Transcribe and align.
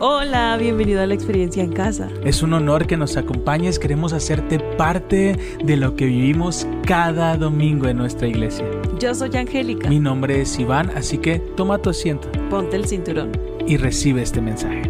Hola, 0.00 0.56
bienvenido 0.58 1.00
a 1.00 1.06
la 1.06 1.14
experiencia 1.14 1.62
en 1.62 1.72
casa. 1.72 2.10
Es 2.24 2.42
un 2.42 2.52
honor 2.52 2.88
que 2.88 2.96
nos 2.96 3.16
acompañes, 3.16 3.78
queremos 3.78 4.12
hacerte 4.12 4.58
parte 4.58 5.36
de 5.64 5.76
lo 5.76 5.94
que 5.94 6.06
vivimos 6.06 6.66
cada 6.84 7.36
domingo 7.36 7.86
en 7.86 7.98
nuestra 7.98 8.26
iglesia. 8.26 8.66
Yo 8.98 9.14
soy 9.14 9.36
Angélica. 9.36 9.88
Mi 9.88 10.00
nombre 10.00 10.40
es 10.40 10.58
Iván, 10.58 10.90
así 10.96 11.18
que 11.18 11.38
toma 11.38 11.78
tu 11.78 11.90
asiento. 11.90 12.28
Ponte 12.50 12.74
el 12.74 12.86
cinturón. 12.86 13.30
Y 13.68 13.76
recibe 13.76 14.22
este 14.22 14.40
mensaje. 14.40 14.82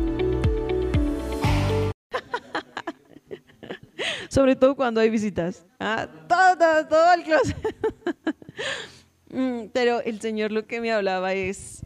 Sobre 4.30 4.57
todo 4.57 4.75
cuando 4.75 5.02
hay 5.02 5.11
visitas. 5.11 5.66
Ah, 5.80 6.09
todo, 6.27 6.86
todo 6.89 7.12
el 7.12 7.25
closet. 7.25 7.57
Mm, 9.36 9.71
pero 9.73 10.00
el 10.00 10.21
Señor 10.21 10.52
lo 10.52 10.68
que 10.68 10.80
me 10.80 10.93
hablaba 10.93 11.34
es, 11.34 11.84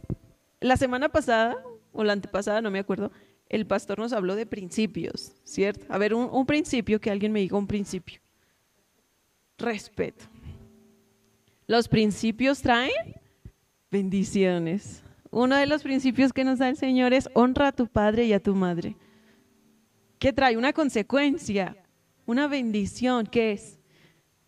la 0.61 0.77
semana 0.77 1.09
pasada 1.09 1.57
o 1.91 2.03
la 2.03 2.13
antepasada, 2.13 2.61
no 2.61 2.71
me 2.71 2.79
acuerdo, 2.79 3.11
el 3.49 3.65
pastor 3.65 3.99
nos 3.99 4.13
habló 4.13 4.35
de 4.35 4.45
principios, 4.45 5.33
¿cierto? 5.43 5.85
A 5.89 5.97
ver, 5.97 6.13
un, 6.13 6.45
principio, 6.45 7.01
que 7.01 7.09
alguien 7.09 7.31
me 7.31 7.39
diga 7.39 7.57
un 7.57 7.67
principio. 7.67 8.21
Respeto. 9.57 10.25
Los 11.65 11.87
principios 11.87 12.61
traen 12.61 12.91
bendiciones. 13.91 15.03
Uno 15.31 15.55
de 15.57 15.65
los 15.65 15.83
principios 15.83 16.31
que 16.31 16.43
nos 16.43 16.59
da 16.59 16.69
el 16.69 16.77
Señor 16.77 17.13
es 17.13 17.29
honra 17.33 17.69
a 17.69 17.71
tu 17.71 17.87
padre 17.87 18.25
y 18.25 18.33
a 18.33 18.39
tu 18.39 18.55
madre. 18.55 18.95
¿Qué 20.19 20.31
trae 20.31 20.57
una 20.57 20.73
consecuencia, 20.73 21.75
una 22.25 22.47
bendición, 22.47 23.25
¿qué 23.25 23.53
es? 23.53 23.79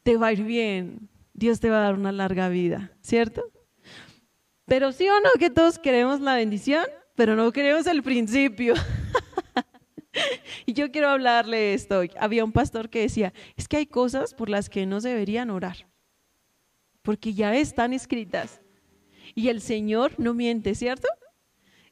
Te 0.03 0.17
va 0.17 0.27
a 0.27 0.33
ir 0.33 0.43
bien, 0.43 1.09
Dios 1.33 1.59
te 1.59 1.69
va 1.69 1.77
a 1.77 1.83
dar 1.83 1.95
una 1.95 2.11
larga 2.11 2.49
vida, 2.49 2.91
¿cierto? 3.01 3.43
Pero 4.65 4.91
sí 4.91 5.07
o 5.09 5.19
no 5.21 5.29
que 5.39 5.49
todos 5.49 5.79
queremos 5.79 6.21
la 6.21 6.35
bendición, 6.35 6.85
pero 7.15 7.35
no 7.35 7.51
queremos 7.51 7.87
el 7.87 8.03
principio. 8.03 8.73
y 10.65 10.73
yo 10.73 10.91
quiero 10.91 11.09
hablarle 11.09 11.73
esto. 11.73 12.01
Había 12.19 12.43
un 12.43 12.51
pastor 12.51 12.89
que 12.89 13.01
decía, 13.01 13.33
es 13.55 13.67
que 13.67 13.77
hay 13.77 13.85
cosas 13.85 14.33
por 14.33 14.49
las 14.49 14.69
que 14.69 14.85
no 14.85 14.99
deberían 15.01 15.49
orar, 15.49 15.87
porque 17.01 17.33
ya 17.33 17.55
están 17.55 17.93
escritas. 17.93 18.61
Y 19.35 19.49
el 19.49 19.61
Señor 19.61 20.13
no 20.17 20.33
miente, 20.33 20.75
¿cierto? 20.75 21.07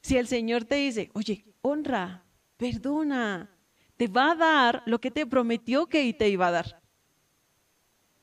Si 0.01 0.17
el 0.17 0.27
Señor 0.27 0.65
te 0.65 0.75
dice, 0.75 1.09
oye, 1.13 1.45
honra, 1.61 2.25
perdona, 2.57 3.49
te 3.97 4.07
va 4.07 4.31
a 4.31 4.35
dar 4.35 4.83
lo 4.85 4.99
que 4.99 5.11
te 5.11 5.25
prometió 5.25 5.87
que 5.87 6.13
te 6.13 6.29
iba 6.29 6.47
a 6.47 6.51
dar. 6.51 6.81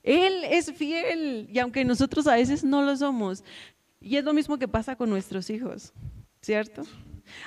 Él 0.03 0.45
es 0.45 0.73
fiel 0.73 1.49
y 1.51 1.59
aunque 1.59 1.85
nosotros 1.85 2.27
a 2.27 2.37
veces 2.37 2.63
no 2.63 2.83
lo 2.83 2.97
somos, 2.97 3.43
y 4.01 4.17
es 4.17 4.25
lo 4.25 4.33
mismo 4.33 4.57
que 4.57 4.69
pasa 4.69 4.95
con 4.95 5.11
nuestros 5.11 5.51
hijos, 5.51 5.93
¿cierto? 6.47 6.85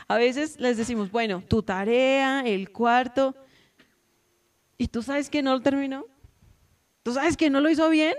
A 0.10 0.18
veces 0.18 0.60
les 0.60 0.76
decimos, 0.76 1.10
bueno, 1.10 1.42
tu 1.48 1.64
tarea, 1.64 2.42
el 2.46 2.70
cuarto, 2.70 3.34
y 4.78 4.90
tú 4.90 5.02
sabes 5.02 5.30
que 5.30 5.42
no 5.42 5.54
lo 5.54 5.62
terminó, 5.62 6.06
tú 7.02 7.14
sabes 7.14 7.38
que 7.38 7.50
no 7.50 7.62
lo 7.62 7.70
hizo 7.70 7.90
bien, 7.90 8.14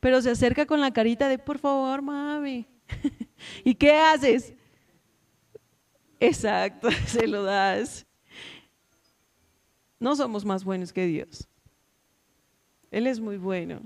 pero 0.00 0.22
se 0.22 0.30
acerca 0.30 0.64
con 0.64 0.80
la 0.80 0.90
carita 0.90 1.28
de, 1.28 1.38
por 1.38 1.58
favor, 1.58 2.00
mami. 2.00 2.66
¿Y 3.62 3.74
qué 3.74 3.92
haces? 3.92 4.54
Exacto, 6.18 6.88
se 7.06 7.26
lo 7.26 7.42
das. 7.42 8.06
No 10.00 10.16
somos 10.16 10.46
más 10.46 10.64
buenos 10.64 10.94
que 10.94 11.04
Dios. 11.04 11.46
Él 12.90 13.06
es 13.06 13.20
muy 13.20 13.36
bueno. 13.36 13.82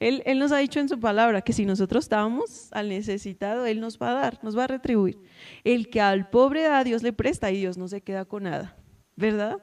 Él, 0.00 0.38
nos 0.38 0.50
ha 0.50 0.56
dicho 0.56 0.80
en 0.80 0.88
su 0.88 0.98
palabra 0.98 1.42
que 1.42 1.52
si 1.52 1.66
nosotros 1.66 2.06
estamos 2.06 2.72
al 2.72 2.88
necesitado, 2.88 3.66
Él 3.66 3.80
nos 3.80 3.98
va 3.98 4.10
a 4.10 4.14
dar, 4.14 4.42
nos 4.42 4.56
va 4.56 4.64
a 4.64 4.66
retribuir. 4.66 5.20
El 5.62 5.90
que 5.90 6.00
al 6.00 6.30
pobre 6.30 6.62
da, 6.62 6.82
Dios 6.82 7.02
le 7.02 7.12
presta 7.12 7.50
y 7.50 7.58
Dios 7.58 7.76
no 7.76 7.86
se 7.86 8.00
queda 8.00 8.24
con 8.24 8.44
nada, 8.44 8.78
¿verdad? 9.14 9.62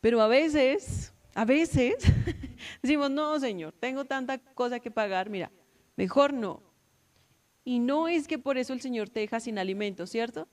Pero 0.00 0.20
a 0.20 0.28
veces, 0.28 1.12
a 1.34 1.44
veces, 1.44 1.96
decimos, 2.82 3.10
no, 3.10 3.40
Señor, 3.40 3.74
tengo 3.80 4.04
tanta 4.04 4.38
cosa 4.38 4.78
que 4.78 4.92
pagar, 4.92 5.28
mira, 5.28 5.50
mejor 5.96 6.32
no. 6.32 6.62
Y 7.64 7.80
no 7.80 8.06
es 8.06 8.28
que 8.28 8.38
por 8.38 8.58
eso 8.58 8.72
el 8.74 8.80
Señor 8.80 9.10
te 9.10 9.20
deja 9.20 9.40
sin 9.40 9.58
alimento, 9.58 10.06
¿cierto? 10.06 10.46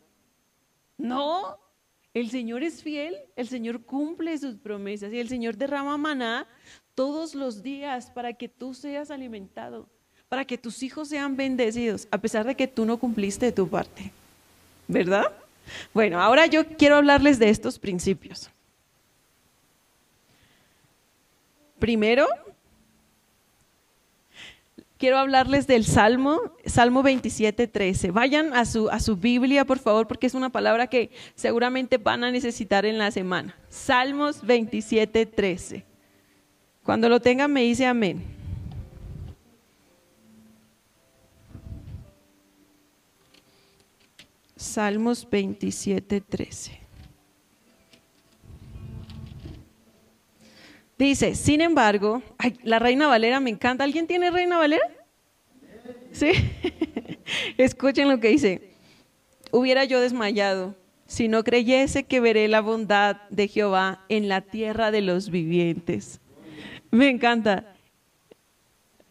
No, 0.98 1.60
el 2.16 2.32
Señor 2.32 2.64
es 2.64 2.82
fiel, 2.82 3.18
el 3.36 3.50
Señor 3.50 3.82
cumple 3.82 4.38
sus 4.38 4.56
promesas 4.56 5.12
y 5.12 5.20
el 5.20 5.28
Señor 5.28 5.58
derrama 5.58 5.98
maná 5.98 6.48
todos 6.96 7.36
los 7.36 7.62
días 7.62 8.10
para 8.10 8.32
que 8.34 8.48
tú 8.48 8.74
seas 8.74 9.12
alimentado, 9.12 9.90
para 10.30 10.46
que 10.46 10.58
tus 10.58 10.82
hijos 10.82 11.10
sean 11.10 11.36
bendecidos, 11.36 12.08
a 12.12 12.18
pesar 12.18 12.46
de 12.46 12.56
que 12.56 12.70
tú 12.70 12.86
no 12.86 12.98
cumpliste 12.98 13.52
tu 13.52 13.68
parte. 13.68 14.14
¿Verdad? 14.88 15.30
Bueno, 15.94 16.22
ahora 16.22 16.46
yo 16.46 16.66
quiero 16.66 16.96
hablarles 16.96 17.38
de 17.38 17.50
estos 17.50 17.78
principios. 17.78 18.50
Primero, 21.80 22.28
quiero 25.06 25.20
hablarles 25.20 25.68
del 25.68 25.86
Salmo, 25.86 26.42
Salmo 26.66 27.04
27, 27.04 27.68
13. 27.68 28.10
Vayan 28.10 28.56
a 28.56 28.66
su, 28.66 28.90
a 28.90 29.00
su 29.00 29.16
Biblia, 29.16 29.64
por 29.64 29.78
favor, 29.78 30.08
porque 30.08 30.26
es 30.26 30.34
una 30.34 30.50
palabra 30.50 30.88
que 30.88 31.12
seguramente 31.36 32.00
van 32.00 32.24
a 32.24 32.32
necesitar 32.32 32.88
en 32.88 32.98
la 32.98 33.12
semana. 33.12 33.56
Salmos 33.70 34.44
27, 34.44 35.28
13. 35.28 35.86
Cuando 36.84 37.08
lo 37.08 37.20
tengan, 37.20 37.54
me 37.54 37.62
dice 37.62 37.86
amén. 37.86 38.24
Salmos 44.56 45.30
27, 45.30 46.20
13. 46.20 46.80
Dice, 50.98 51.36
sin 51.36 51.62
embargo, 51.62 52.24
la 52.64 52.80
Reina 52.80 53.06
Valera 53.06 53.40
me 53.40 53.52
encanta. 53.52 53.84
¿Alguien 53.84 54.08
tiene 54.08 54.32
Reina 54.32 54.58
Valera? 54.58 54.95
Sí. 56.16 56.32
Escuchen 57.58 58.08
lo 58.08 58.20
que 58.20 58.30
dice. 58.30 58.72
Hubiera 59.52 59.84
yo 59.84 60.00
desmayado 60.00 60.76
si 61.08 61.28
no 61.28 61.44
creyese 61.44 62.06
que 62.06 62.22
veré 62.22 62.48
la 62.48 62.62
bondad 62.62 63.18
de 63.30 63.48
Jehová 63.48 64.06
en 64.08 64.30
la 64.30 64.42
tierra 64.42 64.92
de 64.92 65.02
los 65.02 65.30
vivientes. 65.30 66.22
Me 66.90 67.10
encanta. 67.10 67.76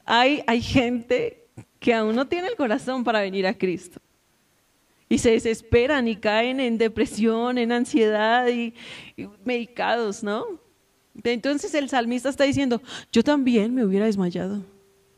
Hay, 0.06 0.42
hay 0.46 0.62
gente 0.62 1.46
que 1.78 1.92
aún 1.92 2.16
no 2.16 2.26
tiene 2.26 2.48
el 2.48 2.56
corazón 2.56 3.04
para 3.04 3.20
venir 3.20 3.46
a 3.46 3.56
Cristo. 3.56 4.00
Y 5.08 5.18
se 5.18 5.32
desesperan 5.32 6.08
y 6.08 6.16
caen 6.16 6.58
en 6.58 6.78
depresión, 6.78 7.58
en 7.58 7.70
ansiedad 7.70 8.48
y 8.48 8.72
medicados, 9.44 10.22
¿no? 10.24 10.46
Entonces 11.22 11.74
el 11.74 11.90
salmista 11.90 12.30
está 12.30 12.44
diciendo, 12.44 12.82
yo 13.12 13.22
también 13.22 13.74
me 13.74 13.84
hubiera 13.84 14.06
desmayado, 14.06 14.64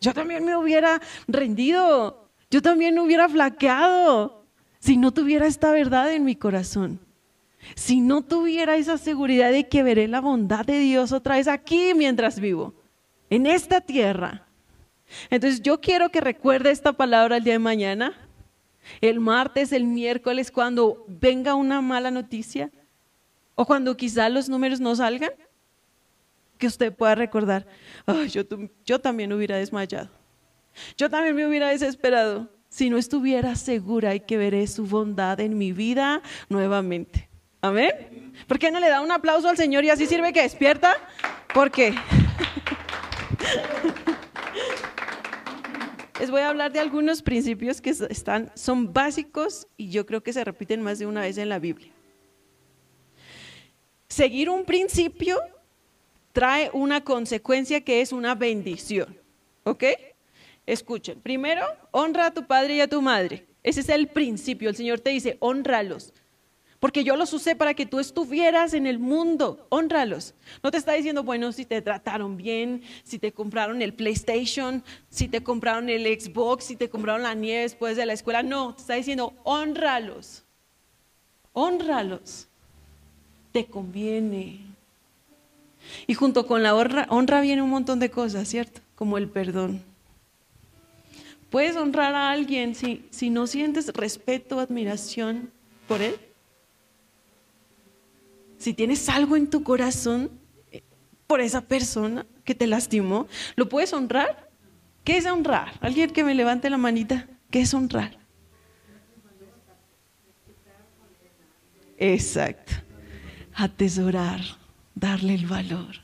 yo 0.07 0.15
también 0.15 0.45
me 0.45 0.57
hubiera 0.57 1.03
rendido, 1.27 2.29
yo 2.49 2.63
también 2.63 2.97
hubiera 3.01 3.29
flaqueado 3.29 4.45
si 4.79 4.97
no 4.97 5.13
tuviera 5.13 5.49
esta 5.49 5.73
verdad 5.73 6.13
en 6.13 6.25
mi 6.25 6.37
corazón. 6.37 7.01
Si 7.75 8.01
no 8.01 8.23
tuviera 8.23 8.77
esa 8.77 8.99
seguridad 8.99 9.51
de 9.51 9.67
que 9.69 9.83
veré 9.83 10.07
la 10.07 10.21
bondad 10.21 10.65
de 10.65 10.79
Dios 10.79 11.11
otra 11.11 11.35
vez 11.35 11.49
aquí 11.49 11.93
mientras 11.97 12.39
vivo, 12.39 12.73
en 13.31 13.47
esta 13.47 13.81
tierra. 13.81 14.47
Entonces 15.29 15.61
yo 15.61 15.81
quiero 15.81 16.11
que 16.11 16.21
recuerde 16.21 16.71
esta 16.71 16.93
palabra 16.93 17.39
el 17.39 17.43
día 17.43 17.55
de 17.55 17.59
mañana, 17.59 18.17
el 19.01 19.19
martes, 19.19 19.73
el 19.73 19.87
miércoles, 19.87 20.53
cuando 20.53 21.05
venga 21.09 21.57
una 21.57 21.81
mala 21.81 22.13
noticia 22.13 22.71
o 23.57 23.67
cuando 23.67 23.97
quizá 23.97 24.29
los 24.29 24.49
números 24.49 24.79
no 24.79 24.95
salgan 24.95 25.33
que 26.59 26.67
usted 26.67 26.95
pueda 26.95 27.15
recordar, 27.15 27.67
yo, 28.31 28.43
yo 28.85 29.01
también 29.01 29.33
hubiera 29.33 29.57
desmayado, 29.57 30.11
yo 30.97 31.09
también 31.11 31.37
me 31.37 31.47
hubiera 31.47 31.69
desesperado 31.69 32.51
si 32.69 32.91
no 32.91 32.99
estuviera 32.99 33.57
segura 33.57 34.15
y 34.15 34.21
que 34.21 34.37
veré 34.37 34.67
su 34.67 34.87
bondad 34.87 35.41
en 35.41 35.57
mi 35.57 35.73
vida 35.73 36.23
nuevamente. 36.49 37.29
Amén. 37.63 38.35
¿Por 38.47 38.59
qué 38.59 38.71
no 38.71 38.79
le 38.81 38.89
da 38.89 39.01
un 39.01 39.11
aplauso 39.11 39.49
al 39.49 39.57
Señor 39.57 39.85
y 39.85 39.91
así 39.91 40.07
sirve 40.07 40.33
que 40.33 40.43
despierta? 40.43 40.95
¿Por 41.55 41.71
qué? 41.71 41.95
Les 46.21 46.31
voy 46.31 46.41
a 46.41 46.49
hablar 46.49 46.73
de 46.73 46.81
algunos 46.81 47.23
principios 47.23 47.81
que 47.81 47.91
están, 47.91 48.51
son 48.55 48.93
básicos 48.93 49.67
y 49.77 49.91
yo 49.91 50.07
creo 50.07 50.23
que 50.23 50.33
se 50.33 50.45
repiten 50.45 50.81
más 50.83 50.99
de 50.99 51.07
una 51.07 51.21
vez 51.23 51.37
en 51.39 51.49
la 51.49 51.59
Biblia. 51.59 51.93
Seguir 54.09 54.49
un 54.49 54.65
principio 54.65 55.39
trae 56.37 56.69
una 56.75 57.03
consecuencia 57.03 57.81
que 57.81 58.03
es 58.03 58.13
una 58.13 58.35
bendición. 58.35 59.19
¿Ok? 59.65 59.85
Escuchen. 60.67 61.19
Primero, 61.19 61.65
honra 61.93 62.27
a 62.27 62.35
tu 62.35 62.47
padre 62.47 62.75
y 62.75 62.81
a 62.83 62.89
tu 62.89 63.01
madre. 63.01 63.47
Ese 63.63 63.81
es 63.81 63.89
el 63.89 64.09
principio. 64.09 64.69
El 64.69 64.77
Señor 64.77 65.01
te 65.01 65.09
dice, 65.09 65.39
honralos. 65.41 66.13
Porque 66.79 67.05
yo 67.05 67.17
los 67.17 67.33
usé 67.33 67.57
para 67.57 67.73
que 67.73 67.87
tú 67.87 68.01
estuvieras 68.01 68.75
en 68.75 68.87
el 68.87 68.99
mundo. 68.99 69.67
Honralos. 69.71 70.35
No 70.63 70.71
te 70.71 70.77
está 70.77 70.93
diciendo, 70.93 71.23
bueno, 71.23 71.53
si 71.53 71.65
te 71.65 71.81
trataron 71.81 72.37
bien, 72.37 72.83
si 73.03 73.19
te 73.19 73.33
compraron 73.33 73.81
el 73.81 73.95
PlayStation, 73.95 74.85
si 75.09 75.29
te 75.29 75.43
compraron 75.43 75.89
el 75.89 76.05
Xbox, 76.05 76.65
si 76.65 76.77
te 76.77 76.91
compraron 76.91 77.23
la 77.23 77.33
nieve 77.33 77.63
después 77.63 77.97
de 77.97 78.05
la 78.05 78.13
escuela. 78.13 78.43
No, 78.43 78.75
te 78.75 78.83
está 78.83 78.93
diciendo, 78.93 79.33
honralos. 79.43 80.45
honralos. 81.55 82.47
Te 83.53 83.65
conviene. 83.65 84.76
Y 86.07 86.15
junto 86.15 86.47
con 86.47 86.63
la 86.63 86.75
honra, 86.75 87.07
honra 87.11 87.41
viene 87.41 87.63
un 87.63 87.71
montón 87.71 87.99
de 87.99 88.11
cosas, 88.11 88.49
¿cierto? 88.49 88.81
Como 88.95 89.19
el 89.19 89.29
perdón. 89.29 89.83
Puedes 91.51 91.77
honrar 91.77 92.15
a 92.15 92.31
alguien 92.31 92.75
si, 92.75 93.07
si 93.11 93.31
no 93.31 93.47
sientes 93.47 93.89
respeto, 93.89 94.61
admiración 94.61 95.51
por 95.87 96.03
él. 96.03 96.17
Si 98.59 98.75
tienes 98.75 99.09
algo 99.09 99.37
en 99.37 99.49
tu 99.49 99.63
corazón 99.63 100.31
eh, 100.73 100.83
por 101.27 101.41
esa 101.41 101.61
persona 101.61 102.27
que 102.45 102.55
te 102.55 102.67
lastimó, 102.67 103.29
¿lo 103.55 103.69
puedes 103.69 103.93
honrar? 103.93 104.51
¿Qué 105.05 105.19
es 105.19 105.27
honrar? 105.27 105.75
Alguien 105.81 106.11
que 106.11 106.25
me 106.25 106.35
levante 106.35 106.69
la 106.69 106.79
manita. 106.79 107.29
¿Qué 107.51 107.61
es 107.61 107.73
honrar? 107.75 108.19
Exacto. 111.99 112.73
Atesorar, 113.55 114.41
darle 114.97 115.35
el 115.35 115.47
valor. 115.47 116.03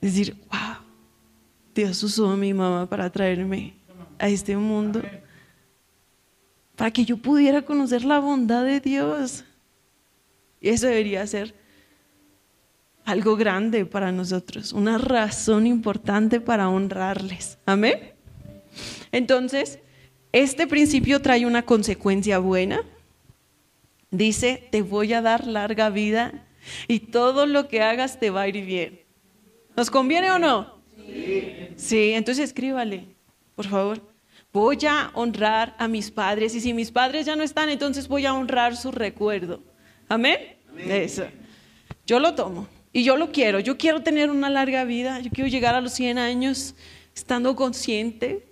Decir, 0.00 0.34
wow, 0.50 0.78
Dios 1.74 2.02
usó 2.02 2.30
a 2.30 2.36
mi 2.36 2.52
mamá 2.52 2.88
para 2.88 3.10
traerme 3.10 3.74
a 4.18 4.28
este 4.28 4.56
mundo, 4.56 5.02
para 6.74 6.90
que 6.90 7.04
yo 7.04 7.16
pudiera 7.18 7.62
conocer 7.62 8.04
la 8.04 8.18
bondad 8.18 8.64
de 8.64 8.80
Dios. 8.80 9.44
Y 10.60 10.70
eso 10.70 10.86
debería 10.86 11.24
ser 11.26 11.54
algo 13.04 13.36
grande 13.36 13.84
para 13.84 14.10
nosotros, 14.10 14.72
una 14.72 14.98
razón 14.98 15.66
importante 15.66 16.40
para 16.40 16.70
honrarles. 16.70 17.58
Amén. 17.66 18.14
Entonces, 19.12 19.78
este 20.32 20.66
principio 20.66 21.20
trae 21.20 21.44
una 21.44 21.62
consecuencia 21.62 22.38
buena. 22.38 22.80
Dice, 24.10 24.68
te 24.70 24.80
voy 24.80 25.12
a 25.12 25.20
dar 25.20 25.46
larga 25.46 25.90
vida 25.90 26.44
y 26.88 27.00
todo 27.00 27.46
lo 27.46 27.68
que 27.68 27.82
hagas 27.82 28.18
te 28.18 28.30
va 28.30 28.42
a 28.42 28.48
ir 28.48 28.64
bien. 28.64 29.00
¿Nos 29.76 29.90
conviene 29.90 30.30
o 30.30 30.38
no? 30.38 30.78
Sí. 30.96 31.68
Sí, 31.76 32.12
entonces 32.12 32.44
escríbale, 32.44 33.06
por 33.54 33.66
favor. 33.66 34.00
Voy 34.52 34.78
a 34.88 35.10
honrar 35.14 35.74
a 35.78 35.88
mis 35.88 36.10
padres 36.10 36.54
y 36.54 36.60
si 36.60 36.72
mis 36.72 36.92
padres 36.92 37.26
ya 37.26 37.34
no 37.34 37.42
están, 37.42 37.70
entonces 37.70 38.06
voy 38.06 38.24
a 38.24 38.34
honrar 38.34 38.76
su 38.76 38.92
recuerdo. 38.92 39.60
Amén. 40.08 40.38
Eso. 40.78 41.24
Yo 42.06 42.20
lo 42.20 42.34
tomo 42.34 42.68
y 42.92 43.02
yo 43.02 43.16
lo 43.16 43.32
quiero. 43.32 43.58
Yo 43.58 43.76
quiero 43.76 44.02
tener 44.02 44.30
una 44.30 44.48
larga 44.50 44.84
vida. 44.84 45.18
Yo 45.20 45.30
quiero 45.30 45.48
llegar 45.48 45.74
a 45.74 45.80
los 45.80 45.92
100 45.94 46.18
años 46.18 46.76
estando 47.14 47.56
consciente, 47.56 48.46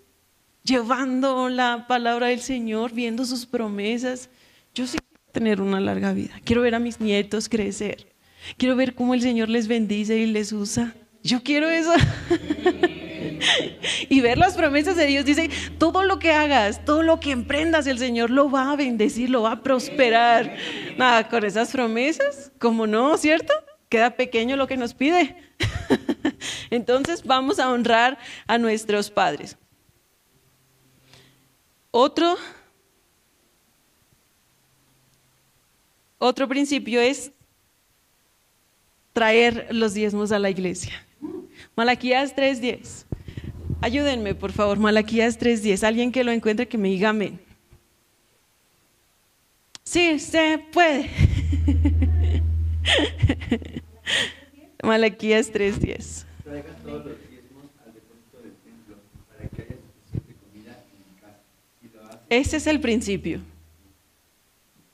llevando 0.65 1.49
la 1.49 1.87
palabra 1.87 2.29
del 2.29 2.41
Señor, 2.41 2.93
viendo 2.93 3.25
sus 3.25 3.47
promesas. 3.47 4.29
Yo 4.75 4.87
sí 4.87 4.99
tener 5.33 5.61
una 5.61 5.81
larga 5.81 6.13
vida. 6.13 6.41
Quiero 6.45 6.63
ver 6.63 6.75
a 6.75 6.79
mis 6.79 7.01
nietos 7.01 7.49
crecer. 7.49 8.07
Quiero 8.57 8.77
ver 8.77 8.95
cómo 8.95 9.15
el 9.15 9.23
Señor 9.23 9.49
les 9.49 9.69
bendice 9.69 10.19
y 10.19 10.27
les 10.27 10.53
usa. 10.53 10.95
Yo 11.23 11.43
quiero 11.43 11.69
eso. 11.69 11.93
y 14.09 14.21
ver 14.21 14.39
las 14.39 14.55
promesas 14.55 14.97
de 14.97 15.07
Dios. 15.07 15.25
Dice, 15.25 15.51
todo 15.79 16.05
lo 16.05 16.19
que 16.19 16.33
hagas, 16.33 16.85
todo 16.85 17.03
lo 17.03 17.21
que 17.21 17.31
emprendas, 17.31 17.87
el 17.87 17.99
Señor 17.99 18.31
lo 18.31 18.51
va 18.51 18.73
a 18.73 18.77
bendecir, 18.77 19.31
lo 19.31 19.43
va 19.43 19.53
a 19.53 19.63
prosperar. 19.63 20.57
Nada, 20.97 21.29
con 21.29 21.45
esas 21.45 21.71
promesas, 21.71 22.53
como 22.59 22.87
no, 22.87 23.17
¿cierto? 23.17 23.53
Queda 23.89 24.17
pequeño 24.17 24.57
lo 24.57 24.67
que 24.67 24.77
nos 24.77 24.95
pide. 24.95 25.37
Entonces 26.71 27.25
vamos 27.25 27.59
a 27.59 27.71
honrar 27.71 28.19
a 28.47 28.59
nuestros 28.59 29.11
padres. 29.11 29.57
Otro, 31.91 32.37
otro 36.23 36.47
principio 36.47 37.01
es 37.01 37.33
traer 39.13 39.67
los 39.71 39.93
diezmos 39.93 40.31
a 40.31 40.39
la 40.39 40.51
iglesia. 40.51 41.05
Malaquías 41.75 42.37
3:10. 42.37 43.07
Ayúdenme, 43.81 44.37
por 44.37 44.53
favor, 44.53 44.79
Malaquías 44.79 45.39
3:10. 45.39 45.83
Alguien 45.83 46.13
que 46.13 46.23
lo 46.23 46.31
encuentre 46.31 46.69
que 46.69 46.79
me 46.79 46.89
diga 46.89 47.09
amén. 47.09 47.41
Sí, 49.83 50.21
se 50.21 50.65
puede. 50.73 51.11
Malaquías 54.83 55.53
3:10. 55.53 56.25
Ese 62.29 62.57
es 62.57 62.67
el 62.69 62.81
principio. 62.81 63.41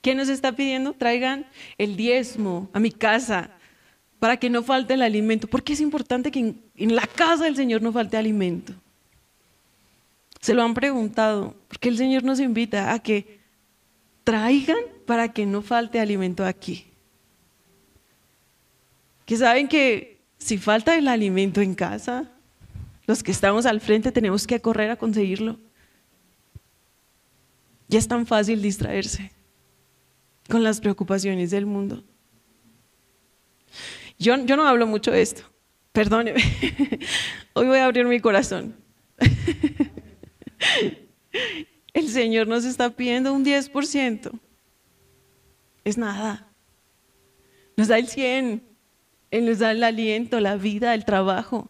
¿Qué 0.08 0.14
nos 0.14 0.30
está 0.30 0.52
pidiendo? 0.52 0.94
Traigan 0.94 1.44
el 1.76 1.94
diezmo 1.94 2.70
a 2.72 2.80
mi 2.80 2.90
casa 2.90 3.50
para 4.18 4.38
que 4.38 4.48
no 4.48 4.62
falte 4.62 4.94
el 4.94 5.02
alimento. 5.02 5.48
¿Por 5.48 5.62
qué 5.62 5.74
es 5.74 5.82
importante 5.82 6.30
que 6.30 6.54
en, 6.76 6.96
la 6.96 7.06
casa 7.06 7.44
del 7.44 7.56
Señor 7.56 7.82
no 7.82 7.92
falte 7.92 8.16
alimento? 8.16 8.72
Se 10.40 10.54
lo 10.54 10.62
han 10.62 10.72
preguntado, 10.72 11.54
porque 11.68 11.90
el 11.90 11.98
Señor 11.98 12.24
nos 12.24 12.40
invita 12.40 12.94
a 12.94 13.00
que 13.00 13.38
traigan 14.24 14.78
para 15.04 15.30
que 15.30 15.44
no 15.44 15.60
falte 15.60 16.00
alimento 16.00 16.42
aquí. 16.46 16.86
Que 19.26 19.36
saben 19.36 19.68
que 19.68 20.22
si 20.38 20.56
falta 20.56 20.96
el 20.96 21.06
alimento 21.06 21.60
en 21.60 21.74
casa, 21.74 22.32
los 23.06 23.22
que 23.22 23.32
estamos 23.32 23.66
al 23.66 23.82
frente 23.82 24.10
tenemos 24.10 24.46
que 24.46 24.58
correr 24.58 24.90
a 24.90 24.96
conseguirlo. 24.96 25.58
Ya 27.88 27.98
es 27.98 28.08
tan 28.08 28.24
fácil 28.24 28.62
distraerse 28.62 29.36
con 30.48 30.62
las 30.62 30.80
preocupaciones 30.80 31.50
del 31.50 31.66
mundo. 31.66 32.02
Yo, 34.18 34.36
no 34.36 34.66
hablo 34.66 34.86
mucho 34.86 35.12
de 35.12 35.22
esto, 35.22 35.42
perdóneme. 35.92 36.42
Hoy 37.52 37.66
voy 37.66 37.78
a 37.78 37.84
abrir 37.84 38.06
mi 38.06 38.20
corazón. 38.20 38.74
El 41.92 42.08
Señor 42.08 42.48
nos 42.48 42.64
está 42.64 42.90
pidiendo 42.90 43.32
un 43.32 43.44
10%. 43.44 44.30
Es 45.84 45.98
nada. 45.98 46.46
Nos 47.76 47.88
da 47.88 47.98
el 47.98 48.08
100. 48.08 48.62
Él 49.30 49.46
nos 49.46 49.58
da 49.58 49.72
el 49.72 49.82
aliento, 49.82 50.40
la 50.40 50.56
vida, 50.56 50.94
el 50.94 51.04
trabajo, 51.04 51.68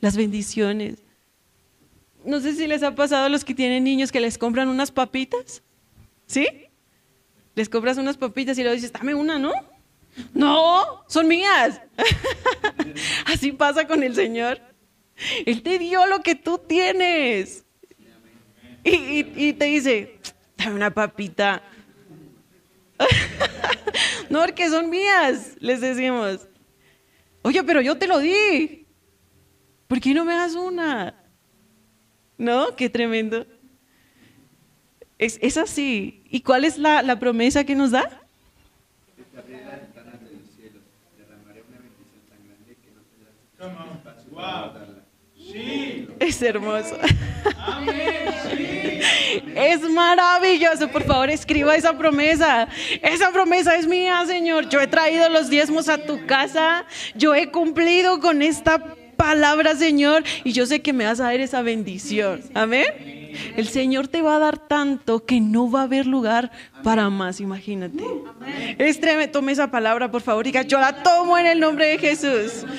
las 0.00 0.16
bendiciones. 0.16 1.02
No 2.24 2.40
sé 2.40 2.54
si 2.54 2.66
les 2.66 2.82
ha 2.82 2.94
pasado 2.94 3.26
a 3.26 3.28
los 3.28 3.44
que 3.44 3.54
tienen 3.54 3.84
niños 3.84 4.10
que 4.10 4.20
les 4.20 4.36
compran 4.36 4.68
unas 4.68 4.90
papitas. 4.90 5.62
¿Sí? 6.26 6.46
Les 7.58 7.68
compras 7.68 7.98
unas 7.98 8.16
papitas 8.16 8.56
y 8.56 8.62
luego 8.62 8.76
dices, 8.76 8.92
dame 8.92 9.16
una, 9.16 9.36
¿no? 9.36 9.50
No, 10.32 11.04
son 11.08 11.26
mías. 11.26 11.80
Así 13.24 13.50
pasa 13.50 13.84
con 13.84 14.04
el 14.04 14.14
Señor. 14.14 14.60
Él 15.44 15.60
te 15.64 15.80
dio 15.80 16.06
lo 16.06 16.20
que 16.20 16.36
tú 16.36 16.58
tienes. 16.58 17.64
Y, 18.84 19.52
te 19.54 19.64
dice, 19.64 20.20
dame 20.56 20.76
una 20.76 20.94
papita. 20.94 21.64
no, 24.30 24.42
porque 24.42 24.68
son 24.68 24.88
mías, 24.88 25.56
les 25.58 25.80
decimos. 25.80 26.46
Oye, 27.42 27.64
pero 27.64 27.80
yo 27.80 27.98
te 27.98 28.06
lo 28.06 28.20
di. 28.20 28.86
¿Por 29.88 30.00
qué 30.00 30.14
no 30.14 30.24
me 30.24 30.34
das 30.34 30.54
una? 30.54 31.24
¿No? 32.36 32.76
Qué 32.76 32.88
tremendo. 32.88 33.44
Es, 35.18 35.56
así. 35.56 36.22
¿Y 36.30 36.42
cuál 36.42 36.64
es 36.64 36.78
la, 36.78 37.02
la 37.02 37.18
promesa 37.18 37.64
que 37.64 37.74
nos 37.74 37.90
da? 37.90 38.08
Es 46.20 46.42
hermoso. 46.42 46.96
Es 49.54 49.82
maravilloso. 49.82 50.88
Por 50.88 51.04
favor, 51.04 51.30
escriba 51.30 51.74
esa 51.74 51.96
promesa. 51.96 52.68
Esa 53.02 53.30
promesa 53.32 53.76
es 53.76 53.86
mía, 53.86 54.22
Señor. 54.26 54.68
Yo 54.68 54.80
he 54.80 54.86
traído 54.86 55.28
los 55.28 55.50
diezmos 55.50 55.88
a 55.88 55.98
tu 55.98 56.26
casa. 56.26 56.84
Yo 57.14 57.34
he 57.34 57.50
cumplido 57.50 58.20
con 58.20 58.42
esta 58.42 58.78
palabra, 59.16 59.74
Señor. 59.74 60.22
Y 60.44 60.52
yo 60.52 60.66
sé 60.66 60.80
que 60.80 60.92
me 60.92 61.04
vas 61.04 61.20
a 61.20 61.24
dar 61.24 61.40
esa 61.40 61.62
bendición. 61.62 62.42
Amén. 62.54 63.17
El 63.56 63.68
Señor 63.68 64.08
te 64.08 64.22
va 64.22 64.36
a 64.36 64.38
dar 64.38 64.58
tanto 64.58 65.24
que 65.24 65.40
no 65.40 65.70
va 65.70 65.80
a 65.80 65.84
haber 65.84 66.06
lugar 66.06 66.50
para 66.82 67.10
más, 67.10 67.40
imagínate. 67.40 68.04
Es 68.78 69.00
tome 69.32 69.52
esa 69.52 69.70
palabra, 69.70 70.10
por 70.10 70.22
favor, 70.22 70.44
diga, 70.44 70.62
yo 70.62 70.78
la 70.78 71.02
tomo 71.02 71.36
en 71.38 71.46
el 71.46 71.60
nombre 71.60 71.86
de 71.86 71.98
Jesús. 71.98 72.64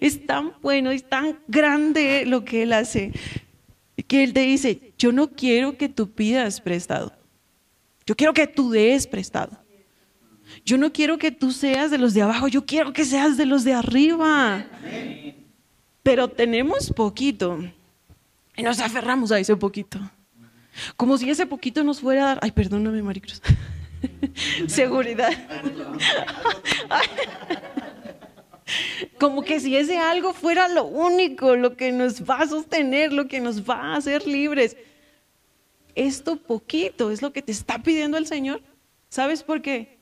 Es 0.00 0.26
tan 0.26 0.54
bueno, 0.62 0.90
es 0.90 1.04
tan 1.04 1.38
grande 1.46 2.24
lo 2.26 2.42
que 2.42 2.62
Él 2.62 2.72
hace, 2.72 3.12
que 4.08 4.24
Él 4.24 4.32
te 4.32 4.40
dice, 4.40 4.94
yo 4.96 5.12
no 5.12 5.28
quiero 5.28 5.76
que 5.76 5.90
tú 5.90 6.10
pidas 6.10 6.58
prestado, 6.62 7.12
yo 8.06 8.16
quiero 8.16 8.32
que 8.32 8.46
tú 8.46 8.70
des 8.70 9.06
prestado. 9.06 9.58
Yo 10.64 10.76
no 10.78 10.92
quiero 10.92 11.18
que 11.18 11.30
tú 11.30 11.52
seas 11.52 11.90
de 11.90 11.98
los 11.98 12.14
de 12.14 12.22
abajo, 12.22 12.48
yo 12.48 12.66
quiero 12.66 12.92
que 12.92 13.04
seas 13.04 13.36
de 13.36 13.46
los 13.46 13.62
de 13.62 13.72
arriba. 13.72 14.66
Pero 16.02 16.28
tenemos 16.28 16.90
poquito. 16.90 17.60
Y 18.60 18.62
nos 18.62 18.78
aferramos 18.78 19.32
a 19.32 19.38
ese 19.38 19.56
poquito. 19.56 19.98
Como 20.98 21.16
si 21.16 21.30
ese 21.30 21.46
poquito 21.46 21.82
nos 21.82 22.00
fuera 22.00 22.24
a 22.24 22.26
dar. 22.26 22.40
Ay, 22.42 22.52
perdóname, 22.52 23.02
Maricruz. 23.02 23.40
Seguridad. 24.66 25.32
Como 29.18 29.42
que 29.44 29.60
si 29.60 29.78
ese 29.78 29.96
algo 29.96 30.34
fuera 30.34 30.68
lo 30.68 30.84
único, 30.84 31.56
lo 31.56 31.74
que 31.74 31.90
nos 31.90 32.22
va 32.28 32.40
a 32.40 32.46
sostener, 32.46 33.14
lo 33.14 33.28
que 33.28 33.40
nos 33.40 33.66
va 33.66 33.76
a 33.76 33.96
hacer 33.96 34.26
libres. 34.26 34.76
Esto 35.94 36.36
poquito 36.36 37.10
es 37.10 37.22
lo 37.22 37.32
que 37.32 37.40
te 37.40 37.52
está 37.52 37.82
pidiendo 37.82 38.18
el 38.18 38.26
Señor. 38.26 38.60
¿Sabes 39.08 39.42
por 39.42 39.62
qué? 39.62 39.96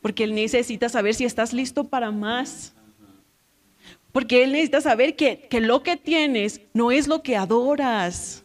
Porque 0.00 0.24
Él 0.24 0.34
necesita 0.34 0.88
saber 0.88 1.14
si 1.14 1.26
estás 1.26 1.52
listo 1.52 1.84
para 1.84 2.10
más. 2.10 2.72
Porque 4.12 4.44
Él 4.44 4.52
necesita 4.52 4.80
saber 4.80 5.16
que, 5.16 5.48
que 5.48 5.60
lo 5.60 5.82
que 5.82 5.96
tienes 5.96 6.60
no 6.74 6.92
es 6.92 7.08
lo 7.08 7.22
que 7.22 7.36
adoras. 7.36 8.44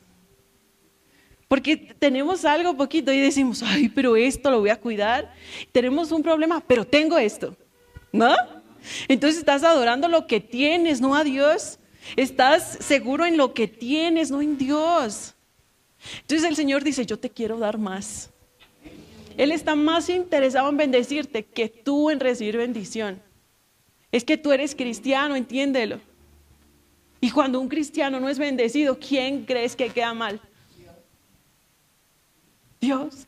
Porque 1.47 1.77
tenemos 1.77 2.43
algo 2.45 2.75
poquito 2.75 3.11
y 3.11 3.19
decimos, 3.19 3.63
ay, 3.63 3.89
pero 3.89 4.15
esto 4.15 4.49
lo 4.49 4.59
voy 4.59 4.69
a 4.69 4.79
cuidar. 4.79 5.33
Tenemos 5.71 6.11
un 6.11 6.23
problema, 6.23 6.61
pero 6.65 6.85
tengo 6.85 7.17
esto. 7.17 7.55
¿No? 8.11 8.35
Entonces 9.07 9.39
estás 9.39 9.63
adorando 9.63 10.07
lo 10.07 10.27
que 10.27 10.39
tienes, 10.39 11.01
no 11.01 11.15
a 11.15 11.23
Dios. 11.23 11.79
Estás 12.15 12.77
seguro 12.79 13.25
en 13.25 13.37
lo 13.37 13.53
que 13.53 13.67
tienes, 13.67 14.31
no 14.31 14.41
en 14.41 14.57
Dios. 14.57 15.35
Entonces 16.21 16.47
el 16.47 16.55
Señor 16.55 16.83
dice, 16.83 17.05
yo 17.05 17.17
te 17.17 17.29
quiero 17.29 17.57
dar 17.57 17.77
más. 17.77 18.29
Él 19.37 19.51
está 19.51 19.75
más 19.75 20.09
interesado 20.09 20.69
en 20.69 20.77
bendecirte 20.77 21.45
que 21.45 21.69
tú 21.69 22.09
en 22.09 22.19
recibir 22.19 22.57
bendición. 22.57 23.21
Es 24.17 24.23
que 24.23 24.35
tú 24.35 24.51
eres 24.51 24.73
cristiano, 24.73 25.35
entiéndelo. 25.35 25.99
Y 27.21 27.29
cuando 27.29 27.59
un 27.59 27.69
cristiano 27.69 28.19
no 28.19 28.27
es 28.29 28.39
bendecido, 28.39 28.97
¿quién 28.97 29.45
crees 29.45 29.75
que 29.75 29.91
queda 29.91 30.11
mal? 30.15 30.41
Dios. 32.81 33.27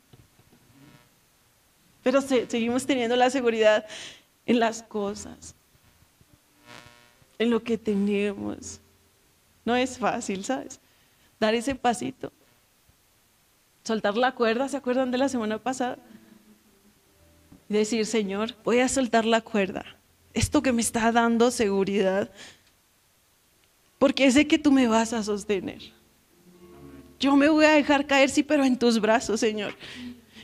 Pero 2.02 2.22
seguimos 2.22 2.88
teniendo 2.88 3.16
la 3.16 3.30
seguridad 3.30 3.86
en 4.48 4.60
las 4.60 4.82
cosas, 4.82 5.54
en 7.38 7.52
lo 7.52 7.62
que 7.62 7.78
tenemos. 7.78 8.80
No 9.64 9.76
es 9.76 9.96
fácil, 10.00 10.44
¿sabes? 10.44 10.80
Dar 11.40 11.54
ese 11.54 11.76
pasito. 11.76 12.34
Soltar 13.84 14.18
la 14.18 14.34
cuerda, 14.34 14.68
¿se 14.68 14.78
acuerdan 14.78 15.12
de 15.12 15.20
la 15.20 15.30
semana 15.30 15.60
pasada? 15.60 16.00
Decir, 17.68 18.08
Señor, 18.08 18.56
voy 18.64 18.80
a 18.80 18.90
soltar 18.90 19.26
la 19.26 19.42
cuerda. 19.42 19.99
Esto 20.34 20.62
que 20.62 20.72
me 20.72 20.82
está 20.82 21.12
dando 21.12 21.52
seguridad. 21.52 22.32
Porque 23.98 24.32
sé 24.32 24.48
que 24.48 24.58
tú 24.58 24.72
me 24.72 24.88
vas 24.88 25.14
a 25.14 25.24
sostener. 25.24 25.82
Yo 27.20 27.36
me 27.36 27.50
voy 27.50 27.66
a 27.66 27.72
dejar 27.72 28.08
caer, 28.08 28.30
sí, 28.30 28.44
pero 28.44 28.64
en 28.64 28.78
tus 28.78 29.02
brazos, 29.02 29.40
Señor 29.40 29.74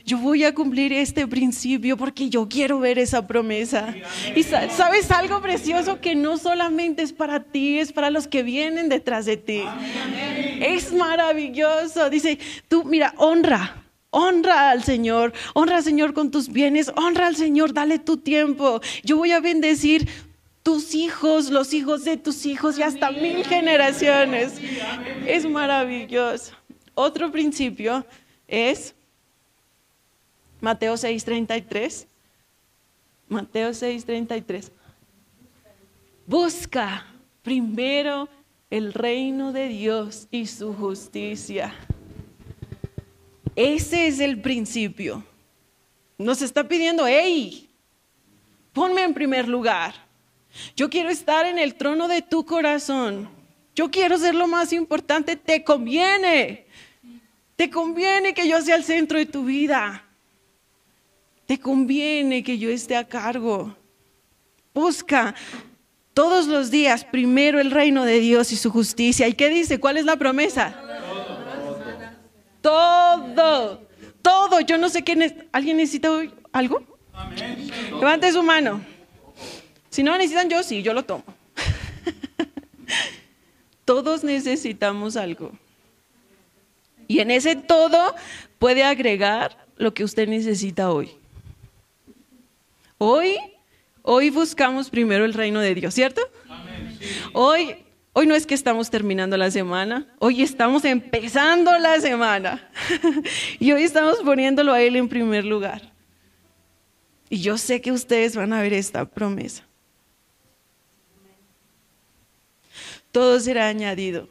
yo 0.06 0.18
voy 0.18 0.44
a 0.44 0.54
cumplir 0.54 0.92
este 0.92 1.26
principio 1.26 1.96
porque 1.96 2.30
yo 2.30 2.48
quiero 2.48 2.78
ver 2.78 2.96
esa 2.96 3.26
promesa. 3.26 3.92
Y 4.36 4.44
sabes 4.44 5.10
algo 5.10 5.42
precioso 5.42 6.00
que 6.00 6.14
no 6.14 6.38
solamente 6.38 7.02
es 7.02 7.12
para 7.12 7.42
ti, 7.42 7.80
es 7.80 7.92
para 7.92 8.10
los 8.10 8.28
que 8.28 8.44
vienen 8.44 8.88
detrás 8.88 9.26
de 9.26 9.36
ti. 9.36 9.64
Es 10.60 10.92
maravilloso. 10.92 12.08
Dice, 12.08 12.38
tú 12.68 12.84
mira, 12.84 13.14
honra. 13.16 13.82
Honra 14.10 14.70
al 14.70 14.84
Señor, 14.84 15.32
honra 15.54 15.78
al 15.78 15.84
Señor 15.84 16.14
con 16.14 16.30
tus 16.30 16.48
bienes, 16.48 16.90
honra 16.96 17.26
al 17.26 17.36
Señor, 17.36 17.72
dale 17.72 17.98
tu 17.98 18.16
tiempo. 18.16 18.80
Yo 19.02 19.16
voy 19.16 19.32
a 19.32 19.40
bendecir 19.40 20.08
tus 20.62 20.94
hijos, 20.94 21.50
los 21.50 21.72
hijos 21.74 22.04
de 22.04 22.16
tus 22.16 22.44
hijos 22.46 22.78
y 22.78 22.82
hasta 22.82 23.10
mil 23.10 23.44
generaciones. 23.44 24.54
Es 25.26 25.48
maravilloso. 25.48 26.54
Otro 26.94 27.30
principio 27.30 28.04
es 28.48 28.94
Mateo 30.60 30.96
6:33. 30.96 32.06
Mateo 33.28 33.70
6:33. 33.70 34.72
Busca 36.26 37.06
primero 37.42 38.28
el 38.70 38.92
reino 38.92 39.52
de 39.52 39.68
Dios 39.68 40.26
y 40.30 40.46
su 40.46 40.74
justicia. 40.74 41.72
Ese 43.56 44.06
es 44.06 44.20
el 44.20 44.40
principio. 44.42 45.24
Nos 46.18 46.42
está 46.42 46.68
pidiendo, 46.68 47.06
hey, 47.06 47.68
ponme 48.72 49.02
en 49.02 49.14
primer 49.14 49.48
lugar. 49.48 49.94
Yo 50.76 50.90
quiero 50.90 51.08
estar 51.08 51.46
en 51.46 51.58
el 51.58 51.74
trono 51.74 52.06
de 52.06 52.20
tu 52.20 52.44
corazón. 52.44 53.28
Yo 53.74 53.90
quiero 53.90 54.18
ser 54.18 54.34
lo 54.34 54.46
más 54.46 54.72
importante. 54.72 55.36
Te 55.36 55.64
conviene. 55.64 56.66
Te 57.56 57.70
conviene 57.70 58.34
que 58.34 58.46
yo 58.46 58.60
sea 58.60 58.76
el 58.76 58.84
centro 58.84 59.18
de 59.18 59.26
tu 59.26 59.44
vida. 59.44 60.04
Te 61.46 61.58
conviene 61.58 62.42
que 62.42 62.58
yo 62.58 62.70
esté 62.70 62.96
a 62.96 63.08
cargo. 63.08 63.74
Busca 64.74 65.34
todos 66.12 66.46
los 66.46 66.70
días 66.70 67.04
primero 67.04 67.60
el 67.60 67.70
reino 67.70 68.04
de 68.04 68.20
Dios 68.20 68.52
y 68.52 68.56
su 68.56 68.70
justicia. 68.70 69.28
¿Y 69.28 69.34
qué 69.34 69.48
dice? 69.48 69.80
¿Cuál 69.80 69.96
es 69.96 70.04
la 70.04 70.16
promesa? 70.16 70.74
Todo. 72.66 73.80
Todo. 74.22 74.60
Yo 74.60 74.76
no 74.76 74.88
sé 74.88 75.04
quién 75.04 75.48
¿Alguien 75.52 75.76
necesita 75.76 76.08
algo? 76.50 76.82
Levante 77.92 78.32
su 78.32 78.42
mano. 78.42 78.80
Si 79.88 80.02
no 80.02 80.18
necesitan 80.18 80.50
yo, 80.50 80.64
sí, 80.64 80.82
yo 80.82 80.92
lo 80.92 81.04
tomo. 81.04 81.22
Todos 83.84 84.24
necesitamos 84.24 85.16
algo. 85.16 85.52
Y 87.06 87.20
en 87.20 87.30
ese 87.30 87.54
todo 87.54 88.16
puede 88.58 88.82
agregar 88.82 89.56
lo 89.76 89.94
que 89.94 90.02
usted 90.02 90.26
necesita 90.26 90.90
hoy. 90.90 91.12
Hoy, 92.98 93.38
hoy 94.02 94.30
buscamos 94.30 94.90
primero 94.90 95.24
el 95.24 95.34
reino 95.34 95.60
de 95.60 95.72
Dios, 95.76 95.94
¿cierto? 95.94 96.20
Hoy, 97.32 97.85
hoy 98.18 98.26
no 98.26 98.34
es 98.34 98.46
que 98.46 98.54
estamos 98.54 98.88
terminando 98.88 99.36
la 99.36 99.50
semana, 99.50 100.06
hoy 100.18 100.40
estamos 100.40 100.86
empezando 100.86 101.78
la 101.78 102.00
semana. 102.00 102.66
y 103.60 103.72
hoy 103.72 103.82
estamos 103.82 104.20
poniéndolo 104.20 104.72
a 104.72 104.80
Él 104.80 104.96
en 104.96 105.06
primer 105.06 105.44
lugar. 105.44 105.92
Y 107.28 107.42
yo 107.42 107.58
sé 107.58 107.82
que 107.82 107.92
ustedes 107.92 108.34
van 108.34 108.54
a 108.54 108.62
ver 108.62 108.72
esta 108.72 109.04
promesa. 109.04 109.66
Todo 113.12 113.38
será 113.38 113.68
añadido. 113.68 114.30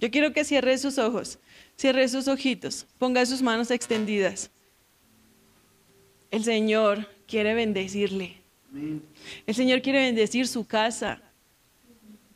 Yo 0.00 0.10
quiero 0.10 0.32
que 0.32 0.42
cierre 0.42 0.78
sus 0.78 0.96
ojos, 0.96 1.38
cierre 1.76 2.08
sus 2.08 2.26
ojitos, 2.26 2.86
ponga 2.96 3.26
sus 3.26 3.42
manos 3.42 3.70
extendidas. 3.70 4.50
El 6.30 6.42
Señor 6.42 7.06
quiere 7.26 7.52
bendecirle. 7.52 8.38
El 9.46 9.54
Señor 9.54 9.82
quiere 9.82 9.98
bendecir 10.06 10.48
su 10.48 10.66
casa. 10.66 11.20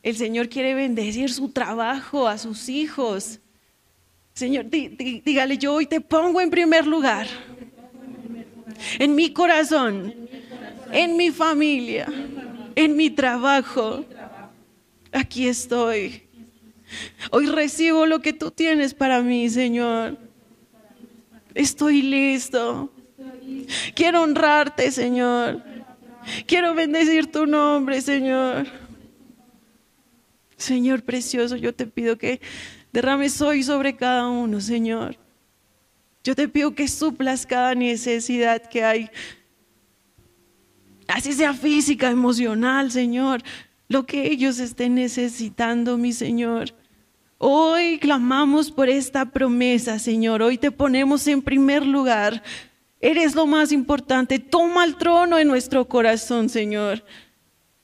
El 0.06 0.16
Señor 0.16 0.48
quiere 0.48 0.72
bendecir 0.72 1.32
su 1.32 1.48
trabajo, 1.48 2.28
a 2.28 2.38
sus 2.38 2.68
hijos. 2.68 3.40
Señor, 4.34 4.66
dígale, 4.70 5.58
yo 5.58 5.74
hoy 5.74 5.86
te 5.86 6.00
pongo 6.00 6.40
en 6.40 6.48
primer 6.48 6.86
lugar. 6.86 7.26
En 9.00 9.16
mi 9.16 9.32
corazón, 9.32 10.14
en 10.92 11.16
mi 11.16 11.32
familia, 11.32 12.06
en 12.76 12.94
mi 12.94 13.10
trabajo. 13.10 14.04
Aquí 15.10 15.48
estoy. 15.48 16.22
Hoy 17.32 17.46
recibo 17.46 18.06
lo 18.06 18.20
que 18.20 18.32
tú 18.32 18.52
tienes 18.52 18.94
para 18.94 19.22
mí, 19.22 19.50
Señor. 19.50 20.16
Estoy 21.52 22.02
listo. 22.02 22.92
Quiero 23.96 24.22
honrarte, 24.22 24.92
Señor. 24.92 25.64
Quiero 26.46 26.76
bendecir 26.76 27.26
tu 27.32 27.44
nombre, 27.44 28.00
Señor. 28.00 28.85
Señor 30.56 31.02
precioso, 31.02 31.56
yo 31.56 31.74
te 31.74 31.86
pido 31.86 32.16
que 32.16 32.40
derrames 32.92 33.40
hoy 33.42 33.62
sobre 33.62 33.96
cada 33.96 34.28
uno, 34.28 34.60
Señor. 34.60 35.16
Yo 36.24 36.34
te 36.34 36.48
pido 36.48 36.74
que 36.74 36.88
suplas 36.88 37.46
cada 37.46 37.74
necesidad 37.74 38.62
que 38.62 38.82
hay. 38.82 39.10
Así 41.06 41.32
sea 41.34 41.54
física, 41.54 42.10
emocional, 42.10 42.90
Señor. 42.90 43.42
Lo 43.88 44.06
que 44.06 44.32
ellos 44.32 44.58
estén 44.58 44.96
necesitando, 44.96 45.96
mi 45.98 46.12
Señor. 46.12 46.74
Hoy 47.38 47.98
clamamos 47.98 48.70
por 48.70 48.88
esta 48.88 49.26
promesa, 49.26 49.98
Señor. 49.98 50.42
Hoy 50.42 50.56
te 50.56 50.70
ponemos 50.70 51.26
en 51.28 51.42
primer 51.42 51.86
lugar. 51.86 52.42
Eres 52.98 53.34
lo 53.34 53.46
más 53.46 53.72
importante. 53.72 54.38
Toma 54.38 54.84
el 54.84 54.96
trono 54.96 55.38
en 55.38 55.46
nuestro 55.46 55.86
corazón, 55.86 56.48
Señor. 56.48 57.04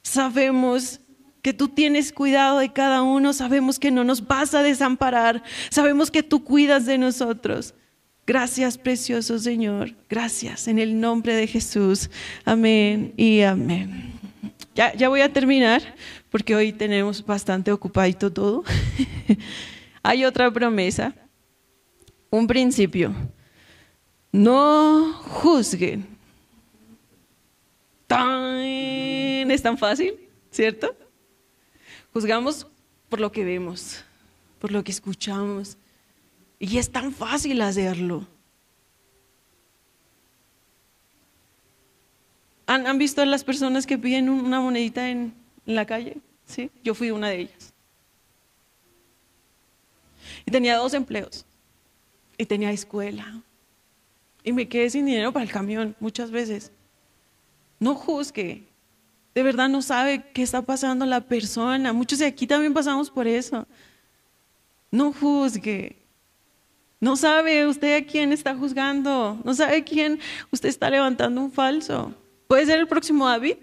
Sabemos 0.03 1.02
que 1.43 1.53
tú 1.53 1.69
tienes 1.69 2.13
cuidado 2.13 2.59
de 2.59 2.73
cada 2.73 3.03
uno, 3.03 3.33
sabemos 3.33 3.79
que 3.79 3.91
no 3.91 4.05
nos 4.05 4.27
vas 4.27 4.55
a 4.55 4.63
desamparar, 4.63 5.43
sabemos 5.71 6.11
que 6.11 6.23
tú 6.23 6.45
cuidas 6.45 6.87
de 6.87 6.99
nosotros. 6.99 7.75
Gracias, 8.27 8.79
precioso 8.79 9.39
Señor. 9.39 9.95
Gracias 10.09 10.69
en 10.69 10.79
el 10.79 11.01
nombre 11.01 11.35
de 11.35 11.47
Jesús. 11.49 12.09
Amén 12.45 13.13
y 13.17 13.43
amén. 13.43 14.13
Ya, 14.75 14.95
ya 14.95 15.09
voy 15.09 15.21
a 15.21 15.33
terminar 15.33 15.83
porque 16.31 16.55
hoy 16.55 16.73
tenemos 16.73 17.27
bastante 17.27 17.73
ocupadito 17.73 18.33
todo. 18.33 18.63
Hay 20.05 20.25
otra 20.25 20.51
promesa, 20.51 21.13
un 22.31 22.47
principio 22.47 23.15
no 24.33 25.13
juzguen. 25.13 26.07
¡Tan! 28.07 28.63
Es 29.51 29.63
tan 29.63 29.77
fácil, 29.77 30.15
¿cierto? 30.51 30.97
Juzgamos 32.13 32.67
por 33.09 33.21
lo 33.21 33.33
que 33.33 33.45
vemos, 33.45 34.05
por 34.59 34.71
lo 34.71 34.85
que 34.85 34.93
escuchamos. 34.93 35.77
Y 36.59 36.79
es 36.79 36.91
tan 36.91 37.13
fácil 37.13 37.61
hacerlo. 37.61 38.27
¿Han, 42.67 42.97
visto 42.97 43.21
a 43.21 43.27
las 43.27 43.45
personas 43.45 43.87
que 43.87 43.99
piden 43.99 44.31
una 44.31 44.61
monedita 44.61 45.11
en, 45.11 45.35
en 45.67 45.75
la 45.75 45.85
calle? 45.85 46.17
Sí, 46.47 46.71
yo 46.83 46.95
fui 46.95 47.11
una 47.11 47.29
de 47.29 47.41
ellas. 47.41 47.75
Y 50.47 50.51
tenía 50.51 50.77
dos 50.77 50.95
empleos. 50.95 51.45
Y 52.39 52.47
tenía 52.47 52.71
escuela. 52.73 53.43
Y 54.45 54.53
me 54.53 54.69
quedé 54.69 54.91
sin 54.91 55.07
dinero 55.07 55.33
para 55.33 55.45
el 55.45 55.51
camión 55.51 55.95
muchas 56.01 56.31
veces. 56.31 56.73
No 57.79 57.95
juzgue. 57.95 58.72
De 59.35 59.43
verdad 59.43 59.69
no 59.69 59.81
sabe 59.81 60.25
qué 60.35 60.43
está 60.43 60.63
pasando 60.63 61.07
la 61.07 61.23
persona. 61.23 61.93
Muchos 61.93 62.19
de 62.19 62.27
aquí 62.27 62.47
también 62.47 62.75
pasamos 62.75 63.11
por 63.11 63.27
eso. 63.27 63.67
No 64.91 65.13
juzgue. 65.13 65.97
No 67.01 67.17
sabe 67.17 67.67
usted 67.67 67.97
a 67.97 68.07
quién 68.07 68.33
está 68.33 68.55
juzgando. 68.55 69.41
No 69.45 69.55
sabe 69.55 69.85
quién 69.85 70.21
usted 70.51 70.69
está 70.69 70.91
levantando 70.91 71.41
un 71.41 71.51
falso. 71.51 72.15
Puede 72.47 72.67
ser 72.67 72.79
el 72.79 72.87
próximo 72.87 73.27
David. 73.27 73.57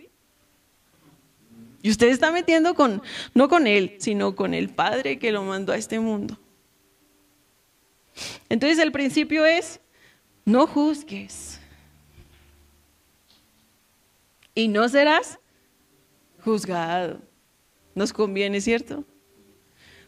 Y 1.81 1.91
usted 1.91 2.07
está 2.07 2.31
metiendo 2.31 2.73
con, 2.73 3.01
no 3.33 3.47
con 3.47 3.67
él, 3.67 3.95
sino 3.99 4.35
con 4.35 4.53
el 4.53 4.69
Padre 4.69 5.19
que 5.19 5.31
lo 5.31 5.43
mandó 5.43 5.71
a 5.71 5.77
este 5.77 5.99
mundo. 5.99 6.38
Entonces 8.49 8.79
el 8.79 8.91
principio 8.91 9.45
es, 9.45 9.79
no 10.43 10.67
juzgues. 10.67 11.59
Y 14.55 14.67
no 14.67 14.89
serás 14.89 15.39
juzgado. 16.43 17.22
Nos 17.96 18.13
conviene, 18.13 18.62
¿cierto? 18.62 19.03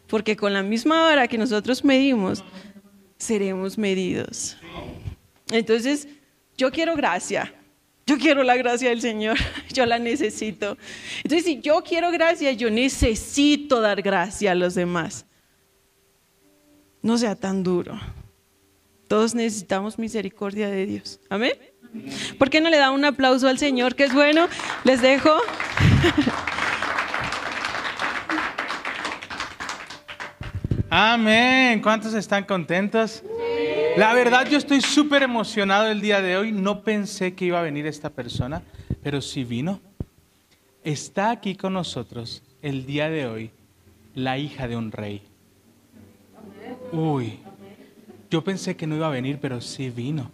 Porque 0.06 0.36
con 0.36 0.52
la 0.52 0.62
misma 0.62 1.08
hora 1.08 1.28
que 1.28 1.38
nosotros 1.38 1.84
medimos, 1.84 2.44
seremos 3.18 3.78
medidos. 3.78 4.56
Entonces, 5.50 6.08
yo 6.56 6.70
quiero 6.70 6.96
gracia. 6.96 7.54
Yo 8.06 8.18
quiero 8.18 8.42
la 8.42 8.56
gracia 8.56 8.90
del 8.90 9.00
Señor, 9.00 9.38
yo 9.72 9.86
la 9.86 9.98
necesito. 9.98 10.76
Entonces, 11.22 11.44
si 11.44 11.60
yo 11.60 11.82
quiero 11.82 12.10
gracia, 12.10 12.52
yo 12.52 12.68
necesito 12.68 13.80
dar 13.80 14.02
gracia 14.02 14.52
a 14.52 14.54
los 14.54 14.74
demás. 14.74 15.24
No 17.00 17.16
sea 17.16 17.36
tan 17.36 17.62
duro. 17.62 17.98
Todos 19.08 19.34
necesitamos 19.34 19.98
misericordia 19.98 20.68
de 20.68 20.86
Dios. 20.86 21.20
Amén. 21.28 21.52
¿Por 22.38 22.50
qué 22.50 22.60
no 22.60 22.70
le 22.70 22.78
da 22.78 22.90
un 22.90 23.04
aplauso 23.04 23.48
al 23.48 23.58
Señor, 23.58 23.94
que 23.94 24.04
es 24.04 24.14
bueno? 24.14 24.48
Les 24.84 25.02
dejo. 25.02 25.30
Amén. 30.90 31.80
¿Cuántos 31.80 32.14
están 32.14 32.44
contentos? 32.44 33.22
La 33.96 34.14
verdad, 34.14 34.46
yo 34.48 34.58
estoy 34.58 34.80
súper 34.80 35.22
emocionado 35.22 35.90
el 35.90 36.00
día 36.00 36.20
de 36.20 36.36
hoy. 36.36 36.52
No 36.52 36.82
pensé 36.82 37.34
que 37.34 37.46
iba 37.46 37.58
a 37.58 37.62
venir 37.62 37.86
esta 37.86 38.10
persona, 38.10 38.62
pero 39.02 39.20
sí 39.20 39.44
vino. 39.44 39.80
Está 40.84 41.30
aquí 41.30 41.56
con 41.56 41.74
nosotros 41.74 42.42
el 42.62 42.86
día 42.86 43.08
de 43.08 43.26
hoy 43.26 43.50
la 44.14 44.38
hija 44.38 44.68
de 44.68 44.76
un 44.76 44.92
rey. 44.92 45.22
Uy, 46.90 47.38
yo 48.30 48.42
pensé 48.42 48.76
que 48.76 48.86
no 48.86 48.96
iba 48.96 49.06
a 49.06 49.10
venir, 49.10 49.38
pero 49.40 49.60
sí 49.60 49.90
vino. 49.90 50.30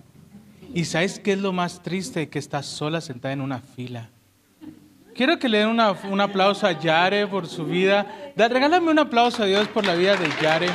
¿Y 0.75 0.85
sabes 0.85 1.19
qué 1.19 1.33
es 1.33 1.39
lo 1.39 1.53
más 1.53 1.83
triste? 1.83 2.29
Que 2.29 2.39
está 2.39 2.63
sola 2.63 3.01
sentada 3.01 3.33
en 3.33 3.41
una 3.41 3.61
fila. 3.61 4.11
Quiero 5.15 5.39
que 5.39 5.49
le 5.49 5.59
den 5.59 5.69
un 5.69 6.21
aplauso 6.21 6.67
a 6.67 6.79
Yare 6.79 7.27
por 7.27 7.49
su 7.49 7.65
vida. 7.65 8.07
regálame 8.37 8.91
un 8.91 8.99
aplauso 8.99 9.43
a 9.43 9.47
Dios 9.47 9.67
por 9.69 9.85
la 9.85 9.95
vida 9.95 10.17
de 10.17 10.29
Yare. 10.41 10.69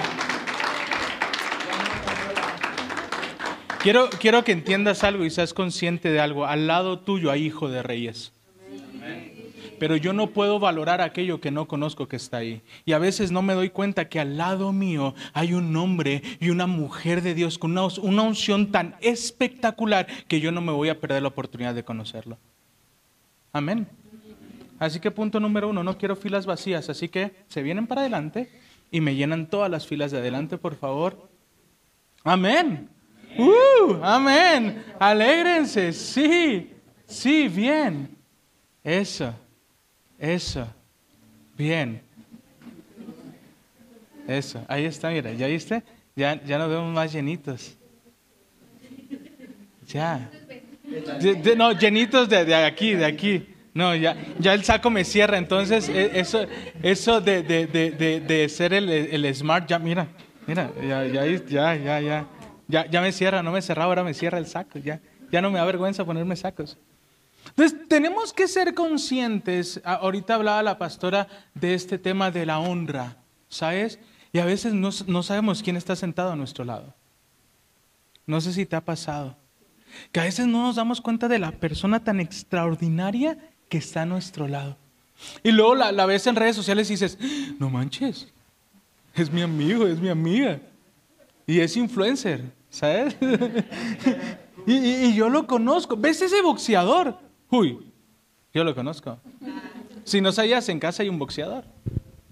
Quiero, 3.80 4.10
quiero 4.20 4.44
que 4.44 4.52
entiendas 4.52 5.04
algo 5.04 5.24
y 5.26 5.30
seas 5.30 5.54
consciente 5.54 6.10
de 6.10 6.20
algo. 6.20 6.46
Al 6.46 6.68
lado 6.68 7.00
tuyo 7.00 7.32
hay 7.32 7.46
hijo 7.46 7.70
de 7.70 7.84
reyes. 7.84 8.34
Pero 9.80 9.96
yo 9.96 10.14
no 10.14 10.28
puedo 10.28 10.60
valorar 10.60 11.02
aquello 11.02 11.42
que 11.42 11.52
no 11.52 11.68
conozco 11.68 12.08
que 12.08 12.16
está 12.16 12.38
ahí. 12.38 12.62
Y 12.86 12.94
a 12.94 13.00
veces 13.00 13.32
no 13.32 13.42
me 13.42 13.54
doy 13.54 13.70
cuenta 13.70 14.10
que 14.10 14.20
al 14.20 14.38
lado 14.38 14.72
mío 14.72 15.14
hay 15.34 15.54
un 15.54 15.76
hombre 15.76 16.22
y 16.40 16.50
una 16.50 16.68
mujer 16.68 17.22
de 17.22 17.34
Dios 17.34 17.58
con 17.58 17.72
una, 17.72 17.86
una 18.02 18.22
unción 18.24 18.72
tan 18.72 18.96
espectacular 19.02 20.08
que 20.28 20.40
yo 20.40 20.52
no 20.52 20.62
me 20.62 20.72
voy 20.72 20.90
a 20.90 21.00
perder 21.00 21.22
la 21.22 21.30
oportunidad 21.30 21.76
de 21.76 21.84
conocerlo. 21.84 22.38
Amén. 23.52 23.88
Así 24.80 25.00
que 25.00 25.12
punto 25.12 25.40
número 25.40 25.70
uno, 25.70 25.84
no 25.84 25.98
quiero 25.98 26.16
filas 26.16 26.46
vacías, 26.46 26.90
así 26.90 27.08
que 27.08 27.32
se 27.48 27.62
vienen 27.62 27.88
para 27.88 28.02
adelante 28.02 28.50
y 28.92 29.02
me 29.02 29.16
llenan 29.16 29.48
todas 29.48 29.70
las 29.72 29.88
filas 29.88 30.12
de 30.12 30.18
adelante, 30.18 30.58
por 30.58 30.76
favor. 30.76 31.30
Amén. 32.24 32.90
Uh, 33.38 33.96
amén. 34.02 34.84
Alégrense. 35.00 35.94
Sí. 35.94 36.70
Sí, 37.06 37.48
bien. 37.48 38.18
Eso. 38.84 39.34
Eso. 40.20 40.68
Bien. 41.58 42.02
Eso. 44.28 44.64
Ahí 44.68 44.86
está, 44.86 45.10
mira. 45.10 45.32
¿Ya 45.34 45.48
viste? 45.48 45.84
Ya, 46.16 46.42
ya 46.44 46.58
nos 46.58 46.70
vemos 46.70 46.94
más 46.94 47.12
llenitos. 47.12 47.78
Ya. 49.88 50.30
no, 51.58 51.72
llenitos 51.74 52.30
de, 52.30 52.56
aquí, 52.56 52.94
de 52.94 53.06
aquí. 53.06 53.48
No, 53.74 53.96
ya, 53.96 54.16
ya 54.40 54.54
el 54.54 54.64
saco 54.64 54.90
me 54.90 55.04
cierra. 55.04 55.38
Entonces, 55.38 55.90
e, 55.90 56.20
eso, 56.20 56.46
eso 56.82 57.20
de, 57.20 57.42
de, 57.44 57.68
de 57.68 58.50
ser 58.50 58.74
el, 58.74 58.90
el, 58.90 59.36
smart, 59.36 59.68
ya, 59.68 59.80
mira, 59.80 60.08
mira, 60.46 60.72
ya, 60.82 61.06
ya, 61.06 61.26
ya, 61.26 61.76
ya, 61.76 62.00
ya. 62.00 62.28
Ya, 62.68 62.86
ya 62.86 63.02
me 63.02 63.12
cierra, 63.12 63.44
no 63.44 63.52
me 63.52 63.62
cerraba, 63.62 63.86
ahora 63.90 64.04
me 64.04 64.14
cierra 64.14 64.38
el 64.38 64.46
saco. 64.46 64.80
Ya, 64.80 65.02
ya 65.32 65.42
no 65.42 65.52
me 65.52 65.60
da 65.60 65.66
vergüenza 65.66 66.06
ponerme 66.06 66.36
sacos. 66.36 66.78
Entonces, 67.56 67.88
tenemos 67.88 68.34
que 68.34 68.48
ser 68.48 68.74
conscientes. 68.74 69.82
Ahorita 69.84 70.36
hablaba 70.36 70.64
la 70.64 70.78
pastora 70.78 71.28
de 71.54 71.74
este 71.74 71.98
tema 71.98 72.32
de 72.32 72.46
la 72.46 72.60
honra, 72.60 73.18
¿sabes? 73.50 74.00
Y 74.32 74.40
a 74.40 74.46
veces 74.46 74.74
no, 74.74 74.90
no 75.08 75.24
sabemos 75.24 75.62
quién 75.62 75.76
está 75.76 75.96
sentado 75.96 76.32
a 76.32 76.36
nuestro 76.36 76.66
lado. 76.66 76.96
No 78.26 78.42
sé 78.42 78.54
si 78.54 78.66
te 78.66 78.76
ha 78.76 78.82
pasado. 78.82 79.38
Que 80.12 80.20
a 80.20 80.24
veces 80.24 80.48
no 80.48 80.64
nos 80.64 80.78
damos 80.78 81.02
cuenta 81.02 81.28
de 81.28 81.38
la 81.38 81.52
persona 81.52 82.04
tan 82.04 82.20
extraordinaria 82.20 83.38
que 83.70 83.78
está 83.78 84.02
a 84.02 84.06
nuestro 84.06 84.48
lado. 84.48 84.78
Y 85.44 85.52
luego 85.52 85.76
la, 85.76 85.92
la 85.92 86.08
ves 86.08 86.26
en 86.26 86.36
redes 86.36 86.56
sociales 86.56 86.90
y 86.90 86.94
dices, 86.94 87.20
no 87.60 87.70
manches, 87.70 88.34
es 89.14 89.32
mi 89.32 89.42
amigo, 89.42 89.86
es 89.86 90.00
mi 90.00 90.10
amiga. 90.10 90.60
Y 91.46 91.60
es 91.60 91.78
influencer, 91.78 92.52
¿sabes? 92.70 93.16
y, 94.66 95.14
yo 95.14 95.30
lo 95.30 95.46
conozco. 95.46 95.96
¿Ves 95.98 96.22
ese 96.22 96.42
boxeador? 96.42 97.20
Uy, 97.54 97.78
yo 98.52 98.64
lo 98.64 98.74
conozco. 98.74 99.20
Si 100.04 100.20
no 100.22 100.32
sabías, 100.32 100.68
en 100.70 100.80
casa 100.80 101.04
hay 101.04 101.10
un 101.10 101.20
boxeador. 101.20 101.66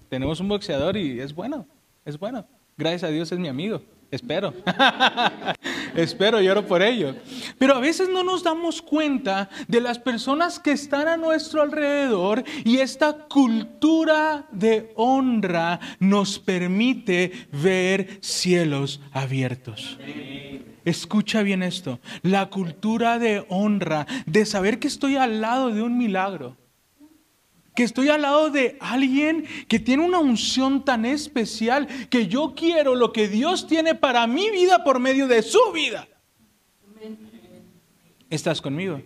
Tenemos 0.08 0.40
un 0.40 0.48
boxeador 0.48 0.96
y 0.96 1.20
es 1.20 1.32
bueno, 1.32 1.64
es 2.04 2.18
bueno. 2.18 2.44
Gracias 2.76 3.04
a 3.04 3.08
Dios 3.08 3.30
es 3.30 3.38
mi 3.38 3.46
amigo. 3.46 3.80
Espero. 4.10 4.52
Espero 5.94 6.42
y 6.42 6.48
oro 6.48 6.66
por 6.66 6.82
ello. 6.82 7.14
Pero 7.56 7.74
a 7.74 7.78
veces 7.78 8.08
no 8.08 8.24
nos 8.24 8.42
damos 8.42 8.82
cuenta 8.82 9.48
de 9.68 9.80
las 9.80 9.96
personas 9.96 10.58
que 10.58 10.72
están 10.72 11.06
a 11.06 11.16
nuestro 11.16 11.62
alrededor 11.62 12.42
y 12.64 12.78
esta 12.78 13.12
cultura 13.28 14.48
de 14.50 14.92
honra 14.96 15.78
nos 16.00 16.40
permite 16.40 17.30
ver 17.52 18.18
cielos 18.22 19.00
abiertos. 19.12 19.98
Escucha 20.84 21.42
bien 21.42 21.62
esto. 21.62 22.00
La 22.22 22.50
cultura 22.50 23.18
de 23.18 23.44
honra, 23.48 24.06
de 24.26 24.46
saber 24.46 24.78
que 24.78 24.88
estoy 24.88 25.16
al 25.16 25.40
lado 25.40 25.70
de 25.70 25.82
un 25.82 25.96
milagro 25.96 26.56
que 27.74 27.84
estoy 27.84 28.08
al 28.08 28.22
lado 28.22 28.50
de 28.50 28.76
alguien 28.80 29.46
que 29.68 29.78
tiene 29.78 30.04
una 30.04 30.18
unción 30.18 30.84
tan 30.84 31.04
especial 31.04 31.88
que 32.10 32.26
yo 32.28 32.54
quiero 32.54 32.94
lo 32.94 33.12
que 33.12 33.28
Dios 33.28 33.66
tiene 33.66 33.94
para 33.94 34.26
mi 34.26 34.50
vida 34.50 34.84
por 34.84 35.00
medio 35.00 35.26
de 35.26 35.42
su 35.42 35.72
vida. 35.72 36.06
¿Estás 38.28 38.60
conmigo? 38.60 39.00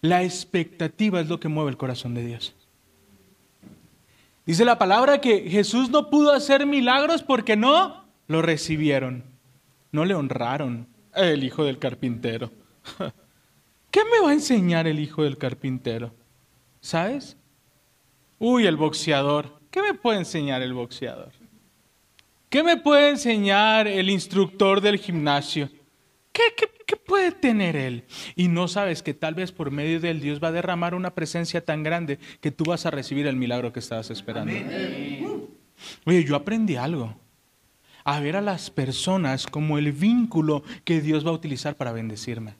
La 0.00 0.22
expectativa 0.22 1.20
es 1.20 1.28
lo 1.28 1.38
que 1.38 1.48
mueve 1.48 1.70
el 1.70 1.76
corazón 1.76 2.14
de 2.14 2.24
Dios. 2.24 2.54
Dice 4.46 4.64
la 4.64 4.78
palabra 4.78 5.20
que 5.20 5.48
Jesús 5.48 5.90
no 5.90 6.10
pudo 6.10 6.32
hacer 6.32 6.66
milagros 6.66 7.22
porque 7.22 7.56
no 7.56 8.04
lo 8.26 8.42
recibieron, 8.42 9.24
no 9.92 10.04
le 10.04 10.14
honraron 10.14 10.86
el 11.14 11.44
hijo 11.44 11.64
del 11.64 11.78
carpintero. 11.78 12.50
¿Qué 13.90 14.04
me 14.04 14.24
va 14.24 14.30
a 14.30 14.34
enseñar 14.34 14.86
el 14.86 15.00
hijo 15.00 15.24
del 15.24 15.36
carpintero? 15.36 16.14
¿Sabes? 16.80 17.36
Uy, 18.38 18.66
el 18.66 18.76
boxeador. 18.76 19.60
¿Qué 19.70 19.82
me 19.82 19.94
puede 19.94 20.18
enseñar 20.18 20.62
el 20.62 20.72
boxeador? 20.72 21.32
¿Qué 22.48 22.62
me 22.62 22.76
puede 22.76 23.10
enseñar 23.10 23.86
el 23.86 24.10
instructor 24.10 24.80
del 24.80 24.98
gimnasio? 24.98 25.68
¿Qué, 26.32 26.42
¿Qué 26.86 26.96
puede 26.96 27.30
tener 27.30 27.76
él? 27.76 28.04
Y 28.34 28.48
no 28.48 28.66
sabes 28.66 29.02
que 29.02 29.14
tal 29.14 29.34
vez 29.34 29.52
por 29.52 29.70
medio 29.70 30.00
de 30.00 30.10
él 30.10 30.20
Dios 30.20 30.42
va 30.42 30.48
a 30.48 30.52
derramar 30.52 30.94
una 30.94 31.14
presencia 31.14 31.64
tan 31.64 31.82
grande 31.82 32.18
que 32.40 32.50
tú 32.50 32.64
vas 32.64 32.86
a 32.86 32.90
recibir 32.90 33.26
el 33.28 33.36
milagro 33.36 33.72
que 33.72 33.78
estabas 33.78 34.10
esperando. 34.10 34.52
Oye, 36.04 36.24
yo 36.24 36.34
aprendí 36.34 36.76
algo. 36.76 37.16
A 38.04 38.20
ver 38.20 38.36
a 38.36 38.40
las 38.40 38.70
personas 38.70 39.46
como 39.46 39.78
el 39.78 39.92
vínculo 39.92 40.62
que 40.84 41.00
Dios 41.00 41.24
va 41.24 41.30
a 41.30 41.34
utilizar 41.34 41.76
para 41.76 41.92
bendecirme. 41.92 42.54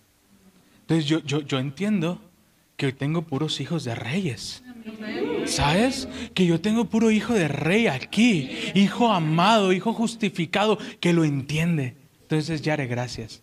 Entonces 0.83 1.07
yo, 1.07 1.21
yo, 1.21 1.41
yo 1.41 1.59
entiendo 1.59 2.21
que 2.77 2.87
hoy 2.87 2.93
tengo 2.93 3.23
puros 3.23 3.61
hijos 3.61 3.85
de 3.85 3.95
reyes. 3.95 4.63
¿Sabes? 5.45 6.09
Que 6.35 6.47
yo 6.47 6.61
tengo 6.61 6.87
puro 6.87 7.11
hijo 7.11 7.35
de 7.35 7.47
rey 7.49 7.87
aquí, 7.87 8.51
hijo 8.75 9.13
amado, 9.13 9.73
hijo 9.73 9.93
justificado, 9.93 10.79
que 10.99 11.13
lo 11.13 11.25
entiende. 11.25 11.97
Entonces, 12.23 12.63
Yare, 12.63 12.87
gracias. 12.87 13.43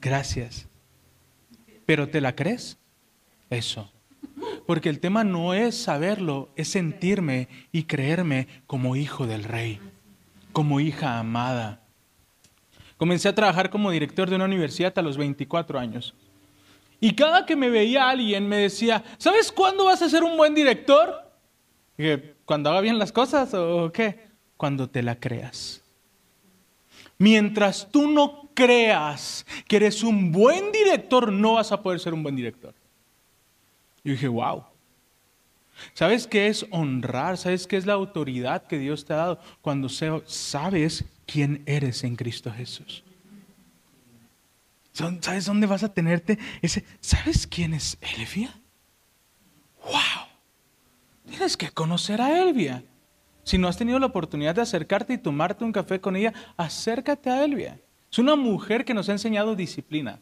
Gracias. 0.00 0.68
¿Pero 1.86 2.08
te 2.08 2.20
la 2.20 2.36
crees? 2.36 2.78
Eso. 3.50 3.90
Porque 4.66 4.88
el 4.88 5.00
tema 5.00 5.24
no 5.24 5.52
es 5.54 5.74
saberlo, 5.76 6.50
es 6.54 6.68
sentirme 6.68 7.48
y 7.72 7.82
creerme 7.84 8.46
como 8.66 8.94
hijo 8.94 9.26
del 9.26 9.42
rey, 9.42 9.80
como 10.52 10.80
hija 10.80 11.18
amada. 11.18 11.80
Comencé 12.96 13.28
a 13.28 13.34
trabajar 13.34 13.70
como 13.70 13.90
director 13.90 14.28
de 14.28 14.36
una 14.36 14.44
universidad 14.44 14.98
a 14.98 15.02
los 15.02 15.16
24 15.16 15.78
años. 15.78 16.14
Y 17.00 17.14
cada 17.14 17.46
que 17.46 17.56
me 17.56 17.70
veía 17.70 18.10
alguien 18.10 18.46
me 18.46 18.56
decía, 18.56 19.02
¿sabes 19.16 19.50
cuándo 19.50 19.86
vas 19.86 20.02
a 20.02 20.08
ser 20.08 20.22
un 20.22 20.36
buen 20.36 20.54
director? 20.54 21.30
Dije, 21.96 22.34
¿cuando 22.44 22.70
haga 22.70 22.82
bien 22.82 22.98
las 22.98 23.10
cosas 23.10 23.54
o 23.54 23.90
qué? 23.90 24.28
Cuando 24.56 24.88
te 24.88 25.02
la 25.02 25.18
creas. 25.18 25.82
Mientras 27.16 27.90
tú 27.90 28.10
no 28.10 28.50
creas 28.54 29.46
que 29.66 29.76
eres 29.76 30.02
un 30.02 30.30
buen 30.30 30.70
director, 30.72 31.32
no 31.32 31.54
vas 31.54 31.72
a 31.72 31.82
poder 31.82 32.00
ser 32.00 32.12
un 32.12 32.22
buen 32.22 32.36
director. 32.36 32.74
Y 34.04 34.12
dije, 34.12 34.28
wow. 34.28 34.64
¿Sabes 35.94 36.26
qué 36.26 36.48
es 36.48 36.66
honrar? 36.70 37.36
¿Sabes 37.36 37.66
qué 37.66 37.76
es 37.76 37.86
la 37.86 37.94
autoridad 37.94 38.66
que 38.66 38.78
Dios 38.78 39.04
te 39.04 39.12
ha 39.12 39.16
dado? 39.16 39.40
Cuando 39.60 39.88
sabes 39.88 41.04
quién 41.26 41.62
eres 41.66 42.04
en 42.04 42.16
Cristo 42.16 42.52
Jesús. 42.52 43.04
¿Sabes 44.92 45.46
dónde 45.46 45.66
vas 45.66 45.82
a 45.82 45.92
tenerte 45.92 46.38
ese? 46.60 46.84
¿Sabes 47.00 47.46
quién 47.46 47.74
es 47.74 47.96
Elvia? 48.00 48.60
¡Wow! 49.84 50.26
Tienes 51.26 51.56
que 51.56 51.70
conocer 51.70 52.20
a 52.20 52.42
Elvia. 52.42 52.84
Si 53.44 53.56
no 53.56 53.68
has 53.68 53.78
tenido 53.78 53.98
la 53.98 54.06
oportunidad 54.06 54.54
de 54.54 54.62
acercarte 54.62 55.14
y 55.14 55.18
tomarte 55.18 55.64
un 55.64 55.72
café 55.72 56.00
con 56.00 56.16
ella, 56.16 56.34
acércate 56.56 57.30
a 57.30 57.44
Elvia. 57.44 57.80
Es 58.10 58.18
una 58.18 58.36
mujer 58.36 58.84
que 58.84 58.92
nos 58.92 59.08
ha 59.08 59.12
enseñado 59.12 59.56
disciplina, 59.56 60.20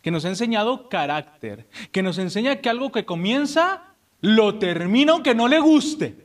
que 0.00 0.10
nos 0.10 0.24
ha 0.24 0.28
enseñado 0.28 0.88
carácter, 0.88 1.68
que 1.92 2.02
nos 2.02 2.18
enseña 2.18 2.56
que 2.56 2.70
algo 2.70 2.90
que 2.90 3.04
comienza, 3.04 3.91
lo 4.22 4.58
termina 4.58 5.12
aunque 5.12 5.34
no 5.34 5.46
le 5.48 5.60
guste. 5.60 6.16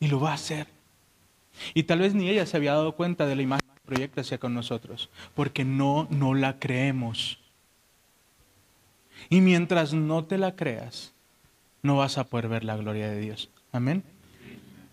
Y 0.00 0.06
lo 0.06 0.20
va 0.20 0.30
a 0.30 0.34
hacer. 0.34 0.68
Y 1.74 1.82
tal 1.82 1.98
vez 1.98 2.14
ni 2.14 2.30
ella 2.30 2.46
se 2.46 2.56
había 2.56 2.72
dado 2.72 2.92
cuenta 2.92 3.26
de 3.26 3.36
la 3.36 3.42
imagen 3.42 3.68
proyecta 3.84 4.20
hacia 4.20 4.38
con 4.38 4.52
nosotros, 4.52 5.08
porque 5.34 5.64
no, 5.64 6.06
no 6.10 6.34
la 6.34 6.58
creemos. 6.58 7.38
Y 9.30 9.40
mientras 9.40 9.94
no 9.94 10.24
te 10.24 10.38
la 10.38 10.54
creas, 10.54 11.14
no 11.82 11.96
vas 11.96 12.18
a 12.18 12.24
poder 12.24 12.48
ver 12.48 12.64
la 12.64 12.76
gloria 12.76 13.08
de 13.10 13.20
Dios. 13.20 13.50
Amén. 13.72 14.04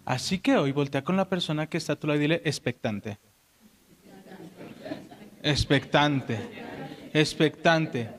Así 0.05 0.39
que 0.39 0.55
hoy 0.55 0.71
voltea 0.71 1.03
con 1.03 1.17
la 1.17 1.27
persona 1.27 1.67
que 1.67 1.77
está 1.77 1.93
a 1.93 1.95
tu 1.97 2.07
lado 2.07 2.17
y 2.17 2.21
dile 2.21 2.41
expectante. 2.45 3.17
Expectante. 5.43 6.39
Expectante. 7.13 8.09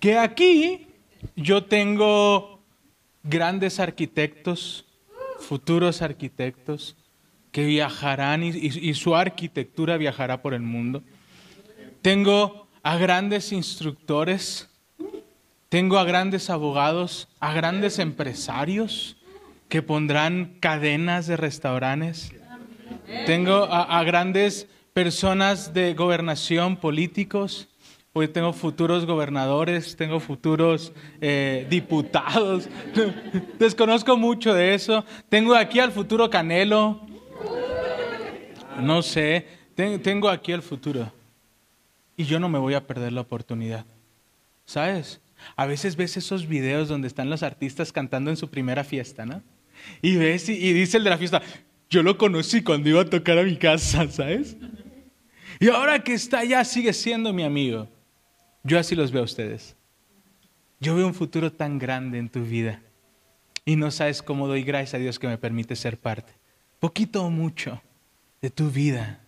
Que 0.00 0.18
aquí 0.18 0.88
yo 1.36 1.64
tengo 1.64 2.49
grandes 3.22 3.80
arquitectos, 3.80 4.84
futuros 5.38 6.02
arquitectos, 6.02 6.96
que 7.52 7.64
viajarán 7.64 8.44
y, 8.44 8.94
su 8.94 9.16
arquitectura 9.16 9.96
viajará 9.96 10.42
por 10.42 10.54
el 10.54 10.62
mundo. 10.62 11.02
Tengo 12.00 12.68
a 12.82 12.96
grandes 12.96 13.52
instructores, 13.52 14.68
tengo 15.68 15.98
a 15.98 16.04
grandes 16.04 16.48
abogados, 16.48 17.28
a 17.40 17.52
grandes 17.52 17.98
empresarios 17.98 19.16
que 19.68 19.82
pondrán 19.82 20.56
cadenas 20.60 21.26
de 21.26 21.36
restaurantes. 21.36 22.32
Tengo 23.26 23.64
a, 23.64 24.02
grandes 24.04 24.68
personas 24.92 25.74
de 25.74 25.94
gobernación, 25.94 26.76
políticos. 26.76 27.68
Hoy 28.12 28.26
tengo 28.26 28.52
futuros 28.52 29.06
gobernadores, 29.06 29.94
tengo 29.94 30.18
futuros 30.18 30.92
eh, 31.20 31.64
diputados. 31.70 32.68
Desconozco 33.58 34.16
mucho 34.16 34.52
de 34.52 34.74
eso. 34.74 35.04
Tengo 35.28 35.54
aquí 35.54 35.78
al 35.78 35.92
futuro 35.92 36.28
Canelo, 36.28 37.06
no 38.80 39.02
sé, 39.02 39.46
tengo 39.74 40.28
aquí 40.28 40.50
el 40.50 40.62
futuro. 40.62 41.12
Y 42.16 42.24
yo 42.24 42.40
no 42.40 42.48
me 42.48 42.58
voy 42.58 42.74
a 42.74 42.84
perder 42.84 43.12
la 43.12 43.20
oportunidad. 43.20 43.86
¿Sabes? 44.64 45.20
A 45.54 45.66
veces 45.66 45.94
ves 45.94 46.16
esos 46.16 46.48
videos 46.48 46.88
donde 46.88 47.06
están 47.06 47.30
los 47.30 47.44
artistas 47.44 47.92
cantando 47.92 48.30
en 48.30 48.36
su 48.36 48.48
primera 48.48 48.82
fiesta, 48.82 49.24
¿no? 49.24 49.40
Y 50.02 50.16
ves 50.16 50.48
y, 50.48 50.72
dice 50.72 50.96
el 50.96 51.04
de 51.04 51.10
la 51.10 51.18
fiesta, 51.18 51.42
yo 51.88 52.02
lo 52.02 52.18
conocí 52.18 52.62
cuando 52.62 52.88
iba 52.88 53.02
a 53.02 53.04
tocar 53.04 53.38
a 53.38 53.44
mi 53.44 53.56
casa, 53.56 54.08
¿sabes? 54.10 54.56
Y 55.60 55.68
ahora 55.68 56.02
que 56.02 56.14
está 56.14 56.40
allá 56.40 56.64
sigue 56.64 56.92
siendo 56.92 57.32
mi 57.32 57.44
amigo. 57.44 57.88
Yo 58.62 58.78
así 58.78 58.94
los 58.94 59.12
veo 59.12 59.22
a 59.22 59.24
ustedes. 59.24 59.76
Yo 60.80 60.94
veo 60.94 61.06
un 61.06 61.14
futuro 61.14 61.52
tan 61.52 61.78
grande 61.78 62.18
en 62.18 62.28
tu 62.28 62.42
vida. 62.42 62.82
Y 63.64 63.76
no 63.76 63.90
sabes 63.90 64.22
cómo 64.22 64.48
doy 64.48 64.62
gracias 64.62 64.94
a 64.94 64.98
Dios 64.98 65.18
que 65.18 65.28
me 65.28 65.38
permite 65.38 65.76
ser 65.76 65.98
parte. 65.98 66.32
Poquito 66.78 67.24
o 67.24 67.30
mucho 67.30 67.80
de 68.40 68.50
tu 68.50 68.70
vida. 68.70 69.20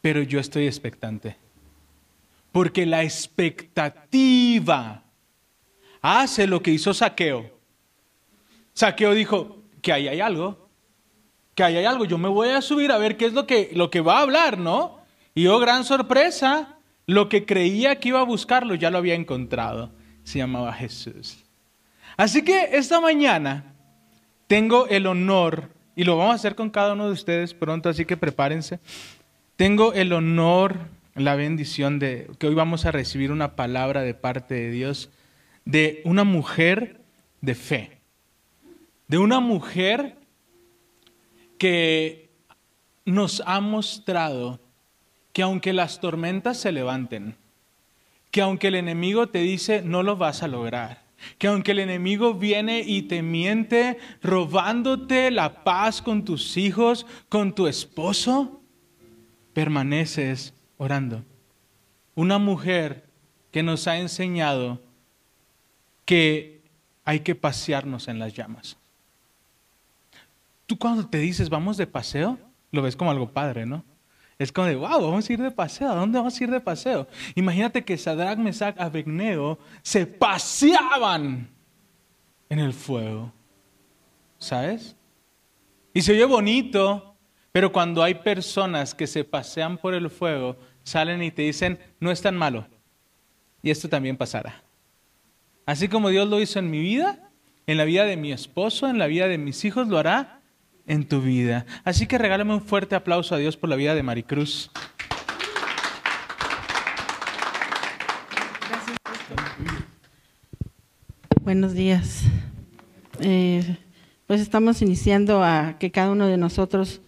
Pero 0.00 0.22
yo 0.22 0.38
estoy 0.38 0.66
expectante. 0.66 1.36
Porque 2.52 2.86
la 2.86 3.02
expectativa 3.02 5.02
hace 6.00 6.46
lo 6.46 6.62
que 6.62 6.70
hizo 6.70 6.94
Saqueo. 6.94 7.50
Saqueo 8.72 9.12
dijo 9.12 9.62
que 9.82 9.92
ahí 9.92 10.08
hay 10.08 10.20
algo, 10.20 10.68
que 11.54 11.64
ahí 11.64 11.76
hay 11.76 11.84
algo, 11.84 12.04
yo 12.04 12.18
me 12.18 12.28
voy 12.28 12.50
a 12.50 12.62
subir 12.62 12.92
a 12.92 12.98
ver 12.98 13.16
qué 13.16 13.26
es 13.26 13.32
lo 13.32 13.46
que, 13.46 13.70
lo 13.72 13.90
que 13.90 14.00
va 14.00 14.18
a 14.18 14.22
hablar, 14.22 14.58
¿no? 14.58 15.00
Y 15.34 15.48
oh, 15.48 15.58
gran 15.58 15.84
sorpresa, 15.84 16.75
lo 17.06 17.28
que 17.28 17.46
creía 17.46 17.98
que 18.00 18.08
iba 18.08 18.20
a 18.20 18.24
buscarlo 18.24 18.74
ya 18.74 18.90
lo 18.90 18.98
había 18.98 19.14
encontrado. 19.14 19.92
Se 20.24 20.38
llamaba 20.38 20.72
Jesús. 20.72 21.44
Así 22.16 22.42
que 22.42 22.70
esta 22.72 23.00
mañana 23.00 23.74
tengo 24.46 24.88
el 24.88 25.06
honor 25.06 25.70
y 25.94 26.04
lo 26.04 26.16
vamos 26.16 26.32
a 26.32 26.36
hacer 26.36 26.54
con 26.54 26.70
cada 26.70 26.94
uno 26.94 27.06
de 27.06 27.12
ustedes 27.12 27.54
pronto, 27.54 27.88
así 27.88 28.04
que 28.04 28.16
prepárense. 28.16 28.80
Tengo 29.56 29.92
el 29.92 30.12
honor, 30.12 30.78
la 31.14 31.34
bendición 31.36 31.98
de 31.98 32.28
que 32.38 32.48
hoy 32.48 32.54
vamos 32.54 32.84
a 32.84 32.90
recibir 32.90 33.32
una 33.32 33.56
palabra 33.56 34.02
de 34.02 34.14
parte 34.14 34.54
de 34.54 34.70
Dios 34.70 35.10
de 35.66 36.00
una 36.04 36.24
mujer 36.24 37.00
de 37.42 37.54
fe, 37.54 38.00
de 39.08 39.18
una 39.18 39.40
mujer 39.40 40.16
que 41.58 42.30
nos 43.04 43.42
ha 43.44 43.60
mostrado 43.60 44.60
que 45.36 45.42
aunque 45.42 45.74
las 45.74 46.00
tormentas 46.00 46.56
se 46.56 46.72
levanten, 46.72 47.36
que 48.30 48.40
aunque 48.40 48.68
el 48.68 48.74
enemigo 48.74 49.26
te 49.26 49.40
dice 49.40 49.82
no 49.82 50.02
lo 50.02 50.16
vas 50.16 50.42
a 50.42 50.48
lograr, 50.48 51.02
que 51.36 51.48
aunque 51.48 51.72
el 51.72 51.80
enemigo 51.80 52.32
viene 52.32 52.80
y 52.80 53.02
te 53.02 53.20
miente 53.20 53.98
robándote 54.22 55.30
la 55.30 55.62
paz 55.62 56.00
con 56.00 56.24
tus 56.24 56.56
hijos, 56.56 57.04
con 57.28 57.54
tu 57.54 57.66
esposo, 57.66 58.62
permaneces 59.52 60.54
orando. 60.78 61.22
Una 62.14 62.38
mujer 62.38 63.04
que 63.52 63.62
nos 63.62 63.88
ha 63.88 63.98
enseñado 63.98 64.80
que 66.06 66.62
hay 67.04 67.20
que 67.20 67.34
pasearnos 67.34 68.08
en 68.08 68.18
las 68.18 68.32
llamas. 68.32 68.78
Tú 70.64 70.78
cuando 70.78 71.06
te 71.06 71.18
dices 71.18 71.50
vamos 71.50 71.76
de 71.76 71.86
paseo, 71.86 72.38
lo 72.72 72.80
ves 72.80 72.96
como 72.96 73.10
algo 73.10 73.28
padre, 73.32 73.66
¿no? 73.66 73.84
Es 74.38 74.52
como 74.52 74.66
de, 74.66 74.76
wow, 74.76 75.00
vamos 75.00 75.28
a 75.28 75.32
ir 75.32 75.40
de 75.40 75.50
paseo. 75.50 75.90
¿A 75.90 75.94
dónde 75.94 76.18
vamos 76.18 76.38
a 76.38 76.44
ir 76.44 76.50
de 76.50 76.60
paseo? 76.60 77.08
Imagínate 77.34 77.84
que 77.84 77.96
Sadrach, 77.96 78.38
Mesach, 78.38 78.78
Abednego 78.78 79.58
se 79.82 80.06
paseaban 80.06 81.48
en 82.48 82.58
el 82.58 82.72
fuego. 82.72 83.32
¿Sabes? 84.38 84.94
Y 85.94 86.02
se 86.02 86.12
oye 86.12 86.26
bonito, 86.26 87.16
pero 87.52 87.72
cuando 87.72 88.02
hay 88.02 88.16
personas 88.16 88.94
que 88.94 89.06
se 89.06 89.24
pasean 89.24 89.78
por 89.78 89.94
el 89.94 90.10
fuego, 90.10 90.58
salen 90.82 91.22
y 91.22 91.30
te 91.30 91.42
dicen, 91.42 91.78
no 91.98 92.10
es 92.10 92.20
tan 92.20 92.36
malo. 92.36 92.66
Y 93.62 93.70
esto 93.70 93.88
también 93.88 94.18
pasará. 94.18 94.62
Así 95.64 95.88
como 95.88 96.10
Dios 96.10 96.28
lo 96.28 96.40
hizo 96.40 96.58
en 96.58 96.70
mi 96.70 96.80
vida, 96.80 97.30
en 97.66 97.78
la 97.78 97.84
vida 97.84 98.04
de 98.04 98.18
mi 98.18 98.30
esposo, 98.30 98.88
en 98.88 98.98
la 98.98 99.06
vida 99.06 99.26
de 99.26 99.38
mis 99.38 99.64
hijos, 99.64 99.88
lo 99.88 99.96
hará 99.96 100.42
en 100.86 101.06
tu 101.06 101.20
vida. 101.20 101.66
Así 101.84 102.06
que 102.06 102.18
regálame 102.18 102.54
un 102.54 102.62
fuerte 102.62 102.94
aplauso 102.94 103.34
a 103.34 103.38
Dios 103.38 103.56
por 103.56 103.68
la 103.68 103.76
vida 103.76 103.94
de 103.94 104.02
Maricruz. 104.02 104.70
Buenos 111.42 111.74
días. 111.74 112.24
Eh, 113.20 113.76
pues 114.26 114.40
estamos 114.40 114.82
iniciando 114.82 115.42
a 115.44 115.76
que 115.78 115.92
cada 115.92 116.10
uno 116.10 116.26
de 116.26 116.36
nosotros 116.36 117.00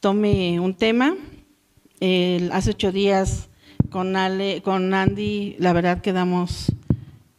tome 0.00 0.60
un 0.60 0.74
tema. 0.74 1.14
Eh, 2.00 2.50
hace 2.52 2.70
ocho 2.70 2.92
días 2.92 3.48
con, 3.88 4.16
Ale, 4.16 4.60
con 4.62 4.92
Andy, 4.92 5.56
la 5.58 5.72
verdad 5.72 6.02
quedamos, 6.02 6.72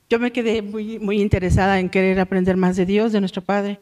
yo 0.09 0.19
me 0.19 0.31
quedé 0.31 0.61
muy, 0.61 0.97
muy 0.97 1.21
interesada 1.21 1.79
en 1.79 1.89
querer 1.89 2.19
aprender 2.19 2.57
más 2.57 2.75
de 2.75 2.87
Dios, 2.87 3.11
de 3.11 3.19
nuestro 3.19 3.43
Padre. 3.43 3.79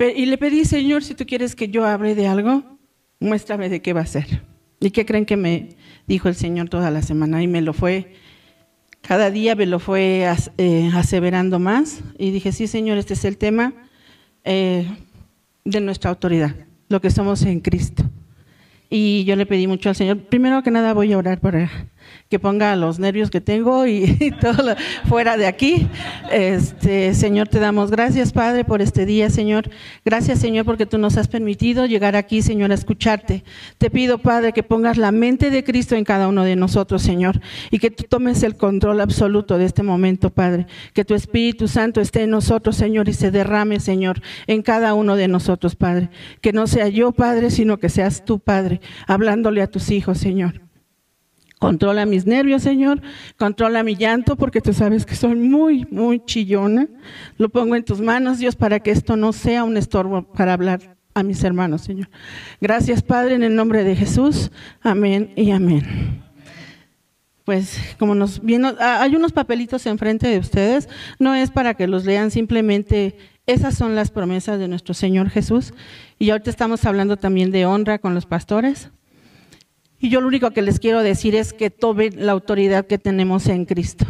Y 0.00 0.26
le 0.26 0.38
pedí, 0.38 0.64
Señor, 0.64 1.04
si 1.04 1.14
tú 1.14 1.26
quieres 1.26 1.54
que 1.54 1.68
yo 1.68 1.84
hable 1.84 2.14
de 2.14 2.26
algo, 2.26 2.78
muéstrame 3.20 3.68
de 3.68 3.82
qué 3.82 3.92
va 3.92 4.00
a 4.00 4.06
ser. 4.06 4.42
¿Y 4.80 4.90
qué 4.90 5.04
creen 5.04 5.26
que 5.26 5.36
me 5.36 5.76
dijo 6.06 6.28
el 6.28 6.34
Señor 6.34 6.68
toda 6.68 6.90
la 6.90 7.02
semana? 7.02 7.42
Y 7.42 7.46
me 7.46 7.60
lo 7.60 7.74
fue 7.74 8.14
cada 9.02 9.30
día 9.30 9.54
me 9.54 9.66
lo 9.66 9.78
fue 9.78 10.26
eh, 10.58 10.90
aseverando 10.94 11.58
más 11.58 12.00
y 12.18 12.30
dije, 12.30 12.52
sí, 12.52 12.66
Señor, 12.66 12.98
este 12.98 13.14
es 13.14 13.24
el 13.24 13.38
tema 13.38 13.72
eh, 14.44 14.86
de 15.64 15.80
nuestra 15.80 16.10
autoridad, 16.10 16.54
lo 16.88 17.00
que 17.00 17.10
somos 17.10 17.42
en 17.42 17.60
Cristo. 17.60 18.04
Y 18.88 19.24
yo 19.24 19.36
le 19.36 19.46
pedí 19.46 19.66
mucho 19.66 19.88
al 19.88 19.96
Señor, 19.96 20.18
primero 20.18 20.62
que 20.62 20.70
nada 20.70 20.92
voy 20.92 21.12
a 21.12 21.18
orar 21.18 21.40
para 21.40 21.88
que 22.28 22.38
ponga 22.38 22.76
los 22.76 22.98
nervios 22.98 23.30
que 23.30 23.40
tengo 23.40 23.86
y, 23.86 24.32
todo 24.40 24.76
fuera 25.06 25.36
de 25.36 25.46
aquí. 25.46 25.88
Este, 26.30 27.14
Señor, 27.14 27.48
te 27.48 27.58
damos 27.58 27.90
gracias, 27.90 28.32
Padre, 28.32 28.64
por 28.64 28.82
este 28.82 29.04
día, 29.04 29.30
Señor. 29.30 29.68
Gracias, 30.04 30.38
Señor, 30.38 30.64
porque 30.64 30.86
tú 30.86 30.98
nos 30.98 31.16
has 31.16 31.28
permitido 31.28 31.86
llegar 31.86 32.16
aquí, 32.16 32.42
Señor, 32.42 32.70
a 32.70 32.74
escucharte. 32.74 33.44
Te 33.78 33.90
pido, 33.90 34.18
Padre, 34.18 34.52
que 34.52 34.62
pongas 34.62 34.96
la 34.96 35.10
mente 35.12 35.50
de 35.50 35.64
Cristo 35.64 35.96
en 35.96 36.04
cada 36.04 36.28
uno 36.28 36.44
de 36.44 36.56
nosotros, 36.56 37.02
Señor, 37.02 37.40
y 37.70 37.78
que 37.78 37.90
tú 37.90 38.04
tomes 38.08 38.42
el 38.42 38.56
control 38.56 39.00
absoluto 39.00 39.58
de 39.58 39.64
este 39.64 39.82
momento, 39.82 40.30
Padre. 40.30 40.66
Que 40.94 41.04
tu 41.04 41.14
Espíritu 41.14 41.68
Santo 41.68 42.00
esté 42.00 42.22
en 42.22 42.30
nosotros, 42.30 42.76
Señor, 42.76 43.08
y 43.08 43.12
se 43.12 43.30
derrame, 43.30 43.80
Señor, 43.80 44.22
en 44.46 44.62
cada 44.62 44.94
uno 44.94 45.16
de 45.16 45.28
nosotros, 45.28 45.74
Padre. 45.76 46.10
Que 46.40 46.52
no 46.52 46.66
sea 46.66 46.88
yo, 46.88 47.12
Padre, 47.12 47.50
sino 47.50 47.78
que 47.78 47.88
seas 47.88 48.24
tú, 48.24 48.38
Padre, 48.38 48.80
hablándole 49.06 49.62
a 49.62 49.66
tus 49.66 49.90
hijos, 49.90 50.18
Señor. 50.18 50.69
Controla 51.60 52.06
mis 52.06 52.24
nervios, 52.24 52.62
Señor. 52.62 53.02
Controla 53.36 53.82
mi 53.82 53.94
llanto, 53.94 54.34
porque 54.34 54.62
tú 54.62 54.72
sabes 54.72 55.04
que 55.04 55.14
soy 55.14 55.34
muy, 55.34 55.86
muy 55.90 56.24
chillona. 56.24 56.88
Lo 57.36 57.50
pongo 57.50 57.76
en 57.76 57.84
tus 57.84 58.00
manos, 58.00 58.38
Dios, 58.38 58.56
para 58.56 58.80
que 58.80 58.90
esto 58.90 59.14
no 59.14 59.34
sea 59.34 59.62
un 59.62 59.76
estorbo 59.76 60.22
para 60.22 60.54
hablar 60.54 60.96
a 61.12 61.22
mis 61.22 61.44
hermanos, 61.44 61.82
Señor. 61.82 62.08
Gracias, 62.62 63.02
Padre, 63.02 63.34
en 63.34 63.42
el 63.42 63.54
nombre 63.54 63.84
de 63.84 63.94
Jesús. 63.94 64.50
Amén 64.80 65.34
y 65.36 65.50
amén. 65.50 66.22
Pues 67.44 67.78
como 67.98 68.14
nos 68.14 68.40
viene, 68.40 68.72
ah, 68.80 69.02
hay 69.02 69.14
unos 69.14 69.32
papelitos 69.32 69.84
enfrente 69.84 70.28
de 70.28 70.38
ustedes, 70.38 70.88
no 71.18 71.34
es 71.34 71.50
para 71.50 71.74
que 71.74 71.86
los 71.86 72.06
lean, 72.06 72.30
simplemente 72.30 73.18
esas 73.46 73.74
son 73.74 73.94
las 73.94 74.10
promesas 74.10 74.58
de 74.58 74.68
nuestro 74.68 74.94
Señor 74.94 75.28
Jesús. 75.28 75.74
Y 76.18 76.30
ahorita 76.30 76.48
estamos 76.48 76.86
hablando 76.86 77.18
también 77.18 77.50
de 77.50 77.66
honra 77.66 77.98
con 77.98 78.14
los 78.14 78.24
pastores. 78.24 78.90
Y 80.00 80.08
yo 80.08 80.20
lo 80.20 80.28
único 80.28 80.50
que 80.50 80.62
les 80.62 80.80
quiero 80.80 81.02
decir 81.02 81.34
es 81.34 81.52
que 81.52 81.70
tomen 81.70 82.26
la 82.26 82.32
autoridad 82.32 82.86
que 82.86 82.98
tenemos 82.98 83.46
en 83.48 83.66
Cristo. 83.66 84.06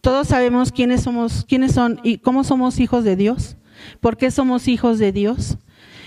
Todos 0.00 0.28
sabemos 0.28 0.70
quiénes 0.70 1.02
somos, 1.02 1.44
quiénes 1.44 1.72
son 1.72 2.00
y 2.04 2.18
cómo 2.18 2.44
somos 2.44 2.78
hijos 2.78 3.02
de 3.02 3.16
Dios. 3.16 3.56
¿Por 4.00 4.16
qué 4.16 4.30
somos 4.30 4.68
hijos 4.68 4.98
de 4.98 5.10
Dios? 5.10 5.58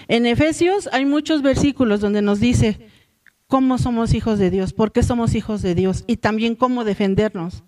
En 0.07 0.25
Efesios 0.25 0.87
hay 0.93 1.05
muchos 1.05 1.41
versículos 1.41 1.99
donde 1.99 2.21
nos 2.21 2.39
dice 2.39 2.79
cómo 3.47 3.77
somos 3.77 4.13
hijos 4.13 4.39
de 4.39 4.49
Dios, 4.49 4.71
por 4.71 4.93
qué 4.93 5.03
somos 5.03 5.35
hijos 5.35 5.61
de 5.61 5.75
Dios 5.75 6.05
y 6.07 6.17
también 6.17 6.55
cómo 6.55 6.85
defendernos 6.85 7.63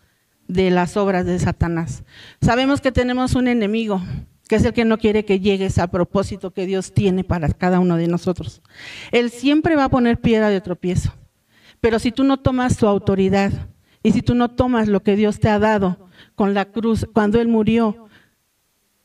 de 0.48 0.72
las 0.72 0.95
obras 0.95 1.26
de 1.26 1.38
Satanás. 1.39 2.04
Sabemos 2.41 2.80
que 2.80 2.91
tenemos 2.93 3.36
un 3.36 3.50
enemigo, 3.50 4.02
que 4.48 4.56
es 4.56 4.63
el 4.63 4.74
que 4.74 4.86
no 4.86 4.98
quiere 4.98 5.26
que 5.26 5.39
llegues 5.41 5.78
a 5.78 5.91
propósito 5.91 6.52
que 6.52 6.65
Dios 6.65 6.93
tiene 6.93 7.24
para 7.26 7.50
cada 7.50 7.80
uno 7.80 7.98
de 7.98 8.08
nosotros. 8.08 8.62
Él 9.12 9.30
siempre 9.30 9.76
va 9.76 9.86
a 9.86 9.89
poner 9.89 10.22
piedra 10.22 10.50
de 10.50 10.62
tropiezo. 10.62 11.13
Pero 11.82 12.00
si 12.00 12.12
tú 12.12 12.24
no 12.24 12.38
tomas 12.38 12.78
tu 12.78 12.88
autoridad 12.88 13.52
y 14.04 14.12
si 14.12 14.22
tú 14.22 14.36
no 14.36 14.52
tomas 14.52 14.88
lo 14.88 15.02
que 15.02 15.15
Dios 15.15 15.39
te 15.39 15.50
ha 15.50 15.60
dado 15.60 16.10
con 16.36 16.54
la 16.54 16.65
cruz, 16.65 17.06
cuando 17.13 17.39
Él 17.39 17.48
murió, 17.48 18.08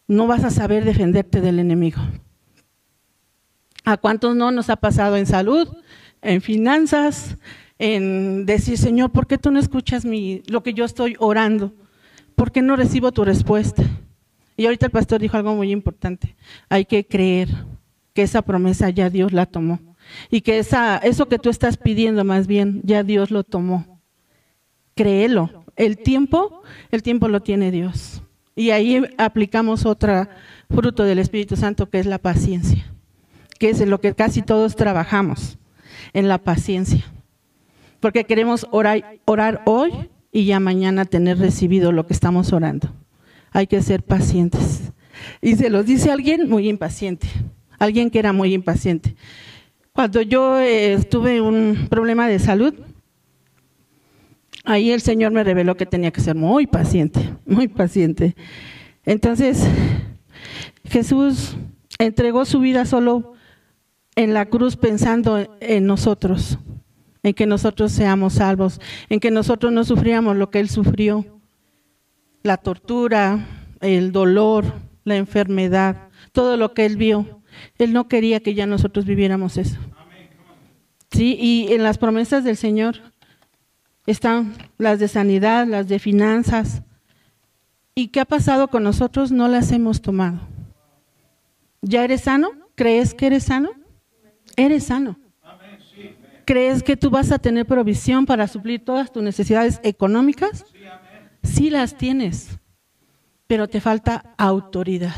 no 0.06 0.26
vas 0.26 0.44
a 0.44 0.50
saber 0.50 0.84
defenderte 0.84 1.40
del 1.40 1.58
enemigo. 1.58 2.00
¿A 3.84 3.96
cuántos 3.96 4.34
no 4.34 4.50
nos 4.50 4.70
ha 4.70 4.76
pasado 4.76 5.16
en 5.16 5.26
salud, 5.26 5.68
en 6.22 6.40
finanzas, 6.40 7.36
en 7.78 8.46
decir, 8.46 8.78
Señor, 8.78 9.10
¿por 9.12 9.26
qué 9.26 9.38
tú 9.38 9.50
no 9.50 9.58
escuchas 9.58 10.04
mi, 10.04 10.42
lo 10.46 10.62
que 10.62 10.74
yo 10.74 10.84
estoy 10.84 11.16
orando? 11.18 11.72
¿Por 12.34 12.50
qué 12.50 12.62
no 12.62 12.76
recibo 12.76 13.12
tu 13.12 13.24
respuesta? 13.24 13.82
Y 14.56 14.66
ahorita 14.66 14.86
el 14.86 14.92
pastor 14.92 15.20
dijo 15.20 15.36
algo 15.36 15.54
muy 15.54 15.70
importante. 15.70 16.36
Hay 16.68 16.84
que 16.84 17.06
creer 17.06 17.48
que 18.12 18.22
esa 18.22 18.42
promesa 18.42 18.90
ya 18.90 19.10
Dios 19.10 19.32
la 19.32 19.46
tomó. 19.46 19.80
Y 20.30 20.40
que 20.40 20.58
eso 20.58 21.28
que 21.28 21.38
tú 21.38 21.50
estás 21.50 21.76
pidiendo 21.76 22.24
más 22.24 22.46
bien, 22.46 22.80
ya 22.84 23.02
Dios 23.02 23.30
lo 23.30 23.44
tomó. 23.44 24.00
Créelo. 24.94 25.64
El 25.76 25.98
tiempo, 25.98 26.62
el 26.90 27.02
tiempo 27.02 27.28
lo 27.28 27.40
tiene 27.40 27.70
Dios. 27.70 28.22
Y 28.56 28.70
ahí 28.70 29.02
aplicamos 29.18 29.84
otro 29.84 30.28
fruto 30.70 31.04
del 31.04 31.18
Espíritu 31.18 31.56
Santo 31.56 31.90
que 31.90 31.98
es 31.98 32.06
la 32.06 32.18
paciencia, 32.18 32.84
que 33.58 33.70
es 33.70 33.80
en 33.80 33.90
lo 33.90 34.00
que 34.00 34.14
casi 34.14 34.42
todos 34.42 34.76
trabajamos, 34.76 35.58
en 36.12 36.28
la 36.28 36.38
paciencia. 36.38 37.04
Porque 37.98 38.24
queremos 38.24 38.66
orar, 38.70 39.18
orar 39.24 39.62
hoy 39.66 40.08
y 40.30 40.44
ya 40.44 40.60
mañana 40.60 41.04
tener 41.04 41.38
recibido 41.38 41.90
lo 41.90 42.06
que 42.06 42.12
estamos 42.12 42.52
orando. 42.52 42.92
Hay 43.50 43.66
que 43.66 43.82
ser 43.82 44.02
pacientes. 44.02 44.92
Y 45.40 45.56
se 45.56 45.70
los 45.70 45.86
dice 45.86 46.12
alguien 46.12 46.48
muy 46.48 46.68
impaciente, 46.68 47.26
alguien 47.78 48.10
que 48.10 48.18
era 48.18 48.32
muy 48.32 48.54
impaciente. 48.54 49.16
Cuando 49.94 50.22
yo 50.22 50.58
eh, 50.58 50.98
tuve 51.08 51.40
un 51.40 51.86
problema 51.88 52.26
de 52.26 52.40
salud, 52.40 52.74
ahí 54.64 54.90
el 54.90 55.00
Señor 55.00 55.30
me 55.30 55.44
reveló 55.44 55.76
que 55.76 55.86
tenía 55.86 56.10
que 56.10 56.20
ser 56.20 56.34
muy 56.34 56.66
paciente, 56.66 57.32
muy 57.46 57.68
paciente. 57.68 58.34
Entonces, 59.04 59.64
Jesús 60.84 61.56
entregó 62.00 62.44
su 62.44 62.58
vida 62.58 62.86
solo 62.86 63.34
en 64.16 64.34
la 64.34 64.46
cruz 64.46 64.76
pensando 64.76 65.46
en 65.60 65.86
nosotros, 65.86 66.58
en 67.22 67.32
que 67.32 67.46
nosotros 67.46 67.92
seamos 67.92 68.32
salvos, 68.32 68.80
en 69.08 69.20
que 69.20 69.30
nosotros 69.30 69.72
no 69.72 69.84
sufríamos 69.84 70.34
lo 70.34 70.50
que 70.50 70.58
Él 70.58 70.70
sufrió, 70.70 71.24
la 72.42 72.56
tortura, 72.56 73.46
el 73.80 74.10
dolor, 74.10 74.64
la 75.04 75.14
enfermedad, 75.14 76.08
todo 76.32 76.56
lo 76.56 76.74
que 76.74 76.84
Él 76.84 76.96
vio. 76.96 77.43
Él 77.78 77.92
no 77.92 78.08
quería 78.08 78.40
que 78.40 78.54
ya 78.54 78.66
nosotros 78.66 79.04
viviéramos 79.04 79.56
eso. 79.56 79.78
Sí, 81.10 81.36
y 81.38 81.72
en 81.72 81.82
las 81.82 81.98
promesas 81.98 82.44
del 82.44 82.56
Señor 82.56 82.96
están 84.06 84.54
las 84.78 84.98
de 84.98 85.08
sanidad, 85.08 85.66
las 85.66 85.88
de 85.88 85.98
finanzas. 85.98 86.82
¿Y 87.94 88.08
qué 88.08 88.20
ha 88.20 88.24
pasado 88.24 88.68
con 88.68 88.82
nosotros? 88.82 89.30
No 89.30 89.48
las 89.48 89.70
hemos 89.70 90.02
tomado. 90.02 90.40
¿Ya 91.80 92.02
eres 92.02 92.22
sano? 92.22 92.50
¿Crees 92.74 93.14
que 93.14 93.26
eres 93.26 93.44
sano? 93.44 93.70
Eres 94.56 94.84
sano. 94.84 95.18
¿Crees 96.44 96.82
que 96.82 96.96
tú 96.96 97.10
vas 97.10 97.30
a 97.32 97.38
tener 97.38 97.64
provisión 97.64 98.26
para 98.26 98.48
suplir 98.48 98.84
todas 98.84 99.10
tus 99.12 99.22
necesidades 99.22 99.80
económicas? 99.82 100.66
Sí 101.42 101.70
las 101.70 101.96
tienes, 101.96 102.58
pero 103.46 103.68
te 103.68 103.80
falta 103.80 104.34
autoridad. 104.36 105.14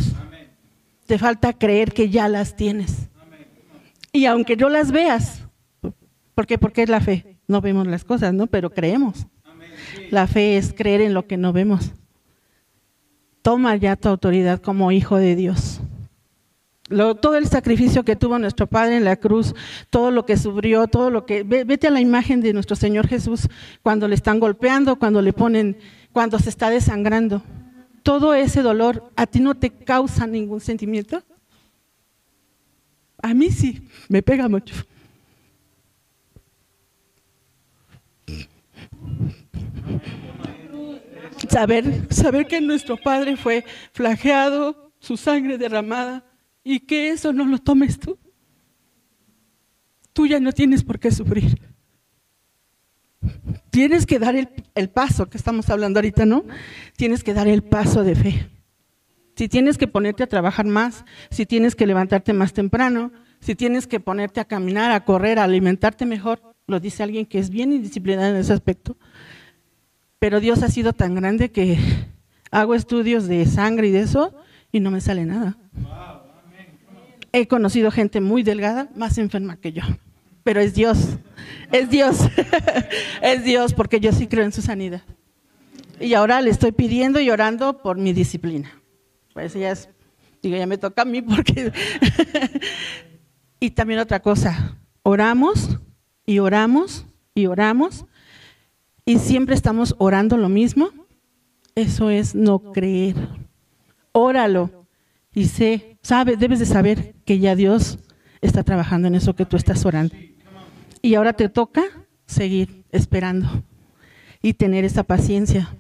Te 1.07 1.19
falta 1.19 1.53
creer 1.53 1.92
que 1.92 2.11
ya 2.11 2.29
las 2.29 2.57
tienes. 2.57 3.09
Y 4.12 4.27
aunque 4.27 4.57
no 4.57 4.69
las 4.69 4.90
veas, 4.90 5.42
¿por 6.35 6.47
qué? 6.47 6.59
Porque 6.59 6.83
es 6.83 6.88
la 6.88 7.01
fe. 7.01 7.38
No 7.47 7.61
vemos 7.61 7.87
las 7.87 8.05
cosas, 8.05 8.35
¿no? 8.35 8.47
Pero 8.49 8.71
creemos. 8.71 9.27
La 10.11 10.27
fe 10.27 10.57
es 10.57 10.73
creer 10.73 11.01
en 11.01 11.14
lo 11.14 11.27
que 11.27 11.37
no 11.37 11.53
vemos. 11.53 11.92
Toma 13.42 13.77
ya 13.77 13.95
tu 13.95 14.09
autoridad 14.09 14.61
como 14.61 14.90
hijo 14.90 15.16
de 15.16 15.37
Dios. 15.37 15.81
todo 16.88 17.37
el 17.37 17.47
sacrificio 17.47 18.05
que 18.05 18.16
tuvo 18.16 18.38
nuestro 18.38 18.66
Padre 18.66 18.97
en 18.97 19.05
la 19.05 19.16
cruz, 19.16 19.55
todo 19.90 20.11
lo 20.11 20.27
que 20.27 20.37
sufrió, 20.37 20.88
todo 20.88 21.11
lo 21.11 21.25
que... 21.27 21.45
Vete 21.45 21.87
a 21.87 21.90
la 21.90 22.01
imagen 22.01 22.40
de 22.40 22.53
nuestro 22.53 22.75
Señor 22.75 23.07
Jesús 23.07 23.49
cuando 23.83 24.09
le 24.09 24.16
están 24.16 24.40
golpeando, 24.40 24.97
cuando 24.97 25.23
le 25.23 25.33
ponen, 25.33 25.79
cuando 26.12 26.38
se 26.40 26.49
está 26.49 26.71
desangrando 26.71 27.42
todo 28.07 28.35
ese 28.35 28.62
dolor 28.62 29.11
a 29.16 29.27
ti 29.27 29.40
no 29.40 29.57
te 29.57 29.69
causa 29.69 30.29
ningún 30.29 30.61
sentimiento? 30.61 31.25
A 33.21 33.35
mí 33.35 33.51
sí, 33.51 33.88
me 34.09 34.23
pega 34.23 34.49
mucho. 34.49 34.77
Saber, 41.49 42.07
saber 42.14 42.47
que 42.47 42.61
nuestro 42.61 42.97
Padre 42.97 43.37
fue 43.37 43.64
flageado, 43.92 44.92
su 45.01 45.16
sangre 45.16 45.59
derramada, 45.59 46.25
y 46.62 46.79
que 46.79 47.09
eso 47.09 47.33
no 47.33 47.45
lo 47.45 47.59
tomes 47.59 47.99
tú. 47.99 48.16
Tú 50.12 50.29
ya 50.29 50.38
no 50.38 50.53
tienes 50.53 50.85
por 50.85 51.01
qué 51.01 51.11
sufrir. 51.11 51.61
Tienes 53.71 54.07
que 54.07 54.19
dar 54.19 54.35
el, 54.37 54.89
paso 54.89 55.27
que 55.27 55.37
estamos 55.37 55.69
hablando 55.71 55.99
ahorita, 55.99 56.27
¿no? 56.27 56.45
Tienes 56.97 57.23
que 57.23 57.35
dar 57.35 57.49
el 57.49 57.62
paso 57.62 58.05
de 58.05 58.15
fe. 58.15 58.49
Si 59.37 59.49
tienes 59.49 59.77
que 59.77 59.87
ponerte 59.87 60.23
a 60.23 60.27
trabajar 60.27 60.67
más, 60.67 61.05
si 61.31 61.45
tienes 61.45 61.75
que 61.75 61.87
levantarte 61.87 62.33
más 62.33 62.53
temprano, 62.53 63.12
si 63.41 63.55
tienes 63.55 63.87
que 63.87 64.01
ponerte 64.01 64.41
a 64.41 64.47
caminar, 64.47 64.93
a 64.93 65.05
correr, 65.05 65.39
a 65.39 65.45
alimentarte 65.45 66.07
mejor, 66.07 66.41
lo 66.67 66.81
dice 66.81 67.03
alguien 67.03 67.27
que 67.27 67.39
es 67.39 67.51
bien 67.51 67.73
indisciplinado 67.73 68.31
en 68.31 68.37
ese 68.37 68.53
aspecto. 68.53 68.97
Pero 70.19 70.41
Dios 70.41 70.62
ha 70.62 70.69
sido 70.69 70.95
tan 70.95 71.15
grande 71.15 71.51
que 71.51 71.79
hago 72.51 72.75
estudios 72.75 73.29
de 73.29 73.45
sangre 73.45 73.89
y 73.89 73.91
de 73.91 74.01
eso 74.01 74.35
y 74.73 74.81
no 74.81 74.91
me 74.91 75.01
sale 75.01 75.27
nada. 75.27 75.59
He 77.33 77.47
conocido 77.47 77.91
gente 77.91 78.21
muy 78.23 78.43
delgada, 78.43 78.89
más 78.95 79.19
enferma 79.19 79.59
que 79.59 79.73
yo. 79.73 79.83
Pero 80.43 80.61
es 80.61 80.75
Dios, 80.75 81.19
es 81.72 81.90
Dios, 81.90 82.18
es 83.22 83.44
Dios, 83.44 83.75
porque 83.75 84.01
yo 84.01 84.12
sí 84.12 84.27
creo 84.27 84.44
en 84.44 84.53
su 84.53 84.62
sanidad. 84.62 85.03
Y 86.01 86.14
ahora 86.14 86.40
le 86.40 86.51
estoy 86.51 86.72
pidiendo 86.72 87.20
y 87.20 87.31
orando 87.31 87.83
por 87.83 87.96
mi 87.96 88.12
disciplina. 88.12 88.70
Pues 89.33 89.55
ya 89.55 89.70
es, 89.70 89.88
digo, 90.42 90.57
ya 90.57 90.66
me 90.66 90.79
toca 90.79 91.03
a 91.03 91.05
mí 91.05 91.22
porque... 91.22 91.72
y 93.61 93.70
también 93.70 94.01
otra 94.01 94.20
cosa, 94.20 94.79
oramos 95.03 95.79
y 96.27 96.38
oramos 96.38 97.07
y 97.35 97.46
oramos 97.46 98.05
y 99.05 99.18
siempre 99.18 99.55
estamos 99.55 99.94
orando 99.99 100.37
lo 100.37 100.49
mismo. 100.49 100.90
Eso 101.75 102.11
es 102.11 102.35
no 102.35 102.72
creer. 102.72 103.14
Óralo 104.12 104.87
y 105.33 105.44
sé, 105.44 105.99
sabe, 106.03 106.37
debes 106.37 106.59
de 106.59 106.66
saber 106.66 107.14
que 107.27 107.38
ya 107.38 107.55
Dios 107.55 107.99
está 108.40 108.64
trabajando 108.64 109.07
en 109.07 109.14
eso 109.14 109.37
que 109.37 109.44
tú 109.44 109.57
estás 109.57 109.85
orando. 109.85 110.16
Y 111.07 111.14
ahora 111.14 111.35
te 111.35 111.49
toca 111.49 111.85
seguir 112.27 112.83
esperando 112.90 113.62
y 114.42 114.55
tener 114.55 114.85
esa 114.85 115.05
paciencia 115.05 115.73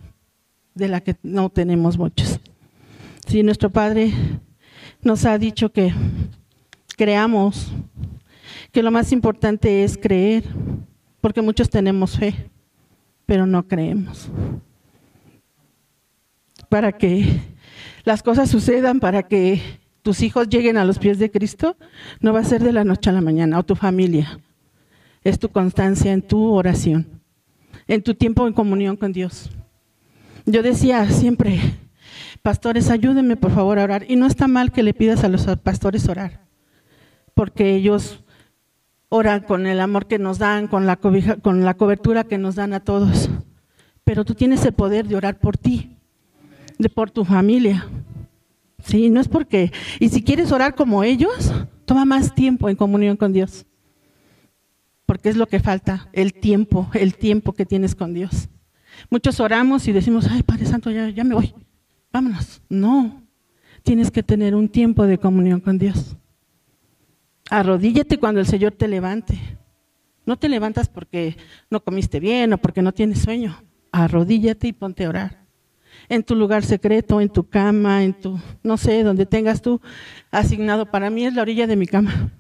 de 0.76 0.86
la 0.86 1.00
que 1.00 1.16
no 1.24 1.50
tenemos 1.50 1.98
muchos. 1.98 2.38
Si 3.26 3.42
nuestro 3.42 3.70
Padre 3.70 4.12
nos 5.02 5.24
ha 5.24 5.36
dicho 5.36 5.72
que 5.72 5.92
creamos, 6.96 7.72
que 8.70 8.84
lo 8.84 8.92
más 8.92 9.10
importante 9.10 9.82
es 9.82 9.98
creer, 9.98 10.44
porque 11.20 11.42
muchos 11.42 11.70
tenemos 11.70 12.16
fe, 12.16 12.48
pero 13.26 13.46
no 13.46 13.66
creemos. 13.66 14.30
Para 16.68 16.92
que 16.92 17.40
las 18.04 18.22
cosas 18.22 18.48
sucedan, 18.48 19.00
para 19.00 19.24
que 19.24 19.60
tus 20.02 20.22
hijos 20.22 20.48
lleguen 20.48 20.76
a 20.76 20.84
los 20.84 21.00
pies 21.00 21.18
de 21.18 21.32
Cristo, 21.32 21.76
no 22.20 22.32
va 22.32 22.38
a 22.38 22.44
ser 22.44 22.62
de 22.62 22.72
la 22.72 22.84
noche 22.84 23.10
a 23.10 23.12
la 23.12 23.22
mañana, 23.22 23.58
o 23.58 23.64
tu 23.64 23.74
familia. 23.74 24.38
Es 25.26 25.40
tu 25.40 25.48
constancia 25.48 26.12
en 26.12 26.22
tu 26.22 26.52
oración, 26.52 27.20
en 27.88 28.00
tu 28.00 28.14
tiempo 28.14 28.46
en 28.46 28.52
comunión 28.52 28.96
con 28.96 29.12
Dios. 29.12 29.50
Yo 30.44 30.62
decía 30.62 31.10
siempre, 31.10 31.58
pastores, 32.42 32.90
ayúdenme 32.90 33.36
por 33.36 33.50
favor 33.50 33.80
a 33.80 33.82
orar. 33.82 34.04
Y 34.08 34.14
no 34.14 34.26
está 34.26 34.46
mal 34.46 34.70
que 34.70 34.84
le 34.84 34.94
pidas 34.94 35.24
a 35.24 35.28
los 35.28 35.44
pastores 35.64 36.08
orar, 36.08 36.46
porque 37.34 37.74
ellos 37.74 38.22
oran 39.08 39.40
con 39.40 39.66
el 39.66 39.80
amor 39.80 40.06
que 40.06 40.20
nos 40.20 40.38
dan, 40.38 40.68
con 40.68 40.86
la, 40.86 40.94
con 40.94 41.64
la 41.64 41.74
cobertura 41.74 42.22
que 42.22 42.38
nos 42.38 42.54
dan 42.54 42.72
a 42.72 42.78
todos. 42.78 43.28
Pero 44.04 44.24
tú 44.24 44.36
tienes 44.36 44.64
el 44.64 44.74
poder 44.74 45.08
de 45.08 45.16
orar 45.16 45.40
por 45.40 45.56
ti, 45.56 45.96
de 46.78 46.88
por 46.88 47.10
tu 47.10 47.24
familia. 47.24 47.88
Sí, 48.78 49.10
no 49.10 49.20
es 49.20 49.26
porque. 49.26 49.72
Y 49.98 50.08
si 50.08 50.22
quieres 50.22 50.52
orar 50.52 50.76
como 50.76 51.02
ellos, 51.02 51.52
toma 51.84 52.04
más 52.04 52.32
tiempo 52.32 52.68
en 52.68 52.76
comunión 52.76 53.16
con 53.16 53.32
Dios. 53.32 53.66
Porque 55.06 55.28
es 55.28 55.36
lo 55.36 55.46
que 55.46 55.60
falta, 55.60 56.08
el 56.12 56.34
tiempo, 56.34 56.90
el 56.92 57.14
tiempo 57.14 57.52
que 57.52 57.64
tienes 57.64 57.94
con 57.94 58.12
Dios. 58.12 58.48
Muchos 59.08 59.40
oramos 59.40 59.86
y 59.88 59.92
decimos, 59.92 60.26
ay 60.30 60.42
Padre 60.42 60.66
Santo, 60.66 60.90
ya, 60.90 61.08
ya 61.08 61.24
me 61.24 61.34
voy, 61.34 61.54
vámonos. 62.12 62.60
No, 62.68 63.22
tienes 63.82 64.10
que 64.10 64.22
tener 64.22 64.54
un 64.54 64.68
tiempo 64.68 65.06
de 65.06 65.18
comunión 65.18 65.60
con 65.60 65.78
Dios. 65.78 66.16
Arrodíllate 67.48 68.18
cuando 68.18 68.40
el 68.40 68.46
Señor 68.46 68.72
te 68.72 68.88
levante. 68.88 69.38
No 70.24 70.36
te 70.36 70.48
levantas 70.48 70.88
porque 70.88 71.36
no 71.70 71.82
comiste 71.84 72.18
bien 72.18 72.52
o 72.52 72.58
porque 72.58 72.82
no 72.82 72.92
tienes 72.92 73.20
sueño. 73.20 73.62
Arrodíllate 73.92 74.66
y 74.68 74.72
ponte 74.72 75.04
a 75.04 75.08
orar. 75.08 75.46
En 76.08 76.24
tu 76.24 76.34
lugar 76.34 76.64
secreto, 76.64 77.20
en 77.20 77.28
tu 77.28 77.48
cama, 77.48 78.02
en 78.02 78.12
tu, 78.12 78.38
no 78.62 78.76
sé, 78.76 79.04
donde 79.04 79.24
tengas 79.24 79.62
tú 79.62 79.80
asignado. 80.32 80.90
Para 80.90 81.10
mí 81.10 81.24
es 81.24 81.34
la 81.34 81.42
orilla 81.42 81.68
de 81.68 81.76
mi 81.76 81.86
cama. 81.86 82.32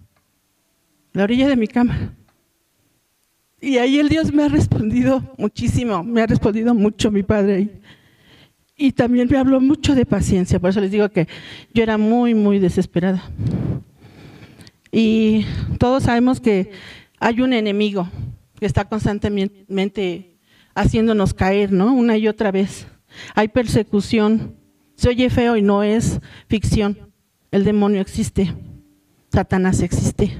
La 1.12 1.22
orilla 1.22 1.48
de 1.48 1.56
mi 1.56 1.68
cama. 1.68 2.14
Y 3.60 3.78
ahí 3.78 3.98
el 3.98 4.08
Dios 4.08 4.32
me 4.32 4.44
ha 4.44 4.48
respondido 4.48 5.22
muchísimo, 5.38 6.04
me 6.04 6.20
ha 6.20 6.26
respondido 6.26 6.74
mucho 6.74 7.10
mi 7.10 7.22
padre. 7.22 7.80
Y 8.76 8.92
también 8.92 9.28
me 9.30 9.38
habló 9.38 9.60
mucho 9.60 9.94
de 9.94 10.04
paciencia, 10.04 10.60
por 10.60 10.70
eso 10.70 10.80
les 10.80 10.90
digo 10.90 11.08
que 11.08 11.26
yo 11.72 11.82
era 11.82 11.96
muy, 11.96 12.34
muy 12.34 12.58
desesperada. 12.58 13.22
Y 14.92 15.46
todos 15.78 16.04
sabemos 16.04 16.40
que 16.40 16.70
hay 17.18 17.40
un 17.40 17.54
enemigo 17.54 18.08
que 18.58 18.66
está 18.66 18.86
constantemente 18.86 20.36
haciéndonos 20.74 21.34
caer, 21.34 21.72
¿no? 21.72 21.94
Una 21.94 22.16
y 22.18 22.28
otra 22.28 22.52
vez. 22.52 22.86
Hay 23.34 23.48
persecución. 23.48 24.56
Se 24.94 25.08
oye 25.08 25.30
feo 25.30 25.56
y 25.56 25.62
no 25.62 25.82
es 25.82 26.20
ficción. 26.48 27.12
El 27.50 27.64
demonio 27.64 28.00
existe. 28.00 28.54
Satanás 29.32 29.80
existe. 29.80 30.36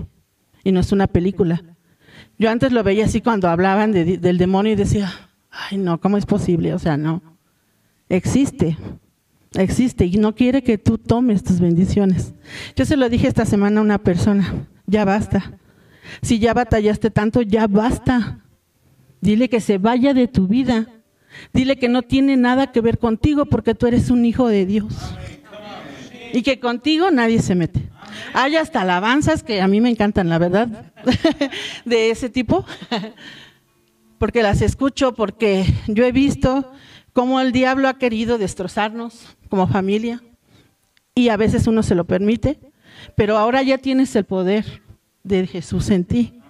Y 0.65 0.73
no 0.73 0.81
es 0.81 0.93
una 0.93 1.07
película. 1.07 1.76
Yo 2.38 2.51
antes 2.51 2.72
lo 2.72 2.83
veía 2.83 3.07
así 3.07 3.20
cuando 3.20 3.49
hablaban 3.49 3.92
del 3.92 4.38
demonio 4.38 4.72
y 4.72 4.77
decía, 4.77 5.11
ay 5.51 5.79
no, 5.79 6.01
¿cómo 6.01 6.16
es 6.16 6.27
posible? 6.27 6.75
O 6.75 6.79
sea, 6.79 6.96
no. 6.96 7.22
Existe, 8.09 8.77
existe 9.55 10.05
y 10.05 10.18
no 10.18 10.35
quiere 10.35 10.62
que 10.62 10.79
tú 10.79 10.99
tomes 10.99 11.42
tus 11.42 11.61
bendiciones. 11.61 12.35
Yo 12.77 12.85
se 12.85 12.96
lo 12.96 13.09
dije 13.09 13.27
esta 13.27 13.46
semana 13.46 13.81
a 13.81 13.85
una 13.85 13.99
persona, 13.99 14.66
ya 14.87 15.05
basta. 15.05 15.59
Si 16.22 16.38
ya 16.38 16.55
batallaste 16.55 17.11
tanto, 17.11 17.42
ya 17.42 17.66
basta. 17.66 18.40
Dile 19.20 19.49
que 19.49 19.61
se 19.61 19.79
vaya 19.79 20.14
de 20.14 20.29
tu 20.29 20.46
vida. 20.46 20.87
Dile 21.53 21.77
que 21.77 21.88
no 21.88 22.03
tiene 22.03 22.37
nada 22.37 22.70
que 22.70 22.81
ver 22.81 22.99
contigo 22.99 23.46
porque 23.46 23.75
tú 23.75 23.87
eres 23.87 24.11
un 24.11 24.25
hijo 24.25 24.49
de 24.49 24.66
Dios. 24.66 24.94
Y 26.33 26.42
que 26.42 26.61
contigo 26.61 27.11
nadie 27.11 27.40
se 27.40 27.55
mete. 27.55 27.88
Hay 28.35 28.57
hasta 28.57 28.83
alabanzas 28.83 29.42
que 29.42 29.61
a 29.61 29.68
mí 29.68 29.81
me 29.81 29.90
encantan, 29.90 30.29
la 30.29 30.38
verdad, 30.38 30.92
de 31.85 32.11
ese 32.11 32.29
tipo, 32.29 32.64
porque 34.19 34.42
las 34.42 34.62
escucho, 34.62 35.14
porque 35.14 35.64
yo 35.87 36.05
he 36.05 36.12
visto 36.12 36.73
cómo 37.12 37.40
el 37.40 37.53
diablo 37.53 37.88
ha 37.88 37.99
querido 37.99 38.38
destrozarnos 38.38 39.37
como 39.49 39.66
familia 39.66 40.23
y 41.14 41.29
a 41.29 41.37
veces 41.37 41.66
uno 41.66 41.83
se 41.83 41.95
lo 41.95 42.05
permite, 42.05 42.59
pero 43.14 43.38
ahora 43.38 43.62
ya 43.62 43.79
tienes 43.79 44.14
el 44.16 44.25
poder 44.25 44.83
de 45.23 45.47
Jesús 45.47 45.90
en 45.90 46.05
ti. 46.05 46.40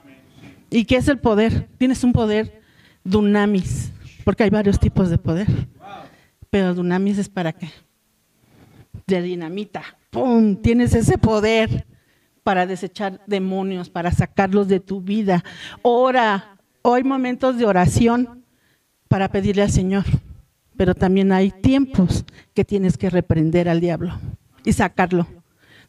¿Y 0.71 0.85
qué 0.85 0.97
es 0.97 1.09
el 1.09 1.19
poder? 1.19 1.69
Tienes 1.79 2.03
un 2.03 2.13
poder 2.13 2.61
dunamis, 3.05 3.93
porque 4.25 4.43
hay 4.43 4.51
varios 4.51 4.81
tipos 4.81 5.09
de 5.11 5.19
poder, 5.19 5.47
pero 6.51 6.75
dunamis 6.75 7.19
es 7.19 7.29
para 7.29 7.53
qué? 7.53 7.71
De 9.07 9.23
dinamita 9.23 9.85
¡pum! 10.11 10.57
Tienes 10.57 10.95
ese 10.95 11.19
poder 11.19 11.87
para 12.47 12.65
desechar 12.65 13.21
demonios, 13.27 13.91
para 13.91 14.13
sacarlos 14.13 14.69
de 14.69 14.79
tu 14.79 15.01
vida. 15.01 15.43
Ora, 15.83 16.59
hoy 16.83 17.03
momentos 17.03 17.59
de 17.59 17.67
oración 17.67 18.45
para 19.09 19.33
pedirle 19.33 19.63
al 19.63 19.73
Señor, 19.73 20.05
pero 20.77 20.95
también 20.95 21.33
hay 21.33 21.51
tiempos 21.51 22.25
que 22.55 22.65
tienes 22.65 22.99
que 22.99 23.11
reprender 23.11 23.69
al 23.69 23.81
diablo 23.81 24.17
y 24.65 24.73
sacarlo 24.75 25.27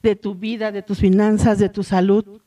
de 0.02 0.16
tu 0.16 0.34
vida, 0.34 0.72
de 0.72 0.82
tus 0.82 0.98
finanzas, 0.98 1.60
de 1.60 1.70
tu 1.70 1.84
salud 1.84 2.42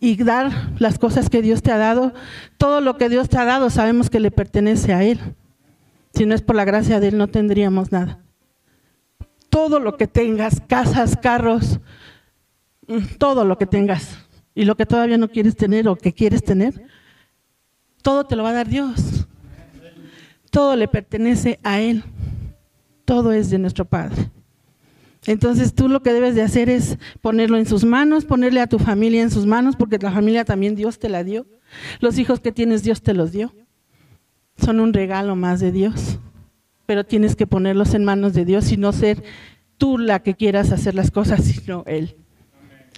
y 0.00 0.16
dar 0.16 0.50
las 0.80 0.98
cosas 0.98 1.30
que 1.30 1.42
Dios 1.42 1.62
te 1.62 1.70
ha 1.70 1.78
dado. 1.78 2.12
Todo 2.58 2.80
lo 2.80 2.96
que 2.96 3.08
Dios 3.08 3.28
te 3.28 3.38
ha 3.38 3.44
dado 3.44 3.70
sabemos 3.70 4.10
que 4.10 4.18
le 4.18 4.32
pertenece 4.32 4.92
a 4.92 5.04
Él. 5.04 5.20
Si 6.12 6.26
no 6.26 6.34
es 6.34 6.42
por 6.42 6.56
la 6.56 6.64
gracia 6.64 6.98
de 6.98 7.06
Él 7.06 7.18
no 7.18 7.28
tendríamos 7.28 7.92
nada 7.92 8.18
todo 9.50 9.80
lo 9.80 9.96
que 9.96 10.06
tengas, 10.06 10.62
casas, 10.66 11.18
carros, 11.20 11.80
todo 13.18 13.44
lo 13.44 13.58
que 13.58 13.66
tengas 13.66 14.18
y 14.54 14.64
lo 14.64 14.76
que 14.76 14.86
todavía 14.86 15.18
no 15.18 15.28
quieres 15.28 15.56
tener 15.56 15.88
o 15.88 15.96
que 15.96 16.12
quieres 16.12 16.42
tener, 16.42 16.82
todo 18.02 18.24
te 18.24 18.36
lo 18.36 18.42
va 18.42 18.50
a 18.50 18.54
dar 18.54 18.68
Dios. 18.68 19.26
Todo 20.50 20.74
le 20.76 20.88
pertenece 20.88 21.60
a 21.62 21.80
Él. 21.80 22.02
Todo 23.04 23.32
es 23.32 23.50
de 23.50 23.58
nuestro 23.58 23.84
Padre. 23.84 24.30
Entonces 25.26 25.74
tú 25.74 25.88
lo 25.88 26.02
que 26.02 26.12
debes 26.12 26.34
de 26.34 26.42
hacer 26.42 26.70
es 26.70 26.98
ponerlo 27.20 27.58
en 27.58 27.66
sus 27.66 27.84
manos, 27.84 28.24
ponerle 28.24 28.60
a 28.60 28.66
tu 28.66 28.78
familia 28.78 29.22
en 29.22 29.30
sus 29.30 29.46
manos, 29.46 29.76
porque 29.76 29.98
la 29.98 30.10
familia 30.10 30.44
también 30.44 30.74
Dios 30.74 30.98
te 30.98 31.08
la 31.08 31.24
dio. 31.24 31.46
Los 32.00 32.18
hijos 32.18 32.40
que 32.40 32.52
tienes 32.52 32.82
Dios 32.82 33.02
te 33.02 33.14
los 33.14 33.32
dio. 33.32 33.54
Son 34.56 34.80
un 34.80 34.92
regalo 34.92 35.36
más 35.36 35.60
de 35.60 35.72
Dios 35.72 36.18
pero 36.90 37.04
tienes 37.04 37.36
que 37.36 37.46
ponerlos 37.46 37.94
en 37.94 38.04
manos 38.04 38.32
de 38.32 38.44
Dios 38.44 38.72
y 38.72 38.76
no 38.76 38.90
ser 38.90 39.22
tú 39.78 39.96
la 39.96 40.24
que 40.24 40.34
quieras 40.34 40.72
hacer 40.72 40.96
las 40.96 41.12
cosas, 41.12 41.44
sino 41.44 41.84
Él. 41.86 42.16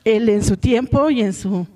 Él 0.04 0.28
en 0.28 0.42
su 0.42 0.56
tiempo 0.56 1.10
y 1.10 1.22
en 1.22 1.32
su 1.32 1.66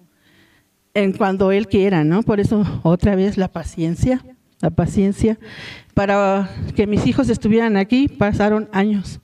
en 0.95 1.13
cuando 1.13 1.53
Él 1.53 1.69
quiera, 1.69 2.05
¿no? 2.05 2.23
Por 2.23 2.41
eso 2.41 2.65
otra 2.83 3.15
vez 3.17 3.37
la 3.37 3.49
paciencia, 3.49 4.25
la 4.61 4.71
paciencia. 4.71 5.39
Para 5.93 6.49
que 6.75 6.87
mis 6.87 7.07
hijos 7.07 7.29
estuvieran 7.29 7.77
aquí 7.77 8.09
pasaron 8.09 8.69
años. 8.73 9.21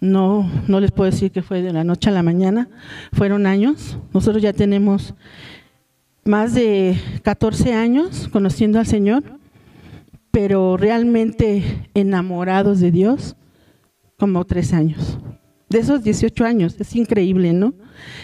No, 0.00 0.50
no 0.68 0.78
les 0.78 0.92
puedo 0.92 1.10
decir 1.10 1.32
que 1.32 1.42
fue 1.42 1.62
de 1.62 1.72
la 1.72 1.82
noche 1.82 2.10
a 2.10 2.12
la 2.12 2.22
mañana, 2.22 2.68
fueron 3.12 3.46
años. 3.46 3.98
Nosotros 4.12 4.42
ya 4.42 4.52
tenemos 4.52 5.14
más 6.24 6.52
de 6.52 6.98
14 7.22 7.72
años 7.72 8.28
conociendo 8.30 8.78
al 8.78 8.86
Señor, 8.86 9.24
pero 10.30 10.76
realmente 10.76 11.88
enamorados 11.94 12.80
de 12.80 12.90
Dios, 12.90 13.36
como 14.18 14.44
tres 14.44 14.74
años. 14.74 15.18
De 15.70 15.78
esos 15.78 16.02
18 16.02 16.44
años, 16.44 16.76
es 16.78 16.94
increíble, 16.94 17.54
¿no? 17.54 17.72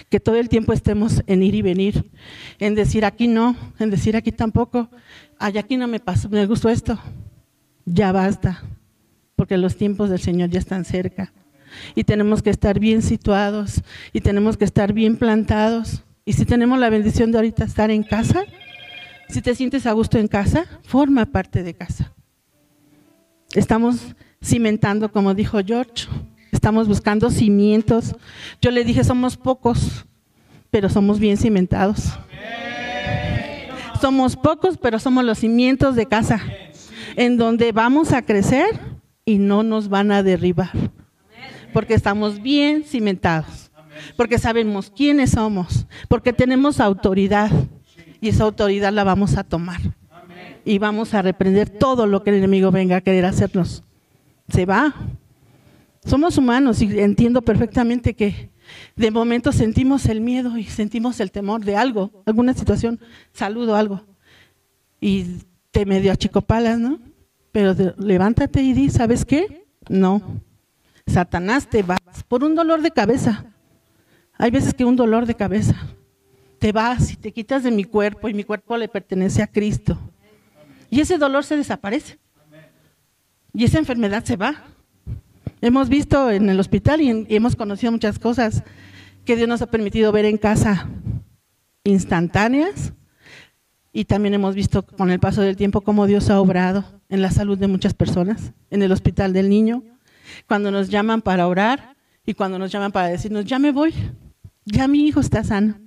Que 0.09 0.21
todo 0.21 0.37
el 0.37 0.49
tiempo 0.49 0.73
estemos 0.73 1.23
en 1.27 1.43
ir 1.43 1.55
y 1.55 1.63
venir, 1.63 2.11
en 2.59 2.75
decir 2.75 3.05
aquí 3.05 3.29
no, 3.29 3.57
en 3.79 3.91
decir 3.91 4.17
aquí 4.17 4.33
tampoco, 4.33 4.89
ay, 5.39 5.59
aquí 5.59 5.77
no 5.77 5.89
me 5.89 6.01
pasó, 6.01 6.29
me 6.29 6.47
gustó 6.47 6.69
esto, 6.69 6.99
ya 7.85 8.13
basta, 8.13 8.63
porque 9.37 9.57
los 9.57 9.77
tiempos 9.77 10.11
del 10.11 10.21
Señor 10.21 10.51
ya 10.51 10.59
están 10.59 10.85
cerca. 10.85 11.33
Y 11.95 12.05
tenemos 12.05 12.43
que 12.43 12.51
estar 12.51 12.79
bien 12.79 13.03
situados 13.03 13.83
y 14.13 14.21
tenemos 14.21 14.57
que 14.57 14.65
estar 14.65 14.93
bien 14.93 15.17
plantados. 15.17 16.03
Y 16.25 16.35
si 16.35 16.45
tenemos 16.45 16.79
la 16.79 16.91
bendición 16.91 17.33
de 17.33 17.39
ahorita 17.39 17.65
estar 17.65 17.91
en 17.91 18.03
casa, 18.03 18.45
si 19.29 19.41
te 19.41 19.55
sientes 19.55 19.87
a 19.87 19.93
gusto 19.93 20.19
en 20.19 20.29
casa, 20.29 20.67
forma 20.83 21.25
parte 21.27 21.63
de 21.63 21.75
casa. 21.75 22.13
Estamos 23.55 24.15
cimentando, 24.43 25.11
como 25.11 25.35
dijo 25.35 25.59
George, 25.65 26.07
estamos 26.63 26.87
buscando 26.87 27.29
cimientos. 27.29 28.15
Yo 28.61 28.71
le 28.71 28.85
dije, 28.85 29.03
somos 29.03 29.37
pocos, 29.37 30.07
pero 30.71 30.89
somos 30.89 31.19
bien 31.19 31.37
cimentados. 31.37 32.13
Somos 34.01 34.37
pocos, 34.37 34.79
pero 34.79 35.01
somos 35.01 35.25
los 35.25 35.41
cimientos 35.41 35.97
de 35.97 36.07
casa, 36.07 36.41
en 37.17 37.37
donde 37.37 37.73
vamos 37.73 38.13
a 38.13 38.23
crecer 38.23 38.79
y 39.25 39.39
no 39.39 39.65
nos 39.65 39.89
van 39.89 40.13
a 40.13 40.23
derribar, 40.23 40.71
porque 41.73 41.95
estamos 41.95 42.41
bien 42.41 42.85
cimentados, 42.85 43.73
porque 44.17 44.39
sabemos 44.39 44.89
quiénes 44.89 45.33
somos, 45.33 45.89
porque 46.07 46.33
tenemos 46.33 46.79
autoridad 46.79 47.51
y 48.21 48.29
esa 48.29 48.45
autoridad 48.45 48.93
la 48.93 49.03
vamos 49.03 49.37
a 49.37 49.43
tomar 49.43 49.81
y 50.65 50.79
vamos 50.79 51.13
a 51.13 51.23
reprender 51.23 51.71
todo 51.71 52.07
lo 52.07 52.23
que 52.23 52.31
el 52.31 52.37
enemigo 52.37 52.71
venga 52.71 52.99
a 52.99 53.01
querer 53.01 53.25
hacernos. 53.25 53.83
Se 54.49 54.65
va. 54.65 54.95
Somos 56.05 56.37
humanos 56.37 56.83
y 56.83 57.01
entiendo 57.01 57.43
perfectamente 57.43 58.15
que 58.15 58.51
de 58.97 59.11
momento 59.11 59.53
sentimos 59.53 60.07
el 60.07 60.21
miedo 60.21 60.59
y 60.59 60.65
sentimos 60.65 61.21
el 61.21 61.31
temor 61.31 61.65
de 61.65 61.77
algo, 61.77 62.23
alguna 62.27 62.55
situación, 62.55 63.01
saludo 63.33 63.77
algo. 63.77 64.05
Y 65.01 65.39
te 65.71 65.87
medio 65.87 66.13
achicopalas, 66.13 66.79
¿no? 66.79 67.01
Pero 67.53 67.75
levántate 67.99 68.63
y 68.63 68.73
di, 68.73 68.91
¿sabes 68.91 69.25
qué? 69.25 69.67
No. 69.89 70.41
Satanás 71.07 71.69
te 71.69 71.83
vas 71.83 72.01
por 72.29 72.45
un 72.45 72.55
dolor 72.55 72.83
de 72.83 72.91
cabeza. 72.91 73.47
Hay 74.39 74.51
veces 74.51 74.75
que 74.75 74.85
un 74.85 74.97
dolor 74.97 75.27
de 75.27 75.35
cabeza. 75.35 75.77
Te 76.59 76.73
vas 76.73 77.13
y 77.13 77.17
te 77.17 77.33
quitas 77.33 77.63
de 77.63 77.71
mi 77.71 77.85
cuerpo 77.85 78.29
y 78.29 78.35
mi 78.35 78.45
cuerpo 78.45 78.77
le 78.77 78.89
pertenece 78.89 79.43
a 79.43 79.47
Cristo. 79.47 79.99
Y 80.91 81.01
ese 81.01 81.19
dolor 81.19 81.45
se 81.45 81.57
desaparece. 81.57 82.19
Y 83.53 83.65
esa 83.65 83.79
enfermedad 83.79 84.25
se 84.25 84.37
va. 84.37 84.65
Hemos 85.65 85.89
visto 85.89 86.29
en 86.29 86.51
el 86.51 86.59
hospital 86.59 87.01
y, 87.01 87.25
hemos 87.29 87.55
conocido 87.55 87.93
muchas 87.93 88.19
cosas 88.19 88.65
que 89.25 89.37
Dios 89.37 89.49
nos 89.49 89.63
ha 89.63 89.71
permitido 89.71 90.11
ver 90.11 90.25
en 90.25 90.37
casa 90.37 90.91
instantáneas 91.85 92.93
y 93.93 94.07
también 94.07 94.35
hemos 94.35 94.57
visto 94.57 94.85
con 94.85 95.13
el 95.13 95.21
paso 95.21 95.41
del 95.41 95.55
tiempo 95.55 95.83
cómo 95.83 96.09
Dios 96.09 96.31
ha 96.31 96.41
obrado 96.41 96.85
en 97.09 97.23
la 97.23 97.31
salud 97.31 97.57
de 97.57 97.69
muchas 97.69 97.95
personas, 97.95 98.53
en 98.71 98.83
el 98.83 98.91
hospital 98.91 99.33
del 99.33 99.49
niño, 99.49 99.85
cuando 100.49 100.73
nos 100.73 100.89
llaman 100.89 101.23
para 101.23 101.47
orar 101.47 101.95
y 102.27 102.35
cuando 102.35 102.59
nos 102.59 102.73
llaman 102.73 102.91
para 102.91 103.07
decirnos, 103.07 103.45
ya 103.45 103.61
me 103.61 103.71
voy, 103.71 103.95
ya 104.65 104.89
mi 104.89 105.07
hijo 105.07 105.21
está 105.21 105.45
sano. 105.45 105.79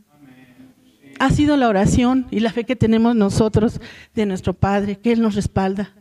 Ha 1.19 1.31
sido 1.31 1.57
la 1.57 1.67
oración 1.67 2.27
y 2.31 2.39
la 2.39 2.53
fe 2.53 2.63
que 2.63 2.77
tenemos 2.77 3.13
nosotros 3.13 3.81
de 4.13 4.25
nuestro 4.25 4.53
Padre, 4.53 4.99
que 4.99 5.11
Él 5.11 5.21
nos 5.21 5.35
respalda, 5.35 5.93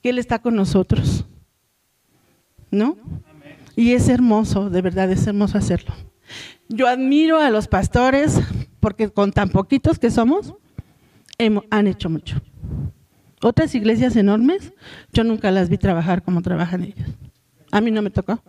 que 0.00 0.10
Él 0.10 0.20
está 0.20 0.38
con 0.38 0.54
nosotros. 0.54 1.26
¿No? 2.76 2.98
Y 3.74 3.92
es 3.92 4.08
hermoso, 4.10 4.68
de 4.68 4.82
verdad, 4.82 5.10
es 5.10 5.26
hermoso 5.26 5.56
hacerlo. 5.56 5.94
Yo 6.68 6.88
admiro 6.88 7.40
a 7.40 7.48
los 7.48 7.68
pastores 7.68 8.38
porque 8.80 9.08
con 9.08 9.32
tan 9.32 9.48
poquitos 9.48 9.98
que 9.98 10.10
somos, 10.10 10.54
han 11.70 11.86
hecho 11.86 12.10
mucho. 12.10 12.36
Otras 13.42 13.74
iglesias 13.74 14.14
enormes, 14.16 14.72
yo 15.12 15.24
nunca 15.24 15.50
las 15.50 15.70
vi 15.70 15.78
trabajar 15.78 16.22
como 16.22 16.42
trabajan 16.42 16.84
ellos. 16.84 17.08
A 17.72 17.80
mí 17.80 17.90
no 17.90 18.02
me 18.02 18.10
tocó. 18.10 18.42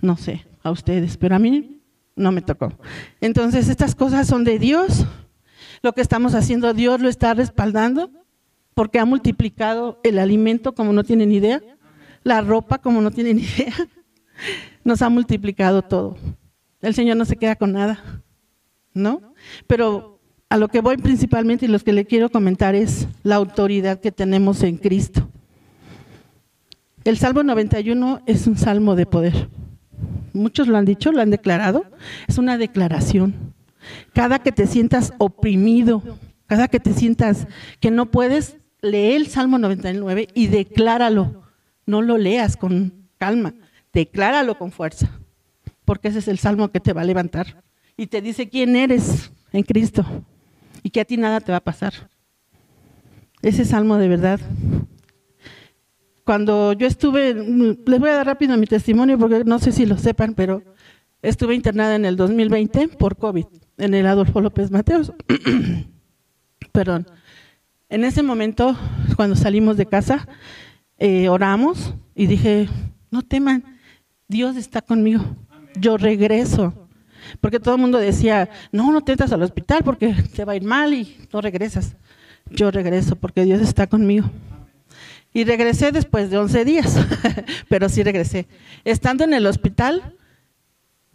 No 0.00 0.16
sé, 0.16 0.46
a 0.62 0.70
ustedes, 0.70 1.16
pero 1.16 1.34
a 1.34 1.38
mí 1.38 1.80
no 2.14 2.30
me 2.30 2.42
tocó. 2.42 2.72
Entonces, 3.20 3.68
estas 3.68 3.94
cosas 3.94 4.28
son 4.28 4.44
de 4.44 4.58
Dios. 4.58 5.06
Lo 5.82 5.92
que 5.92 6.02
estamos 6.02 6.34
haciendo, 6.34 6.72
Dios 6.72 7.00
lo 7.00 7.08
está 7.08 7.34
respaldando 7.34 8.10
porque 8.74 8.98
ha 8.98 9.04
multiplicado 9.04 10.00
el 10.04 10.18
alimento 10.18 10.74
como 10.74 10.92
no 10.92 11.04
tienen 11.04 11.32
idea, 11.32 11.60
la 12.22 12.40
ropa 12.40 12.78
como 12.78 13.00
no 13.00 13.10
tienen 13.10 13.38
idea. 13.40 13.74
Nos 14.84 15.02
ha 15.02 15.08
multiplicado 15.08 15.82
todo. 15.82 16.16
El 16.80 16.94
Señor 16.94 17.16
no 17.16 17.24
se 17.24 17.36
queda 17.36 17.56
con 17.56 17.72
nada, 17.72 18.22
¿no? 18.94 19.34
Pero 19.66 20.20
a 20.48 20.56
lo 20.56 20.68
que 20.68 20.80
voy 20.80 20.96
principalmente 20.96 21.66
y 21.66 21.68
los 21.68 21.84
que 21.84 21.92
le 21.92 22.06
quiero 22.06 22.30
comentar 22.30 22.74
es 22.74 23.06
la 23.22 23.36
autoridad 23.36 24.00
que 24.00 24.12
tenemos 24.12 24.62
en 24.62 24.78
Cristo. 24.78 25.28
El 27.04 27.18
Salmo 27.18 27.42
91 27.42 28.22
es 28.26 28.46
un 28.46 28.56
salmo 28.56 28.94
de 28.96 29.06
poder. 29.06 29.48
Muchos 30.32 30.68
lo 30.68 30.76
han 30.76 30.84
dicho, 30.84 31.12
lo 31.12 31.20
han 31.20 31.30
declarado. 31.30 31.84
Es 32.28 32.38
una 32.38 32.58
declaración. 32.58 33.34
Cada 34.12 34.38
que 34.38 34.52
te 34.52 34.66
sientas 34.66 35.12
oprimido, 35.18 36.02
cada 36.46 36.68
que 36.68 36.80
te 36.80 36.92
sientas 36.92 37.46
que 37.80 37.90
no 37.90 38.10
puedes, 38.10 38.58
lee 38.82 39.12
el 39.12 39.28
Salmo 39.28 39.58
99 39.58 40.28
y 40.34 40.48
decláralo. 40.48 41.42
No 41.86 42.02
lo 42.02 42.18
leas 42.18 42.56
con 42.56 43.08
calma, 43.18 43.54
decláralo 43.92 44.56
con 44.58 44.72
fuerza, 44.72 45.10
porque 45.84 46.08
ese 46.08 46.20
es 46.20 46.28
el 46.28 46.38
salmo 46.38 46.70
que 46.70 46.80
te 46.80 46.92
va 46.92 47.02
a 47.02 47.04
levantar 47.04 47.62
y 47.96 48.06
te 48.06 48.22
dice 48.22 48.48
quién 48.48 48.76
eres 48.76 49.32
en 49.52 49.62
Cristo 49.62 50.04
y 50.82 50.90
que 50.90 51.00
a 51.00 51.04
ti 51.04 51.16
nada 51.16 51.40
te 51.40 51.52
va 51.52 51.58
a 51.58 51.64
pasar. 51.64 51.92
Ese 53.42 53.64
salmo 53.64 53.96
de 53.96 54.08
verdad. 54.08 54.40
Cuando 56.24 56.72
yo 56.74 56.86
estuve, 56.86 57.34
les 57.34 58.00
voy 58.00 58.10
a 58.10 58.14
dar 58.14 58.26
rápido 58.26 58.56
mi 58.56 58.66
testimonio 58.66 59.18
porque 59.18 59.44
no 59.44 59.58
sé 59.58 59.72
si 59.72 59.86
lo 59.86 59.98
sepan, 59.98 60.34
pero 60.34 60.62
estuve 61.22 61.54
internada 61.54 61.96
en 61.96 62.04
el 62.04 62.16
2020 62.16 62.88
por 62.88 63.16
COVID 63.16 63.46
en 63.80 63.94
el 63.94 64.06
Adolfo 64.06 64.40
López 64.40 64.70
Mateos. 64.70 65.12
Perdón. 66.72 67.06
En 67.88 68.04
ese 68.04 68.22
momento, 68.22 68.76
cuando 69.16 69.34
salimos 69.34 69.76
de 69.76 69.86
casa, 69.86 70.28
eh, 71.00 71.30
oramos 71.30 71.94
y 72.14 72.26
dije, 72.26 72.68
no 73.10 73.22
teman, 73.22 73.64
Dios 74.28 74.56
está 74.56 74.82
conmigo. 74.82 75.24
Yo 75.74 75.96
regreso. 75.96 76.74
Porque 77.40 77.58
todo 77.58 77.74
el 77.74 77.80
mundo 77.80 77.98
decía, 77.98 78.50
no, 78.70 78.92
no 78.92 79.00
te 79.00 79.12
entras 79.12 79.32
al 79.32 79.42
hospital 79.42 79.82
porque 79.82 80.14
te 80.34 80.44
va 80.44 80.52
a 80.52 80.56
ir 80.56 80.62
mal 80.62 80.92
y 80.92 81.16
no 81.32 81.40
regresas. 81.40 81.96
Yo 82.50 82.70
regreso 82.70 83.16
porque 83.16 83.44
Dios 83.44 83.62
está 83.62 83.86
conmigo. 83.86 84.30
Y 85.32 85.44
regresé 85.44 85.90
después 85.90 86.28
de 86.28 86.36
11 86.36 86.64
días, 86.64 86.98
pero 87.68 87.88
sí 87.88 88.02
regresé. 88.02 88.46
Estando 88.84 89.24
en 89.24 89.32
el 89.32 89.46
hospital, 89.46 90.16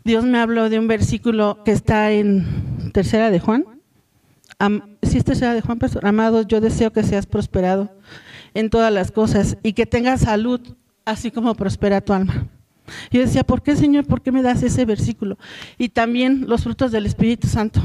Dios 0.04 0.24
me 0.24 0.40
habló 0.40 0.70
de 0.70 0.80
un 0.80 0.88
versículo 0.88 1.62
que 1.64 1.72
está 1.72 2.12
en 2.12 2.92
Tercera 2.92 3.30
de 3.30 3.40
Juan. 3.40 3.66
Si 5.04 5.18
es 5.18 5.26
Tercera 5.26 5.54
de 5.54 5.62
Juan, 5.62 5.78
pastor. 5.78 6.06
Amados, 6.08 6.48
yo 6.48 6.60
deseo 6.60 6.92
que 6.92 7.04
seas 7.04 7.28
prosperado 7.28 7.92
en 8.56 8.70
todas 8.72 8.92
las 8.92 9.12
cosas 9.12 9.58
y 9.62 9.74
que 9.74 9.86
tengas 9.86 10.22
salud, 10.22 10.62
así 11.04 11.30
como 11.30 11.54
prospera 11.54 12.02
tu 12.02 12.14
alma. 12.14 12.48
Yo 13.12 13.20
decía, 13.20 13.44
¿por 13.44 13.62
qué 13.62 13.76
Señor? 13.76 14.06
¿Por 14.06 14.22
qué 14.22 14.32
me 14.32 14.42
das 14.42 14.64
ese 14.64 14.86
versículo? 14.86 15.38
Y 15.78 15.90
también 15.90 16.46
los 16.48 16.64
frutos 16.64 16.92
del 16.92 17.06
Espíritu 17.06 17.48
Santo, 17.48 17.82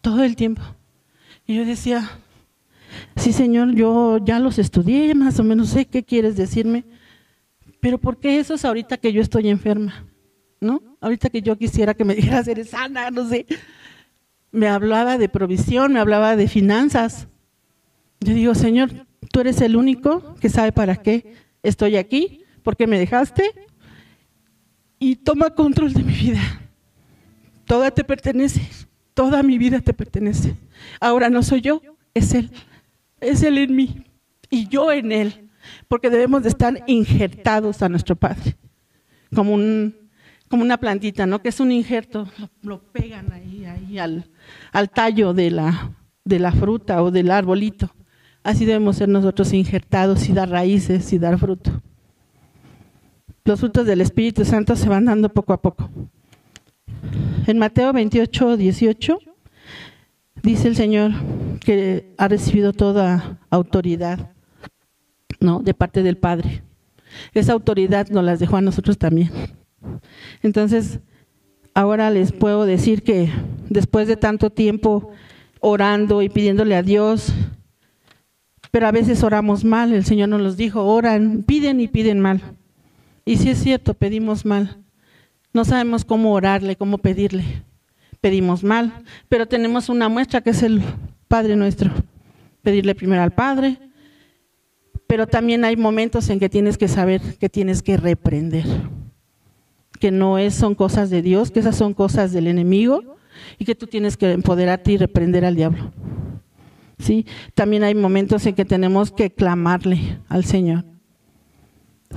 todo 0.00 0.22
el 0.22 0.36
tiempo. 0.36 0.62
Y 1.46 1.56
yo 1.56 1.64
decía, 1.64 2.10
sí 3.16 3.32
Señor, 3.32 3.74
yo 3.74 4.18
ya 4.18 4.38
los 4.38 4.58
estudié, 4.58 5.14
más 5.14 5.40
o 5.40 5.44
menos 5.44 5.70
sé 5.70 5.86
qué 5.86 6.04
quieres 6.04 6.36
decirme, 6.36 6.84
pero 7.80 7.98
¿por 7.98 8.18
qué 8.18 8.38
eso 8.38 8.54
es 8.54 8.64
ahorita 8.64 8.98
que 8.98 9.12
yo 9.12 9.22
estoy 9.22 9.48
enferma? 9.48 10.06
¿No? 10.60 10.80
Ahorita 11.00 11.30
que 11.30 11.40
yo 11.42 11.56
quisiera 11.56 11.94
que 11.94 12.04
me 12.04 12.14
dijeras, 12.16 12.46
eres 12.46 12.70
sana, 12.70 13.10
no 13.10 13.28
sé. 13.28 13.46
Me 14.50 14.68
hablaba 14.68 15.16
de 15.16 15.30
provisión, 15.30 15.94
me 15.94 16.00
hablaba 16.00 16.36
de 16.36 16.46
finanzas. 16.46 17.26
Yo 18.20 18.34
digo, 18.34 18.54
Señor, 18.54 18.90
tú 19.32 19.40
eres 19.40 19.60
el 19.60 19.74
único 19.74 20.36
que 20.36 20.48
sabe 20.48 20.70
para 20.70 20.96
qué 20.96 21.34
estoy 21.62 21.96
aquí, 21.96 22.44
por 22.62 22.76
qué 22.76 22.86
me 22.86 22.98
dejaste 22.98 23.50
y 24.98 25.16
toma 25.16 25.50
control 25.50 25.92
de 25.92 26.04
mi 26.04 26.12
vida. 26.12 26.60
Toda 27.64 27.90
te 27.90 28.04
pertenece, 28.04 28.60
toda 29.14 29.42
mi 29.42 29.58
vida 29.58 29.80
te 29.80 29.94
pertenece. 29.94 30.54
Ahora 31.00 31.30
no 31.30 31.42
soy 31.42 31.62
yo, 31.62 31.80
es 32.14 32.34
Él. 32.34 32.52
Es 33.20 33.42
Él 33.42 33.58
en 33.58 33.74
mí 33.74 34.04
y 34.50 34.68
yo 34.68 34.92
en 34.92 35.10
Él, 35.10 35.50
porque 35.88 36.10
debemos 36.10 36.42
de 36.42 36.50
estar 36.50 36.84
injertados 36.86 37.82
a 37.82 37.88
nuestro 37.88 38.14
Padre, 38.16 38.56
como 39.34 39.54
un, 39.54 39.96
como 40.48 40.62
una 40.62 40.76
plantita, 40.76 41.24
¿no? 41.24 41.40
Que 41.40 41.48
es 41.48 41.58
un 41.58 41.72
injerto, 41.72 42.28
lo, 42.60 42.82
pegan 42.82 43.32
ahí, 43.32 43.64
ahí 43.64 43.98
al, 43.98 44.30
al 44.72 44.90
tallo 44.90 45.32
de 45.32 45.50
la, 45.50 45.92
de 46.22 46.38
la 46.38 46.52
fruta 46.52 47.02
o 47.02 47.10
del 47.10 47.30
arbolito. 47.30 47.94
Así 48.42 48.64
debemos 48.64 48.96
ser 48.96 49.08
nosotros 49.08 49.52
injertados 49.52 50.28
y 50.28 50.32
dar 50.32 50.50
raíces 50.50 51.12
y 51.12 51.18
dar 51.18 51.38
fruto. 51.38 51.80
Los 53.44 53.60
frutos 53.60 53.86
del 53.86 54.00
Espíritu 54.00 54.44
Santo 54.44 54.76
se 54.76 54.88
van 54.88 55.04
dando 55.04 55.28
poco 55.28 55.52
a 55.52 55.60
poco. 55.60 55.88
En 57.46 57.58
Mateo 57.58 57.92
28, 57.92 58.56
18 58.56 59.18
dice 60.42 60.68
el 60.68 60.76
Señor 60.76 61.12
que 61.60 62.14
ha 62.18 62.28
recibido 62.28 62.72
toda 62.72 63.38
autoridad 63.50 64.30
¿no? 65.40 65.60
de 65.60 65.74
parte 65.74 66.02
del 66.02 66.16
Padre. 66.16 66.62
Esa 67.34 67.52
autoridad 67.52 68.08
nos 68.08 68.24
las 68.24 68.40
dejó 68.40 68.56
a 68.56 68.60
nosotros 68.60 68.98
también. 68.98 69.30
Entonces, 70.42 71.00
ahora 71.74 72.10
les 72.10 72.32
puedo 72.32 72.64
decir 72.64 73.02
que 73.02 73.30
después 73.68 74.08
de 74.08 74.16
tanto 74.16 74.50
tiempo 74.50 75.10
orando 75.60 76.22
y 76.22 76.28
pidiéndole 76.28 76.76
a 76.76 76.82
Dios, 76.82 77.32
pero 78.72 78.86
a 78.86 78.90
veces 78.90 79.22
oramos 79.22 79.64
mal, 79.64 79.92
el 79.92 80.04
Señor 80.06 80.30
nos 80.30 80.40
los 80.40 80.56
dijo, 80.56 80.82
oran, 80.82 81.42
piden 81.42 81.78
y 81.80 81.88
piden 81.88 82.20
mal. 82.20 82.40
Y 83.26 83.36
si 83.36 83.50
es 83.50 83.62
cierto, 83.62 83.92
pedimos 83.92 84.46
mal. 84.46 84.78
No 85.52 85.66
sabemos 85.66 86.06
cómo 86.06 86.32
orarle, 86.32 86.74
cómo 86.74 86.96
pedirle. 86.96 87.44
Pedimos 88.22 88.64
mal, 88.64 89.04
pero 89.28 89.46
tenemos 89.46 89.90
una 89.90 90.08
muestra 90.08 90.40
que 90.40 90.50
es 90.50 90.62
el 90.62 90.82
Padre 91.28 91.54
nuestro. 91.54 91.90
Pedirle 92.62 92.94
primero 92.94 93.22
al 93.22 93.32
Padre, 93.32 93.78
pero 95.06 95.26
también 95.26 95.66
hay 95.66 95.76
momentos 95.76 96.30
en 96.30 96.40
que 96.40 96.48
tienes 96.48 96.78
que 96.78 96.88
saber 96.88 97.20
que 97.38 97.50
tienes 97.50 97.82
que 97.82 97.98
reprender, 97.98 98.64
que 100.00 100.10
no 100.10 100.38
es, 100.38 100.54
son 100.54 100.74
cosas 100.74 101.10
de 101.10 101.20
Dios, 101.20 101.50
que 101.50 101.60
esas 101.60 101.76
son 101.76 101.92
cosas 101.92 102.32
del 102.32 102.46
enemigo 102.46 103.16
y 103.58 103.66
que 103.66 103.74
tú 103.74 103.86
tienes 103.86 104.16
que 104.16 104.32
empoderarte 104.32 104.92
y 104.92 104.96
reprender 104.96 105.44
al 105.44 105.56
diablo. 105.56 105.92
¿Sí? 107.02 107.26
También 107.54 107.82
hay 107.82 107.96
momentos 107.96 108.46
en 108.46 108.54
que 108.54 108.64
tenemos 108.64 109.10
que 109.10 109.32
clamarle 109.32 110.20
al 110.28 110.44
Señor. 110.44 110.84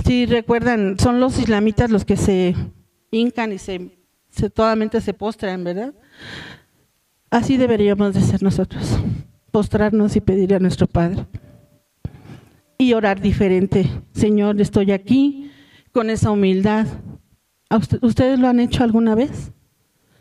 Si 0.05 0.27
recuerdan, 0.27 0.99
son 0.99 1.19
los 1.19 1.39
islamitas 1.39 1.89
los 1.89 2.05
que 2.05 2.17
se 2.17 2.53
hincan 3.09 3.51
y 3.51 3.57
se, 3.57 3.97
se 4.29 4.51
totalmente 4.51 5.01
se 5.01 5.13
postran, 5.15 5.63
¿verdad? 5.63 5.95
Así 7.31 7.57
deberíamos 7.57 8.13
de 8.13 8.21
ser 8.21 8.43
nosotros, 8.43 8.99
postrarnos 9.49 10.15
y 10.15 10.21
pedirle 10.21 10.57
a 10.57 10.59
nuestro 10.59 10.85
Padre. 10.85 11.25
Y 12.77 12.93
orar 12.93 13.19
diferente. 13.19 13.89
Señor, 14.13 14.61
estoy 14.61 14.91
aquí 14.91 15.49
con 15.91 16.11
esa 16.11 16.29
humildad. 16.29 16.85
¿Ustedes 18.01 18.37
lo 18.37 18.47
han 18.47 18.59
hecho 18.59 18.83
alguna 18.83 19.15
vez? 19.15 19.51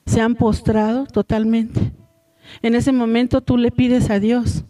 ¿Se 0.07 0.23
han 0.23 0.37
postrado 0.37 1.05
totalmente? 1.05 1.93
En 2.63 2.75
ese 2.75 2.93
momento 2.93 3.41
tú 3.41 3.57
le 3.57 3.71
pides 3.71 4.11
a 4.11 4.21
Dios 4.21 4.65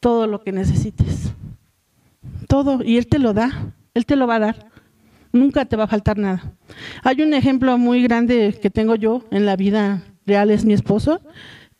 todo 0.00 0.26
lo 0.26 0.42
que 0.42 0.52
necesites. 0.52 1.32
Todo, 2.48 2.82
y 2.84 2.96
Él 2.96 3.06
te 3.06 3.18
lo 3.18 3.32
da, 3.32 3.74
Él 3.94 4.06
te 4.06 4.16
lo 4.16 4.26
va 4.26 4.36
a 4.36 4.40
dar. 4.40 4.66
Nunca 5.32 5.64
te 5.64 5.76
va 5.76 5.84
a 5.84 5.88
faltar 5.88 6.16
nada. 6.16 6.54
Hay 7.02 7.20
un 7.22 7.34
ejemplo 7.34 7.76
muy 7.78 8.02
grande 8.02 8.58
que 8.60 8.70
tengo 8.70 8.94
yo 8.94 9.24
en 9.30 9.44
la 9.44 9.56
vida 9.56 10.02
real, 10.26 10.50
es 10.50 10.64
mi 10.64 10.72
esposo, 10.72 11.20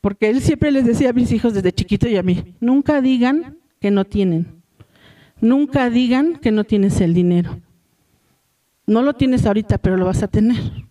porque 0.00 0.30
él 0.30 0.40
siempre 0.40 0.70
les 0.70 0.84
decía 0.84 1.10
a 1.10 1.12
mis 1.12 1.32
hijos 1.32 1.54
desde 1.54 1.72
chiquito 1.72 2.08
y 2.08 2.16
a 2.16 2.22
mí, 2.22 2.54
nunca 2.60 3.00
digan 3.00 3.58
que 3.80 3.90
no 3.90 4.04
tienen. 4.04 4.62
Nunca 5.40 5.90
digan 5.90 6.36
que 6.36 6.50
no 6.50 6.64
tienes 6.64 7.00
el 7.00 7.12
dinero. 7.12 7.60
No 8.86 9.02
lo 9.02 9.14
tienes 9.14 9.46
ahorita, 9.46 9.78
pero 9.78 9.96
lo 9.96 10.06
vas 10.06 10.22
a 10.22 10.28
tener. 10.28 10.85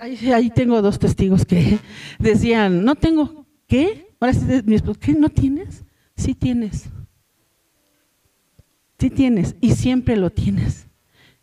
Ahí, 0.00 0.50
tengo 0.50 0.82
dos 0.82 0.98
testigos 0.98 1.44
que 1.44 1.78
decían, 2.18 2.84
no 2.84 2.94
tengo, 2.94 3.46
¿qué? 3.66 4.14
Ahora 4.20 4.34
sí, 4.34 4.46
mi 4.64 4.74
esposo, 4.74 5.00
¿qué? 5.00 5.14
¿No 5.14 5.28
tienes? 5.28 5.84
Sí 6.16 6.34
tienes. 6.34 6.90
Sí 8.98 9.10
tienes 9.10 9.56
y 9.60 9.72
siempre 9.72 10.16
lo 10.16 10.30
tienes. 10.30 10.86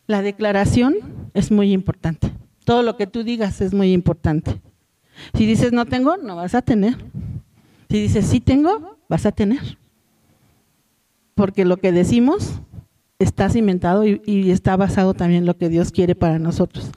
La 0.08 0.22
declaración 0.22 0.96
es 1.34 1.52
muy 1.52 1.74
importante. 1.74 2.32
Todo 2.64 2.84
lo 2.84 2.98
que 2.98 3.08
tú 3.08 3.24
digas 3.24 3.62
es 3.62 3.74
muy 3.74 3.92
importante. 3.92 4.62
Si 5.34 5.46
dices 5.46 5.74
no 5.74 5.86
tengo, 5.86 6.18
no 6.18 6.36
vas 6.36 6.56
a 6.56 6.62
tener. 6.62 6.98
Si 7.90 8.02
dices 8.02 8.26
sí 8.26 8.40
tengo, 8.40 8.98
vas 9.10 9.26
a 9.26 9.32
tener. 9.32 9.78
Porque 11.36 11.66
lo 11.66 11.78
que 11.78 11.92
decimos 11.92 12.62
está 13.20 13.50
cimentado 13.50 14.06
y, 14.06 14.50
está 14.50 14.78
basado 14.78 15.14
también 15.14 15.44
en 15.44 15.46
lo 15.46 15.58
que 15.58 15.68
Dios 15.68 15.92
quiere 15.92 16.16
para 16.16 16.40
nosotros. 16.40 16.90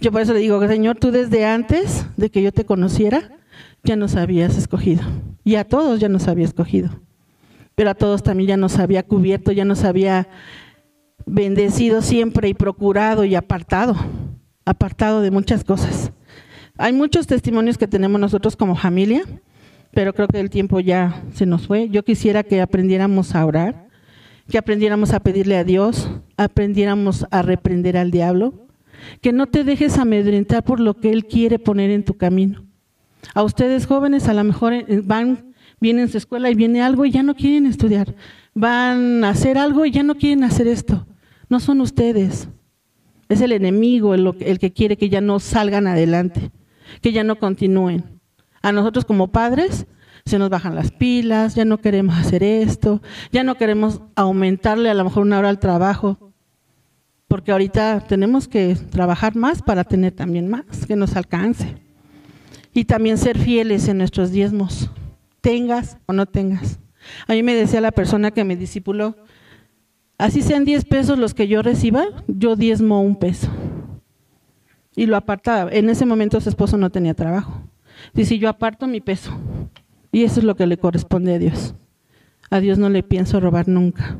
Yo 0.00 0.12
por 0.12 0.20
eso 0.20 0.32
le 0.32 0.38
digo, 0.38 0.64
Señor, 0.68 0.96
tú 0.96 1.10
desde 1.10 1.44
antes 1.44 2.06
de 2.16 2.30
que 2.30 2.42
yo 2.42 2.52
te 2.52 2.64
conociera, 2.64 3.32
ya 3.82 3.96
nos 3.96 4.14
habías 4.14 4.56
escogido. 4.56 5.02
Y 5.42 5.56
a 5.56 5.64
todos 5.64 5.98
ya 5.98 6.08
nos 6.08 6.28
había 6.28 6.44
escogido. 6.44 6.90
Pero 7.74 7.90
a 7.90 7.94
todos 7.94 8.22
también 8.22 8.48
ya 8.50 8.56
nos 8.56 8.78
había 8.78 9.02
cubierto, 9.02 9.50
ya 9.50 9.64
nos 9.64 9.82
había 9.82 10.28
bendecido 11.26 12.02
siempre 12.02 12.48
y 12.48 12.54
procurado 12.54 13.24
y 13.24 13.34
apartado, 13.34 13.96
apartado 14.64 15.22
de 15.22 15.32
muchas 15.32 15.64
cosas. 15.64 16.12
Hay 16.78 16.92
muchos 16.92 17.26
testimonios 17.26 17.78
que 17.78 17.88
tenemos 17.88 18.20
nosotros 18.20 18.54
como 18.54 18.76
familia, 18.76 19.24
pero 19.90 20.12
creo 20.12 20.28
que 20.28 20.38
el 20.38 20.50
tiempo 20.50 20.78
ya 20.78 21.24
se 21.32 21.46
nos 21.46 21.66
fue. 21.66 21.88
Yo 21.88 22.04
quisiera 22.04 22.44
que 22.44 22.60
aprendiéramos 22.60 23.34
a 23.34 23.44
orar, 23.44 23.83
que 24.48 24.58
aprendiéramos 24.58 25.12
a 25.12 25.20
pedirle 25.20 25.56
a 25.56 25.64
Dios, 25.64 26.10
aprendiéramos 26.36 27.26
a 27.30 27.42
reprender 27.42 27.96
al 27.96 28.10
diablo, 28.10 28.66
que 29.20 29.32
no 29.32 29.46
te 29.46 29.64
dejes 29.64 29.98
amedrentar 29.98 30.64
por 30.64 30.80
lo 30.80 30.94
que 30.94 31.10
Él 31.10 31.26
quiere 31.26 31.58
poner 31.58 31.90
en 31.90 32.04
tu 32.04 32.16
camino. 32.16 32.64
A 33.34 33.42
ustedes 33.42 33.86
jóvenes 33.86 34.28
a 34.28 34.34
lo 34.34 34.44
mejor 34.44 34.72
eh, 34.74 35.00
van, 35.02 35.54
vienen 35.80 36.04
a 36.04 36.08
su 36.08 36.18
escuela 36.18 36.50
y 36.50 36.54
viene 36.54 36.82
algo 36.82 37.04
y 37.04 37.10
ya 37.10 37.22
no 37.22 37.34
quieren 37.34 37.66
estudiar. 37.66 38.14
Van 38.54 39.24
a 39.24 39.30
hacer 39.30 39.56
algo 39.56 39.86
y 39.86 39.90
ya 39.90 40.02
no 40.02 40.16
quieren 40.16 40.44
hacer 40.44 40.66
esto. 40.66 41.06
No 41.48 41.60
son 41.60 41.80
ustedes. 41.80 42.48
Es 43.28 43.40
el 43.40 43.52
enemigo 43.52 44.14
el, 44.14 44.34
el 44.40 44.58
que 44.58 44.72
quiere 44.72 44.96
que 44.96 45.08
ya 45.08 45.20
no 45.20 45.40
salgan 45.40 45.86
adelante, 45.86 46.50
que 47.00 47.12
ya 47.12 47.24
no 47.24 47.36
continúen. 47.36 48.04
A 48.62 48.72
nosotros 48.72 49.04
como 49.04 49.28
padres 49.28 49.86
se 50.26 50.38
nos 50.38 50.48
bajan 50.48 50.74
las 50.74 50.90
pilas, 50.90 51.54
ya 51.54 51.64
no 51.64 51.78
queremos 51.78 52.16
hacer 52.16 52.42
esto, 52.42 53.02
ya 53.30 53.44
no 53.44 53.56
queremos 53.56 54.00
aumentarle 54.14 54.88
a 54.88 54.94
lo 54.94 55.04
mejor 55.04 55.22
una 55.22 55.38
hora 55.38 55.50
al 55.50 55.58
trabajo, 55.58 56.32
porque 57.28 57.52
ahorita 57.52 58.00
tenemos 58.00 58.48
que 58.48 58.76
trabajar 58.90 59.36
más 59.36 59.62
para 59.62 59.84
tener 59.84 60.12
también 60.12 60.48
más, 60.48 60.86
que 60.86 60.96
nos 60.96 61.16
alcance. 61.16 61.76
Y 62.72 62.86
también 62.86 63.18
ser 63.18 63.38
fieles 63.38 63.86
en 63.88 63.98
nuestros 63.98 64.30
diezmos, 64.30 64.90
tengas 65.40 65.98
o 66.06 66.12
no 66.12 66.26
tengas. 66.26 66.80
A 67.28 67.34
mí 67.34 67.42
me 67.42 67.54
decía 67.54 67.80
la 67.80 67.92
persona 67.92 68.30
que 68.30 68.44
me 68.44 68.56
discipuló, 68.56 69.16
así 70.16 70.42
sean 70.42 70.64
10 70.64 70.86
pesos 70.86 71.18
los 71.18 71.34
que 71.34 71.48
yo 71.48 71.62
reciba, 71.62 72.06
yo 72.26 72.56
diezmo 72.56 73.02
un 73.02 73.16
peso. 73.16 73.48
Y 74.96 75.06
lo 75.06 75.16
apartaba. 75.16 75.70
En 75.70 75.90
ese 75.90 76.06
momento 76.06 76.40
su 76.40 76.48
esposo 76.48 76.76
no 76.76 76.90
tenía 76.90 77.14
trabajo. 77.14 77.62
Dice, 78.12 78.38
yo 78.38 78.48
aparto 78.48 78.86
mi 78.86 79.00
peso. 79.00 79.36
Y 80.14 80.22
eso 80.22 80.38
es 80.38 80.44
lo 80.44 80.54
que 80.54 80.68
le 80.68 80.78
corresponde 80.78 81.34
a 81.34 81.40
Dios. 81.40 81.74
A 82.48 82.60
Dios 82.60 82.78
no 82.78 82.88
le 82.88 83.02
pienso 83.02 83.40
robar 83.40 83.66
nunca. 83.66 84.16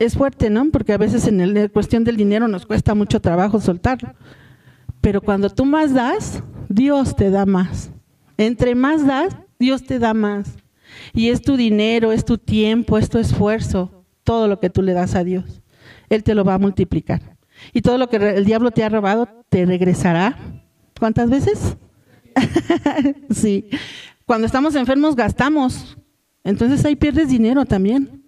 Es 0.00 0.16
fuerte, 0.16 0.50
¿no? 0.50 0.68
Porque 0.72 0.92
a 0.92 0.98
veces 0.98 1.28
en 1.28 1.54
la 1.54 1.68
cuestión 1.68 2.02
del 2.02 2.16
dinero 2.16 2.48
nos 2.48 2.66
cuesta 2.66 2.96
mucho 2.96 3.20
trabajo 3.20 3.60
soltarlo. 3.60 4.12
Pero 5.00 5.20
cuando 5.20 5.50
tú 5.50 5.64
más 5.64 5.94
das, 5.94 6.42
Dios 6.68 7.14
te 7.14 7.30
da 7.30 7.46
más. 7.46 7.92
Entre 8.38 8.74
más 8.74 9.06
das, 9.06 9.36
Dios 9.60 9.84
te 9.84 10.00
da 10.00 10.14
más. 10.14 10.56
Y 11.14 11.28
es 11.28 11.42
tu 11.42 11.56
dinero, 11.56 12.10
es 12.10 12.24
tu 12.24 12.36
tiempo, 12.36 12.98
es 12.98 13.08
tu 13.08 13.18
esfuerzo, 13.18 14.04
todo 14.24 14.48
lo 14.48 14.58
que 14.58 14.68
tú 14.68 14.82
le 14.82 14.94
das 14.94 15.14
a 15.14 15.22
Dios. 15.22 15.62
Él 16.08 16.24
te 16.24 16.34
lo 16.34 16.42
va 16.44 16.54
a 16.54 16.58
multiplicar. 16.58 17.36
Y 17.72 17.82
todo 17.82 17.98
lo 17.98 18.08
que 18.08 18.16
el 18.16 18.44
diablo 18.44 18.72
te 18.72 18.82
ha 18.82 18.88
robado, 18.88 19.28
te 19.48 19.64
regresará. 19.64 20.36
¿Cuántas 20.98 21.30
veces? 21.30 21.76
sí. 23.30 23.68
Cuando 24.30 24.46
estamos 24.46 24.76
enfermos 24.76 25.16
gastamos. 25.16 25.98
Entonces 26.44 26.84
ahí 26.84 26.94
pierdes 26.94 27.30
dinero 27.30 27.64
también. 27.64 28.22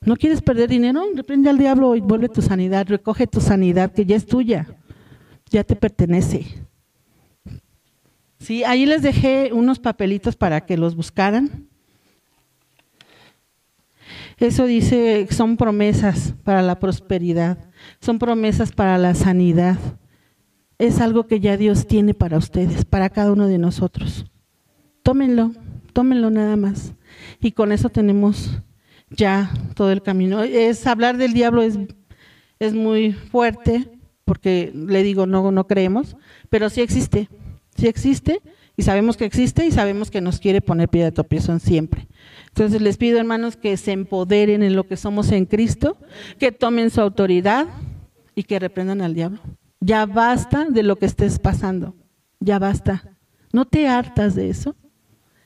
¿No 0.00 0.16
quieres 0.16 0.42
perder 0.42 0.68
dinero? 0.68 1.04
Reprende 1.14 1.48
al 1.48 1.58
diablo 1.58 1.94
y 1.94 2.00
vuelve 2.00 2.28
tu 2.28 2.42
sanidad. 2.42 2.88
Recoge 2.88 3.28
tu 3.28 3.40
sanidad 3.40 3.92
que 3.92 4.04
ya 4.04 4.16
es 4.16 4.26
tuya. 4.26 4.66
Ya 5.48 5.62
te 5.62 5.76
pertenece. 5.76 6.66
Sí, 8.40 8.64
ahí 8.64 8.84
les 8.84 9.02
dejé 9.02 9.52
unos 9.52 9.78
papelitos 9.78 10.34
para 10.34 10.62
que 10.62 10.76
los 10.76 10.96
buscaran. 10.96 11.68
Eso 14.38 14.66
dice, 14.66 15.28
son 15.30 15.56
promesas 15.56 16.34
para 16.42 16.62
la 16.62 16.80
prosperidad, 16.80 17.58
son 18.00 18.18
promesas 18.18 18.72
para 18.72 18.98
la 18.98 19.14
sanidad. 19.14 19.78
Es 20.78 21.00
algo 21.00 21.28
que 21.28 21.38
ya 21.38 21.56
Dios 21.56 21.86
tiene 21.86 22.12
para 22.12 22.38
ustedes, 22.38 22.84
para 22.84 23.08
cada 23.08 23.30
uno 23.30 23.46
de 23.46 23.58
nosotros 23.58 24.26
tómenlo, 25.02 25.52
tómenlo 25.92 26.30
nada 26.30 26.56
más. 26.56 26.94
Y 27.40 27.52
con 27.52 27.72
eso 27.72 27.88
tenemos 27.88 28.62
ya 29.10 29.52
todo 29.74 29.92
el 29.92 30.02
camino. 30.02 30.42
Es 30.42 30.86
hablar 30.86 31.16
del 31.16 31.32
diablo 31.32 31.62
es, 31.62 31.78
es 32.58 32.74
muy 32.74 33.12
fuerte 33.12 33.88
porque 34.24 34.72
le 34.74 35.02
digo, 35.02 35.26
no, 35.26 35.50
no 35.50 35.66
creemos, 35.66 36.16
pero 36.48 36.70
sí 36.70 36.80
existe, 36.80 37.28
sí 37.76 37.86
existe 37.88 38.40
y 38.76 38.82
sabemos 38.82 39.16
que 39.16 39.24
existe 39.24 39.66
y 39.66 39.70
sabemos 39.70 40.10
que 40.10 40.20
nos 40.20 40.38
quiere 40.38 40.60
poner 40.60 40.88
pie 40.88 41.04
de 41.04 41.12
tropiezo 41.12 41.58
siempre. 41.58 42.08
Entonces 42.48 42.80
les 42.80 42.96
pido, 42.96 43.18
hermanos, 43.18 43.56
que 43.56 43.76
se 43.76 43.92
empoderen 43.92 44.62
en 44.62 44.76
lo 44.76 44.86
que 44.86 44.96
somos 44.96 45.30
en 45.32 45.46
Cristo, 45.46 45.98
que 46.38 46.52
tomen 46.52 46.90
su 46.90 47.00
autoridad 47.00 47.66
y 48.34 48.44
que 48.44 48.58
reprendan 48.58 49.02
al 49.02 49.14
diablo. 49.14 49.40
Ya 49.80 50.06
basta 50.06 50.66
de 50.70 50.82
lo 50.82 50.96
que 50.96 51.06
estés 51.06 51.38
pasando, 51.38 51.96
ya 52.40 52.58
basta. 52.58 53.16
¿No 53.52 53.66
te 53.66 53.88
hartas 53.88 54.34
de 54.34 54.48
eso? 54.48 54.76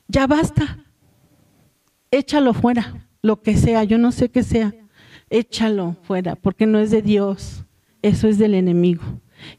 Ya 0.08 0.26
basta. 0.26 0.84
Échalo 2.10 2.54
fuera, 2.54 3.08
lo 3.22 3.42
que 3.42 3.56
sea, 3.56 3.84
yo 3.84 3.98
no 3.98 4.12
sé 4.12 4.30
qué 4.30 4.42
sea. 4.42 4.74
Échalo 5.28 5.96
fuera, 6.02 6.36
porque 6.36 6.66
no 6.66 6.78
es 6.78 6.90
de 6.90 7.02
Dios, 7.02 7.64
eso 8.02 8.28
es 8.28 8.38
del 8.38 8.54
enemigo 8.54 9.02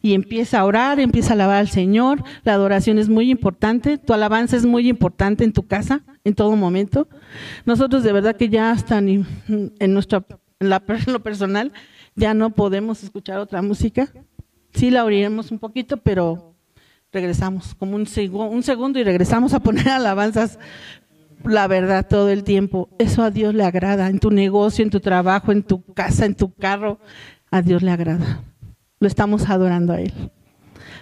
y 0.02 0.14
empieza 0.14 0.60
a 0.60 0.66
orar, 0.66 1.00
empieza 1.00 1.32
a 1.32 1.34
alabar 1.34 1.58
al 1.58 1.70
Señor. 1.70 2.24
La 2.44 2.54
adoración 2.54 2.98
es 2.98 3.10
muy 3.10 3.30
importante, 3.30 3.98
tu 3.98 4.14
alabanza 4.14 4.56
es 4.56 4.66
muy 4.66 4.88
importante 4.90 5.44
en 5.44 5.54
tu 5.54 5.68
casa, 5.68 6.04
en 6.24 6.36
todo 6.36 6.56
momento. 6.56 7.08
Nosotros 7.66 8.04
de 8.04 8.14
verdad 8.14 8.36
que 8.36 8.50
ya 8.50 8.72
hasta 8.72 8.98
en, 8.98 9.26
nuestra, 9.80 10.26
en, 10.60 10.70
lo 10.70 11.24
personal 11.24 11.72
ya 12.16 12.34
no 12.34 12.52
podemos 12.52 13.04
escuchar 13.04 13.40
otra 13.40 13.62
música. 13.62 14.12
Sí 14.74 14.92
la 14.92 15.06
oiremos 15.06 15.52
un 15.52 15.60
poquito, 15.60 15.98
pero 15.98 16.56
regresamos 17.12 17.76
como 17.76 17.96
un, 17.96 18.08
un 18.32 18.64
segundo 18.64 19.00
y 19.00 19.04
regresamos 19.04 19.54
a 19.54 19.60
poner 19.60 19.90
alabanzas 19.90 20.60
la 21.44 21.68
verdad 21.68 22.08
todo 22.08 22.30
el 22.30 22.44
tiempo. 22.44 22.90
Eso 23.00 23.24
a 23.24 23.32
Dios 23.32 23.54
le 23.54 23.64
agrada, 23.64 24.08
en 24.08 24.20
tu 24.20 24.32
negocio, 24.32 24.84
en 24.84 24.90
tu 24.90 25.00
trabajo, 25.00 25.52
en 25.52 25.64
tu 25.64 25.84
casa, 25.94 26.26
en 26.26 26.36
tu 26.36 26.54
carro, 26.54 27.00
a 27.52 27.62
Dios 27.62 27.84
le 27.84 27.92
agrada 27.92 28.44
lo 29.00 29.08
estamos 29.08 29.50
adorando 29.50 29.94
a 29.94 30.02
Él. 30.02 30.14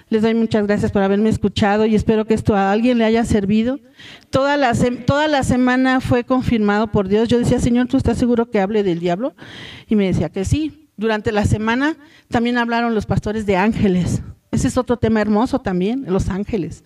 Les 0.09 0.21
doy 0.21 0.35
muchas 0.35 0.67
gracias 0.67 0.91
por 0.91 1.01
haberme 1.01 1.29
escuchado 1.29 1.85
y 1.85 1.95
espero 1.95 2.25
que 2.25 2.35
esto 2.35 2.55
a 2.55 2.71
alguien 2.71 2.99
le 2.99 3.05
haya 3.05 3.25
servido. 3.25 3.79
Toda 4.29 4.55
la, 4.55 4.73
toda 5.05 5.27
la 5.27 5.43
semana 5.43 5.99
fue 5.99 6.23
confirmado 6.23 6.91
por 6.91 7.07
Dios. 7.07 7.27
Yo 7.27 7.39
decía, 7.39 7.59
Señor, 7.59 7.87
¿tú 7.87 7.97
estás 7.97 8.17
seguro 8.17 8.51
que 8.51 8.59
hable 8.59 8.83
del 8.83 8.99
diablo? 8.99 9.33
Y 9.87 9.95
me 9.95 10.05
decía 10.05 10.29
que 10.29 10.45
sí. 10.45 10.89
Durante 10.97 11.31
la 11.31 11.45
semana 11.45 11.97
también 12.29 12.57
hablaron 12.57 12.93
los 12.93 13.05
pastores 13.05 13.45
de 13.45 13.57
ángeles. 13.57 14.21
Ese 14.55 14.69
es 14.69 14.77
otro 14.77 14.97
tema 14.97 15.19
hermoso 15.19 15.59
también, 15.59 16.05
los 16.07 16.29
ángeles. 16.29 16.83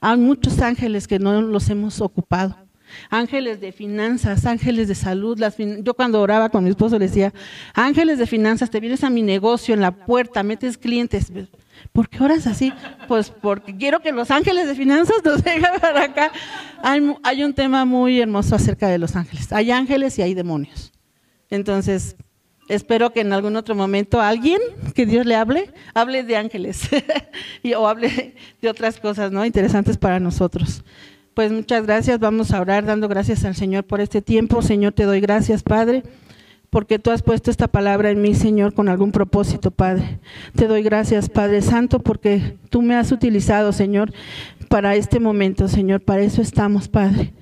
Hay 0.00 0.18
muchos 0.18 0.60
ángeles 0.60 1.06
que 1.06 1.20
no 1.20 1.40
los 1.40 1.70
hemos 1.70 2.00
ocupado 2.00 2.56
ángeles 3.10 3.60
de 3.60 3.72
finanzas, 3.72 4.46
ángeles 4.46 4.88
de 4.88 4.94
salud. 4.94 5.40
yo 5.82 5.94
cuando 5.94 6.20
oraba 6.20 6.48
con 6.48 6.64
mi 6.64 6.70
esposo 6.70 6.98
le 6.98 7.06
decía, 7.08 7.32
ángeles 7.74 8.18
de 8.18 8.26
finanzas, 8.26 8.70
te 8.70 8.80
vienes 8.80 9.04
a 9.04 9.10
mi 9.10 9.22
negocio 9.22 9.74
en 9.74 9.80
la 9.80 9.92
puerta, 9.92 10.42
metes 10.42 10.78
clientes. 10.78 11.32
¿Por 11.92 12.08
qué 12.08 12.22
oras 12.22 12.46
así? 12.46 12.72
Pues 13.08 13.30
porque 13.30 13.76
quiero 13.76 14.00
que 14.00 14.12
los 14.12 14.30
ángeles 14.30 14.66
de 14.66 14.74
finanzas 14.74 15.16
nos 15.24 15.42
vengan 15.44 15.80
para 15.80 16.04
acá. 16.04 16.32
Hay 16.82 17.44
un 17.44 17.54
tema 17.54 17.84
muy 17.84 18.20
hermoso 18.20 18.54
acerca 18.54 18.88
de 18.88 18.98
los 18.98 19.16
ángeles. 19.16 19.52
Hay 19.52 19.70
ángeles 19.70 20.18
y 20.18 20.22
hay 20.22 20.34
demonios. 20.34 20.92
Entonces, 21.50 22.16
espero 22.68 23.12
que 23.12 23.20
en 23.20 23.32
algún 23.32 23.56
otro 23.56 23.74
momento 23.74 24.20
alguien 24.20 24.60
que 24.94 25.06
Dios 25.06 25.26
le 25.26 25.34
hable, 25.34 25.70
hable 25.94 26.22
de 26.22 26.36
ángeles 26.36 26.88
o 27.76 27.88
hable 27.88 28.34
de 28.60 28.68
otras 28.68 28.98
cosas 28.98 29.32
¿no? 29.32 29.44
interesantes 29.44 29.96
para 29.96 30.20
nosotros. 30.20 30.84
Pues 31.34 31.50
muchas 31.50 31.84
gracias, 31.84 32.20
vamos 32.20 32.52
a 32.52 32.60
orar 32.60 32.84
dando 32.84 33.08
gracias 33.08 33.44
al 33.44 33.56
Señor 33.56 33.84
por 33.84 34.00
este 34.00 34.22
tiempo. 34.22 34.62
Señor, 34.62 34.92
te 34.92 35.02
doy 35.02 35.20
gracias, 35.20 35.64
Padre, 35.64 36.04
porque 36.70 37.00
tú 37.00 37.10
has 37.10 37.22
puesto 37.22 37.50
esta 37.50 37.66
palabra 37.66 38.10
en 38.10 38.22
mí, 38.22 38.36
Señor, 38.36 38.72
con 38.72 38.88
algún 38.88 39.10
propósito, 39.10 39.72
Padre. 39.72 40.20
Te 40.54 40.68
doy 40.68 40.84
gracias, 40.84 41.28
Padre 41.28 41.60
Santo, 41.60 41.98
porque 41.98 42.56
tú 42.70 42.82
me 42.82 42.94
has 42.94 43.10
utilizado, 43.10 43.72
Señor, 43.72 44.12
para 44.68 44.94
este 44.94 45.18
momento, 45.18 45.66
Señor. 45.66 46.02
Para 46.02 46.22
eso 46.22 46.40
estamos, 46.40 46.88
Padre. 46.88 47.32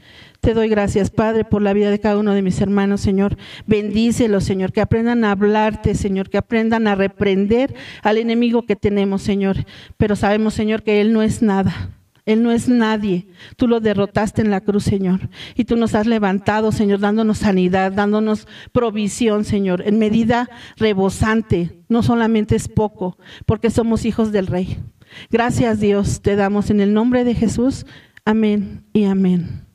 Te 0.42 0.54
doy 0.54 0.68
gracias, 0.68 1.10
Padre, 1.10 1.44
por 1.44 1.62
la 1.62 1.72
vida 1.72 1.92
de 1.92 2.00
cada 2.00 2.18
uno 2.18 2.34
de 2.34 2.42
mis 2.42 2.60
hermanos, 2.60 3.00
Señor. 3.00 3.36
Bendícelos, 3.68 4.42
Señor, 4.42 4.72
que 4.72 4.80
aprendan 4.80 5.24
a 5.24 5.30
hablarte, 5.30 5.94
Señor, 5.94 6.30
que 6.30 6.36
aprendan 6.36 6.88
a 6.88 6.96
reprender 6.96 7.76
al 8.02 8.18
enemigo 8.18 8.66
que 8.66 8.74
tenemos, 8.74 9.22
Señor. 9.22 9.58
Pero 9.98 10.16
sabemos, 10.16 10.54
Señor, 10.54 10.82
que 10.82 11.00
Él 11.00 11.12
no 11.12 11.22
es 11.22 11.42
nada. 11.42 11.90
Él 12.26 12.42
no 12.42 12.50
es 12.50 12.68
nadie. 12.68 13.28
Tú 13.56 13.68
lo 13.68 13.78
derrotaste 13.78 14.42
en 14.42 14.50
la 14.50 14.60
cruz, 14.60 14.82
Señor. 14.82 15.30
Y 15.54 15.64
tú 15.64 15.76
nos 15.76 15.94
has 15.94 16.08
levantado, 16.08 16.72
Señor, 16.72 16.98
dándonos 16.98 17.38
sanidad, 17.38 17.92
dándonos 17.92 18.48
provisión, 18.72 19.44
Señor, 19.44 19.84
en 19.86 20.00
medida 20.00 20.50
rebosante. 20.76 21.84
No 21.88 22.02
solamente 22.02 22.56
es 22.56 22.66
poco, 22.66 23.16
porque 23.46 23.70
somos 23.70 24.04
hijos 24.04 24.32
del 24.32 24.48
Rey. 24.48 24.76
Gracias, 25.30 25.78
Dios, 25.78 26.20
te 26.20 26.34
damos 26.34 26.68
en 26.70 26.80
el 26.80 26.94
nombre 26.94 27.22
de 27.22 27.36
Jesús. 27.36 27.86
Amén 28.24 28.82
y 28.92 29.04
amén. 29.04 29.71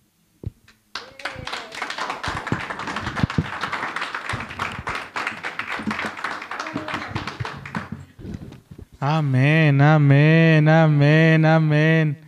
Amén, 9.00 9.82
amén, 9.82 10.68
amén, 10.68 11.46
amén. 11.46 12.28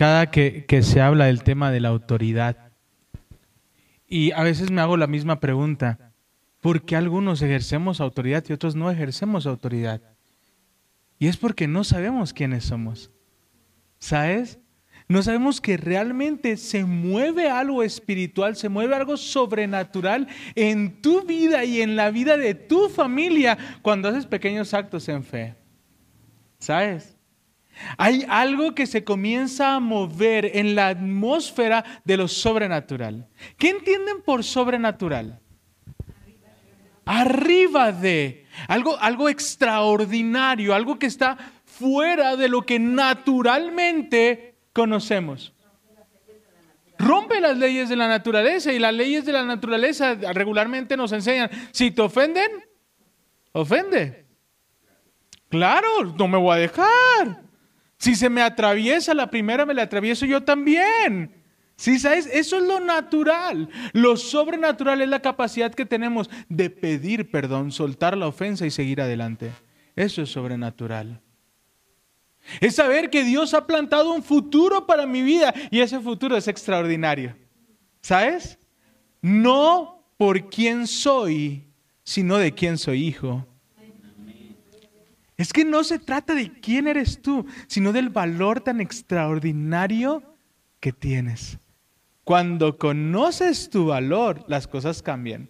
cada 0.00 0.30
que, 0.30 0.82
se 0.82 1.02
habla 1.02 1.26
del 1.26 1.42
tema 1.42 1.70
de 1.70 1.80
la 1.80 1.90
autoridad. 1.90 2.56
Y 4.08 4.32
a 4.32 4.42
veces 4.42 4.70
me 4.70 4.80
hago 4.80 4.96
la 4.96 5.06
misma 5.06 5.40
pregunta, 5.40 6.14
¿por 6.62 6.86
qué 6.86 6.96
algunos 6.96 7.42
ejercemos 7.42 8.00
autoridad 8.00 8.42
y 8.48 8.54
otros 8.54 8.74
no 8.74 8.90
ejercemos 8.90 9.44
autoridad? 9.44 10.00
Y 11.18 11.26
es 11.26 11.36
porque 11.36 11.68
no 11.68 11.84
sabemos 11.84 12.32
quiénes 12.32 12.64
somos. 12.64 13.10
¿Sabes? 13.98 14.58
No 15.10 15.24
sabemos 15.24 15.60
que 15.60 15.76
realmente 15.76 16.56
se 16.56 16.84
mueve 16.84 17.50
algo 17.50 17.82
espiritual, 17.82 18.54
se 18.54 18.68
mueve 18.68 18.94
algo 18.94 19.16
sobrenatural 19.16 20.28
en 20.54 21.02
tu 21.02 21.22
vida 21.22 21.64
y 21.64 21.82
en 21.82 21.96
la 21.96 22.12
vida 22.12 22.36
de 22.36 22.54
tu 22.54 22.88
familia 22.88 23.58
cuando 23.82 24.08
haces 24.08 24.24
pequeños 24.24 24.72
actos 24.72 25.08
en 25.08 25.24
fe. 25.24 25.56
¿Sabes? 26.60 27.16
Hay 27.98 28.24
algo 28.28 28.72
que 28.72 28.86
se 28.86 29.02
comienza 29.02 29.74
a 29.74 29.80
mover 29.80 30.56
en 30.56 30.76
la 30.76 30.86
atmósfera 30.86 31.84
de 32.04 32.16
lo 32.16 32.28
sobrenatural. 32.28 33.26
¿Qué 33.58 33.70
entienden 33.70 34.22
por 34.22 34.44
sobrenatural? 34.44 35.40
Arriba 37.04 37.90
de 37.90 38.46
algo, 38.68 38.96
algo 39.00 39.28
extraordinario, 39.28 40.72
algo 40.72 41.00
que 41.00 41.06
está 41.06 41.36
fuera 41.64 42.36
de 42.36 42.48
lo 42.48 42.62
que 42.62 42.78
naturalmente 42.78 44.49
conocemos. 44.72 45.52
Rompe 46.98 47.40
las 47.40 47.56
leyes 47.56 47.88
de 47.88 47.96
la 47.96 48.08
naturaleza 48.08 48.72
y 48.72 48.78
las 48.78 48.92
leyes 48.92 49.24
de 49.24 49.32
la 49.32 49.44
naturaleza 49.44 50.14
regularmente 50.34 50.96
nos 50.96 51.12
enseñan, 51.12 51.50
si 51.72 51.90
te 51.90 52.02
ofenden, 52.02 52.50
ofende. 53.52 54.26
Claro, 55.48 56.14
no 56.18 56.28
me 56.28 56.36
voy 56.36 56.56
a 56.56 56.60
dejar. 56.60 57.42
Si 57.96 58.14
se 58.14 58.28
me 58.28 58.42
atraviesa 58.42 59.14
la 59.14 59.30
primera, 59.30 59.66
me 59.66 59.74
la 59.74 59.82
atravieso 59.82 60.26
yo 60.26 60.42
también. 60.42 61.34
¿Sí 61.76 61.98
sabes? 61.98 62.26
Eso 62.26 62.58
es 62.58 62.64
lo 62.64 62.78
natural. 62.80 63.70
Lo 63.94 64.18
sobrenatural 64.18 65.00
es 65.00 65.08
la 65.08 65.20
capacidad 65.20 65.72
que 65.72 65.86
tenemos 65.86 66.28
de 66.50 66.68
pedir 66.68 67.30
perdón, 67.30 67.72
soltar 67.72 68.16
la 68.18 68.26
ofensa 68.26 68.66
y 68.66 68.70
seguir 68.70 69.00
adelante. 69.00 69.50
Eso 69.96 70.20
es 70.20 70.28
sobrenatural. 70.30 71.22
Es 72.60 72.76
saber 72.76 73.10
que 73.10 73.24
Dios 73.24 73.54
ha 73.54 73.66
plantado 73.66 74.12
un 74.12 74.22
futuro 74.22 74.86
para 74.86 75.06
mi 75.06 75.22
vida 75.22 75.54
y 75.70 75.80
ese 75.80 76.00
futuro 76.00 76.36
es 76.36 76.48
extraordinario. 76.48 77.36
¿Sabes? 78.00 78.58
No 79.20 80.04
por 80.16 80.48
quién 80.48 80.86
soy, 80.86 81.66
sino 82.02 82.38
de 82.38 82.52
quién 82.52 82.78
soy 82.78 83.04
hijo. 83.04 83.46
Es 85.36 85.52
que 85.52 85.64
no 85.64 85.84
se 85.84 85.98
trata 85.98 86.34
de 86.34 86.52
quién 86.52 86.86
eres 86.86 87.22
tú, 87.22 87.46
sino 87.66 87.92
del 87.92 88.10
valor 88.10 88.60
tan 88.60 88.80
extraordinario 88.80 90.22
que 90.80 90.92
tienes. 90.92 91.58
Cuando 92.24 92.76
conoces 92.76 93.70
tu 93.70 93.86
valor, 93.86 94.44
las 94.48 94.66
cosas 94.66 95.00
cambian. 95.00 95.48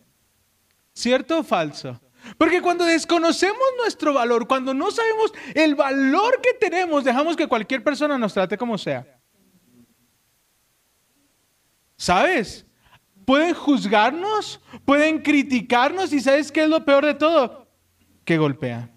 ¿Cierto 0.92 1.40
o 1.40 1.42
falso? 1.42 2.00
Porque 2.36 2.62
cuando 2.62 2.84
desconocemos 2.84 3.58
nuestro 3.78 4.14
valor, 4.14 4.46
cuando 4.46 4.74
no 4.74 4.90
sabemos 4.90 5.32
el 5.54 5.74
valor 5.74 6.40
que 6.42 6.54
tenemos, 6.54 7.04
dejamos 7.04 7.36
que 7.36 7.46
cualquier 7.46 7.82
persona 7.82 8.18
nos 8.18 8.34
trate 8.34 8.56
como 8.56 8.78
sea. 8.78 9.06
¿Sabes? 11.96 12.66
Pueden 13.24 13.54
juzgarnos, 13.54 14.60
pueden 14.84 15.22
criticarnos 15.22 16.12
y 16.12 16.20
¿sabes 16.20 16.50
qué 16.50 16.64
es 16.64 16.68
lo 16.68 16.84
peor 16.84 17.04
de 17.04 17.14
todo? 17.14 17.68
Que 18.24 18.38
golpea. 18.38 18.90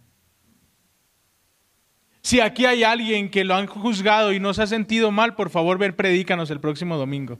Si 2.21 2.39
aquí 2.39 2.65
hay 2.65 2.84
alguien 2.84 3.29
que 3.29 3.43
lo 3.43 3.55
han 3.55 3.67
juzgado 3.67 4.31
y 4.31 4.39
no 4.39 4.53
se 4.53 4.63
ha 4.63 4.67
sentido 4.67 5.11
mal, 5.11 5.36
por 5.36 5.49
favor, 5.49 5.77
ver, 5.77 5.97
predícanos 5.97 6.49
el 6.49 6.61
próximo 6.61 6.95
domingo. 6.95 7.39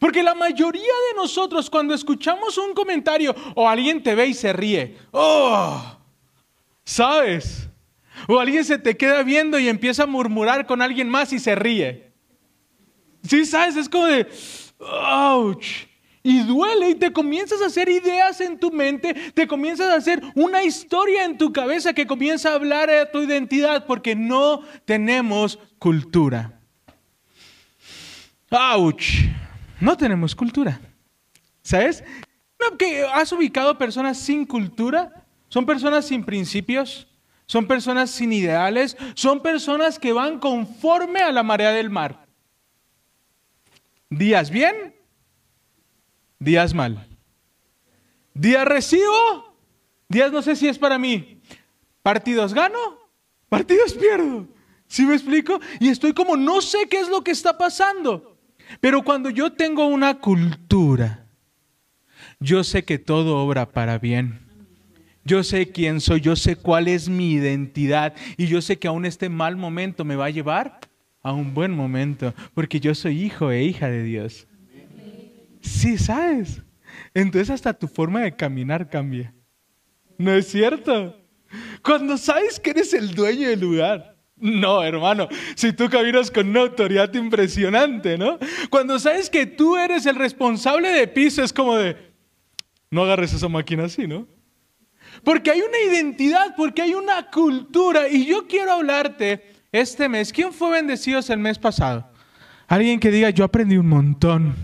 Porque 0.00 0.22
la 0.22 0.34
mayoría 0.34 0.82
de 0.82 1.16
nosotros 1.16 1.68
cuando 1.68 1.94
escuchamos 1.94 2.56
un 2.58 2.72
comentario 2.72 3.34
o 3.54 3.68
alguien 3.68 4.02
te 4.02 4.14
ve 4.14 4.26
y 4.26 4.34
se 4.34 4.52
ríe, 4.52 4.96
¡oh! 5.12 5.98
¿Sabes? 6.84 7.68
O 8.28 8.38
alguien 8.38 8.64
se 8.64 8.78
te 8.78 8.96
queda 8.96 9.22
viendo 9.22 9.58
y 9.58 9.68
empieza 9.68 10.04
a 10.04 10.06
murmurar 10.06 10.66
con 10.66 10.80
alguien 10.80 11.08
más 11.08 11.32
y 11.32 11.38
se 11.38 11.54
ríe. 11.54 12.12
Sí, 13.22 13.44
sabes, 13.44 13.76
es 13.76 13.88
como 13.88 14.06
de, 14.06 14.26
¡ouch! 14.78 15.86
Y 16.22 16.40
duele 16.40 16.90
y 16.90 16.94
te 16.94 17.12
comienzas 17.12 17.60
a 17.60 17.66
hacer 17.66 17.88
ideas 17.90 18.40
en 18.40 18.58
tu 18.58 18.70
mente, 18.70 19.12
te 19.34 19.46
comienzas 19.46 19.88
a 19.90 19.96
hacer 19.96 20.22
una 20.34 20.64
historia 20.64 21.24
en 21.24 21.36
tu 21.36 21.52
cabeza 21.52 21.92
que 21.92 22.06
comienza 22.06 22.50
a 22.50 22.54
hablar 22.54 22.88
de 22.88 23.04
tu 23.06 23.20
identidad 23.20 23.84
porque 23.84 24.14
no 24.14 24.62
tenemos 24.86 25.58
cultura. 25.78 26.58
¡Auch! 28.50 29.43
No 29.84 29.98
tenemos 29.98 30.34
cultura. 30.34 30.80
¿Sabes? 31.60 32.02
¿No 32.58 32.74
has 33.12 33.30
ubicado 33.32 33.76
personas 33.76 34.16
sin 34.16 34.46
cultura? 34.46 35.26
Son 35.50 35.66
personas 35.66 36.06
sin 36.06 36.24
principios, 36.24 37.06
son 37.44 37.66
personas 37.66 38.10
sin 38.10 38.32
ideales, 38.32 38.96
son 39.14 39.42
personas 39.42 39.98
que 39.98 40.14
van 40.14 40.38
conforme 40.38 41.20
a 41.20 41.30
la 41.30 41.42
marea 41.42 41.70
del 41.72 41.90
mar. 41.90 42.26
Días 44.08 44.48
bien, 44.48 44.96
días 46.38 46.72
mal. 46.72 47.06
Días 48.32 48.64
recibo, 48.64 49.54
días 50.08 50.32
no 50.32 50.40
sé 50.40 50.56
si 50.56 50.66
es 50.66 50.78
para 50.78 50.98
mí. 50.98 51.42
Partidos 52.02 52.54
gano, 52.54 52.78
partidos 53.50 53.92
pierdo. 54.00 54.48
¿Sí 54.86 55.04
me 55.04 55.12
explico? 55.12 55.60
Y 55.78 55.90
estoy 55.90 56.14
como, 56.14 56.38
no 56.38 56.62
sé 56.62 56.88
qué 56.88 57.00
es 57.00 57.08
lo 57.08 57.22
que 57.22 57.32
está 57.32 57.58
pasando. 57.58 58.33
Pero 58.80 59.02
cuando 59.02 59.30
yo 59.30 59.52
tengo 59.52 59.86
una 59.86 60.18
cultura, 60.18 61.26
yo 62.40 62.64
sé 62.64 62.84
que 62.84 62.98
todo 62.98 63.38
obra 63.38 63.70
para 63.70 63.98
bien. 63.98 64.40
Yo 65.24 65.42
sé 65.42 65.70
quién 65.70 66.00
soy, 66.00 66.20
yo 66.20 66.36
sé 66.36 66.56
cuál 66.56 66.86
es 66.86 67.08
mi 67.08 67.32
identidad 67.32 68.14
y 68.36 68.46
yo 68.46 68.60
sé 68.60 68.78
que 68.78 68.88
aún 68.88 69.06
este 69.06 69.30
mal 69.30 69.56
momento 69.56 70.04
me 70.04 70.16
va 70.16 70.26
a 70.26 70.30
llevar 70.30 70.80
a 71.22 71.32
un 71.32 71.54
buen 71.54 71.72
momento, 71.72 72.34
porque 72.52 72.78
yo 72.78 72.94
soy 72.94 73.22
hijo 73.22 73.50
e 73.50 73.64
hija 73.64 73.88
de 73.88 74.02
Dios. 74.02 74.46
Sí, 75.62 75.96
¿sabes? 75.96 76.62
Entonces 77.14 77.48
hasta 77.48 77.72
tu 77.72 77.88
forma 77.88 78.20
de 78.20 78.36
caminar 78.36 78.90
cambia. 78.90 79.32
¿No 80.18 80.34
es 80.34 80.48
cierto? 80.48 81.18
Cuando 81.82 82.18
sabes 82.18 82.60
que 82.60 82.70
eres 82.70 82.92
el 82.92 83.14
dueño 83.14 83.48
del 83.48 83.60
lugar. 83.60 84.13
No, 84.36 84.82
hermano, 84.82 85.28
si 85.54 85.72
tú 85.72 85.88
caminas 85.88 86.30
con 86.30 86.48
una 86.48 86.62
autoridad 86.62 87.12
impresionante, 87.14 88.18
¿no? 88.18 88.38
Cuando 88.68 88.98
sabes 88.98 89.30
que 89.30 89.46
tú 89.46 89.76
eres 89.76 90.06
el 90.06 90.16
responsable 90.16 90.88
de 90.88 91.06
piso, 91.06 91.42
es 91.42 91.52
como 91.52 91.76
de, 91.76 91.96
no 92.90 93.04
agarres 93.04 93.32
esa 93.32 93.48
máquina 93.48 93.84
así, 93.84 94.06
¿no? 94.06 94.26
Porque 95.22 95.50
hay 95.50 95.60
una 95.60 95.78
identidad, 95.92 96.54
porque 96.56 96.82
hay 96.82 96.94
una 96.94 97.30
cultura. 97.30 98.08
Y 98.08 98.26
yo 98.26 98.46
quiero 98.46 98.72
hablarte 98.72 99.44
este 99.70 100.08
mes. 100.08 100.32
¿Quién 100.32 100.52
fue 100.52 100.70
bendecido 100.70 101.20
el 101.28 101.38
mes 101.38 101.58
pasado? 101.58 102.10
Alguien 102.66 102.98
que 102.98 103.10
diga, 103.10 103.30
yo 103.30 103.44
aprendí 103.44 103.76
un 103.76 103.88
montón. 103.88 104.56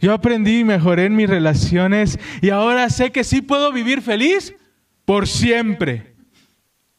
Yo 0.00 0.12
aprendí 0.12 0.60
y 0.60 0.64
mejoré 0.64 1.06
en 1.06 1.16
mis 1.16 1.28
relaciones 1.28 2.18
y 2.42 2.50
ahora 2.50 2.90
sé 2.90 3.12
que 3.12 3.24
sí 3.24 3.40
puedo 3.40 3.72
vivir 3.72 4.02
feliz 4.02 4.54
por 5.04 5.26
siempre. 5.26 6.14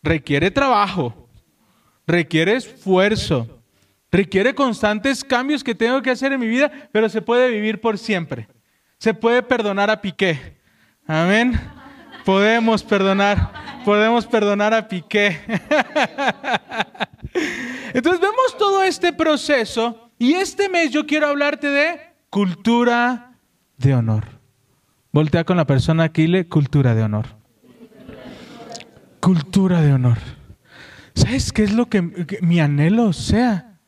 Requiere 0.01 0.51
trabajo, 0.51 1.26
requiere 2.07 2.55
esfuerzo, 2.55 3.61
requiere 4.09 4.55
constantes 4.55 5.23
cambios 5.23 5.63
que 5.63 5.75
tengo 5.75 6.01
que 6.01 6.09
hacer 6.09 6.31
en 6.31 6.39
mi 6.39 6.47
vida, 6.47 6.71
pero 6.91 7.09
se 7.09 7.21
puede 7.21 7.51
vivir 7.51 7.81
por 7.81 7.97
siempre. 7.97 8.47
Se 8.97 9.13
puede 9.13 9.43
perdonar 9.43 9.91
a 9.91 10.01
Piqué. 10.01 10.57
Amén. 11.05 11.59
Podemos 12.25 12.83
perdonar, 12.83 13.51
podemos 13.85 14.25
perdonar 14.25 14.73
a 14.73 14.87
Piqué. 14.87 15.39
Entonces 17.93 18.21
vemos 18.21 18.57
todo 18.57 18.83
este 18.83 19.13
proceso 19.13 20.09
y 20.17 20.33
este 20.33 20.69
mes 20.69 20.91
yo 20.91 21.05
quiero 21.05 21.27
hablarte 21.27 21.69
de 21.69 21.99
cultura 22.29 23.33
de 23.77 23.93
honor. 23.93 24.25
Voltea 25.11 25.43
con 25.43 25.57
la 25.57 25.65
persona 25.65 26.05
aquí 26.05 26.27
le 26.27 26.47
cultura 26.47 26.95
de 26.95 27.03
honor. 27.03 27.27
Cultura 29.19 29.81
de 29.81 29.93
honor. 29.93 30.36
¿Sabes 31.17 31.51
qué 31.51 31.63
es 31.63 31.73
lo 31.73 31.89
que, 31.89 32.03
mi 32.41 32.59
anhelo 32.59 33.11
sea? 33.11 33.79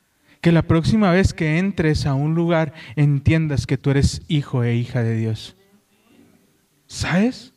Que 0.41 0.51
la 0.51 0.63
próxima 0.63 1.11
vez 1.11 1.31
que 1.31 1.59
entres 1.59 2.07
a 2.07 2.15
un 2.15 2.33
lugar 2.33 2.73
entiendas 2.95 3.67
que 3.67 3.77
tú 3.77 3.91
eres 3.91 4.23
hijo 4.27 4.63
e 4.63 4.75
hija 4.75 5.03
de 5.03 5.15
Dios. 5.15 5.55
¿Sabes? 6.87 7.53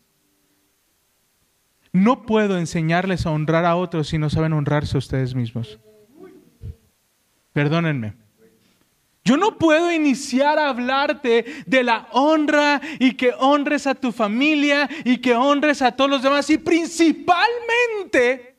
No 1.91 2.27
puedo 2.27 2.59
enseñarles 2.59 3.25
a 3.25 3.31
honrar 3.31 3.65
a 3.65 3.77
otros 3.77 4.09
si 4.09 4.19
no 4.19 4.29
saben 4.29 4.53
honrarse 4.53 4.95
a 4.95 4.99
ustedes 4.99 5.35
mismos. 5.35 5.81
Perdónenme. 7.55 8.13
Yo 9.25 9.39
no 9.39 9.57
puedo 9.57 9.91
iniciar 9.91 10.59
a 10.59 10.69
hablarte 10.69 11.47
de 11.65 11.83
la 11.83 12.09
honra 12.13 12.83
y 12.99 13.15
que 13.15 13.33
honres 13.39 13.87
a 13.87 13.95
tu 13.95 14.13
familia 14.13 14.91
y 15.05 15.17
que 15.19 15.35
honres 15.35 15.81
a 15.81 15.93
todos 15.93 16.11
los 16.11 16.23
demás 16.23 16.51
y 16.51 16.59
principalmente 16.59 18.52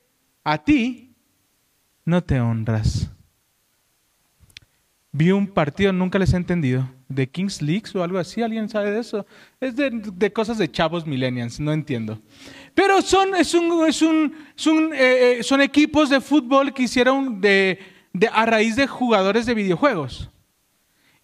a 0.44 0.64
ti 0.64 1.16
no 2.06 2.24
te 2.24 2.40
honras. 2.40 3.10
Vi 5.12 5.32
un 5.32 5.48
partido, 5.48 5.94
nunca 5.94 6.18
les 6.18 6.34
he 6.34 6.38
entendido, 6.38 6.90
de 7.08 7.30
Kings 7.30 7.62
Leagues 7.62 7.96
o 7.96 8.04
algo 8.04 8.18
así, 8.18 8.42
¿alguien 8.42 8.68
sabe 8.68 8.92
de 8.92 9.00
eso? 9.00 9.28
Es 9.60 9.76
de, 9.76 10.34
cosas 10.34 10.58
de 10.58 10.72
chavos 10.72 11.06
millennials, 11.06 11.60
no 11.60 11.72
entiendo. 11.72 12.20
Pero 12.74 13.00
son, 13.02 13.36
es 13.36 13.54
un, 13.54 13.88
es 13.88 14.02
un, 14.02 14.34
eh, 14.94 15.38
eh, 15.40 15.44
son 15.44 15.62
equipos 15.62 16.10
de 16.10 16.20
fútbol 16.20 16.74
que 16.74 16.84
hicieron 16.84 17.40
de, 17.40 17.80
de, 18.12 18.28
a 18.28 18.46
raíz 18.48 18.76
de 18.76 18.88
jugadores 18.88 19.46
de 19.46 19.54
videojuegos. 19.54 20.32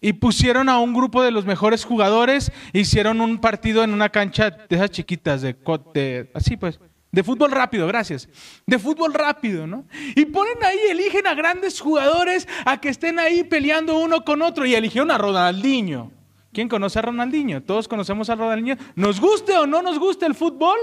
Y 0.00 0.14
pusieron 0.14 0.68
a 0.68 0.78
un 0.78 0.94
grupo 0.94 1.22
de 1.22 1.32
los 1.32 1.44
mejores 1.44 1.84
jugadores, 1.84 2.52
hicieron 2.72 3.20
un 3.20 3.38
partido 3.38 3.82
en 3.82 3.92
una 3.92 4.08
cancha 4.08 4.50
de 4.50 4.76
esas 4.76 4.90
chiquitas, 4.90 5.42
de, 5.42 5.56
de 5.92 6.30
así 6.32 6.56
pues, 6.56 6.78
de 7.12 7.24
fútbol 7.24 7.50
rápido, 7.50 7.86
gracias. 7.86 8.28
De 8.66 8.78
fútbol 8.78 9.14
rápido, 9.14 9.66
¿no? 9.66 9.84
Y 10.14 10.26
ponen 10.26 10.62
ahí, 10.62 10.78
eligen 10.90 11.26
a 11.26 11.34
grandes 11.34 11.80
jugadores 11.80 12.46
a 12.64 12.80
que 12.80 12.88
estén 12.88 13.18
ahí 13.18 13.42
peleando 13.44 13.98
uno 13.98 14.24
con 14.24 14.42
otro 14.42 14.64
y 14.64 14.74
eligieron 14.74 15.10
a 15.10 15.18
Ronaldinho. 15.18 16.12
¿Quién 16.52 16.68
conoce 16.68 16.98
a 16.98 17.02
Ronaldinho? 17.02 17.62
Todos 17.62 17.88
conocemos 17.88 18.30
a 18.30 18.34
Ronaldinho. 18.34 18.76
¿Nos 18.94 19.20
guste 19.20 19.56
o 19.56 19.66
no 19.66 19.82
nos 19.82 19.98
guste 19.98 20.26
el 20.26 20.34
fútbol? 20.34 20.78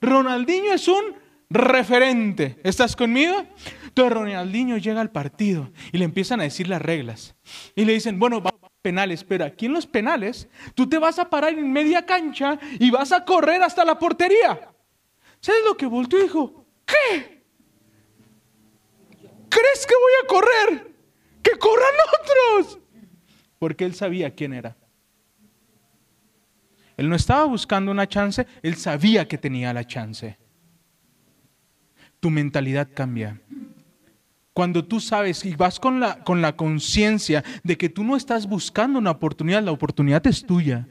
Ronaldinho 0.00 0.72
es 0.72 0.88
un 0.88 1.14
referente. 1.48 2.58
¿Estás 2.64 2.96
conmigo? 2.96 3.44
Entonces 3.84 4.12
Ronaldinho 4.12 4.76
llega 4.76 5.00
al 5.00 5.10
partido 5.10 5.70
y 5.92 5.98
le 5.98 6.04
empiezan 6.04 6.40
a 6.40 6.44
decir 6.44 6.68
las 6.68 6.82
reglas. 6.82 7.34
Y 7.74 7.84
le 7.84 7.92
dicen, 7.92 8.18
bueno, 8.18 8.40
va 8.40 8.54
penales, 8.82 9.24
pero 9.24 9.44
aquí 9.44 9.66
en 9.66 9.74
los 9.74 9.86
penales 9.86 10.48
tú 10.74 10.88
te 10.88 10.98
vas 10.98 11.18
a 11.18 11.28
parar 11.28 11.52
en 11.52 11.70
media 11.72 12.06
cancha 12.06 12.58
y 12.78 12.90
vas 12.90 13.12
a 13.12 13.24
correr 13.24 13.62
hasta 13.62 13.84
la 13.84 13.98
portería. 13.98 14.70
¿Sabes 15.40 15.62
lo 15.64 15.76
que 15.76 15.86
volteó 15.86 16.18
y 16.18 16.22
dijo? 16.22 16.66
¿Qué? 16.84 17.42
¿Crees 19.48 19.86
que 19.86 19.94
voy 19.94 20.12
a 20.22 20.26
correr? 20.26 20.94
¡Que 21.42 21.58
corran 21.58 21.94
otros! 22.20 22.78
Porque 23.58 23.84
él 23.84 23.94
sabía 23.94 24.34
quién 24.34 24.52
era. 24.52 24.76
Él 26.96 27.08
no 27.08 27.16
estaba 27.16 27.44
buscando 27.44 27.90
una 27.90 28.06
chance, 28.06 28.46
él 28.62 28.76
sabía 28.76 29.26
que 29.26 29.38
tenía 29.38 29.72
la 29.72 29.86
chance. 29.86 30.38
Tu 32.20 32.28
mentalidad 32.28 32.90
cambia. 32.94 33.40
Cuando 34.52 34.84
tú 34.84 35.00
sabes 35.00 35.44
y 35.46 35.54
vas 35.54 35.80
con 35.80 36.00
la, 36.00 36.22
con 36.22 36.42
la 36.42 36.56
conciencia 36.56 37.42
de 37.64 37.78
que 37.78 37.88
tú 37.88 38.04
no 38.04 38.16
estás 38.16 38.46
buscando 38.46 38.98
una 38.98 39.12
oportunidad, 39.12 39.62
la 39.62 39.72
oportunidad 39.72 40.26
es 40.26 40.44
tuya, 40.44 40.86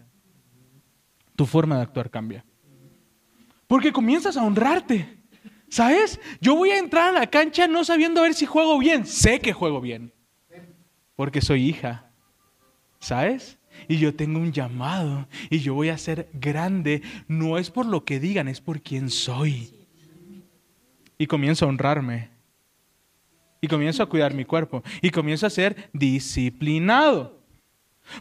tu 1.35 1.45
forma 1.45 1.75
de 1.75 1.83
actuar 1.83 2.09
cambia. 2.09 2.43
Porque 3.69 3.93
comienzas 3.93 4.35
a 4.35 4.43
honrarte. 4.43 5.19
¿Sabes? 5.69 6.19
Yo 6.41 6.55
voy 6.55 6.71
a 6.71 6.79
entrar 6.79 7.09
a 7.09 7.19
la 7.19 7.27
cancha 7.27 7.67
no 7.67 7.83
sabiendo 7.83 8.19
a 8.19 8.23
ver 8.23 8.33
si 8.33 8.47
juego 8.47 8.79
bien. 8.79 9.05
Sé 9.05 9.39
que 9.39 9.53
juego 9.53 9.79
bien. 9.79 10.11
Porque 11.15 11.39
soy 11.39 11.69
hija. 11.69 12.11
¿Sabes? 12.99 13.59
Y 13.87 13.97
yo 13.99 14.15
tengo 14.15 14.39
un 14.39 14.51
llamado. 14.51 15.27
Y 15.51 15.59
yo 15.59 15.75
voy 15.75 15.89
a 15.89 15.99
ser 15.99 16.29
grande. 16.33 17.03
No 17.27 17.59
es 17.59 17.69
por 17.69 17.85
lo 17.85 18.05
que 18.05 18.19
digan, 18.19 18.47
es 18.47 18.59
por 18.59 18.81
quien 18.81 19.11
soy. 19.11 19.71
Y 21.19 21.27
comienzo 21.27 21.65
a 21.65 21.69
honrarme. 21.69 22.31
Y 23.61 23.67
comienzo 23.67 24.01
a 24.01 24.09
cuidar 24.09 24.33
mi 24.33 24.45
cuerpo. 24.45 24.81
Y 24.99 25.11
comienzo 25.11 25.45
a 25.45 25.51
ser 25.51 25.91
disciplinado. 25.93 27.38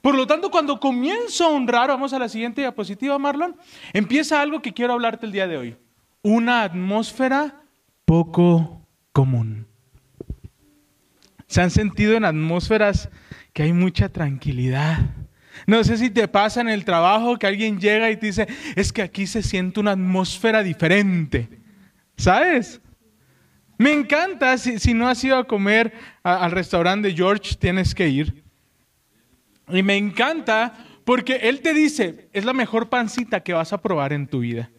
Por 0.03 0.14
lo 0.14 0.26
tanto, 0.26 0.51
cuando 0.51 0.78
comienzo 0.78 1.45
a 1.45 1.49
honrar, 1.49 1.89
vamos 1.89 2.12
a 2.12 2.18
la 2.18 2.28
siguiente 2.28 2.61
diapositiva, 2.61 3.18
Marlon, 3.18 3.57
empieza 3.93 4.41
algo 4.41 4.62
que 4.62 4.72
quiero 4.72 4.93
hablarte 4.93 5.26
el 5.26 5.32
día 5.32 5.47
de 5.47 5.57
hoy. 5.57 5.76
Una 6.22 6.62
atmósfera 6.62 7.62
poco 8.05 8.86
común. 9.12 9.66
¿Se 11.47 11.62
han 11.62 11.70
sentido 11.70 12.14
en 12.14 12.24
atmósferas 12.24 13.09
que 13.53 13.62
hay 13.62 13.72
mucha 13.72 14.11
tranquilidad? 14.11 14.99
No 15.66 15.82
sé 15.82 15.97
si 15.97 16.11
te 16.11 16.28
pasa 16.28 16.61
en 16.61 16.68
el 16.68 16.84
trabajo 16.84 17.39
que 17.39 17.47
alguien 17.47 17.80
llega 17.80 18.11
y 18.11 18.16
te 18.16 18.26
dice, 18.26 18.47
es 18.76 18.93
que 18.93 19.03
aquí 19.03 19.26
se 19.26 19.43
siente 19.43 19.80
una 19.80 19.93
atmósfera 19.93 20.62
diferente. 20.62 21.49
¿Sabes? 22.16 22.80
Me 23.78 23.93
encanta, 23.93 24.59
si, 24.59 24.93
no 24.93 25.09
has 25.09 25.22
ido 25.22 25.36
a 25.36 25.47
comer 25.47 25.93
al 26.22 26.51
restaurante 26.51 27.09
de 27.09 27.14
George, 27.14 27.57
tienes 27.57 27.95
que 27.95 28.09
ir. 28.09 28.45
Y 29.70 29.82
me 29.82 29.96
encanta 29.96 30.86
porque 31.04 31.36
él 31.44 31.60
te 31.60 31.72
dice, 31.72 32.28
es 32.32 32.44
la 32.44 32.52
mejor 32.52 32.88
pancita 32.88 33.40
que 33.40 33.54
vas 33.54 33.72
a 33.72 33.80
probar 33.80 34.12
en 34.12 34.26
tu 34.26 34.40
vida. 34.40 34.70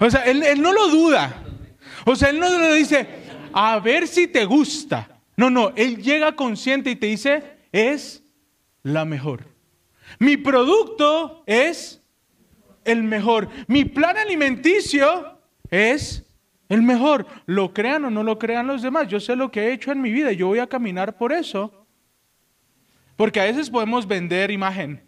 O 0.00 0.10
sea, 0.10 0.22
él, 0.22 0.60
no 0.60 0.72
lo 0.72 0.88
duda. 0.88 1.42
O 2.04 2.16
sea, 2.16 2.30
él 2.30 2.40
no 2.40 2.48
lo 2.50 2.74
dice, 2.74 3.06
a 3.52 3.78
ver 3.78 4.08
si 4.08 4.26
te 4.26 4.44
gusta. 4.44 5.20
No, 5.36 5.50
no, 5.50 5.72
él 5.76 6.02
llega 6.02 6.36
consciente 6.36 6.90
y 6.90 6.96
te 6.96 7.06
dice, 7.06 7.42
es 7.72 8.24
la 8.82 9.04
mejor. 9.04 9.44
Mi 10.18 10.36
producto 10.36 11.42
es 11.46 12.02
el 12.84 13.02
mejor. 13.02 13.48
Mi 13.66 13.84
plan 13.84 14.16
alimenticio 14.16 15.38
es 15.70 16.24
el 16.68 16.82
mejor. 16.82 17.26
Lo 17.46 17.72
crean 17.72 18.04
o 18.04 18.10
no 18.10 18.22
lo 18.22 18.38
crean 18.38 18.66
los 18.66 18.82
demás. 18.82 19.08
Yo 19.08 19.20
sé 19.20 19.36
lo 19.36 19.50
que 19.50 19.68
he 19.68 19.72
hecho 19.72 19.92
en 19.92 20.00
mi 20.00 20.10
vida 20.10 20.32
y 20.32 20.36
yo 20.36 20.48
voy 20.48 20.58
a 20.58 20.66
caminar 20.66 21.16
por 21.16 21.32
eso. 21.32 21.83
Porque 23.16 23.40
a 23.40 23.44
veces 23.44 23.70
podemos 23.70 24.06
vender 24.06 24.50
imagen. 24.50 25.02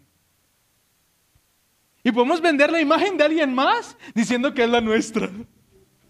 Y 2.02 2.12
podemos 2.12 2.40
vender 2.40 2.70
la 2.70 2.80
imagen 2.80 3.16
de 3.16 3.24
alguien 3.24 3.52
más 3.52 3.96
diciendo 4.14 4.54
que 4.54 4.62
es 4.62 4.70
la 4.70 4.80
nuestra. 4.80 5.28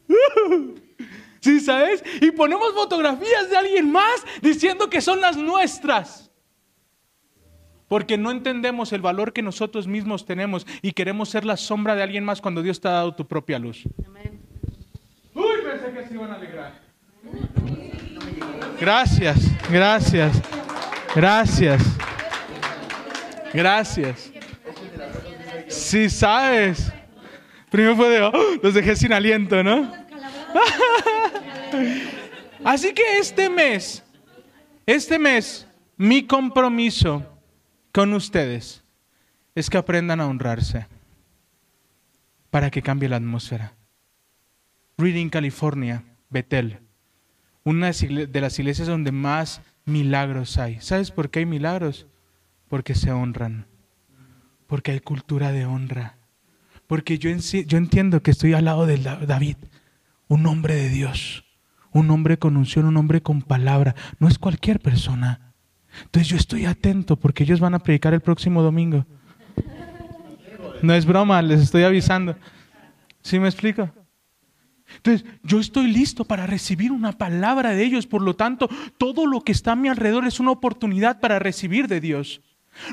¿Sí 1.41 1.61
sabes? 1.61 2.05
Y 2.21 2.33
ponemos 2.33 2.75
fotografías 2.75 3.49
de 3.49 3.57
alguien 3.57 3.91
más 3.91 4.25
diciendo 4.43 4.91
que 4.91 5.01
son 5.01 5.21
las 5.21 5.37
nuestras. 5.37 6.31
Porque 7.89 8.19
no 8.19 8.31
entendemos 8.31 8.93
el 8.93 9.01
valor 9.01 9.33
que 9.33 9.43
nosotros 9.43 9.87
mismos 9.87 10.27
tenemos 10.27 10.67
y 10.83 10.93
queremos 10.93 11.29
ser 11.29 11.45
la 11.45 11.57
sombra 11.57 11.95
de 11.95 12.03
alguien 12.03 12.25
más 12.25 12.41
cuando 12.41 12.63
Dios 12.63 12.81
te 12.81 12.89
ha 12.89 12.93
dado 12.93 13.15
tu 13.15 13.27
propia 13.27 13.59
luz. 13.59 13.85
Uy, 15.35 15.45
pensé 15.65 15.93
que 15.93 16.09
se 16.09 16.15
iban 16.15 16.33
a 16.33 16.35
alegrar. 16.35 16.81
Gracias, 18.81 19.39
gracias, 19.71 20.43
gracias, 21.17 21.83
gracias. 23.53 24.31
Si 25.69 26.09
sabes. 26.09 26.93
Primero 27.71 27.97
fue 27.97 28.09
de, 28.09 28.23
oh, 28.23 28.33
los 28.63 28.75
dejé 28.75 28.95
sin 28.95 29.13
aliento, 29.13 29.65
¿no? 29.65 29.93
Así 32.65 32.95
que 32.95 33.19
este 33.19 33.51
mes, 33.51 34.03
este 34.87 35.19
mes, 35.19 35.67
mi 35.97 36.25
compromiso 36.27 37.25
con 37.93 38.13
ustedes 38.15 38.83
es 39.55 39.71
que 39.71 39.79
aprendan 39.79 40.21
a 40.21 40.27
honrarse 40.27 40.87
para 42.51 42.71
que 42.71 42.83
cambie 42.83 43.09
la 43.09 43.17
atmósfera. 43.17 43.75
Reading, 44.99 45.29
California, 45.29 46.03
Betel, 46.31 46.79
una 47.65 47.91
de 47.91 48.41
las 48.41 48.59
iglesias 48.59 48.89
donde 48.89 49.13
más 49.13 49.61
milagros 49.87 50.59
hay. 50.59 50.79
¿Sabes 50.81 51.11
por 51.11 51.31
qué 51.31 51.41
hay 51.41 51.47
milagros? 51.47 52.07
Porque 52.69 52.95
se 52.95 53.11
honran, 53.13 53.67
porque 54.67 54.91
hay 54.91 55.01
cultura 55.01 55.53
de 55.53 55.65
honra, 55.65 56.19
porque 56.87 57.19
yo, 57.19 57.31
yo 57.31 57.79
entiendo 57.79 58.23
que 58.23 58.31
estoy 58.31 58.53
al 58.53 58.67
lado 58.67 58.85
de 58.85 58.99
David 58.99 59.57
un 60.29 60.47
hombre 60.47 60.75
de 60.75 60.89
Dios, 60.89 61.45
un 61.93 62.11
hombre 62.11 62.39
con 62.39 62.57
unción, 62.57 62.87
un 62.87 62.97
hombre 62.97 63.23
con 63.23 63.43
palabra. 63.43 63.95
No 64.19 64.29
es 64.29 64.39
cualquier 64.39 64.81
persona. 64.81 65.55
Entonces 66.03 66.29
yo 66.29 66.37
estoy 66.37 66.67
atento 66.67 67.17
porque 67.17 67.45
ellos 67.45 67.61
van 67.61 67.75
a 67.75 67.79
predicar 67.79 68.13
el 68.13 68.21
próximo 68.21 68.63
domingo. 68.63 69.07
No 70.83 70.93
es 70.93 71.07
broma, 71.07 71.41
les 71.43 71.61
estoy 71.61 71.85
avisando. 71.85 72.37
¿Sí 73.23 73.39
me 73.39 73.49
explico? 73.49 73.91
Entonces, 74.97 75.27
yo 75.43 75.61
estoy 75.61 75.91
listo 75.91 76.25
para 76.25 76.47
recibir 76.47 76.93
una 76.93 77.13
palabra 77.13 77.71
de 77.71 77.85
ellos, 77.85 78.07
por 78.07 78.23
lo 78.23 78.35
tanto, 78.35 78.69
todo 78.99 79.27
lo 79.27 79.41
que 79.43 79.53
está 79.53 79.73
a 79.73 79.77
mi 79.77 79.89
alrededor 79.89 80.27
es 80.27 80.41
una 80.41 80.53
oportunidad 80.53 81.21
para 81.21 81.39
recibir 81.39 81.89
de 81.89 82.01
Dios. 82.01 82.41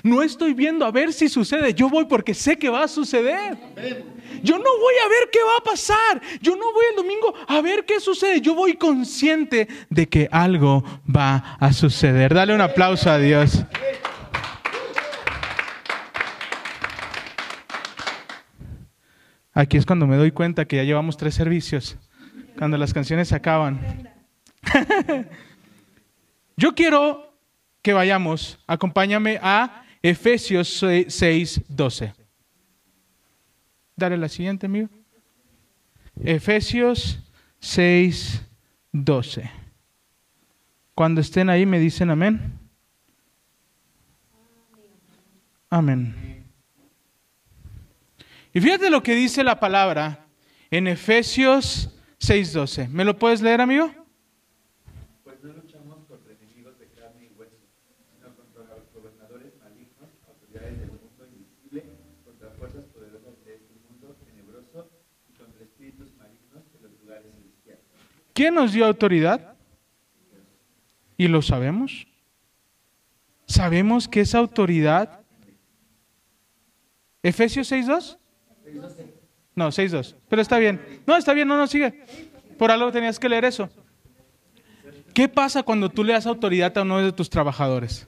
No 0.01 0.23
estoy 0.23 0.53
viendo 0.53 0.85
a 0.85 0.91
ver 0.91 1.13
si 1.13 1.29
sucede, 1.29 1.73
yo 1.73 1.89
voy 1.89 2.05
porque 2.05 2.33
sé 2.33 2.57
que 2.57 2.69
va 2.69 2.83
a 2.83 2.87
suceder. 2.87 3.57
Yo 4.41 4.57
no 4.57 4.63
voy 4.63 4.93
a 5.05 5.09
ver 5.09 5.29
qué 5.31 5.39
va 5.39 5.57
a 5.59 5.63
pasar, 5.63 6.21
yo 6.41 6.55
no 6.55 6.73
voy 6.73 6.85
el 6.89 6.95
domingo 6.95 7.33
a 7.47 7.61
ver 7.61 7.85
qué 7.85 7.99
sucede, 7.99 8.41
yo 8.41 8.55
voy 8.55 8.75
consciente 8.75 9.67
de 9.89 10.07
que 10.07 10.27
algo 10.31 10.83
va 11.13 11.57
a 11.59 11.73
suceder. 11.73 12.33
Dale 12.33 12.55
un 12.55 12.61
aplauso 12.61 13.09
a 13.09 13.17
Dios. 13.17 13.65
Aquí 19.53 19.77
es 19.77 19.85
cuando 19.85 20.07
me 20.07 20.17
doy 20.17 20.31
cuenta 20.31 20.65
que 20.65 20.77
ya 20.77 20.83
llevamos 20.83 21.17
tres 21.17 21.35
servicios, 21.35 21.97
cuando 22.57 22.77
las 22.77 22.93
canciones 22.93 23.27
se 23.27 23.35
acaban. 23.35 24.09
Yo 26.57 26.73
quiero 26.73 27.37
que 27.81 27.93
vayamos, 27.93 28.59
acompáñame 28.65 29.39
a 29.41 29.83
Efesios 30.01 30.83
6, 31.07 31.61
12. 31.67 32.13
Dale 33.95 34.17
la 34.17 34.29
siguiente, 34.29 34.65
amigo. 34.65 34.89
Efesios 36.23 37.19
6, 37.59 38.41
12. 38.91 39.51
Cuando 40.95 41.21
estén 41.21 41.49
ahí 41.49 41.65
me 41.65 41.79
dicen 41.79 42.09
amén. 42.09 42.59
Amén. 45.69 46.32
Y 48.53 48.61
fíjate 48.61 48.91
lo 48.91 49.01
que 49.01 49.15
dice 49.15 49.43
la 49.43 49.59
palabra 49.59 50.27
en 50.69 50.87
Efesios 50.87 51.89
6:12. 52.19 52.87
¿Me 52.87 53.03
lo 53.03 53.17
puedes 53.17 53.41
leer, 53.41 53.61
amigo? 53.61 53.91
¿Quién 68.33 68.55
nos 68.55 68.73
dio 68.73 68.85
autoridad? 68.85 69.55
¿Y 71.17 71.27
lo 71.27 71.41
sabemos? 71.41 72.07
¿Sabemos 73.45 74.07
que 74.07 74.21
esa 74.21 74.39
autoridad? 74.39 75.21
¿Efesios 77.21 77.71
6.2? 77.71 78.17
No, 79.55 79.67
6.2. 79.67 80.15
Pero 80.27 80.41
está 80.41 80.57
bien. 80.57 81.01
No, 81.05 81.15
está 81.15 81.33
bien, 81.33 81.47
no, 81.47 81.57
no, 81.57 81.67
sigue. 81.67 82.05
Por 82.57 82.71
algo 82.71 82.91
tenías 82.91 83.19
que 83.19 83.29
leer 83.29 83.45
eso. 83.45 83.69
¿Qué 85.13 85.29
pasa 85.29 85.63
cuando 85.63 85.89
tú 85.89 86.03
le 86.03 86.13
das 86.13 86.25
autoridad 86.25 86.75
a 86.77 86.81
uno 86.81 86.99
de 86.99 87.11
tus 87.11 87.29
trabajadores? 87.29 88.07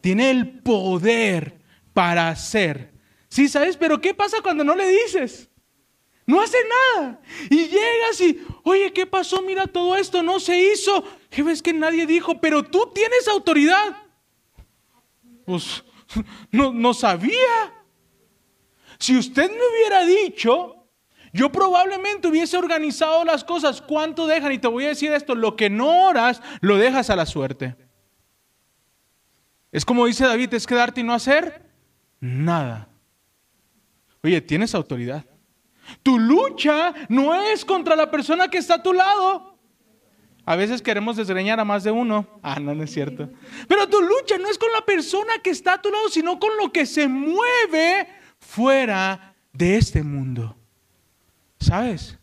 Tiene 0.00 0.30
el 0.30 0.60
poder 0.60 1.58
para 1.92 2.28
hacer. 2.28 2.92
Sí, 3.28 3.48
¿sabes? 3.48 3.76
Pero 3.76 4.00
¿qué 4.00 4.14
pasa 4.14 4.38
cuando 4.42 4.64
no 4.64 4.74
le 4.74 4.88
dices? 4.88 5.50
No 6.24 6.40
hace 6.40 6.58
nada. 6.96 7.20
Y 7.50 7.68
llegas 7.68 8.20
y, 8.20 8.40
oye, 8.62 8.92
¿qué 8.92 9.06
pasó? 9.06 9.42
Mira 9.42 9.66
todo 9.66 9.96
esto, 9.96 10.22
no 10.22 10.40
se 10.40 10.72
hizo. 10.72 11.04
Jefe, 11.30 11.52
es 11.52 11.62
que 11.62 11.72
nadie 11.72 12.06
dijo, 12.06 12.40
pero 12.40 12.62
tú 12.62 12.90
tienes 12.94 13.26
autoridad. 13.28 13.96
Pues 15.44 15.84
no, 16.50 16.72
no 16.72 16.94
sabía. 16.94 17.74
Si 18.98 19.16
usted 19.16 19.50
me 19.50 19.56
hubiera 19.56 20.04
dicho, 20.04 20.78
yo 21.32 21.52
probablemente 21.52 22.28
hubiese 22.28 22.56
organizado 22.56 23.24
las 23.24 23.44
cosas. 23.44 23.80
¿Cuánto 23.80 24.26
dejan? 24.26 24.52
Y 24.52 24.58
te 24.58 24.68
voy 24.68 24.84
a 24.86 24.88
decir 24.88 25.12
esto, 25.12 25.34
lo 25.34 25.56
que 25.56 25.70
no 25.70 26.06
oras, 26.06 26.42
lo 26.60 26.76
dejas 26.76 27.10
a 27.10 27.16
la 27.16 27.26
suerte. 27.26 27.76
Es 29.70 29.84
como 29.84 30.06
dice 30.06 30.26
David, 30.26 30.54
es 30.54 30.66
quedarte 30.66 31.00
y 31.00 31.04
no 31.04 31.14
hacer 31.14 31.62
nada. 32.20 32.88
Oye, 34.22 34.40
tienes 34.40 34.74
autoridad. 34.74 35.24
Tu 36.02 36.18
lucha 36.18 36.92
no 37.08 37.34
es 37.34 37.64
contra 37.64 37.94
la 37.94 38.10
persona 38.10 38.48
que 38.48 38.58
está 38.58 38.74
a 38.74 38.82
tu 38.82 38.92
lado. 38.92 39.58
A 40.44 40.56
veces 40.56 40.80
queremos 40.80 41.16
desgreñar 41.16 41.60
a 41.60 41.64
más 41.64 41.84
de 41.84 41.90
uno. 41.90 42.26
Ah, 42.42 42.58
no, 42.58 42.74
no 42.74 42.82
es 42.82 42.90
cierto. 42.90 43.28
Pero 43.68 43.86
tu 43.86 44.00
lucha 44.00 44.38
no 44.38 44.48
es 44.48 44.56
con 44.56 44.72
la 44.72 44.80
persona 44.80 45.34
que 45.42 45.50
está 45.50 45.74
a 45.74 45.82
tu 45.82 45.90
lado, 45.90 46.08
sino 46.08 46.38
con 46.40 46.56
lo 46.56 46.72
que 46.72 46.86
se 46.86 47.06
mueve 47.06 48.08
fuera 48.38 49.34
de 49.52 49.76
este 49.76 50.02
mundo. 50.02 50.56
¿Sabes? 51.60 52.18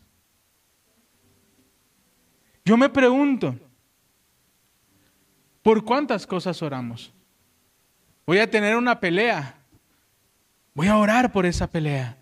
Yo 2.64 2.76
me 2.76 2.88
pregunto, 2.88 3.54
¿por 5.62 5.84
cuántas 5.84 6.26
cosas 6.26 6.60
oramos? 6.62 7.12
Voy 8.26 8.38
a 8.38 8.50
tener 8.50 8.76
una 8.76 8.98
pelea. 8.98 9.56
Voy 10.74 10.88
a 10.88 10.98
orar 10.98 11.30
por 11.30 11.46
esa 11.46 11.70
pelea. 11.70 12.18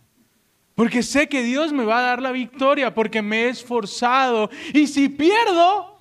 Porque 0.74 1.03
sé 1.03 1.28
que 1.28 1.42
Dios 1.42 1.72
me 1.72 1.84
va 1.84 1.99
a 1.99 2.03
dar 2.03 2.22
la 2.22 2.32
victoria 2.32 2.92
porque 2.92 3.22
me 3.22 3.45
he 3.45 3.49
esforzado. 3.49 4.51
Y 4.72 4.86
si 4.86 5.09
pierdo, 5.09 5.97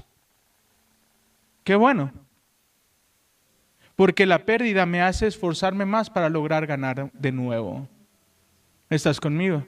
qué 1.63 1.75
bueno. 1.75 2.11
Porque 3.95 4.25
la 4.25 4.45
pérdida 4.45 4.85
me 4.85 5.01
hace 5.01 5.27
esforzarme 5.27 5.85
más 5.85 6.09
para 6.09 6.29
lograr 6.29 6.65
ganar 6.65 7.11
de 7.13 7.31
nuevo. 7.31 7.87
¿Estás 8.89 9.19
conmigo? 9.19 9.65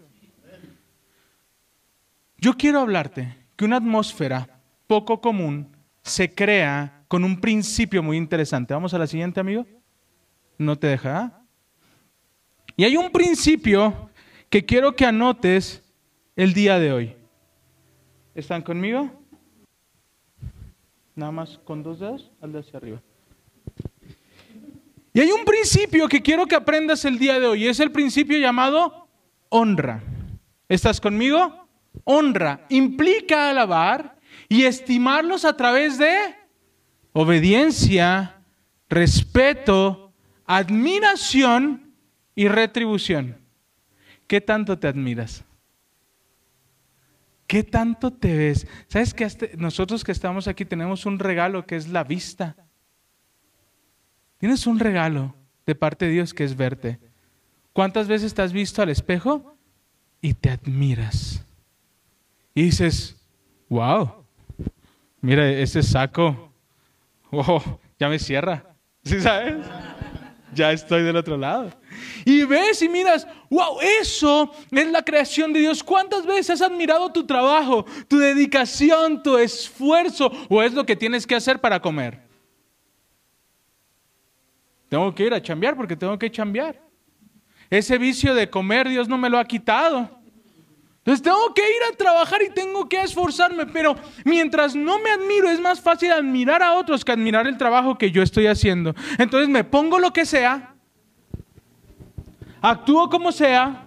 Yo 2.38 2.54
quiero 2.54 2.80
hablarte 2.80 3.36
que 3.56 3.66
una 3.66 3.78
atmósfera 3.78 4.60
poco 4.88 5.22
común 5.22 5.76
se 6.04 6.34
crea 6.34 7.04
con 7.08 7.24
un 7.24 7.40
principio 7.40 8.04
muy 8.04 8.18
interesante. 8.18 8.74
Vamos 8.74 8.94
a 8.94 9.00
la 9.00 9.08
siguiente, 9.08 9.40
amigo. 9.40 9.66
No 10.58 10.78
te 10.78 10.88
deja. 10.88 11.18
¿ah? 11.18 11.42
Y 12.76 12.84
hay 12.84 12.98
un 12.98 13.12
principio 13.12 14.10
que 14.50 14.66
quiero 14.66 14.96
que 14.96 15.06
anotes 15.06 15.82
el 16.36 16.54
día 16.54 16.78
de 16.80 16.92
hoy. 16.92 17.16
¿Están 18.36 18.62
conmigo? 18.62 19.10
Nada 21.16 21.32
más 21.32 21.58
con 21.60 21.82
dos 21.82 22.00
dedos, 22.00 22.32
al 22.42 22.52
de 22.52 22.60
hacia 22.60 22.78
arriba. 22.78 23.02
Y 25.16 25.22
hay 25.22 25.32
un 25.32 25.46
principio 25.46 26.10
que 26.10 26.22
quiero 26.22 26.46
que 26.46 26.56
aprendas 26.56 27.06
el 27.06 27.18
día 27.18 27.40
de 27.40 27.48
hoy. 27.48 27.70
Es 27.70 27.80
el 27.80 27.90
principio 27.90 28.38
llamado 28.38 29.08
honra. 29.48 30.04
¿Estás 30.68 31.00
conmigo? 31.00 31.70
Honra 32.04 32.66
implica 32.68 33.50
alabar 33.50 34.20
y 34.50 34.66
estimarlos 34.66 35.46
a 35.46 35.56
través 35.56 35.98
de 35.98 36.14
obediencia, 37.14 38.42
respeto, 38.90 40.12
admiración 40.46 41.94
y 42.36 42.50
retribución. 42.50 43.38
¿Qué 44.28 44.42
tanto 44.42 44.78
te 44.78 44.90
admiras? 44.90 45.46
¿Qué 47.48 47.64
tanto 47.64 48.12
te 48.12 48.36
ves? 48.36 48.68
¿Sabes 48.90 49.14
que 49.14 49.56
nosotros 49.58 50.04
que 50.04 50.12
estamos 50.12 50.50
aquí 50.50 50.66
tenemos 50.66 51.06
un 51.06 51.20
regalo 51.20 51.66
que 51.66 51.78
es 51.78 51.88
la 51.88 52.04
vista? 52.04 52.58
Tienes 54.46 54.68
un 54.68 54.78
regalo 54.78 55.34
de 55.66 55.74
parte 55.74 56.06
de 56.06 56.12
Dios 56.12 56.32
que 56.32 56.44
es 56.44 56.56
verte. 56.56 57.00
¿Cuántas 57.74 58.08
veces 58.08 58.32
te 58.36 58.44
has 58.44 58.54
visto 58.54 58.80
al 58.84 58.90
espejo 58.90 59.58
y 60.22 60.36
te 60.36 60.52
admiras? 60.52 61.44
Y 62.54 62.66
dices, 62.66 63.16
wow, 63.70 64.24
mira 65.20 65.50
ese 65.50 65.82
saco, 65.82 66.54
oh, 67.32 67.80
ya 68.00 68.08
me 68.08 68.20
cierra. 68.20 68.64
¿Sí 69.04 69.20
sabes? 69.20 69.66
Ya 70.54 70.72
estoy 70.72 71.02
del 71.02 71.16
otro 71.16 71.38
lado. 71.38 71.72
Y 72.24 72.44
ves 72.44 72.84
y 72.84 72.88
miras, 72.88 73.28
wow, 73.50 73.80
eso 74.00 74.52
es 74.70 74.92
la 74.92 75.04
creación 75.04 75.54
de 75.54 75.62
Dios. 75.62 75.84
¿Cuántas 75.84 76.24
veces 76.24 76.62
has 76.62 76.62
admirado 76.62 77.12
tu 77.12 77.26
trabajo, 77.26 77.84
tu 78.08 78.20
dedicación, 78.20 79.24
tu 79.24 79.40
esfuerzo 79.40 80.32
o 80.50 80.62
es 80.62 80.72
lo 80.72 80.86
que 80.86 80.96
tienes 80.96 81.26
que 81.26 81.34
hacer 81.34 81.60
para 81.60 81.82
comer? 81.82 82.25
Tengo 84.96 85.14
que 85.14 85.26
ir 85.26 85.34
a 85.34 85.42
chambear 85.42 85.76
porque 85.76 85.98
tengo 85.98 86.18
que 86.18 86.32
chambear. 86.32 86.82
Ese 87.70 87.98
vicio 87.98 88.34
de 88.34 88.50
comer 88.50 88.88
Dios 88.88 89.10
no 89.10 89.18
me 89.18 89.30
lo 89.30 89.38
ha 89.38 89.44
quitado. 89.44 90.10
Entonces 91.00 91.22
tengo 91.22 91.54
que 91.54 91.64
ir 91.64 91.82
a 91.92 91.98
trabajar 91.98 92.42
y 92.42 92.50
tengo 92.50 92.88
que 92.88 93.02
esforzarme, 93.02 93.66
pero 93.66 93.98
mientras 94.24 94.74
no 94.74 94.98
me 95.00 95.12
admiro 95.12 95.50
es 95.50 95.60
más 95.60 95.82
fácil 95.82 96.14
admirar 96.14 96.64
a 96.64 96.76
otros 96.76 97.04
que 97.04 97.12
admirar 97.12 97.46
el 97.46 97.58
trabajo 97.58 97.98
que 97.98 98.10
yo 98.10 98.24
estoy 98.24 98.48
haciendo. 98.48 98.96
Entonces 99.18 99.50
me 99.50 99.66
pongo 99.66 100.00
lo 100.00 100.14
que 100.14 100.26
sea, 100.26 100.74
actúo 102.62 103.10
como 103.10 103.34
sea, 103.34 103.84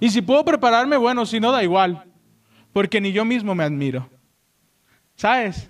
y 0.00 0.08
si 0.08 0.22
puedo 0.22 0.46
prepararme, 0.46 0.96
bueno, 0.96 1.26
si 1.26 1.40
no 1.40 1.52
da 1.52 1.62
igual, 1.62 2.02
porque 2.72 3.02
ni 3.02 3.12
yo 3.12 3.26
mismo 3.26 3.54
me 3.54 3.64
admiro. 3.64 4.08
¿Sabes? 5.14 5.68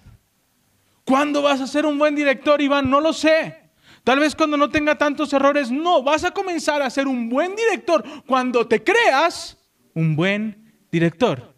¿Cuándo 1.04 1.42
vas 1.42 1.60
a 1.60 1.66
ser 1.66 1.84
un 1.84 1.98
buen 1.98 2.14
director, 2.14 2.62
Iván? 2.62 2.88
No 2.88 3.00
lo 3.00 3.12
sé. 3.12 3.63
Tal 4.04 4.18
vez 4.18 4.34
cuando 4.34 4.58
no 4.58 4.68
tenga 4.68 4.96
tantos 4.96 5.32
errores, 5.32 5.70
no, 5.70 6.02
vas 6.02 6.24
a 6.24 6.30
comenzar 6.30 6.82
a 6.82 6.90
ser 6.90 7.08
un 7.08 7.30
buen 7.30 7.56
director 7.56 8.04
cuando 8.26 8.68
te 8.68 8.84
creas 8.84 9.58
un 9.94 10.14
buen 10.14 10.74
director. 10.92 11.54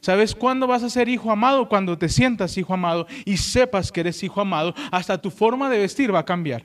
¿Sabes 0.00 0.34
cuándo 0.34 0.66
vas 0.66 0.82
a 0.82 0.90
ser 0.90 1.08
hijo 1.08 1.30
amado? 1.30 1.68
Cuando 1.68 1.96
te 1.96 2.10
sientas 2.10 2.58
hijo 2.58 2.74
amado 2.74 3.06
y 3.24 3.38
sepas 3.38 3.90
que 3.90 4.00
eres 4.00 4.22
hijo 4.22 4.42
amado, 4.42 4.74
hasta 4.92 5.20
tu 5.20 5.30
forma 5.30 5.70
de 5.70 5.78
vestir 5.78 6.14
va 6.14 6.20
a 6.20 6.24
cambiar. 6.24 6.64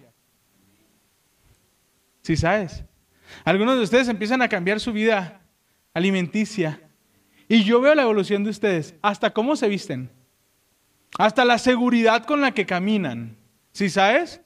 ¿Sí 2.22 2.36
sabes? 2.36 2.84
Algunos 3.46 3.78
de 3.78 3.84
ustedes 3.84 4.10
empiezan 4.10 4.42
a 4.42 4.50
cambiar 4.50 4.82
su 4.82 4.92
vida 4.92 5.42
alimenticia 5.94 6.82
y 7.48 7.64
yo 7.64 7.80
veo 7.80 7.96
la 7.96 8.02
evolución 8.02 8.44
de 8.44 8.50
ustedes, 8.50 8.96
hasta 9.02 9.32
cómo 9.32 9.56
se 9.56 9.70
visten, 9.70 10.12
hasta 11.18 11.46
la 11.46 11.58
seguridad 11.58 12.26
con 12.26 12.42
la 12.42 12.52
que 12.52 12.66
caminan. 12.66 13.38
¿Sí 13.72 13.90
sabes? 13.90 14.42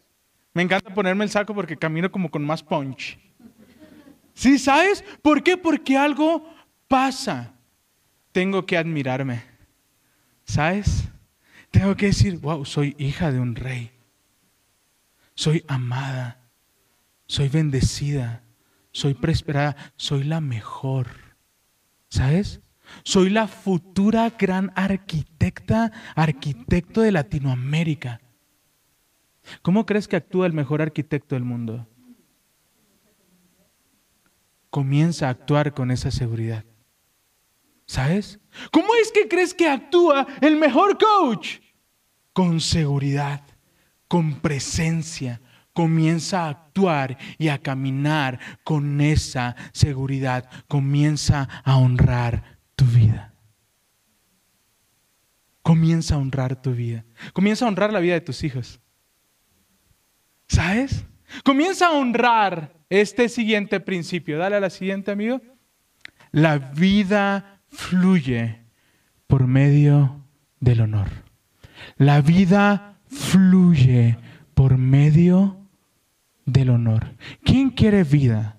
Me 0.53 0.63
encanta 0.63 0.93
ponerme 0.93 1.23
el 1.23 1.29
saco 1.29 1.53
porque 1.53 1.77
camino 1.77 2.11
como 2.11 2.29
con 2.29 2.43
más 2.43 2.63
punch. 2.63 3.17
¿Sí 4.33 4.57
sabes? 4.57 5.03
¿Por 5.21 5.43
qué? 5.43 5.57
Porque 5.57 5.97
algo 5.97 6.47
pasa. 6.87 7.53
Tengo 8.31 8.65
que 8.65 8.77
admirarme. 8.77 9.43
¿Sabes? 10.45 11.09
Tengo 11.71 11.95
que 11.95 12.07
decir, 12.07 12.37
wow, 12.39 12.65
soy 12.65 12.95
hija 12.97 13.31
de 13.31 13.39
un 13.39 13.55
rey. 13.55 13.91
Soy 15.35 15.63
amada. 15.67 16.39
Soy 17.27 17.49
bendecida. 17.49 18.43
Soy 18.91 19.13
prosperada. 19.13 19.75
Soy 19.97 20.23
la 20.23 20.41
mejor. 20.41 21.07
¿Sabes? 22.09 22.61
Soy 23.03 23.29
la 23.29 23.47
futura 23.47 24.31
gran 24.37 24.71
arquitecta, 24.75 25.91
arquitecto 26.15 27.01
de 27.01 27.11
Latinoamérica. 27.11 28.19
¿Cómo 29.61 29.85
crees 29.85 30.07
que 30.07 30.15
actúa 30.15 30.45
el 30.45 30.53
mejor 30.53 30.81
arquitecto 30.81 31.35
del 31.35 31.43
mundo? 31.43 31.87
Comienza 34.69 35.27
a 35.27 35.31
actuar 35.31 35.73
con 35.73 35.91
esa 35.91 36.11
seguridad. 36.11 36.63
¿Sabes? 37.85 38.39
¿Cómo 38.71 38.93
es 39.01 39.11
que 39.11 39.27
crees 39.27 39.53
que 39.53 39.67
actúa 39.67 40.27
el 40.41 40.57
mejor 40.57 40.97
coach? 40.97 41.57
Con 42.33 42.61
seguridad, 42.61 43.41
con 44.07 44.41
presencia. 44.41 45.41
Comienza 45.73 46.45
a 46.45 46.49
actuar 46.49 47.17
y 47.37 47.47
a 47.47 47.57
caminar 47.57 48.39
con 48.63 49.01
esa 49.01 49.55
seguridad. 49.71 50.49
Comienza 50.67 51.47
a 51.63 51.77
honrar 51.77 52.59
tu 52.75 52.85
vida. 52.85 53.33
Comienza 55.63 56.15
a 56.15 56.17
honrar 56.19 56.61
tu 56.61 56.73
vida. 56.73 57.05
Comienza 57.33 57.65
a 57.65 57.67
honrar 57.69 57.91
la 57.91 57.99
vida 57.99 58.13
de 58.13 58.21
tus 58.21 58.43
hijos. 58.43 58.79
¿Sabes? 60.49 61.05
Comienza 61.45 61.87
a 61.87 61.91
honrar 61.91 62.73
este 62.89 63.29
siguiente 63.29 63.79
principio. 63.79 64.37
Dale 64.37 64.57
a 64.57 64.59
la 64.59 64.69
siguiente, 64.69 65.11
amigo. 65.11 65.41
La 66.31 66.57
vida 66.57 67.61
fluye 67.69 68.59
por 69.27 69.47
medio 69.47 70.25
del 70.59 70.81
honor. 70.81 71.07
La 71.97 72.21
vida 72.21 72.99
fluye 73.07 74.17
por 74.55 74.77
medio 74.77 75.57
del 76.45 76.71
honor. 76.71 77.15
¿Quién 77.43 77.69
quiere 77.69 78.03
vida? 78.03 78.57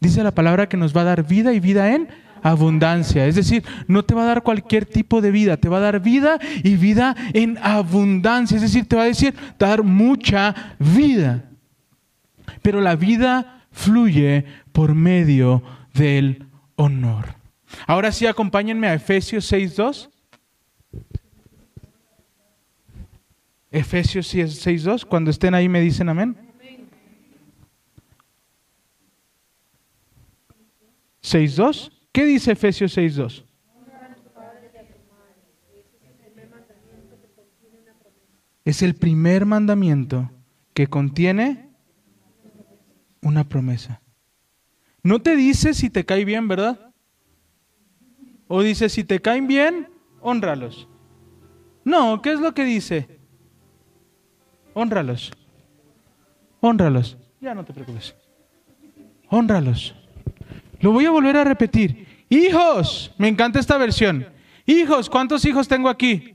Dice 0.00 0.22
la 0.22 0.34
palabra 0.34 0.68
que 0.68 0.76
nos 0.76 0.94
va 0.94 1.02
a 1.02 1.04
dar 1.04 1.26
vida 1.26 1.52
y 1.52 1.60
vida 1.60 1.94
en 1.94 2.08
abundancia. 2.44 3.26
Es 3.26 3.34
decir, 3.34 3.64
no 3.88 4.04
te 4.04 4.14
va 4.14 4.22
a 4.22 4.26
dar 4.26 4.42
cualquier 4.42 4.84
tipo 4.84 5.20
de 5.22 5.30
vida, 5.30 5.56
te 5.56 5.70
va 5.70 5.78
a 5.78 5.80
dar 5.80 6.00
vida 6.00 6.38
y 6.62 6.76
vida 6.76 7.16
en 7.32 7.58
abundancia. 7.62 8.56
Es 8.56 8.62
decir, 8.62 8.86
te 8.86 8.94
va 8.94 9.02
a 9.02 9.06
decir, 9.06 9.34
dar 9.58 9.82
mucha 9.82 10.76
vida. 10.78 11.50
Pero 12.60 12.82
la 12.82 12.96
vida 12.96 13.62
fluye 13.72 14.44
por 14.72 14.94
medio 14.94 15.62
del 15.94 16.44
honor. 16.76 17.34
Ahora 17.86 18.12
sí, 18.12 18.26
acompáñenme 18.26 18.88
a 18.88 18.94
Efesios 18.94 19.50
6.2. 19.50 20.10
Efesios 23.70 24.32
6.2, 24.32 25.06
cuando 25.06 25.30
estén 25.30 25.54
ahí 25.54 25.68
me 25.68 25.80
dicen 25.80 26.10
amén. 26.10 26.36
6.2. 31.22 31.90
¿Qué 32.14 32.24
dice 32.24 32.52
Efesios 32.52 32.96
6.2? 32.96 33.44
Es 38.64 38.82
el 38.82 38.94
primer 38.94 39.44
mandamiento 39.46 40.30
que 40.74 40.86
contiene 40.86 41.70
una 43.20 43.42
promesa. 43.48 44.00
No 45.02 45.22
te 45.22 45.34
dice 45.34 45.74
si 45.74 45.90
te 45.90 46.06
cae 46.06 46.24
bien, 46.24 46.46
¿verdad? 46.46 46.94
O 48.46 48.62
dice 48.62 48.88
si 48.88 49.02
te 49.02 49.20
caen 49.20 49.48
bien, 49.48 49.88
honralos. 50.20 50.88
No, 51.82 52.22
¿qué 52.22 52.32
es 52.32 52.38
lo 52.38 52.54
que 52.54 52.62
dice? 52.64 53.18
Honralos. 54.72 55.32
Honralos. 56.60 57.18
Ya 57.40 57.56
no 57.56 57.64
te 57.64 57.74
preocupes. 57.74 58.14
Honralos. 59.30 59.96
Lo 60.80 60.92
voy 60.92 61.06
a 61.06 61.10
volver 61.10 61.36
a 61.36 61.44
repetir. 61.44 62.06
Hijos, 62.28 63.12
me 63.18 63.28
encanta 63.28 63.60
esta 63.60 63.78
versión. 63.78 64.26
Hijos, 64.66 65.10
¿cuántos 65.10 65.44
hijos 65.44 65.68
tengo 65.68 65.88
aquí? 65.88 66.34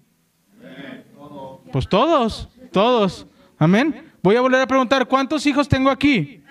Pues 1.72 1.88
todos, 1.88 2.50
todos. 2.72 3.28
Amén. 3.58 4.12
Voy 4.22 4.36
a 4.36 4.42
volver 4.42 4.62
a 4.62 4.68
preguntar, 4.68 5.08
¿cuántos 5.08 5.46
hijos 5.46 5.68
tengo 5.68 5.90
aquí? 5.90 6.44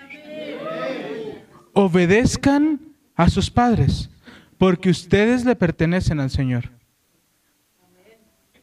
Obedezcan 1.73 2.79
a 3.15 3.29
sus 3.29 3.49
padres, 3.49 4.09
porque 4.57 4.89
ustedes 4.89 5.45
le 5.45 5.55
pertenecen 5.55 6.19
al 6.19 6.29
Señor. 6.29 6.71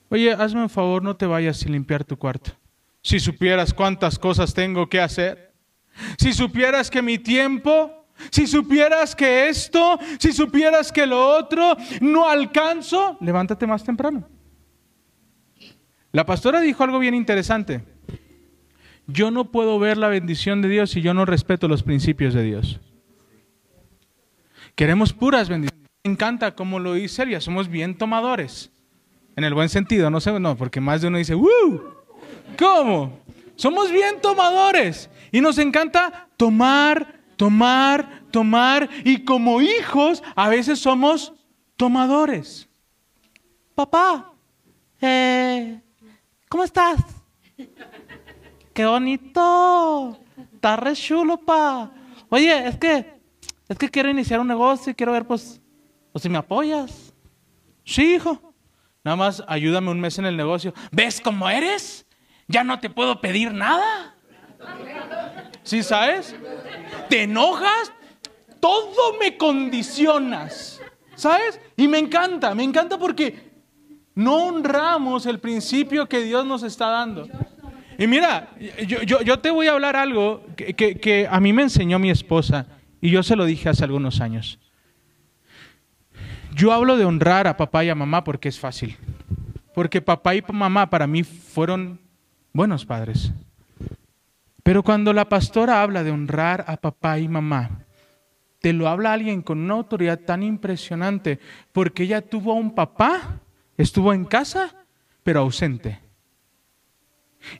Oye, 0.09 0.33
hazme 0.33 0.62
un 0.62 0.70
favor, 0.70 1.03
no 1.03 1.16
te 1.16 1.27
vayas 1.27 1.59
sin 1.59 1.72
limpiar 1.72 2.05
tu 2.05 2.16
cuarto. 2.16 2.53
Si 3.03 3.20
supieras 3.20 3.72
cuántas 3.72 4.18
cosas 4.18 4.55
tengo 4.55 4.89
que 4.89 5.01
hacer, 5.01 5.53
si 6.18 6.33
supieras 6.33 6.91
que 6.91 7.03
mi 7.03 7.18
tiempo, 7.18 7.95
si 8.31 8.47
supieras 8.47 9.14
que 9.14 9.49
esto, 9.49 9.99
si 10.19 10.33
supieras 10.33 10.93
que 10.93 11.07
lo 11.07 11.29
otro, 11.37 11.77
no 12.01 12.29
alcanzo, 12.29 13.17
levántate 13.21 13.67
más 13.67 13.85
temprano. 13.85 14.29
La 16.12 16.25
pastora 16.25 16.61
dijo 16.61 16.83
algo 16.83 16.99
bien 16.99 17.14
interesante. 17.14 17.85
Yo 19.07 19.31
no 19.31 19.53
puedo 19.53 19.79
ver 19.79 19.99
la 19.99 20.09
bendición 20.09 20.62
de 20.62 20.69
Dios 20.69 20.91
si 20.91 21.01
yo 21.01 21.14
no 21.14 21.25
respeto 21.25 21.69
los 21.69 21.83
principios 21.83 22.35
de 22.35 22.43
Dios. 22.43 22.81
Queremos 24.75 25.12
puras 25.12 25.49
bendiciones. 25.49 25.87
Me 26.05 26.12
encanta 26.12 26.55
como 26.55 26.79
lo 26.79 26.95
dice 26.95 27.23
Elia, 27.23 27.41
somos 27.41 27.69
bien 27.69 27.97
tomadores. 27.97 28.71
En 29.37 29.45
el 29.45 29.55
buen 29.55 29.69
sentido, 29.69 30.11
no 30.11 30.21
sé, 30.21 30.39
no, 30.41 30.57
porque 30.57 30.81
más 30.81 31.03
de 31.03 31.09
uno 31.09 31.19
dice, 31.19 31.35
¡Woo! 31.35 31.95
¿Cómo? 32.59 33.21
Somos 33.57 33.91
bien 33.91 34.21
tomadores 34.21 35.11
y 35.33 35.41
nos 35.41 35.59
encanta 35.59 36.29
tomar, 36.37 37.16
tomar, 37.37 38.22
tomar 38.30 38.89
y 39.05 39.24
como 39.24 39.61
hijos 39.61 40.22
a 40.34 40.49
veces 40.49 40.78
somos 40.78 41.32
tomadores. 41.76 42.68
Papá, 43.74 44.32
eh, 45.01 45.80
¿cómo 46.49 46.64
estás? 46.64 47.01
Qué 48.72 48.84
bonito. 48.84 50.18
Está 50.55 50.76
re 50.76 50.95
chulo, 50.95 51.39
pa. 51.39 51.91
Oye, 52.28 52.68
es 52.68 52.76
que, 52.76 53.20
es 53.68 53.78
que 53.78 53.89
quiero 53.89 54.11
iniciar 54.11 54.41
un 54.41 54.49
negocio 54.49 54.91
y 54.91 54.95
quiero 54.95 55.12
ver, 55.12 55.26
pues, 55.26 55.61
pues 56.12 56.22
si 56.22 56.28
me 56.28 56.39
apoyas. 56.39 57.14
Sí, 57.84 58.16
hijo. 58.16 58.55
Nada 59.05 59.16
más 59.16 59.43
ayúdame 59.47 59.91
un 59.91 60.01
mes 60.01 60.18
en 60.18 60.26
el 60.26 60.37
negocio. 60.37 60.74
¿Ves 60.91 61.20
cómo 61.20 61.49
eres? 61.49 62.07
Ya 62.49 62.64
no 62.64 62.78
te 62.80 62.91
puedo 62.91 63.20
pedir 63.20 63.53
nada. 63.53 64.16
¿Sí 65.62 65.82
sabes? 65.82 66.34
¿Te 67.09 67.23
enojas? 67.23 67.93
Todo 68.61 69.19
me 69.19 69.37
condicionas. 69.37 70.81
¿Sabes? 71.15 71.61
Y 71.77 71.89
me 71.89 71.99
encanta, 71.99 72.55
me 72.55 72.63
encanta 72.63 72.99
porque 72.99 73.47
no 74.15 74.47
honramos 74.47 75.27
el 75.27 75.39
principio 75.39 76.09
que 76.09 76.23
Dios 76.23 76.45
nos 76.45 76.63
está 76.63 76.89
dando. 76.89 77.29
Y 77.99 78.07
mira, 78.07 78.51
yo, 78.87 79.03
yo, 79.03 79.39
te 79.39 79.51
voy 79.51 79.69
a 79.69 79.73
hablar 79.73 79.97
algo 79.97 80.45
que, 80.57 80.75
que 80.75 81.27
a 81.31 81.41
mí 81.41 81.53
me 81.53 81.63
enseñó 81.63 81.99
mi 81.99 82.11
esposa 82.11 82.67
y 83.01 83.11
yo 83.11 83.23
se 83.23 83.37
lo 83.37 83.47
dije 83.47 83.69
hace 83.69 83.85
algunos 83.85 84.21
años. 84.21 84.59
Yo 86.55 86.73
hablo 86.73 86.97
de 86.97 87.05
honrar 87.05 87.47
a 87.47 87.57
papá 87.57 87.85
y 87.85 87.91
a 87.91 87.95
mamá 87.95 88.25
porque 88.25 88.49
es 88.49 88.59
fácil. 88.59 88.97
Porque 89.75 90.01
papá 90.01 90.35
y 90.35 90.43
mamá 90.51 90.89
para 90.89 91.07
mí 91.07 91.23
fueron 91.23 92.01
buenos 92.53 92.85
padres. 92.85 93.33
Pero 94.67 94.83
cuando 94.83 95.12
la 95.12 95.29
pastora 95.29 95.81
habla 95.81 96.03
de 96.03 96.11
honrar 96.11 96.64
a 96.67 96.77
papá 96.77 97.21
y 97.21 97.29
mamá, 97.29 97.87
te 98.61 98.73
lo 98.73 98.89
habla 98.89 99.12
alguien 99.12 99.41
con 99.41 99.61
una 99.61 99.75
autoridad 99.75 100.19
tan 100.19 100.43
impresionante, 100.43 101.39
porque 101.71 102.03
ella 102.03 102.21
tuvo 102.21 102.51
a 102.51 102.57
un 102.57 102.75
papá, 102.75 103.43
estuvo 103.77 104.12
en 104.12 104.25
casa, 104.25 104.75
pero 105.23 105.39
ausente. 105.39 106.01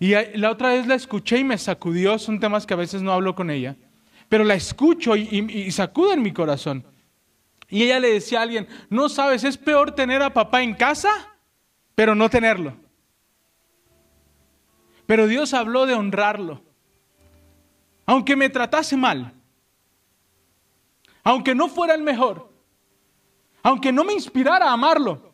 Y 0.01 0.15
la 0.37 0.51
otra 0.51 0.71
vez 0.71 0.89
la 0.89 0.97
escuché 0.97 1.39
y 1.39 1.45
me 1.45 1.59
sacudió, 1.59 2.19
son 2.19 2.41
temas 2.41 2.67
que 2.67 2.75
a 2.75 2.79
veces 2.79 3.03
no 3.03 3.13
hablo 3.13 3.37
con 3.37 3.51
ella, 3.51 3.77
pero 4.29 4.43
la 4.43 4.55
escucho 4.55 5.15
y, 5.15 5.29
y, 5.31 5.71
sacudo 5.71 6.13
en 6.13 6.23
mi 6.23 6.33
corazón. 6.33 6.85
Y 7.69 7.85
ella 7.85 8.01
le 8.01 8.15
decía 8.15 8.41
a 8.41 8.43
alguien, 8.43 8.67
no 8.91 9.09
sabes, 9.09 9.45
es 9.45 9.57
peor 9.59 9.93
tener 9.93 10.23
a 10.23 10.35
papá 10.35 10.61
en 10.61 10.75
casa, 10.75 11.13
pero 11.95 12.17
no 12.17 12.29
tenerlo. 12.29 12.77
Pero 15.07 15.29
Dios 15.29 15.55
habló 15.55 15.87
de 15.87 15.95
honrarlo. 15.95 16.66
Aunque 18.07 18.37
me 18.37 18.49
tratase 18.49 18.97
mal, 18.97 19.35
aunque 21.23 21.55
no 21.55 21.69
fuera 21.69 21.95
el 21.95 22.03
mejor, 22.03 22.51
aunque 23.63 23.93
no 23.93 24.05
me 24.05 24.13
inspirara 24.13 24.71
a 24.71 24.73
amarlo, 24.73 25.33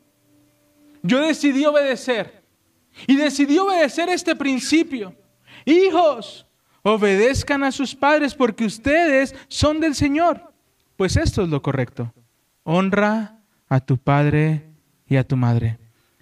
yo 1.02 1.20
decidí 1.20 1.64
obedecer. 1.66 2.42
Y 3.06 3.16
decidí 3.16 3.58
obedecer 3.58 4.08
este 4.08 4.36
principio. 4.36 5.14
Hijos, 5.64 6.46
obedezcan 6.82 7.64
a 7.64 7.72
sus 7.72 7.94
padres 7.94 8.34
porque 8.34 8.66
ustedes 8.66 9.34
son 9.48 9.80
del 9.80 9.94
Señor. 9.94 10.52
Pues 10.96 11.16
esto 11.16 11.42
es 11.42 11.48
lo 11.48 11.62
correcto 11.62 12.12
honra 12.64 13.38
a 13.68 13.80
tu 13.80 13.98
padre 13.98 14.70
y 15.06 15.16
a 15.16 15.24
tu 15.24 15.36
madre. 15.36 15.78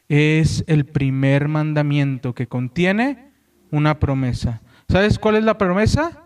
Es 0.09 0.65
el 0.67 0.87
primer 0.87 1.49
mandamiento 1.49 2.35
que 2.35 2.49
contiene 2.49 3.33
una 3.71 3.99
promesa. 3.99 4.63
¿Sabes 4.89 5.19
cuál 5.19 5.37
es 5.37 5.45
la 5.45 5.59
promesa? 5.59 6.20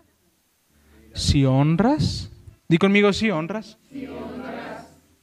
Si 1.15 1.45
honras, 1.45 2.29
di 2.67 2.77
conmigo 2.77 3.13
si 3.13 3.31
honras. 3.31 3.77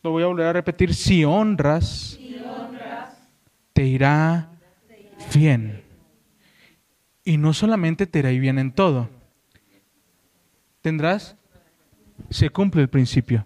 Lo 0.03 0.11
voy 0.11 0.22
a 0.22 0.26
volver 0.26 0.47
a 0.47 0.53
repetir, 0.55 0.95
si 0.95 1.22
honras, 1.24 2.18
te 3.74 3.84
irá 3.84 4.51
bien. 5.34 5.84
Y 7.24 7.36
no 7.36 7.53
solamente 7.53 8.07
te 8.07 8.20
irá 8.20 8.30
bien 8.30 8.59
en 8.59 8.72
todo. 8.72 9.11
Tendrás, 10.80 11.36
se 12.30 12.49
cumple 12.49 12.82
el 12.82 12.88
principio. 12.88 13.45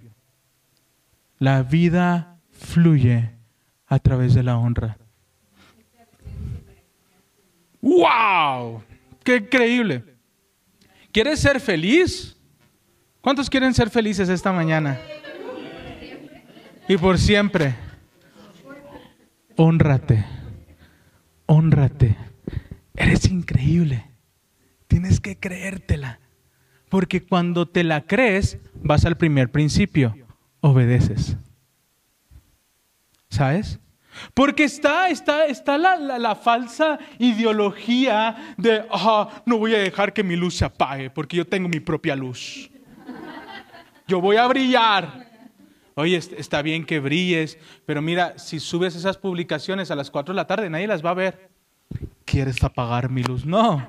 La 1.39 1.65
vida 1.65 2.39
fluye 2.53 3.33
a 3.87 3.99
través 3.99 4.35
de 4.35 4.45
la 4.45 4.57
honra. 4.57 4.97
¡Wow! 7.83 8.83
¡Qué 9.25 9.37
increíble! 9.37 10.05
¿Quieres 11.13 11.41
ser 11.41 11.61
feliz? 11.61 12.36
¿Cuántos 13.27 13.51
quieren 13.51 13.75
ser 13.75 13.91
felices 13.91 14.29
esta 14.29 14.53
mañana? 14.53 15.01
Y 16.87 16.97
por 16.97 17.19
siempre. 17.19 17.75
Honrate. 19.57 20.25
Honrate. 21.47 22.17
Eres 22.95 23.27
increíble. 23.27 24.05
Tienes 24.87 25.19
que 25.19 25.41
creértela. 25.41 26.21
Porque 26.89 27.27
cuando 27.27 27.67
te 27.67 27.83
la 27.83 28.03
crees, 28.07 28.59
vas 28.81 29.05
al 29.05 29.17
primer 29.17 29.51
principio 29.51 30.15
obedeces. 30.61 31.37
¿Sabes? 33.29 33.81
Porque 34.35 34.63
está, 34.63 35.09
está, 35.09 35.47
está 35.47 35.79
la, 35.79 36.37
falsa 36.37 37.01
ideología 37.19 38.55
de, 38.57 38.85
no 39.47 39.59
voy 39.59 39.75
a 39.75 39.79
dejar 39.79 40.13
que 40.13 40.23
mi 40.23 40.37
luz 40.37 40.55
se 40.55 40.65
apague 40.65 41.11
porque 41.11 41.37
yo 41.37 41.45
tengo 41.45 41.69
mi 41.69 41.81
propia 41.81 42.15
luz. 42.15 42.71
Yo 44.07 44.21
voy 44.21 44.37
a 44.37 44.47
brillar. 44.47 45.27
Oye, 45.95 46.17
está 46.17 46.63
bien 46.63 46.85
que 46.85 47.01
brilles, 47.01 47.59
pero 47.87 48.03
mira, 48.03 48.39
si 48.39 48.61
subes 48.61 48.95
esas 48.95 49.17
publicaciones 49.17 49.91
a 49.91 49.97
las 49.97 50.11
4 50.11 50.35
de 50.35 50.37
la 50.37 50.47
tarde, 50.47 50.69
nadie 50.69 50.87
las 50.87 51.05
va 51.05 51.11
a 51.11 51.15
ver. 51.15 51.51
¿Quieres 52.25 52.63
apagar 52.63 53.09
mi 53.09 53.23
luz? 53.23 53.47
No. 53.47 53.89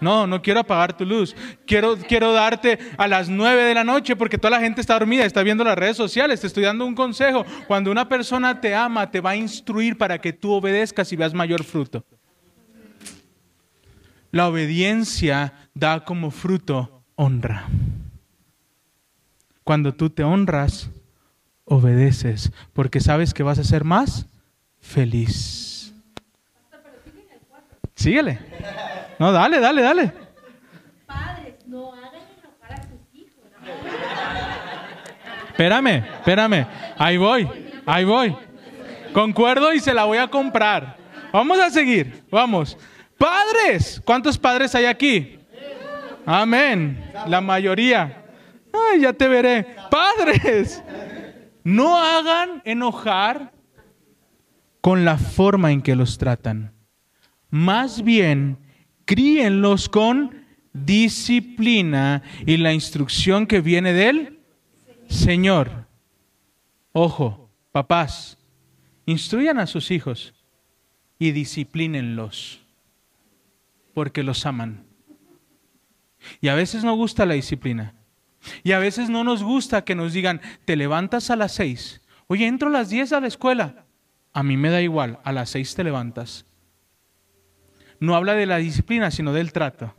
No, 0.00 0.26
no 0.26 0.42
quiero 0.42 0.60
apagar 0.60 0.96
tu 0.96 1.06
luz. 1.06 1.34
Quiero, 1.66 1.96
quiero 1.96 2.32
darte 2.32 2.78
a 2.98 3.08
las 3.08 3.28
nueve 3.28 3.62
de 3.62 3.74
la 3.74 3.84
noche 3.84 4.16
porque 4.16 4.38
toda 4.38 4.50
la 4.50 4.60
gente 4.60 4.80
está 4.80 4.94
dormida, 4.94 5.24
está 5.24 5.42
viendo 5.42 5.64
las 5.64 5.78
redes 5.78 5.96
sociales. 5.96 6.40
Te 6.40 6.46
estoy 6.46 6.64
dando 6.64 6.84
un 6.84 6.94
consejo. 6.94 7.44
Cuando 7.66 7.90
una 7.90 8.08
persona 8.08 8.60
te 8.60 8.74
ama, 8.74 9.10
te 9.10 9.20
va 9.20 9.30
a 9.30 9.36
instruir 9.36 9.96
para 9.96 10.18
que 10.18 10.32
tú 10.32 10.52
obedezcas 10.52 11.12
y 11.12 11.16
veas 11.16 11.32
mayor 11.32 11.64
fruto. 11.64 12.04
La 14.30 14.48
obediencia 14.48 15.70
da 15.74 16.04
como 16.04 16.30
fruto 16.30 17.04
honra. 17.14 17.66
Cuando 19.64 19.94
tú 19.94 20.10
te 20.10 20.22
honras, 20.22 20.90
obedeces 21.64 22.52
porque 22.74 23.00
sabes 23.00 23.32
que 23.32 23.42
vas 23.42 23.58
a 23.58 23.64
ser 23.64 23.84
más 23.84 24.26
feliz. 24.78 25.94
Síguele. 27.94 28.38
No, 29.18 29.32
dale, 29.32 29.60
dale, 29.60 29.82
dale. 29.82 30.12
Padres, 31.06 31.54
no 31.66 31.92
hagan 31.94 32.10
enojar 32.38 32.72
a 32.72 32.82
sus 32.82 33.14
hijos. 33.14 33.44
Espérame, 35.48 36.04
espérame. 36.16 36.66
Ahí 36.98 37.16
voy, 37.16 37.48
ahí 37.86 38.04
voy. 38.04 38.36
Concuerdo 39.14 39.72
y 39.72 39.80
se 39.80 39.94
la 39.94 40.04
voy 40.04 40.18
a 40.18 40.28
comprar. 40.28 40.96
Vamos 41.32 41.58
a 41.58 41.70
seguir, 41.70 42.24
vamos. 42.30 42.76
Padres, 43.16 44.02
¿cuántos 44.04 44.36
padres 44.36 44.74
hay 44.74 44.84
aquí? 44.84 45.38
Amén. 46.26 47.10
La 47.28 47.40
mayoría. 47.40 48.23
Ay, 48.74 49.00
ya 49.00 49.12
te 49.12 49.28
veré. 49.28 49.76
Padres, 49.90 50.82
no 51.62 51.96
hagan 51.96 52.60
enojar 52.64 53.52
con 54.80 55.04
la 55.04 55.16
forma 55.16 55.72
en 55.72 55.80
que 55.80 55.96
los 55.96 56.18
tratan. 56.18 56.72
Más 57.50 58.02
bien, 58.02 58.58
críenlos 59.04 59.88
con 59.88 60.44
disciplina 60.72 62.22
y 62.44 62.56
la 62.56 62.72
instrucción 62.72 63.46
que 63.46 63.60
viene 63.60 63.92
del 63.92 64.40
Señor. 65.08 65.86
Ojo, 66.92 67.50
papás, 67.72 68.36
instruyan 69.06 69.58
a 69.58 69.66
sus 69.66 69.90
hijos 69.90 70.34
y 71.18 71.30
disciplínenlos 71.30 72.60
porque 73.94 74.22
los 74.22 74.44
aman. 74.44 74.84
Y 76.40 76.48
a 76.48 76.54
veces 76.54 76.84
no 76.84 76.94
gusta 76.94 77.24
la 77.24 77.34
disciplina. 77.34 77.94
Y 78.62 78.72
a 78.72 78.78
veces 78.78 79.08
no 79.10 79.24
nos 79.24 79.42
gusta 79.42 79.84
que 79.84 79.94
nos 79.94 80.12
digan, 80.12 80.40
te 80.64 80.76
levantas 80.76 81.30
a 81.30 81.36
las 81.36 81.52
seis. 81.52 82.00
Oye, 82.26 82.46
entro 82.46 82.68
a 82.68 82.72
las 82.72 82.90
diez 82.90 83.12
a 83.12 83.20
la 83.20 83.26
escuela. 83.26 83.84
A 84.32 84.42
mí 84.42 84.56
me 84.56 84.70
da 84.70 84.80
igual, 84.80 85.20
a 85.24 85.32
las 85.32 85.50
seis 85.50 85.74
te 85.74 85.84
levantas. 85.84 86.46
No 88.00 88.14
habla 88.16 88.34
de 88.34 88.46
la 88.46 88.56
disciplina, 88.58 89.10
sino 89.10 89.32
del 89.32 89.52
trato. 89.52 89.94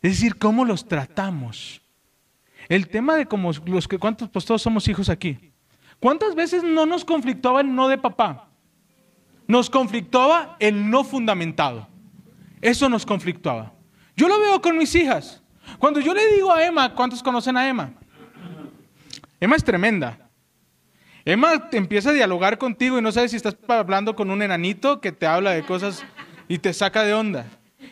Es 0.00 0.12
decir, 0.12 0.36
cómo 0.36 0.64
los 0.64 0.88
tratamos. 0.88 1.82
El 2.68 2.88
tema 2.88 3.16
de 3.16 3.26
cómo 3.26 3.52
los 3.66 3.86
que, 3.86 3.98
¿cuántos, 3.98 4.28
pues 4.28 4.44
todos 4.44 4.62
somos 4.62 4.88
hijos 4.88 5.08
aquí? 5.08 5.52
¿Cuántas 6.00 6.34
veces 6.34 6.64
no 6.64 6.86
nos 6.86 7.04
conflictaba 7.04 7.60
el 7.60 7.74
no 7.74 7.88
de 7.88 7.98
papá? 7.98 8.48
Nos 9.46 9.68
conflictaba 9.68 10.56
el 10.58 10.90
no 10.90 11.04
fundamentado. 11.04 11.86
Eso 12.60 12.88
nos 12.88 13.04
conflictuaba. 13.04 13.72
Yo 14.16 14.28
lo 14.28 14.40
veo 14.40 14.60
con 14.60 14.78
mis 14.78 14.94
hijas. 14.94 15.41
Cuando 15.78 16.00
yo 16.00 16.14
le 16.14 16.26
digo 16.34 16.52
a 16.52 16.64
Emma, 16.64 16.94
¿cuántos 16.94 17.22
conocen 17.22 17.56
a 17.56 17.68
Emma? 17.68 17.92
Emma 19.40 19.56
es 19.56 19.64
tremenda. 19.64 20.30
Emma 21.24 21.68
empieza 21.72 22.10
a 22.10 22.12
dialogar 22.12 22.58
contigo 22.58 22.98
y 22.98 23.02
no 23.02 23.12
sabes 23.12 23.30
si 23.30 23.36
estás 23.36 23.56
hablando 23.68 24.16
con 24.16 24.30
un 24.30 24.42
enanito 24.42 25.00
que 25.00 25.12
te 25.12 25.26
habla 25.26 25.52
de 25.52 25.64
cosas 25.64 26.04
y 26.48 26.58
te 26.58 26.72
saca 26.72 27.04
de 27.04 27.14
onda. 27.14 27.46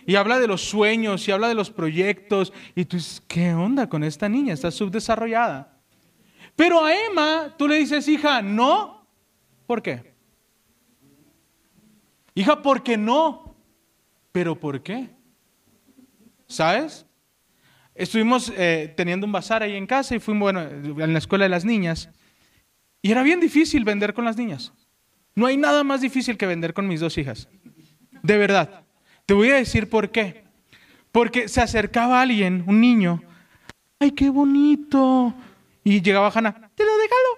Y 0.07 0.17
habla 0.17 0.39
de 0.39 0.47
los 0.47 0.63
sueños 0.63 1.27
y 1.27 1.33
habla 1.33 1.49
de 1.49 1.55
los 1.55 1.71
proyectos. 1.71 2.53
Y 2.75 2.85
tú 2.85 2.97
dices, 2.97 3.23
¿qué 3.29 3.55
onda 3.55 3.89
con 3.89 4.03
esta 4.03 4.29
niña? 4.29 4.55
Está 4.55 4.71
subdesarrollada. 4.71 5.77
Pero 6.57 6.85
a 6.85 6.95
Emma 6.95 7.55
tú 7.57 7.69
le 7.69 7.77
dices, 7.77 8.07
hija, 8.09 8.43
no. 8.43 9.07
¿Por 9.67 9.83
qué? 9.83 10.15
Hija, 12.35 12.61
¿por 12.63 12.83
qué 12.83 12.97
no? 12.97 13.57
¿Pero 14.33 14.59
por 14.59 14.83
qué? 14.83 15.11
¿Sabes? 16.47 17.07
Estuvimos 18.01 18.51
eh, 18.57 18.95
teniendo 18.97 19.27
un 19.27 19.33
bazar 19.33 19.63
ahí 19.63 19.77
en 19.77 19.87
casa 19.87 20.15
y 20.15 20.21
fuimos, 20.21 20.41
bueno, 20.41 20.63
en 20.63 21.13
la 21.13 21.19
escuela 21.19 21.45
de 21.45 21.51
las 21.51 21.67
niñas. 21.67 22.09
Y 23.03 23.11
era 23.11 23.23
bien 23.23 23.41
difícil 23.41 23.85
vender 23.85 24.15
con 24.15 24.25
las 24.25 24.39
niñas. 24.39 24.73
No 25.35 25.45
hay 25.45 25.59
nada 25.59 25.85
más 25.85 26.01
difícil 26.01 26.39
que 26.39 26.47
vender 26.47 26.73
con 26.73 26.89
mis 26.89 27.01
dos 27.01 27.19
hijas. 27.19 27.47
De 28.23 28.39
verdad. 28.39 28.85
Te 29.27 29.35
voy 29.35 29.51
a 29.51 29.57
decir 29.57 29.91
por 29.91 30.11
qué. 30.11 30.45
Porque 31.13 31.47
se 31.47 31.61
acercaba 31.61 32.23
alguien, 32.23 32.65
un 32.67 32.81
niño. 32.81 33.23
¡Ay, 33.99 34.13
qué 34.13 34.31
bonito! 34.31 35.35
Y 35.85 36.01
llegaba 36.01 36.33
Hanna, 36.35 36.71
¿te 36.75 36.85
lo 36.85 36.93
regalo? 36.97 37.29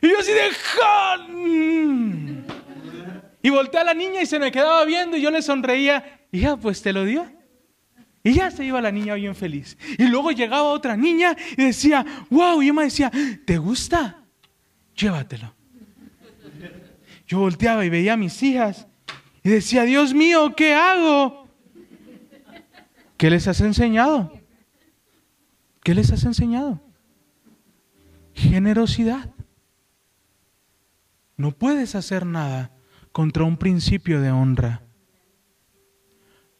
Y 0.00 0.08
yo 0.08 0.18
así 0.20 0.30
de 0.30 0.42
Y 3.42 3.50
volteé 3.50 3.80
a 3.80 3.84
la 3.84 3.94
niña 3.94 4.22
y 4.22 4.26
se 4.26 4.38
me 4.38 4.52
quedaba 4.52 4.84
viendo 4.84 5.16
y 5.16 5.22
yo 5.22 5.32
le 5.32 5.42
sonreía. 5.42 6.20
Hija, 6.30 6.56
pues 6.56 6.82
te 6.82 6.92
lo 6.92 7.04
dio. 7.04 7.41
Y 8.24 8.34
ya 8.34 8.50
se 8.50 8.64
iba 8.64 8.80
la 8.80 8.92
niña 8.92 9.14
bien 9.14 9.34
feliz. 9.34 9.76
Y 9.98 10.04
luego 10.04 10.30
llegaba 10.30 10.64
otra 10.64 10.96
niña 10.96 11.36
y 11.56 11.64
decía, 11.64 12.04
wow, 12.30 12.62
y 12.62 12.68
Emma 12.68 12.84
decía, 12.84 13.10
¿te 13.44 13.58
gusta? 13.58 14.22
Llévatelo. 14.94 15.54
Yo 17.26 17.38
volteaba 17.40 17.84
y 17.84 17.90
veía 17.90 18.12
a 18.12 18.16
mis 18.16 18.42
hijas 18.42 18.86
y 19.42 19.48
decía, 19.48 19.84
Dios 19.84 20.14
mío, 20.14 20.54
¿qué 20.54 20.74
hago? 20.74 21.48
¿Qué 23.16 23.30
les 23.30 23.48
has 23.48 23.60
enseñado? 23.60 24.32
¿Qué 25.82 25.94
les 25.94 26.12
has 26.12 26.24
enseñado? 26.24 26.80
Generosidad. 28.34 29.30
No 31.36 31.52
puedes 31.52 31.94
hacer 31.96 32.24
nada 32.24 32.70
contra 33.10 33.44
un 33.44 33.56
principio 33.56 34.20
de 34.20 34.30
honra. 34.30 34.82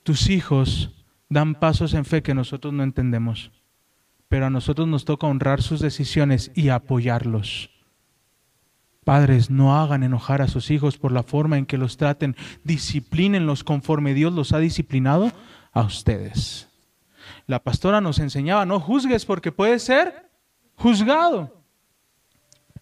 Tus 0.02 0.28
hijos 0.28 1.01
dan 1.32 1.54
pasos 1.54 1.94
en 1.94 2.04
fe 2.04 2.22
que 2.22 2.34
nosotros 2.34 2.74
no 2.74 2.82
entendemos, 2.82 3.50
pero 4.28 4.46
a 4.46 4.50
nosotros 4.50 4.86
nos 4.86 5.04
toca 5.04 5.26
honrar 5.26 5.62
sus 5.62 5.80
decisiones 5.80 6.50
y 6.54 6.68
apoyarlos. 6.68 7.70
Padres, 9.04 9.50
no 9.50 9.76
hagan 9.76 10.02
enojar 10.02 10.42
a 10.42 10.48
sus 10.48 10.70
hijos 10.70 10.98
por 10.98 11.10
la 11.10 11.22
forma 11.22 11.58
en 11.58 11.66
que 11.66 11.78
los 11.78 11.96
traten, 11.96 12.36
disciplínenlos 12.62 13.64
conforme 13.64 14.14
Dios 14.14 14.32
los 14.32 14.52
ha 14.52 14.58
disciplinado 14.58 15.32
a 15.72 15.82
ustedes. 15.82 16.68
La 17.46 17.62
pastora 17.62 18.00
nos 18.00 18.18
enseñaba, 18.18 18.64
no 18.66 18.78
juzgues 18.78 19.24
porque 19.24 19.50
puedes 19.50 19.82
ser 19.82 20.30
juzgado. 20.74 21.64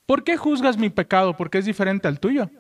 ¿Por 0.05 0.25
qué 0.25 0.37
juzgas 0.37 0.77
mi 0.77 0.91
pecado? 0.91 1.37
Porque 1.37 1.59
es 1.59 1.65
diferente 1.65 2.09
al 2.09 2.21
tuyo. 2.21 2.51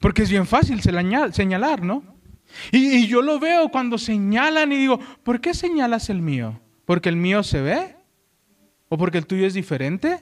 Porque 0.00 0.22
es 0.22 0.30
bien 0.30 0.46
fácil 0.46 0.80
señalar, 0.82 1.82
¿no? 1.82 2.02
Y, 2.70 3.06
yo 3.06 3.22
lo 3.22 3.38
veo 3.38 3.70
cuando 3.70 3.98
señalan 3.98 4.72
y 4.72 4.76
digo, 4.76 4.98
¿por 5.22 5.40
qué 5.40 5.54
señalas 5.54 6.10
el 6.10 6.22
mío? 6.22 6.60
¿Porque 6.84 7.08
el 7.08 7.16
mío 7.16 7.42
se 7.42 7.62
ve? 7.62 7.96
¿O 8.88 8.98
porque 8.98 9.18
el 9.18 9.26
tuyo 9.26 9.46
es 9.46 9.54
diferente? 9.54 10.20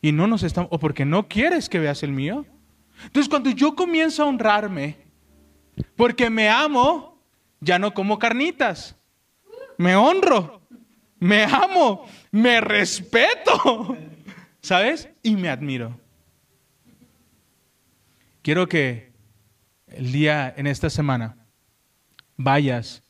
Y 0.00 0.12
no 0.12 0.26
nos 0.26 0.42
estamos, 0.42 0.68
o 0.70 0.78
porque 0.78 1.04
no 1.04 1.28
quieres 1.28 1.68
que 1.68 1.78
veas 1.78 2.02
el 2.02 2.12
mío. 2.12 2.46
Entonces 3.04 3.28
cuando 3.28 3.50
yo 3.50 3.74
comienzo 3.74 4.22
a 4.22 4.26
honrarme, 4.26 4.96
porque 5.96 6.30
me 6.30 6.48
amo, 6.48 7.18
ya 7.60 7.78
no 7.78 7.94
como 7.94 8.18
carnitas. 8.18 8.96
Me 9.76 9.96
honro, 9.96 10.62
me 11.18 11.44
amo, 11.44 12.06
me 12.30 12.60
respeto, 12.60 13.96
¿sabes? 14.60 15.08
Y 15.22 15.36
me 15.36 15.48
admiro. 15.48 16.03
Quiero 18.44 18.68
que 18.68 19.10
el 19.86 20.12
día, 20.12 20.52
en 20.54 20.66
esta 20.66 20.90
semana, 20.90 21.46
vayas, 22.36 23.02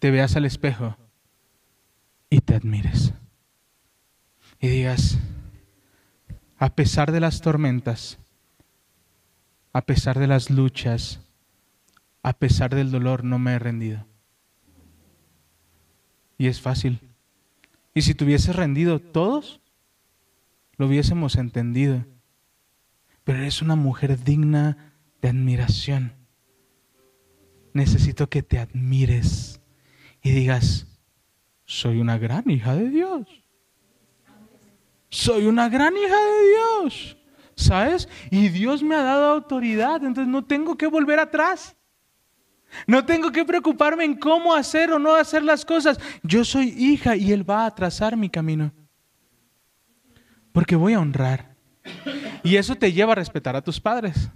te 0.00 0.10
veas 0.10 0.34
al 0.34 0.44
espejo 0.44 0.96
y 2.30 2.40
te 2.40 2.56
admires. 2.56 3.14
Y 4.58 4.66
digas, 4.66 5.20
a 6.58 6.74
pesar 6.74 7.12
de 7.12 7.20
las 7.20 7.42
tormentas, 7.42 8.18
a 9.72 9.82
pesar 9.82 10.18
de 10.18 10.26
las 10.26 10.50
luchas, 10.50 11.20
a 12.24 12.32
pesar 12.32 12.74
del 12.74 12.90
dolor, 12.90 13.22
no 13.22 13.38
me 13.38 13.52
he 13.52 13.60
rendido. 13.60 14.04
Y 16.38 16.48
es 16.48 16.60
fácil. 16.60 16.98
Y 17.94 18.02
si 18.02 18.16
te 18.16 18.24
hubieses 18.24 18.56
rendido 18.56 18.98
todos, 18.98 19.60
lo 20.76 20.88
hubiésemos 20.88 21.36
entendido 21.36 22.04
pero 23.26 23.40
eres 23.40 23.60
una 23.60 23.74
mujer 23.74 24.22
digna 24.22 24.94
de 25.20 25.30
admiración. 25.30 26.12
Necesito 27.72 28.28
que 28.28 28.40
te 28.44 28.60
admires 28.60 29.60
y 30.22 30.30
digas, 30.30 30.86
soy 31.64 32.00
una 32.00 32.18
gran 32.18 32.48
hija 32.48 32.76
de 32.76 32.88
Dios. 32.88 33.26
Soy 35.08 35.46
una 35.46 35.68
gran 35.68 35.96
hija 35.96 36.16
de 36.16 36.48
Dios. 36.50 37.16
¿Sabes? 37.56 38.08
Y 38.30 38.48
Dios 38.50 38.84
me 38.84 38.94
ha 38.94 39.02
dado 39.02 39.24
autoridad, 39.32 40.04
entonces 40.04 40.28
no 40.28 40.44
tengo 40.44 40.78
que 40.78 40.86
volver 40.86 41.18
atrás. 41.18 41.74
No 42.86 43.04
tengo 43.06 43.32
que 43.32 43.44
preocuparme 43.44 44.04
en 44.04 44.14
cómo 44.20 44.54
hacer 44.54 44.92
o 44.92 45.00
no 45.00 45.16
hacer 45.16 45.42
las 45.42 45.64
cosas. 45.64 45.98
Yo 46.22 46.44
soy 46.44 46.68
hija 46.68 47.16
y 47.16 47.32
Él 47.32 47.48
va 47.48 47.66
a 47.66 47.74
trazar 47.74 48.16
mi 48.16 48.30
camino. 48.30 48.72
Porque 50.52 50.76
voy 50.76 50.92
a 50.92 51.00
honrar. 51.00 51.55
Y 52.42 52.56
eso 52.56 52.74
te 52.74 52.92
lleva 52.92 53.12
a 53.12 53.16
respetar 53.16 53.56
a 53.56 53.62
tus 53.62 53.80
padres. 53.80 54.30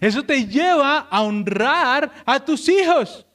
Eso 0.00 0.22
te 0.22 0.46
lleva 0.46 1.00
a 1.10 1.22
honrar 1.22 2.12
a 2.24 2.40
tus 2.40 2.68
hijos. 2.68 3.26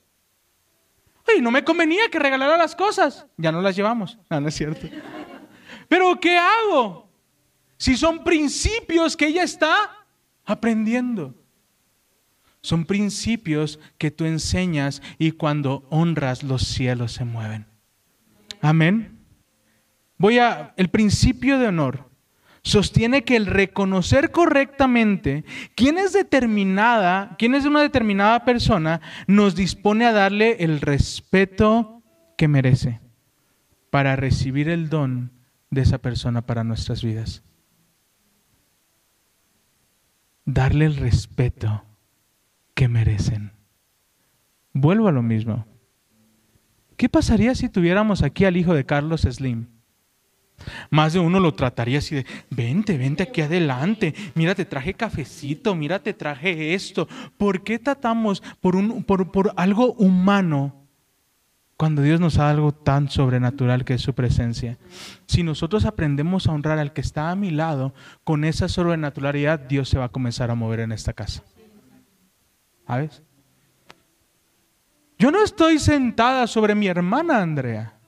Oye, 1.27 1.41
no 1.41 1.51
me 1.51 1.63
convenía 1.63 2.09
que 2.09 2.19
regalara 2.19 2.57
las 2.57 2.75
cosas. 2.75 3.25
Ya 3.37 3.51
no 3.51 3.61
las 3.61 3.75
llevamos. 3.75 4.17
No, 4.29 4.41
no 4.41 4.47
es 4.47 4.55
cierto. 4.55 4.87
Pero 5.87 6.19
¿qué 6.19 6.37
hago? 6.37 7.09
Si 7.77 7.95
son 7.95 8.23
principios 8.23 9.15
que 9.15 9.27
ella 9.27 9.43
está 9.43 10.05
aprendiendo. 10.45 11.35
Son 12.61 12.85
principios 12.85 13.79
que 13.97 14.11
tú 14.11 14.25
enseñas 14.25 15.01
y 15.17 15.31
cuando 15.31 15.87
honras 15.89 16.43
los 16.43 16.63
cielos 16.63 17.13
se 17.13 17.23
mueven. 17.23 17.65
Amén. 18.61 19.17
Voy 20.17 20.39
a 20.39 20.73
el 20.75 20.89
principio 20.89 21.57
de 21.57 21.67
honor 21.67 22.08
sostiene 22.63 23.23
que 23.23 23.35
el 23.35 23.45
reconocer 23.45 24.31
correctamente 24.31 25.45
quién 25.75 25.97
es 25.97 26.13
determinada, 26.13 27.35
quién 27.37 27.55
es 27.55 27.65
una 27.65 27.81
determinada 27.81 28.45
persona, 28.45 29.01
nos 29.27 29.55
dispone 29.55 30.05
a 30.05 30.13
darle 30.13 30.57
el 30.59 30.81
respeto 30.81 32.01
que 32.37 32.47
merece 32.47 32.99
para 33.89 34.15
recibir 34.15 34.69
el 34.69 34.89
don 34.89 35.31
de 35.69 35.81
esa 35.81 35.97
persona 35.97 36.41
para 36.41 36.63
nuestras 36.63 37.03
vidas. 37.03 37.43
darle 40.53 40.85
el 40.85 40.95
respeto 40.95 41.83
que 42.73 42.87
merecen. 42.87 43.53
Vuelvo 44.73 45.07
a 45.07 45.11
lo 45.11 45.21
mismo. 45.21 45.65
¿Qué 46.97 47.07
pasaría 47.09 47.55
si 47.55 47.69
tuviéramos 47.69 48.23
aquí 48.23 48.45
al 48.45 48.57
hijo 48.57 48.73
de 48.73 48.85
Carlos 48.85 49.21
Slim? 49.21 49.67
Más 50.89 51.13
de 51.13 51.19
uno 51.19 51.39
lo 51.39 51.53
trataría 51.53 51.99
así 51.99 52.15
de, 52.15 52.25
vente, 52.49 52.97
vente 52.97 53.23
aquí 53.23 53.41
adelante, 53.41 54.13
mira, 54.35 54.55
te 54.55 54.65
traje 54.65 54.93
cafecito, 54.93 55.75
mira, 55.75 55.99
te 55.99 56.13
traje 56.13 56.73
esto. 56.73 57.07
¿Por 57.37 57.63
qué 57.63 57.79
tratamos 57.79 58.41
por, 58.59 58.75
un, 58.75 59.03
por, 59.03 59.31
por 59.31 59.53
algo 59.55 59.93
humano 59.93 60.79
cuando 61.79 62.01
Dios 62.01 62.19
nos 62.19 62.35
da 62.35 62.49
algo 62.49 62.73
tan 62.73 63.09
sobrenatural 63.09 63.85
que 63.85 63.93
es 63.93 64.01
su 64.01 64.13
presencia. 64.13 64.77
Si 65.27 65.43
nosotros 65.43 65.85
aprendemos 65.85 66.45
a 66.45 66.51
honrar 66.51 66.77
al 66.77 66.91
que 66.91 66.99
está 66.99 67.31
a 67.31 67.37
mi 67.37 67.51
lado, 67.51 67.93
con 68.25 68.43
esa 68.43 68.67
sobrenaturalidad 68.67 69.61
Dios 69.61 69.87
se 69.87 69.97
va 69.97 70.05
a 70.05 70.09
comenzar 70.09 70.51
a 70.51 70.55
mover 70.55 70.81
en 70.81 70.91
esta 70.91 71.13
casa. 71.13 71.41
¿Sabes? 72.85 73.23
Yo 75.17 75.31
no 75.31 75.41
estoy 75.41 75.79
sentada 75.79 76.47
sobre 76.47 76.75
mi 76.75 76.87
hermana 76.87 77.41
Andrea. 77.41 77.98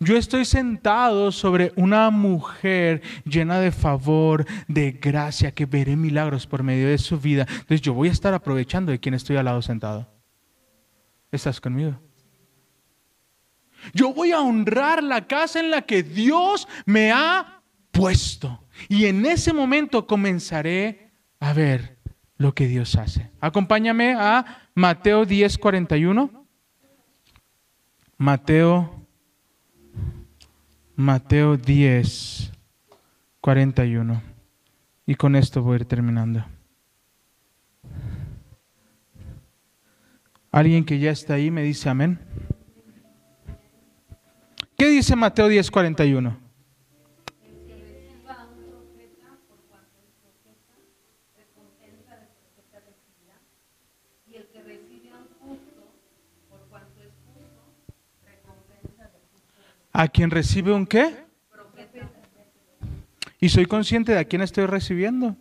Yo 0.00 0.16
estoy 0.16 0.44
sentado 0.44 1.32
sobre 1.32 1.72
una 1.76 2.10
mujer 2.10 3.02
llena 3.24 3.60
de 3.60 3.72
favor, 3.72 4.46
de 4.66 4.92
gracia, 4.92 5.52
que 5.52 5.66
veré 5.66 5.96
milagros 5.96 6.46
por 6.46 6.62
medio 6.62 6.88
de 6.88 6.98
su 6.98 7.18
vida. 7.18 7.46
Entonces 7.48 7.80
yo 7.80 7.94
voy 7.94 8.08
a 8.08 8.12
estar 8.12 8.34
aprovechando 8.34 8.92
de 8.92 9.00
quien 9.00 9.14
estoy 9.14 9.36
al 9.36 9.46
lado 9.46 9.62
sentado. 9.62 10.08
¿Estás 11.30 11.60
conmigo? 11.60 12.00
Yo 13.92 14.12
voy 14.12 14.32
a 14.32 14.40
honrar 14.40 15.02
la 15.02 15.26
casa 15.26 15.60
en 15.60 15.70
la 15.70 15.82
que 15.82 16.02
Dios 16.02 16.66
me 16.84 17.12
ha 17.12 17.62
puesto. 17.90 18.64
Y 18.88 19.06
en 19.06 19.26
ese 19.26 19.52
momento 19.52 20.06
comenzaré 20.06 21.12
a 21.40 21.52
ver 21.52 21.98
lo 22.36 22.54
que 22.54 22.66
Dios 22.66 22.96
hace. 22.96 23.30
Acompáñame 23.40 24.14
a 24.14 24.68
Mateo 24.74 25.24
10, 25.24 25.58
41. 25.58 26.46
Mateo, 28.16 28.97
Mateo 31.00 31.56
10, 31.56 32.50
41. 33.40 34.20
Y 35.06 35.14
con 35.14 35.36
esto 35.36 35.62
voy 35.62 35.74
a 35.74 35.76
ir 35.76 35.84
terminando. 35.84 36.44
Alguien 40.50 40.84
que 40.84 40.98
ya 40.98 41.12
está 41.12 41.34
ahí 41.34 41.52
me 41.52 41.62
dice 41.62 41.88
amén. 41.88 42.18
¿Qué 44.76 44.88
dice 44.88 45.14
Mateo 45.14 45.48
10:41? 45.48 46.36
¿A 59.98 60.06
quien 60.06 60.30
recibe 60.30 60.72
un 60.72 60.86
qué? 60.86 61.12
Y 63.40 63.48
soy 63.48 63.66
consciente 63.66 64.12
de 64.12 64.20
a 64.20 64.24
quién 64.26 64.42
estoy 64.42 64.66
recibiendo. 64.66 65.36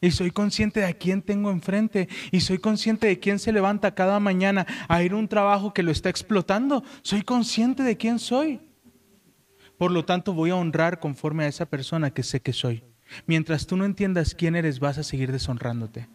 Y 0.00 0.12
soy 0.12 0.30
consciente 0.30 0.78
de 0.78 0.86
a 0.86 0.92
quién 0.92 1.20
tengo 1.20 1.50
enfrente. 1.50 2.08
Y 2.30 2.42
soy 2.42 2.58
consciente 2.58 3.08
de 3.08 3.18
quién 3.18 3.40
se 3.40 3.50
levanta 3.50 3.92
cada 3.96 4.20
mañana 4.20 4.68
a 4.86 5.02
ir 5.02 5.10
a 5.10 5.16
un 5.16 5.26
trabajo 5.26 5.74
que 5.74 5.82
lo 5.82 5.90
está 5.90 6.08
explotando. 6.08 6.84
Soy 7.02 7.22
consciente 7.22 7.82
de 7.82 7.96
quién 7.96 8.20
soy. 8.20 8.60
Por 9.78 9.90
lo 9.90 10.04
tanto, 10.04 10.32
voy 10.32 10.50
a 10.50 10.56
honrar 10.56 11.00
conforme 11.00 11.42
a 11.42 11.48
esa 11.48 11.66
persona 11.66 12.12
que 12.12 12.22
sé 12.22 12.40
que 12.40 12.52
soy. 12.52 12.84
Mientras 13.26 13.66
tú 13.66 13.76
no 13.76 13.84
entiendas 13.84 14.36
quién 14.36 14.54
eres, 14.54 14.78
vas 14.78 14.98
a 14.98 15.02
seguir 15.02 15.32
deshonrándote. 15.32 16.06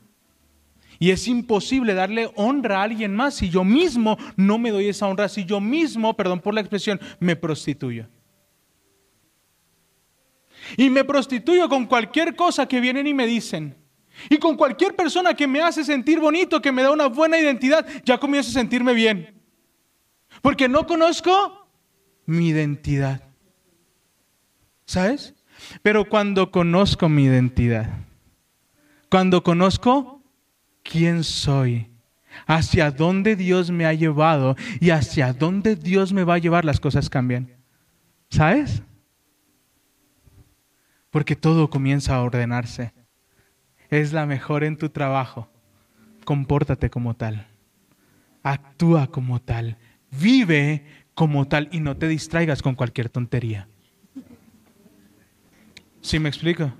Y 1.01 1.09
es 1.09 1.27
imposible 1.27 1.95
darle 1.95 2.31
honra 2.35 2.79
a 2.79 2.83
alguien 2.83 3.15
más 3.15 3.33
si 3.33 3.49
yo 3.49 3.63
mismo 3.63 4.19
no 4.35 4.59
me 4.59 4.69
doy 4.69 4.87
esa 4.87 5.07
honra, 5.07 5.29
si 5.29 5.45
yo 5.45 5.59
mismo, 5.59 6.15
perdón 6.15 6.41
por 6.41 6.53
la 6.53 6.61
expresión, 6.61 7.01
me 7.19 7.35
prostituyo. 7.35 8.07
Y 10.77 10.91
me 10.91 11.03
prostituyo 11.03 11.67
con 11.69 11.87
cualquier 11.87 12.35
cosa 12.35 12.67
que 12.67 12.79
vienen 12.79 13.07
y 13.07 13.15
me 13.15 13.25
dicen. 13.25 13.75
Y 14.29 14.37
con 14.37 14.55
cualquier 14.55 14.95
persona 14.95 15.33
que 15.33 15.47
me 15.47 15.63
hace 15.63 15.83
sentir 15.83 16.19
bonito, 16.19 16.61
que 16.61 16.71
me 16.71 16.83
da 16.83 16.91
una 16.91 17.07
buena 17.07 17.39
identidad, 17.39 17.83
ya 18.05 18.19
comienzo 18.19 18.51
a 18.51 18.61
sentirme 18.61 18.93
bien. 18.93 19.41
Porque 20.43 20.69
no 20.69 20.85
conozco 20.85 21.67
mi 22.27 22.49
identidad. 22.49 23.23
¿Sabes? 24.85 25.33
Pero 25.81 26.07
cuando 26.07 26.51
conozco 26.51 27.09
mi 27.09 27.23
identidad, 27.23 27.89
cuando 29.09 29.41
conozco 29.41 30.20
quién 30.91 31.23
soy, 31.23 31.89
hacia 32.47 32.91
dónde 32.91 33.35
Dios 33.35 33.71
me 33.71 33.85
ha 33.85 33.93
llevado 33.93 34.55
y 34.79 34.89
hacia 34.89 35.33
dónde 35.33 35.75
Dios 35.75 36.13
me 36.13 36.23
va 36.23 36.35
a 36.35 36.39
llevar, 36.39 36.65
las 36.65 36.79
cosas 36.79 37.09
cambian. 37.09 37.49
¿Sabes? 38.29 38.83
porque 41.11 41.35
todo 41.35 41.69
comienza 41.69 42.15
a 42.15 42.23
ordenarse. 42.23 42.93
Es 43.89 44.13
la 44.13 44.25
mejor 44.25 44.63
en 44.63 44.77
tu 44.77 44.89
trabajo. 44.89 45.49
Compórtate 46.23 46.89
como 46.89 47.15
tal. 47.15 47.47
Actúa 48.41 49.07
como 49.07 49.41
tal. 49.41 49.77
Vive 50.09 50.85
como 51.13 51.47
tal 51.47 51.67
y 51.71 51.81
no 51.81 51.97
te 51.97 52.07
distraigas 52.07 52.61
con 52.61 52.75
cualquier 52.75 53.09
tontería. 53.09 53.67
¿Sí 55.99 56.17
me 56.17 56.29
explico? 56.29 56.71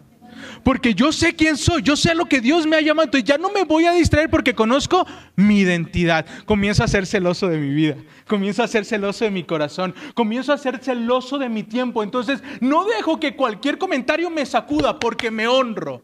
Porque 0.64 0.94
yo 0.94 1.12
sé 1.12 1.36
quién 1.36 1.58
soy, 1.58 1.82
yo 1.82 1.96
sé 1.96 2.14
lo 2.14 2.26
que 2.26 2.42
Dios 2.42 2.68
me 2.68 2.76
ha 2.76 2.82
llamado, 2.82 3.06
entonces 3.06 3.28
ya 3.28 3.38
no 3.38 3.50
me 3.50 3.64
voy 3.64 3.86
a 3.86 3.94
distraer 3.94 4.30
porque 4.30 4.54
conozco 4.54 5.06
mi 5.36 5.60
identidad. 5.60 6.26
Comienzo 6.46 6.84
a 6.84 6.88
ser 6.88 7.06
celoso 7.06 7.48
de 7.48 7.58
mi 7.58 7.74
vida, 7.74 7.96
comienzo 8.28 8.64
a 8.64 8.68
ser 8.68 8.86
celoso 8.86 9.26
de 9.26 9.32
mi 9.32 9.44
corazón, 9.44 9.96
comienzo 10.14 10.54
a 10.54 10.58
ser 10.58 10.80
celoso 10.80 11.38
de 11.38 11.50
mi 11.50 11.64
tiempo. 11.64 12.04
Entonces 12.04 12.44
no 12.60 12.86
dejo 12.86 13.20
que 13.20 13.36
cualquier 13.36 13.78
comentario 13.78 14.30
me 14.30 14.46
sacuda 14.46 15.00
porque 15.00 15.32
me 15.32 15.48
honro. 15.48 16.04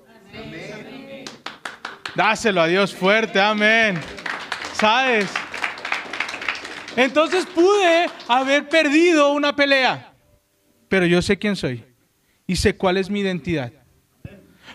Dáselo 2.16 2.62
a 2.62 2.68
Dios 2.68 2.96
fuerte, 2.96 3.40
amén. 3.40 4.00
¿Sabes? 4.74 5.30
Entonces 6.96 7.46
pude 7.46 8.08
haber 8.28 8.68
perdido 8.70 9.32
una 9.32 9.56
pelea, 9.56 10.14
pero 10.90 11.06
yo 11.06 11.22
sé 11.22 11.38
quién 11.38 11.56
soy 11.56 11.86
y 12.48 12.56
sé 12.56 12.76
cuál 12.76 12.98
es 12.98 13.08
mi 13.08 13.20
identidad. 13.20 13.72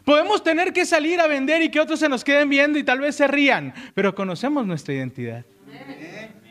Podemos 0.05 0.43
tener 0.43 0.73
que 0.73 0.85
salir 0.85 1.21
a 1.21 1.27
vender 1.27 1.63
y 1.63 1.71
que 1.71 1.81
otros 1.81 2.01
se 2.01 2.09
nos 2.09 2.25
queden 2.25 2.49
viendo 2.49 2.79
y 2.79 2.85
tal 2.85 3.01
vez 3.01 3.17
se 3.17 3.29
rían, 3.29 3.73
pero 3.95 4.15
conocemos 4.15 4.67
nuestra 4.67 4.95
identidad. 4.95 5.45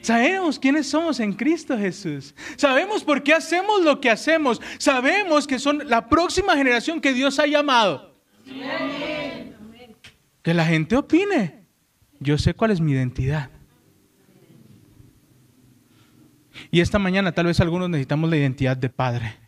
Sabemos 0.02 0.58
quiénes 0.58 0.90
somos 0.90 1.20
en 1.20 1.34
Cristo 1.34 1.78
Jesús. 1.78 2.34
Sabemos 2.56 3.04
por 3.04 3.22
qué 3.22 3.34
hacemos 3.34 3.84
lo 3.84 4.02
que 4.02 4.10
hacemos. 4.10 4.60
Sabemos 4.80 5.46
que 5.46 5.60
son 5.60 5.84
la 5.88 6.10
próxima 6.10 6.56
generación 6.56 7.00
que 7.00 7.14
Dios 7.14 7.40
ha 7.40 7.46
llamado. 7.46 8.16
Que 10.42 10.54
la 10.54 10.66
gente 10.66 10.96
opine. 10.96 11.66
Yo 12.20 12.38
sé 12.38 12.56
cuál 12.56 12.72
es 12.72 12.82
mi 12.82 12.94
identidad. 12.94 13.50
Y 16.72 16.82
esta 16.82 16.98
mañana 16.98 17.32
tal 17.32 17.46
vez 17.46 17.60
algunos 17.60 17.90
necesitamos 17.90 18.30
la 18.30 18.38
identidad 18.38 18.78
de 18.78 18.90
padre. 18.90 19.41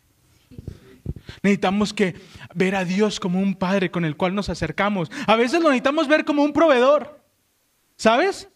Necesitamos 1.42 1.92
que 1.92 2.14
ver 2.54 2.76
a 2.76 2.84
Dios 2.84 3.20
como 3.20 3.40
un 3.40 3.54
padre 3.54 3.90
con 3.90 4.04
el 4.04 4.16
cual 4.16 4.34
nos 4.34 4.48
acercamos. 4.48 5.10
A 5.26 5.36
veces 5.36 5.60
lo 5.60 5.68
necesitamos 5.68 6.08
ver 6.08 6.24
como 6.24 6.42
un 6.42 6.52
proveedor. 6.52 7.20
¿Sabes? 7.96 8.48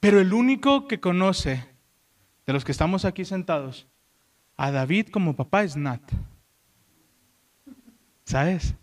Pero 0.00 0.20
el 0.20 0.32
único 0.32 0.88
que 0.88 1.00
conoce 1.00 1.64
de 2.46 2.52
los 2.52 2.64
que 2.64 2.72
estamos 2.72 3.04
aquí 3.04 3.24
sentados 3.24 3.86
a 4.56 4.70
David 4.70 5.08
como 5.08 5.36
papá 5.36 5.62
es 5.62 5.76
Nat. 5.76 6.02
¿Sabes? 8.24 8.74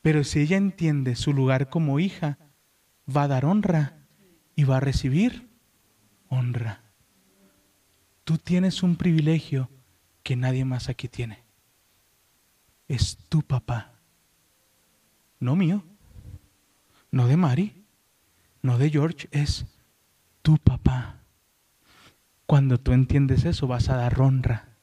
Pero 0.00 0.24
si 0.24 0.40
ella 0.40 0.56
entiende 0.56 1.16
su 1.16 1.32
lugar 1.32 1.68
como 1.68 2.00
hija, 2.00 2.38
va 3.14 3.24
a 3.24 3.28
dar 3.28 3.44
honra 3.44 4.06
y 4.54 4.64
va 4.64 4.78
a 4.78 4.80
recibir 4.80 5.48
honra. 6.28 6.82
Tú 8.24 8.38
tienes 8.38 8.82
un 8.82 8.96
privilegio 8.96 9.70
que 10.22 10.36
nadie 10.36 10.64
más 10.64 10.88
aquí 10.88 11.08
tiene 11.08 11.41
es 12.92 13.16
tu 13.30 13.40
papá. 13.40 13.94
No 15.40 15.56
mío, 15.56 15.82
no 17.10 17.26
de 17.26 17.38
Mari, 17.38 17.84
no 18.60 18.76
de 18.76 18.90
George, 18.90 19.28
es 19.30 19.64
tu 20.42 20.58
papá. 20.58 21.22
Cuando 22.44 22.78
tú 22.78 22.92
entiendes 22.92 23.46
eso 23.46 23.66
vas 23.66 23.88
a 23.88 23.96
dar 23.96 24.20
honra. 24.20 24.76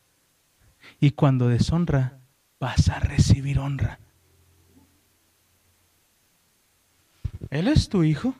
Y 0.99 1.11
cuando 1.11 1.49
deshonra, 1.49 2.19
vas 2.59 2.89
a 2.89 2.99
recibir 2.99 3.59
honra. 3.59 3.99
Él 7.51 7.67
es 7.67 7.89
tu 7.89 8.03
hijo, 8.03 8.33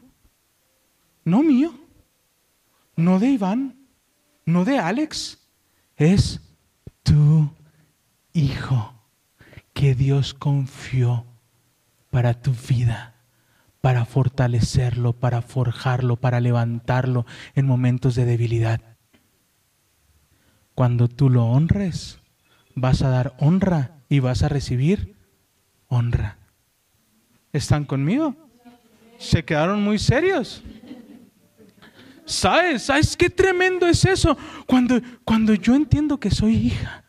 no 1.25 1.43
mío, 1.43 1.73
no 2.95 3.19
de 3.19 3.29
Iván, 3.29 3.87
no 4.45 4.65
de 4.65 4.79
Alex, 4.79 5.37
es 5.95 6.41
tu 7.03 7.51
hijo 8.33 8.98
que 9.79 9.95
Dios 9.95 10.33
confió 10.33 11.25
para 12.09 12.33
tu 12.33 12.51
vida, 12.51 13.15
para 13.79 14.03
fortalecerlo, 14.03 15.13
para 15.13 15.41
forjarlo, 15.41 16.17
para 16.17 16.41
levantarlo 16.41 17.25
en 17.55 17.65
momentos 17.65 18.13
de 18.15 18.25
debilidad. 18.25 18.81
Cuando 20.75 21.07
tú 21.07 21.29
lo 21.29 21.45
honres, 21.45 22.19
vas 22.75 23.03
a 23.03 23.07
dar 23.07 23.37
honra 23.39 24.01
y 24.09 24.19
vas 24.19 24.43
a 24.43 24.49
recibir 24.49 25.15
honra. 25.87 26.39
¿Están 27.53 27.85
conmigo? 27.85 28.35
Se 29.17 29.45
quedaron 29.45 29.81
muy 29.81 29.97
serios. 29.97 30.61
¿Sabes? 32.25 32.83
¿Sabes 32.83 33.15
qué 33.15 33.29
tremendo 33.29 33.87
es 33.87 34.03
eso? 34.03 34.37
Cuando, 34.65 34.99
cuando 35.23 35.53
yo 35.53 35.73
entiendo 35.73 36.19
que 36.19 36.31
soy 36.31 36.55
hija, 36.67 37.05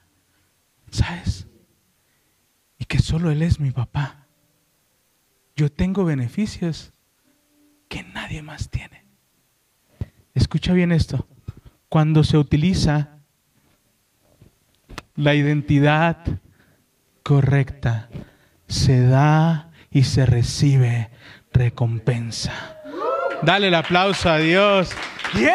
¿sabes? 0.92 1.48
Que 2.90 2.98
solo 2.98 3.30
Él 3.30 3.40
es 3.42 3.60
mi 3.60 3.70
papá. 3.70 4.26
Yo 5.54 5.70
tengo 5.70 6.04
beneficios 6.04 6.92
que 7.88 8.02
nadie 8.02 8.42
más 8.42 8.68
tiene. 8.68 9.06
Escucha 10.34 10.72
bien 10.72 10.90
esto. 10.90 11.28
Cuando 11.88 12.24
se 12.24 12.36
utiliza 12.36 13.20
la 15.14 15.36
identidad 15.36 16.16
correcta, 17.22 18.08
se 18.66 19.00
da 19.02 19.70
y 19.92 20.02
se 20.02 20.26
recibe 20.26 21.10
recompensa. 21.52 22.76
Dale 23.42 23.68
el 23.68 23.74
aplauso 23.76 24.28
a 24.28 24.38
Dios. 24.38 24.90
¡Yay! 25.34 25.50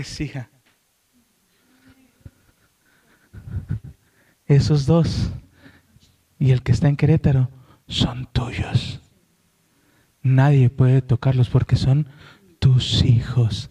Hija. 0.00 0.50
Esos 4.46 4.86
dos 4.86 5.30
y 6.38 6.50
el 6.50 6.62
que 6.62 6.72
está 6.72 6.88
en 6.88 6.96
Querétaro 6.96 7.50
son 7.86 8.26
tuyos. 8.32 9.00
Nadie 10.22 10.70
puede 10.70 11.02
tocarlos 11.02 11.48
porque 11.48 11.76
son 11.76 12.08
tus 12.58 13.04
hijos. 13.04 13.70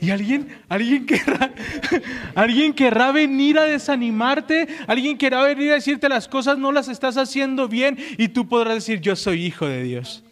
Y 0.00 0.10
alguien, 0.10 0.48
alguien 0.68 1.06
querrá, 1.06 1.54
alguien 2.34 2.74
querrá 2.74 3.12
venir 3.12 3.58
a 3.58 3.64
desanimarte, 3.64 4.66
alguien 4.86 5.16
querrá 5.16 5.42
venir 5.42 5.70
a 5.70 5.74
decirte 5.74 6.08
las 6.08 6.28
cosas 6.28 6.58
no 6.58 6.72
las 6.72 6.88
estás 6.88 7.16
haciendo 7.16 7.68
bien 7.68 7.96
y 8.18 8.28
tú 8.28 8.48
podrás 8.48 8.74
decir 8.74 9.00
yo 9.00 9.16
soy 9.16 9.44
hijo 9.44 9.66
de 9.66 9.82
Dios. 9.82 10.24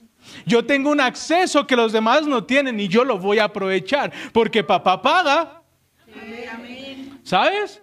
Yo 0.47 0.65
tengo 0.65 0.91
un 0.91 1.01
acceso 1.01 1.67
que 1.67 1.77
los 1.77 1.93
demás 1.93 2.27
no 2.27 2.45
tienen 2.45 2.79
y 2.81 2.89
yo 2.89 3.05
lo 3.05 3.19
voy 3.19 3.39
a 3.39 3.45
aprovechar 3.45 4.13
porque 4.33 4.65
papá 4.65 5.01
paga. 5.01 5.63
¿Sabes? 7.23 7.83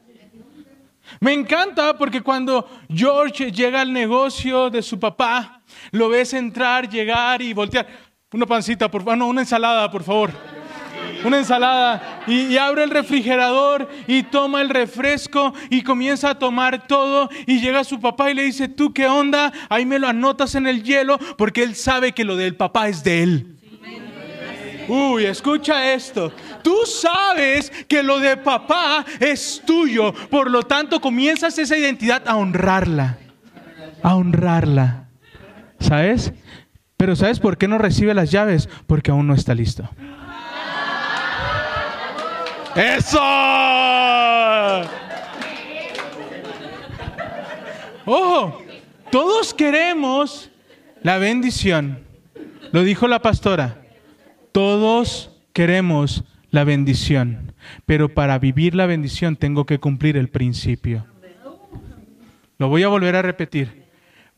Me 1.19 1.33
encanta 1.33 1.97
porque 1.97 2.21
cuando 2.21 2.69
George 2.93 3.51
llega 3.51 3.81
al 3.81 3.91
negocio 3.91 4.69
de 4.69 4.81
su 4.81 4.99
papá, 4.99 5.61
lo 5.91 6.09
ves 6.09 6.33
entrar, 6.33 6.87
llegar 6.89 7.41
y 7.41 7.53
voltear. 7.53 7.87
Una 8.31 8.45
pancita, 8.45 8.89
por 8.91 9.01
favor, 9.01 9.17
no, 9.17 9.27
una 9.27 9.41
ensalada, 9.41 9.89
por 9.89 10.03
favor 10.03 10.58
una 11.23 11.37
ensalada 11.37 12.23
y, 12.27 12.57
abre 12.57 12.83
el 12.83 12.89
refrigerador 12.89 13.89
y 14.07 14.23
toma 14.23 14.61
el 14.61 14.69
refresco 14.69 15.53
y 15.69 15.83
comienza 15.83 16.31
a 16.31 16.39
tomar 16.39 16.87
todo 16.87 17.29
y 17.45 17.59
llega 17.59 17.83
su 17.83 17.99
papá 17.99 18.31
y 18.31 18.35
le 18.35 18.43
dice, 18.43 18.67
¿tú 18.67 18.93
qué 18.93 19.07
onda? 19.07 19.51
Ahí 19.69 19.85
me 19.85 19.99
lo 19.99 20.07
anotas 20.07 20.55
en 20.55 20.67
el 20.67 20.83
hielo 20.83 21.17
porque 21.37 21.63
él 21.63 21.75
sabe 21.75 22.13
que 22.13 22.23
lo 22.23 22.35
del 22.35 22.55
papá 22.55 22.89
es 22.89 23.03
de 23.03 23.23
él. 23.23 23.55
Uy, 24.87 25.25
escucha 25.25 25.93
esto. 25.93 26.33
Tú 26.63 26.77
sabes 26.85 27.71
que 27.87 28.01
lo 28.01 28.19
de 28.19 28.37
papá 28.37 29.05
es 29.19 29.61
tuyo, 29.65 30.13
por 30.29 30.49
lo 30.49 30.63
tanto 30.63 30.99
comienzas 30.99 31.57
esa 31.59 31.77
identidad 31.77 32.27
a 32.27 32.35
honrarla, 32.35 33.17
a 34.01 34.15
honrarla. 34.15 35.05
¿Sabes? 35.79 36.33
Pero 36.97 37.15
¿sabes 37.15 37.39
por 37.39 37.57
qué 37.57 37.67
no 37.67 37.77
recibe 37.77 38.13
las 38.13 38.31
llaves? 38.31 38.67
Porque 38.87 39.11
aún 39.11 39.27
no 39.27 39.33
está 39.33 39.55
listo. 39.55 39.89
¡Eso! 42.75 43.19
Ojo, 48.05 48.61
todos 49.11 49.53
queremos 49.53 50.51
la 51.01 51.17
bendición. 51.17 52.03
Lo 52.71 52.83
dijo 52.83 53.07
la 53.07 53.21
pastora. 53.21 53.81
Todos 54.51 55.31
queremos 55.53 56.23
la 56.51 56.63
bendición. 56.63 57.53
Pero 57.85 58.09
para 58.09 58.39
vivir 58.39 58.75
la 58.75 58.85
bendición 58.85 59.35
tengo 59.35 59.65
que 59.65 59.79
cumplir 59.79 60.17
el 60.17 60.29
principio. 60.29 61.05
Lo 62.57 62.67
voy 62.67 62.83
a 62.83 62.87
volver 62.87 63.15
a 63.15 63.21
repetir. 63.21 63.85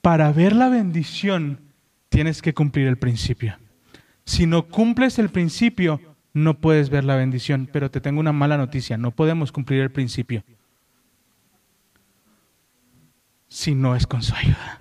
Para 0.01 0.31
ver 0.31 0.53
la 0.53 0.69
bendición 0.69 1.59
tienes 2.09 2.41
que 2.41 2.53
cumplir 2.53 2.87
el 2.87 2.97
principio. 2.97 3.57
Si 4.25 4.45
no 4.45 4.67
cumples 4.67 5.19
el 5.19 5.29
principio, 5.29 5.99
no 6.33 6.59
puedes 6.59 6.89
ver 6.89 7.03
la 7.03 7.15
bendición, 7.15 7.69
pero 7.71 7.91
te 7.91 8.01
tengo 8.01 8.19
una 8.19 8.31
mala 8.31 8.57
noticia, 8.57 8.97
no 8.97 9.11
podemos 9.11 9.51
cumplir 9.51 9.81
el 9.81 9.91
principio 9.91 10.43
si 13.51 13.75
no 13.75 13.97
es 13.97 14.07
con 14.07 14.23
su 14.23 14.33
ayuda. 14.33 14.79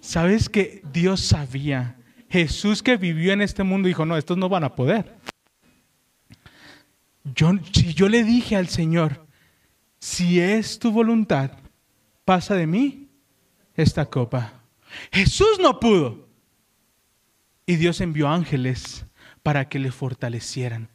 ¿Sabes 0.00 0.48
que 0.48 0.82
Dios 0.92 1.20
sabía? 1.20 1.96
Jesús 2.28 2.82
que 2.82 2.96
vivió 2.96 3.32
en 3.32 3.40
este 3.40 3.62
mundo 3.62 3.86
dijo, 3.86 4.04
no, 4.04 4.16
estos 4.16 4.36
no 4.36 4.48
van 4.48 4.64
a 4.64 4.74
poder. 4.74 5.14
Yo, 7.22 7.52
si 7.72 7.94
yo 7.94 8.08
le 8.08 8.24
dije 8.24 8.56
al 8.56 8.68
Señor, 8.68 9.24
si 10.00 10.40
es 10.40 10.80
tu 10.80 10.90
voluntad, 10.90 11.52
pasa 12.24 12.56
de 12.56 12.66
mí 12.66 13.08
esta 13.74 14.04
copa. 14.04 14.52
Jesús 15.12 15.60
no 15.62 15.78
pudo. 15.78 16.23
Y 17.66 17.76
Dios 17.76 18.00
envió 18.00 18.28
ángeles 18.28 19.06
para 19.42 19.68
que 19.68 19.78
le 19.78 19.90
fortalecieran. 19.90 20.88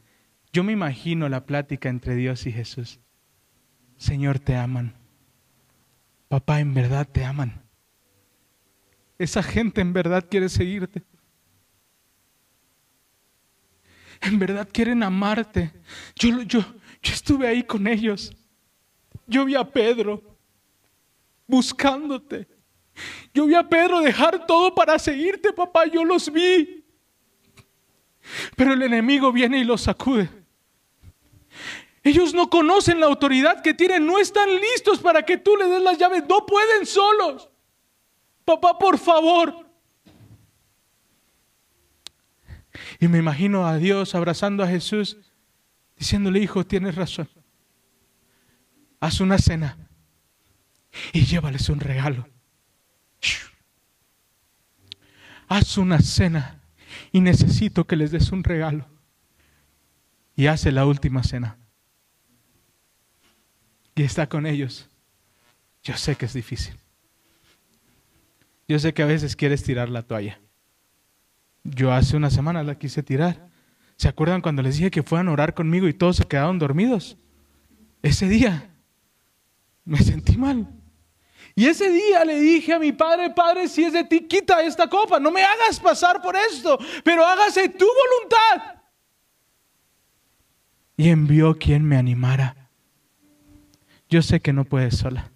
Yo 0.51 0.63
me 0.63 0.73
imagino 0.73 1.29
la 1.29 1.45
plática 1.45 1.89
entre 1.89 2.15
Dios 2.15 2.45
y 2.45 2.51
Jesús. 2.51 2.99
Señor, 3.97 4.39
te 4.39 4.55
aman. 4.55 4.95
Papá, 6.27 6.59
en 6.59 6.73
verdad 6.73 7.07
te 7.07 7.25
aman. 7.25 7.61
Esa 9.17 9.43
gente 9.43 9.81
en 9.81 9.93
verdad 9.93 10.25
quiere 10.29 10.47
seguirte. 10.47 11.03
En 14.21 14.37
verdad 14.37 14.67
quieren 14.71 15.03
amarte. 15.03 15.71
Yo, 16.15 16.41
yo, 16.43 16.59
yo 17.01 17.13
estuve 17.13 17.47
ahí 17.47 17.63
con 17.63 17.87
ellos. 17.87 18.35
Yo 19.27 19.45
vi 19.45 19.55
a 19.55 19.63
Pedro 19.63 20.37
buscándote. 21.47 22.47
Yo 23.33 23.45
vi 23.45 23.55
a 23.55 23.67
Pedro 23.67 24.01
dejar 24.01 24.45
todo 24.45 24.73
para 24.73 24.97
seguirte, 24.99 25.53
papá, 25.53 25.85
yo 25.85 26.03
los 26.03 26.31
vi. 26.31 26.83
Pero 28.55 28.73
el 28.73 28.81
enemigo 28.83 29.31
viene 29.31 29.59
y 29.59 29.63
los 29.63 29.81
sacude. 29.81 30.29
Ellos 32.03 32.33
no 32.33 32.49
conocen 32.49 32.99
la 32.99 33.07
autoridad 33.07 33.61
que 33.61 33.73
tienen, 33.73 34.05
no 34.05 34.19
están 34.19 34.49
listos 34.49 34.99
para 34.99 35.23
que 35.23 35.37
tú 35.37 35.55
les 35.57 35.69
des 35.69 35.81
las 35.81 35.97
llaves, 35.97 36.23
no 36.27 36.45
pueden 36.45 36.85
solos. 36.85 37.49
Papá, 38.45 38.77
por 38.77 38.97
favor. 38.97 39.67
Y 42.99 43.07
me 43.07 43.17
imagino 43.17 43.67
a 43.67 43.77
Dios 43.77 44.15
abrazando 44.15 44.63
a 44.63 44.67
Jesús, 44.67 45.17
diciéndole, 45.97 46.39
hijo, 46.39 46.65
tienes 46.65 46.95
razón. 46.95 47.29
Haz 48.99 49.19
una 49.19 49.37
cena 49.37 49.77
y 51.13 51.25
llévales 51.25 51.69
un 51.69 51.79
regalo. 51.79 52.27
Haz 55.49 55.77
una 55.77 55.99
cena 55.99 56.61
y 57.11 57.19
necesito 57.19 57.85
que 57.85 57.95
les 57.95 58.11
des 58.11 58.31
un 58.31 58.43
regalo. 58.43 58.85
Y 60.35 60.47
hace 60.47 60.71
la 60.71 60.85
última 60.85 61.23
cena. 61.23 61.57
Y 63.95 64.03
está 64.03 64.29
con 64.29 64.45
ellos. 64.45 64.87
Yo 65.83 65.97
sé 65.97 66.15
que 66.15 66.25
es 66.25 66.33
difícil. 66.33 66.75
Yo 68.67 68.79
sé 68.79 68.93
que 68.93 69.01
a 69.01 69.07
veces 69.07 69.35
quieres 69.35 69.63
tirar 69.63 69.89
la 69.89 70.03
toalla. 70.03 70.39
Yo 71.63 71.91
hace 71.91 72.15
una 72.15 72.29
semana 72.29 72.63
la 72.63 72.75
quise 72.75 73.03
tirar. 73.03 73.49
¿Se 73.97 74.07
acuerdan 74.07 74.41
cuando 74.41 74.61
les 74.61 74.77
dije 74.77 74.91
que 74.91 75.03
fueran 75.03 75.27
a 75.27 75.31
orar 75.31 75.53
conmigo 75.53 75.87
y 75.87 75.93
todos 75.93 76.17
se 76.17 76.25
quedaron 76.25 76.59
dormidos? 76.59 77.17
Ese 78.01 78.29
día 78.29 78.69
me 79.83 79.97
sentí 79.97 80.37
mal. 80.37 80.78
Y 81.59 81.67
ese 81.67 81.91
día 81.91 82.23
le 82.23 82.39
dije 82.39 82.71
a 82.71 82.79
mi 82.79 82.93
padre, 82.93 83.31
padre, 83.31 83.67
si 83.67 83.83
es 83.83 83.91
de 83.91 84.05
ti, 84.05 84.21
quita 84.21 84.61
esta 84.61 84.87
copa, 84.87 85.19
no 85.19 85.29
me 85.29 85.43
hagas 85.43 85.77
pasar 85.77 86.21
por 86.21 86.33
esto, 86.37 86.79
pero 87.03 87.25
hágase 87.25 87.67
tu 87.67 87.85
voluntad. 87.85 88.75
Y 90.95 91.09
envió 91.09 91.57
quien 91.59 91.83
me 91.83 91.97
animara. 91.97 92.69
Yo 94.07 94.21
sé 94.21 94.39
que 94.39 94.53
no 94.53 94.63
puedes 94.63 94.95
sola. 94.99 95.31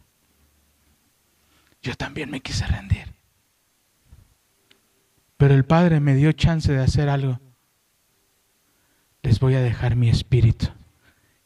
Yo 1.81 1.93
también 1.95 2.31
me 2.31 2.39
quise 2.39 2.65
rendir. 2.67 3.13
Pero 5.35 5.55
el 5.55 5.65
Padre 5.65 5.99
me 5.99 6.15
dio 6.15 6.31
chance 6.31 6.71
de 6.71 6.81
hacer 6.81 7.09
algo. 7.09 7.41
les 9.23 9.41
voy 9.41 9.55
a 9.55 9.61
dejar 9.61 9.97
mi 9.97 10.07
espíritu 10.07 10.67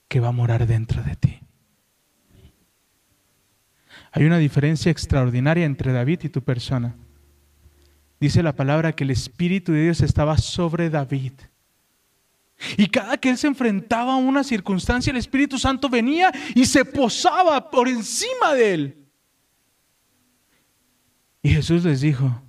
que 0.07 0.19
va 0.19 0.27
a 0.27 0.33
morar 0.33 0.67
dentro 0.67 1.01
de 1.01 1.15
ti. 1.15 1.47
Hay 4.11 4.25
una 4.25 4.38
diferencia 4.38 4.91
extraordinaria 4.91 5.65
entre 5.65 5.91
David 5.91 6.21
y 6.23 6.29
tu 6.29 6.41
persona. 6.43 6.95
Dice 8.19 8.41
la 8.41 8.55
palabra 8.55 8.93
que 8.93 9.03
el 9.03 9.11
Espíritu 9.11 9.71
de 9.71 9.84
Dios 9.84 10.01
estaba 10.01 10.38
sobre 10.38 10.89
David. 10.89 11.34
Y 12.75 12.88
cada 12.88 13.17
que 13.17 13.29
él 13.29 13.38
se 13.38 13.47
enfrentaba 13.47 14.13
a 14.13 14.17
una 14.17 14.43
circunstancia, 14.43 15.11
el 15.11 15.17
Espíritu 15.17 15.59
Santo 15.59 15.89
venía 15.89 16.31
y 16.55 16.65
se 16.65 16.84
posaba 16.85 17.69
por 17.69 17.88
encima 17.88 18.53
de 18.55 18.73
él. 18.73 18.97
Y 21.43 21.49
Jesús 21.49 21.84
les 21.84 22.01
dijo, 22.01 22.41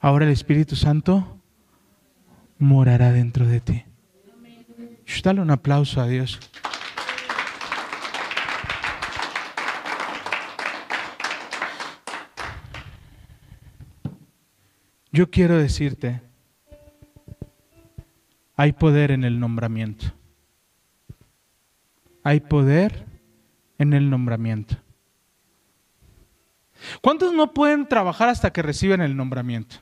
ahora 0.00 0.24
el 0.24 0.32
Espíritu 0.32 0.74
Santo 0.74 1.40
morará 2.58 3.12
dentro 3.12 3.46
de 3.46 3.60
ti. 3.60 3.84
Dale 5.22 5.40
un 5.40 5.50
aplauso 5.50 6.00
a 6.00 6.06
Dios. 6.06 6.38
Yo 15.16 15.30
quiero 15.30 15.56
decirte, 15.56 16.20
hay 18.54 18.72
poder 18.72 19.12
en 19.12 19.24
el 19.24 19.40
nombramiento. 19.40 20.12
Hay 22.22 22.40
poder 22.40 23.06
en 23.78 23.94
el 23.94 24.10
nombramiento. 24.10 24.76
¿Cuántos 27.00 27.32
no 27.32 27.54
pueden 27.54 27.88
trabajar 27.88 28.28
hasta 28.28 28.52
que 28.52 28.60
reciben 28.60 29.00
el 29.00 29.16
nombramiento? 29.16 29.76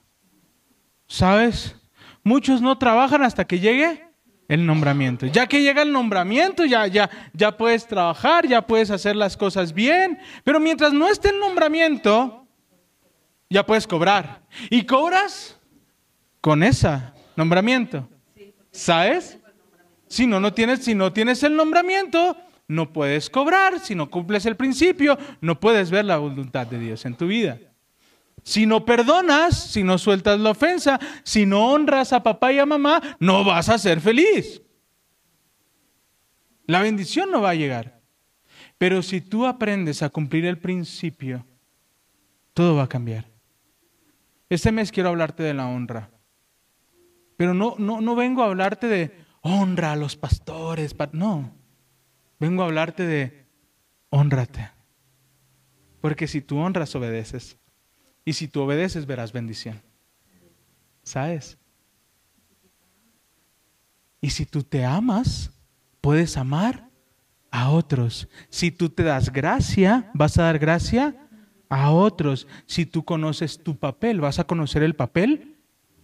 ¿Sabes? 1.09 1.75
Muchos 2.23 2.63
no 2.63 2.79
trabajan 2.79 3.25
hasta 3.25 3.45
que 3.45 3.59
llegue 3.59 4.07
el 4.47 4.65
nombramiento. 4.65 5.27
Ya 5.27 5.49
que 5.49 5.63
llega 5.63 5.83
el 5.83 5.91
nombramiento, 5.91 6.65
ya, 6.65 6.87
ya, 6.87 7.11
ya 7.33 7.57
puedes 7.57 7.89
trabajar, 7.89 8.47
ya 8.47 8.65
puedes 8.65 8.93
hacer 8.93 9.17
las 9.17 9.37
cosas 9.37 9.73
bien. 9.73 10.17
Pero 10.45 10.61
mientras 10.61 10.93
no 10.93 11.09
esté 11.09 11.31
el 11.31 11.41
nombramiento, 11.41 12.44
ya 13.51 13.65
puedes 13.65 13.87
cobrar. 13.87 14.43
Y 14.71 14.85
cobras 14.85 15.59
con 16.41 16.63
ese 16.63 17.01
nombramiento. 17.37 18.09
¿Sabes? 18.71 19.39
Si 20.09 20.27
no, 20.27 20.41
no 20.41 20.53
tienes, 20.53 20.85
si 20.85 20.95
no 20.95 21.13
tienes 21.13 21.43
el 21.43 21.57
nombramiento, 21.57 22.37
no 22.69 22.93
puedes 22.93 23.31
cobrar. 23.31 23.81
Si 23.81 23.95
no 23.95 24.11
cumples 24.11 24.47
el 24.47 24.57
principio, 24.57 25.19
no 25.41 25.59
puedes 25.61 25.91
ver 25.91 26.05
la 26.05 26.19
voluntad 26.19 26.67
de 26.67 26.79
Dios 26.79 27.05
en 27.05 27.17
tu 27.17 27.27
vida. 27.27 27.59
Si 28.43 28.67
no 28.67 28.85
perdonas, 28.85 29.71
si 29.71 29.83
no 29.83 29.97
sueltas 29.97 30.39
la 30.39 30.51
ofensa, 30.51 31.01
si 31.23 31.47
no 31.47 31.73
honras 31.73 32.13
a 32.13 32.23
papá 32.23 32.53
y 32.53 32.59
a 32.59 32.67
mamá, 32.67 33.01
no 33.19 33.43
vas 33.43 33.69
a 33.71 33.79
ser 33.79 34.01
feliz. 34.01 34.61
La 36.67 36.81
bendición 36.81 37.31
no 37.31 37.41
va 37.41 37.51
a 37.51 37.55
llegar. 37.55 38.01
Pero 38.77 39.03
si 39.03 39.21
tú 39.21 39.47
aprendes 39.47 40.03
a 40.03 40.11
cumplir 40.11 40.45
el 40.45 40.59
principio, 40.59 41.47
todo 42.53 42.77
va 42.77 42.85
a 42.85 42.89
cambiar. 42.89 43.34
Este 44.55 44.71
mes 44.71 44.93
quiero 44.93 45.09
hablarte 45.09 45.43
de 45.43 45.53
la 45.53 45.67
honra. 45.67 46.11
Pero 47.37 47.55
no, 47.55 47.75
no, 47.79 48.01
no 48.01 48.15
vengo 48.15 48.43
a 48.43 48.47
hablarte 48.47 48.87
de 48.87 49.17
honra 49.41 49.93
a 49.93 49.97
los 49.97 50.17
pastores. 50.17 50.95
No. 51.13 51.53
Vengo 52.39 52.63
a 52.63 52.67
hablarte 52.67 53.05
de 53.05 53.47
honrate. 54.11 54.71
Porque 56.01 56.29
si 56.29 56.41
tú 56.41 56.59
honras, 56.59 56.95
obedeces. 56.95 57.59
Y 58.25 58.35
si 58.35 58.47
tú 58.47 58.63
obedeces, 58.63 59.07
verás 59.07 59.33
bendición. 59.33 59.83
¿Sabes? 61.03 61.59
Y 64.21 64.31
si 64.31 64.47
tú 64.47 64.63
te 64.63 64.85
amas, 64.85 65.51
puedes 66.01 66.37
amar 66.37 66.89
a 67.51 67.71
otros. 67.71 68.29
Si 68.51 68.71
tú 68.71 68.89
te 68.89 69.03
das 69.03 69.33
gracia, 69.33 70.11
vas 70.15 70.39
a 70.39 70.45
dar 70.45 70.59
gracia 70.59 71.24
a 71.75 71.91
otros. 71.91 72.47
Si 72.67 72.87
tú 72.87 73.05
conoces 73.05 73.59
tu 73.59 73.77
papel, 73.77 74.21
vas 74.21 74.39
a 74.39 74.45
conocer 74.45 74.85
el 74.85 74.95
papel 74.95 75.57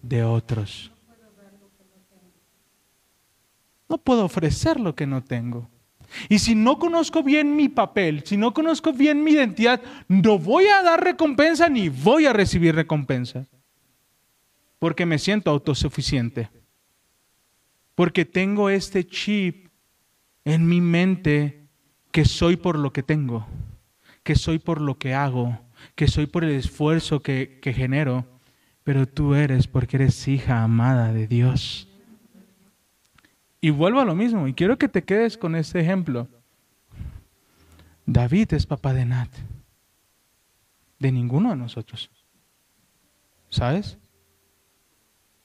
de 0.02 0.24
otros. 0.24 0.90
No 3.88 3.98
puedo 3.98 4.24
ofrecer 4.24 4.80
lo 4.80 4.96
que 4.96 5.06
no 5.06 5.22
tengo. 5.22 5.68
Y 6.28 6.40
si 6.40 6.56
no 6.56 6.80
conozco 6.80 7.22
bien 7.22 7.54
mi 7.54 7.68
papel, 7.68 8.24
si 8.24 8.36
no 8.36 8.52
conozco 8.52 8.92
bien 8.92 9.22
mi 9.22 9.30
identidad, 9.30 9.80
no 10.08 10.40
voy 10.40 10.66
a 10.66 10.82
dar 10.82 11.04
recompensa 11.04 11.68
ni 11.68 11.88
voy 11.88 12.26
a 12.26 12.32
recibir 12.32 12.74
recompensa. 12.74 13.46
Porque 14.80 15.06
me 15.06 15.20
siento 15.20 15.50
autosuficiente. 15.50 16.50
Porque 17.94 18.24
tengo 18.24 18.70
este 18.70 19.06
chip 19.06 19.68
en 20.44 20.66
mi 20.66 20.80
mente 20.80 21.62
que 22.10 22.24
soy 22.24 22.56
por 22.56 22.76
lo 22.76 22.92
que 22.92 23.04
tengo, 23.04 23.46
que 24.30 24.36
soy 24.36 24.60
por 24.60 24.80
lo 24.80 24.96
que 24.96 25.12
hago, 25.12 25.58
que 25.96 26.06
soy 26.06 26.26
por 26.26 26.44
el 26.44 26.52
esfuerzo 26.52 27.20
que, 27.20 27.58
genero. 27.74 28.28
Pero 28.84 29.08
tú 29.08 29.34
eres 29.34 29.66
porque 29.66 29.96
eres 29.96 30.28
hija 30.28 30.62
amada 30.62 31.12
de 31.12 31.26
Dios. 31.26 31.88
Y 33.60 33.70
vuelvo 33.70 33.98
a 33.98 34.04
lo 34.04 34.14
mismo, 34.14 34.46
y 34.46 34.54
quiero 34.54 34.78
que 34.78 34.88
te 34.88 35.02
quedes 35.02 35.36
con 35.36 35.56
este 35.56 35.80
ejemplo. 35.80 36.28
David 38.06 38.52
es 38.52 38.66
papá 38.66 38.92
de 38.92 39.04
Nat, 39.04 39.30
de 41.00 41.10
ninguno 41.10 41.50
de 41.50 41.56
nosotros. 41.56 42.08
¿Sabes? 43.48 43.98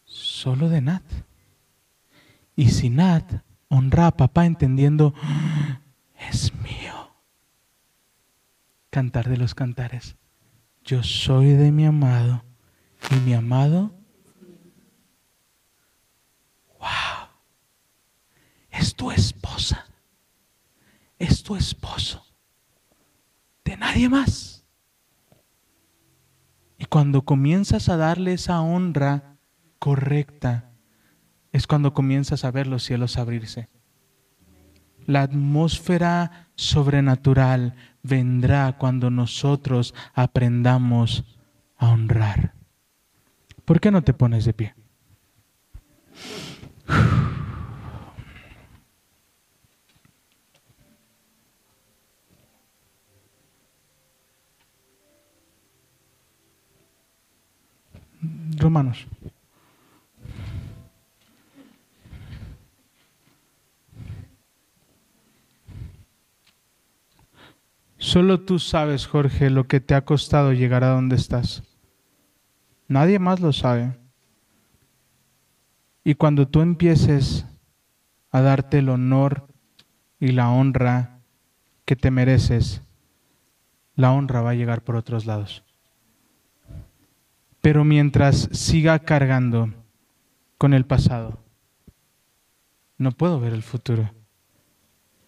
Solo 0.03 0.69
de 0.69 0.81
Nat. 0.81 1.03
Y 2.55 2.69
si 2.69 2.91
Nat 2.91 3.41
honra 3.67 4.05
a 4.05 4.15
papá 4.15 4.45
entendiendo, 4.45 5.15
es 6.29 6.53
mío. 6.61 6.94
Cantar 8.95 9.27
de 9.27 9.35
los 9.35 9.53
cantares. 9.53 10.15
Yo 10.85 11.03
soy 11.03 11.47
de 11.47 11.69
mi 11.73 11.85
amado 11.85 12.45
y 13.11 13.15
mi 13.15 13.33
amado 13.33 13.93
es 18.71 18.95
tu 18.95 19.11
esposa, 19.11 19.85
es 21.19 21.43
tu 21.43 21.57
esposo, 21.57 22.25
de 23.65 23.75
nadie 23.75 24.07
más. 24.07 24.63
Y 26.77 26.85
cuando 26.85 27.23
comienzas 27.23 27.89
a 27.89 27.97
darle 27.97 28.31
esa 28.31 28.61
honra 28.61 29.35
correcta, 29.77 30.71
es 31.51 31.67
cuando 31.67 31.93
comienzas 31.93 32.45
a 32.45 32.51
ver 32.51 32.65
los 32.65 32.83
cielos 32.83 33.17
abrirse. 33.17 33.67
La 35.05 35.23
atmósfera 35.23 36.44
sobrenatural 36.55 37.75
vendrá 38.03 38.77
cuando 38.77 39.09
nosotros 39.09 39.93
aprendamos 40.13 41.23
a 41.77 41.89
honrar. 41.89 42.53
¿Por 43.65 43.79
qué 43.79 43.91
no 43.91 44.03
te 44.03 44.13
pones 44.13 44.45
de 44.45 44.53
pie? 44.53 44.75
Romanos. 58.57 59.07
Solo 68.05 68.41
tú 68.41 68.59
sabes, 68.59 69.07
Jorge, 69.07 69.49
lo 69.49 69.67
que 69.67 69.79
te 69.79 69.95
ha 69.95 70.05
costado 70.05 70.53
llegar 70.53 70.83
a 70.83 70.89
donde 70.89 71.15
estás. 71.15 71.63
Nadie 72.87 73.17
más 73.17 73.39
lo 73.39 73.51
sabe. 73.51 73.97
Y 76.03 76.13
cuando 76.13 76.47
tú 76.47 76.61
empieces 76.61 77.47
a 78.29 78.41
darte 78.41 78.77
el 78.77 78.89
honor 78.89 79.47
y 80.19 80.33
la 80.33 80.51
honra 80.51 81.17
que 81.83 81.95
te 81.95 82.11
mereces, 82.11 82.83
la 83.95 84.11
honra 84.11 84.41
va 84.41 84.51
a 84.51 84.55
llegar 84.55 84.83
por 84.83 84.97
otros 84.97 85.25
lados. 85.25 85.63
Pero 87.59 87.83
mientras 87.83 88.49
siga 88.51 88.99
cargando 88.99 89.73
con 90.59 90.75
el 90.75 90.85
pasado, 90.85 91.39
no 92.99 93.11
puedo 93.13 93.39
ver 93.39 93.53
el 93.53 93.63
futuro. 93.63 94.11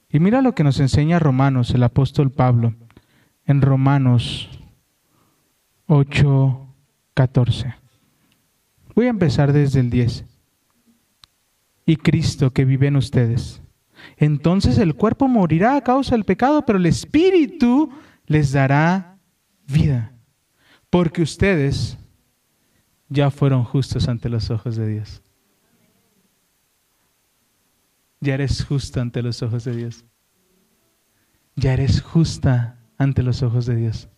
Y 0.09 0.19
mira 0.19 0.41
lo 0.41 0.55
que 0.55 0.63
nos 0.63 0.79
enseña 0.79 1.19
Romanos, 1.19 1.71
el 1.71 1.83
apóstol 1.83 2.31
Pablo, 2.31 2.75
en 3.45 3.61
Romanos 3.61 4.49
8, 5.87 6.67
14. 7.13 7.75
Voy 8.95 9.05
a 9.05 9.09
empezar 9.09 9.53
desde 9.53 9.79
el 9.79 9.89
10. 9.89 10.25
Y 11.85 11.95
Cristo 11.97 12.51
que 12.51 12.65
vive 12.65 12.87
en 12.87 12.95
ustedes. 12.95 13.61
Entonces 14.17 14.77
el 14.77 14.95
cuerpo 14.95 15.27
morirá 15.27 15.75
a 15.75 15.81
causa 15.81 16.15
del 16.15 16.25
pecado, 16.25 16.65
pero 16.65 16.77
el 16.77 16.85
Espíritu 16.85 17.89
les 18.25 18.51
dará 18.51 19.17
vida. 19.67 20.13
Porque 20.89 21.21
ustedes 21.21 21.97
ya 23.09 23.31
fueron 23.31 23.63
justos 23.63 24.07
ante 24.07 24.29
los 24.29 24.49
ojos 24.49 24.75
de 24.75 24.87
Dios. 24.87 25.21
Ya 28.19 28.33
eres 28.33 28.65
justo 28.65 29.01
ante 29.01 29.21
los 29.21 29.41
ojos 29.43 29.63
de 29.63 29.75
Dios. 29.75 30.05
Ya 31.55 31.73
eres 31.73 32.01
justa 32.01 32.79
ante 32.97 33.23
los 33.23 33.43
ojos 33.43 33.65
de 33.65 33.75
Dios. 33.75 34.09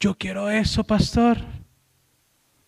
Yo 0.00 0.14
quiero 0.16 0.50
eso, 0.50 0.84
pastor. 0.84 1.38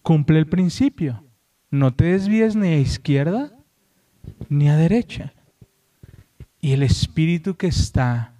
Cumple 0.03 0.39
el 0.39 0.47
principio. 0.47 1.25
No 1.71 1.93
te 1.93 2.05
desvíes 2.05 2.57
ni 2.57 2.69
a 2.69 2.79
izquierda 2.79 3.53
ni 4.49 4.69
a 4.69 4.77
derecha. 4.77 5.35
Y 6.61 6.73
el 6.73 6.83
espíritu 6.83 7.57
que 7.57 7.67
está 7.67 8.35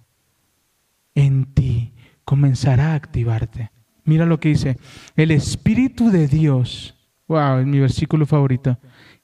en 1.15 1.45
ti 1.45 1.93
comenzará 2.23 2.91
a 2.91 2.95
activarte. 2.95 3.71
Mira 4.03 4.25
lo 4.25 4.39
que 4.39 4.49
dice, 4.49 4.77
el 5.15 5.31
espíritu 5.31 6.09
de 6.09 6.27
Dios, 6.27 6.95
wow, 7.27 7.59
es 7.59 7.65
mi 7.65 7.79
versículo 7.79 8.25
favorito, 8.25 8.77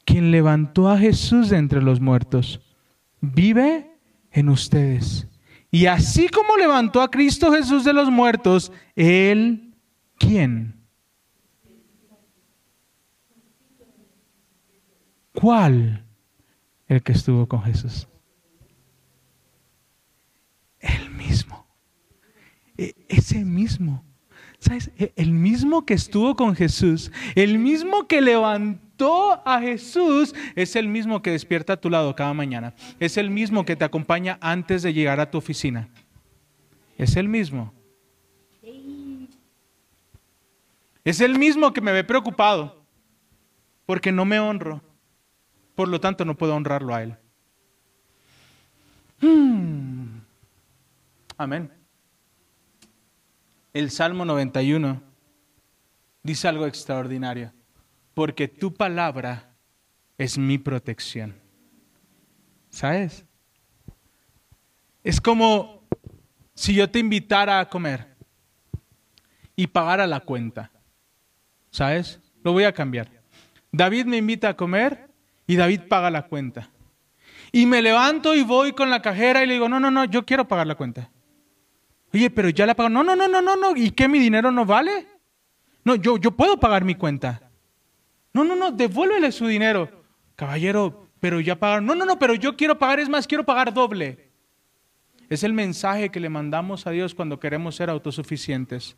quien 0.06 0.32
levantó 0.32 0.90
a 0.90 0.98
Jesús 0.98 1.50
de 1.50 1.58
entre 1.58 1.82
los 1.82 2.00
muertos, 2.00 2.62
vive 3.22 3.92
en 4.32 4.50
ustedes. 4.50 5.28
Y 5.72 5.88
así 5.88 6.28
como 6.30 6.58
levantó 6.58 7.02
a 7.02 7.10
Cristo 7.10 7.52
Jesús 7.52 7.84
de 7.84 7.94
los 7.94 8.12
muertos, 8.12 8.72
Él, 8.96 9.74
¿quién? 10.18 10.84
¿Cuál? 15.34 16.06
El 16.88 17.02
que 17.02 17.14
estuvo 17.14 17.48
con 17.48 17.64
Jesús. 17.64 18.08
El 20.80 21.10
mismo. 21.10 21.66
E, 22.78 22.94
ese 23.10 23.44
mismo. 23.44 24.04
¿Sabes? 24.60 24.92
E, 24.98 25.12
el 25.16 25.32
mismo 25.32 25.86
que 25.86 25.96
estuvo 25.96 26.36
con 26.36 26.56
Jesús, 26.56 27.12
el 27.36 27.58
mismo 27.58 28.08
que 28.08 28.22
a 29.46 29.60
Jesús, 29.60 30.34
es 30.56 30.76
el 30.76 30.88
mismo 30.88 31.22
que 31.22 31.32
despierta 31.32 31.74
a 31.74 31.78
tu 31.78 31.90
lado 31.90 32.16
cada 32.16 32.34
mañana. 32.34 32.74
Es 33.00 33.18
el 33.18 33.30
mismo 33.30 33.66
que 33.66 33.76
te 33.76 33.86
acompaña 33.86 34.38
antes 34.42 34.84
de 34.84 34.94
llegar 34.94 35.20
a 35.20 35.30
tu 35.30 35.38
oficina. 35.38 35.90
Es 36.98 37.16
el 37.16 37.28
mismo. 37.28 37.74
Es 41.04 41.20
el 41.20 41.38
mismo 41.38 41.74
que 41.74 41.82
me 41.82 41.92
ve 41.92 42.04
preocupado 42.04 42.84
porque 43.86 44.12
no 44.12 44.26
me 44.26 44.40
honro. 44.40 44.82
Por 45.76 45.88
lo 45.88 46.00
tanto, 46.00 46.24
no 46.24 46.38
puedo 46.38 46.56
honrarlo 46.56 46.94
a 46.94 47.04
Él. 47.04 47.18
Hmm. 49.20 50.20
Amén. 51.38 51.72
El 53.74 53.90
Salmo 53.90 54.24
91 54.24 55.02
dice 56.22 56.48
algo 56.48 56.68
extraordinario. 56.68 57.52
Porque 58.14 58.48
tu 58.48 58.74
palabra 58.74 59.56
es 60.18 60.38
mi 60.38 60.58
protección. 60.58 61.36
¿Sabes? 62.70 63.26
Es 65.04 65.20
como 65.20 65.84
si 66.54 66.74
yo 66.74 66.90
te 66.90 67.00
invitara 67.00 67.60
a 67.60 67.70
comer 67.70 68.16
y 69.56 69.68
pagara 69.68 70.08
la 70.08 70.22
cuenta. 70.22 70.72
¿Sabes? 71.70 72.20
Lo 72.44 72.52
voy 72.52 72.64
a 72.64 72.74
cambiar. 72.74 73.10
David 73.72 74.06
me 74.06 74.18
invita 74.18 74.50
a 74.50 74.56
comer 74.56 75.10
y 75.48 75.56
David 75.56 75.82
paga 75.90 76.10
la 76.10 76.28
cuenta. 76.28 76.70
Y 77.52 77.66
me 77.66 77.82
levanto 77.82 78.34
y 78.36 78.44
voy 78.44 78.74
con 78.74 78.90
la 78.90 79.02
cajera 79.02 79.44
y 79.44 79.48
le 79.48 79.54
digo, 79.54 79.70
no, 79.70 79.80
no, 79.80 79.92
no, 79.92 80.06
yo 80.06 80.26
quiero 80.26 80.48
pagar 80.48 80.68
la 80.68 80.76
cuenta. 80.76 81.10
Oye, 82.14 82.30
pero 82.30 82.50
ya 82.50 82.66
la 82.66 82.76
pago. 82.76 82.90
No, 82.90 83.04
no, 83.04 83.16
no, 83.16 83.28
no, 83.28 83.42
no, 83.42 83.56
no. 83.56 83.76
¿Y 83.76 83.92
qué 83.92 84.08
mi 84.08 84.20
dinero 84.20 84.52
no 84.52 84.66
vale? 84.66 85.08
No, 85.84 85.96
yo, 85.96 86.18
yo 86.18 86.32
puedo 86.32 86.60
pagar 86.60 86.86
mi 86.86 86.96
cuenta. 86.96 87.43
No, 88.34 88.44
no, 88.44 88.56
no, 88.56 88.72
devuélvele 88.72 89.32
su 89.32 89.48
dinero. 89.48 89.90
Caballero, 90.36 91.08
pero 91.20 91.40
ya 91.40 91.56
pagaron. 91.58 91.86
No, 91.86 91.96
no, 91.96 92.06
no, 92.06 92.18
pero 92.18 92.34
yo 92.34 92.58
quiero 92.58 92.78
pagar, 92.78 93.00
es 93.00 93.08
más, 93.08 93.28
quiero 93.28 93.46
pagar 93.46 93.74
doble. 93.74 94.32
Es 95.30 95.44
el 95.44 95.54
mensaje 95.54 96.10
que 96.10 96.20
le 96.20 96.30
mandamos 96.30 96.86
a 96.86 96.92
Dios 96.92 97.16
cuando 97.16 97.40
queremos 97.40 97.76
ser 97.76 97.90
autosuficientes. 97.90 98.98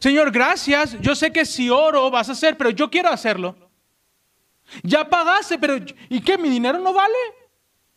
Señor, 0.00 0.30
gracias. 0.30 0.98
Yo 1.00 1.14
sé 1.14 1.32
que 1.32 1.44
si 1.44 1.70
oro 1.70 2.10
vas 2.10 2.28
a 2.28 2.32
hacer, 2.32 2.56
pero 2.56 2.70
yo 2.70 2.90
quiero 2.90 3.10
hacerlo. 3.10 3.56
Ya 4.82 5.08
pagaste, 5.08 5.58
pero 5.58 5.76
¿y 6.08 6.20
qué? 6.20 6.38
¿Mi 6.38 6.48
dinero 6.48 6.78
no 6.78 6.92
vale? 6.92 7.14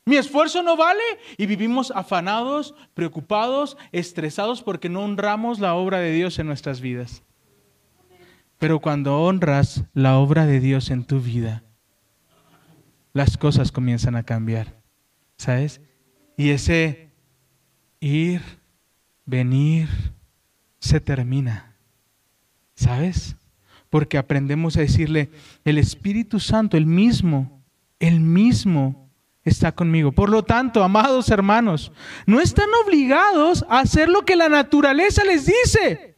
¿Mi 0.05 0.18
esfuerzo 0.18 0.64
no 0.64 0.77
vale? 0.77 1.03
Y 1.38 1.45
vivimos 1.45 1.91
afanados, 1.91 2.76
preocupados, 2.93 3.77
estresados 3.91 4.64
porque 4.64 4.89
no 4.89 5.03
honramos 5.03 5.59
la 5.59 5.76
obra 5.76 5.99
de 5.99 6.11
Dios 6.11 6.39
en 6.39 6.47
nuestras 6.47 6.81
vidas. 6.81 7.23
Pero 8.58 8.80
cuando 8.80 9.20
honras 9.22 9.84
la 9.94 10.18
obra 10.18 10.46
de 10.46 10.60
Dios 10.60 10.90
en 10.90 11.04
tu 11.04 11.20
vida, 11.20 11.64
las 13.14 13.38
cosas 13.38 13.72
comienzan 13.72 14.16
a 14.16 14.24
cambiar. 14.24 14.76
¿Sabes? 15.38 15.82
Y 16.36 16.50
ese 16.50 17.12
ir, 18.00 18.42
venir, 19.26 19.88
se 20.80 21.00
termina. 21.00 21.76
¿Sabes? 22.76 23.36
porque 23.90 24.18
aprendemos 24.18 24.78
a 24.78 24.82
decirle, 24.82 25.30
el 25.64 25.78
Espíritu 25.78 26.40
Santo, 26.40 26.78
el 26.78 26.86
mismo, 26.86 27.64
el 28.00 28.20
mismo 28.20 29.10
está 29.44 29.72
conmigo. 29.72 30.12
Por 30.12 30.30
lo 30.30 30.44
tanto, 30.44 30.84
amados 30.84 31.30
hermanos, 31.30 31.92
no 32.26 32.42
están 32.42 32.68
obligados 32.86 33.66
a 33.70 33.80
hacer 33.80 34.10
lo 34.10 34.26
que 34.26 34.36
la 34.36 34.50
naturaleza 34.50 35.24
les 35.24 35.46
dice, 35.46 36.16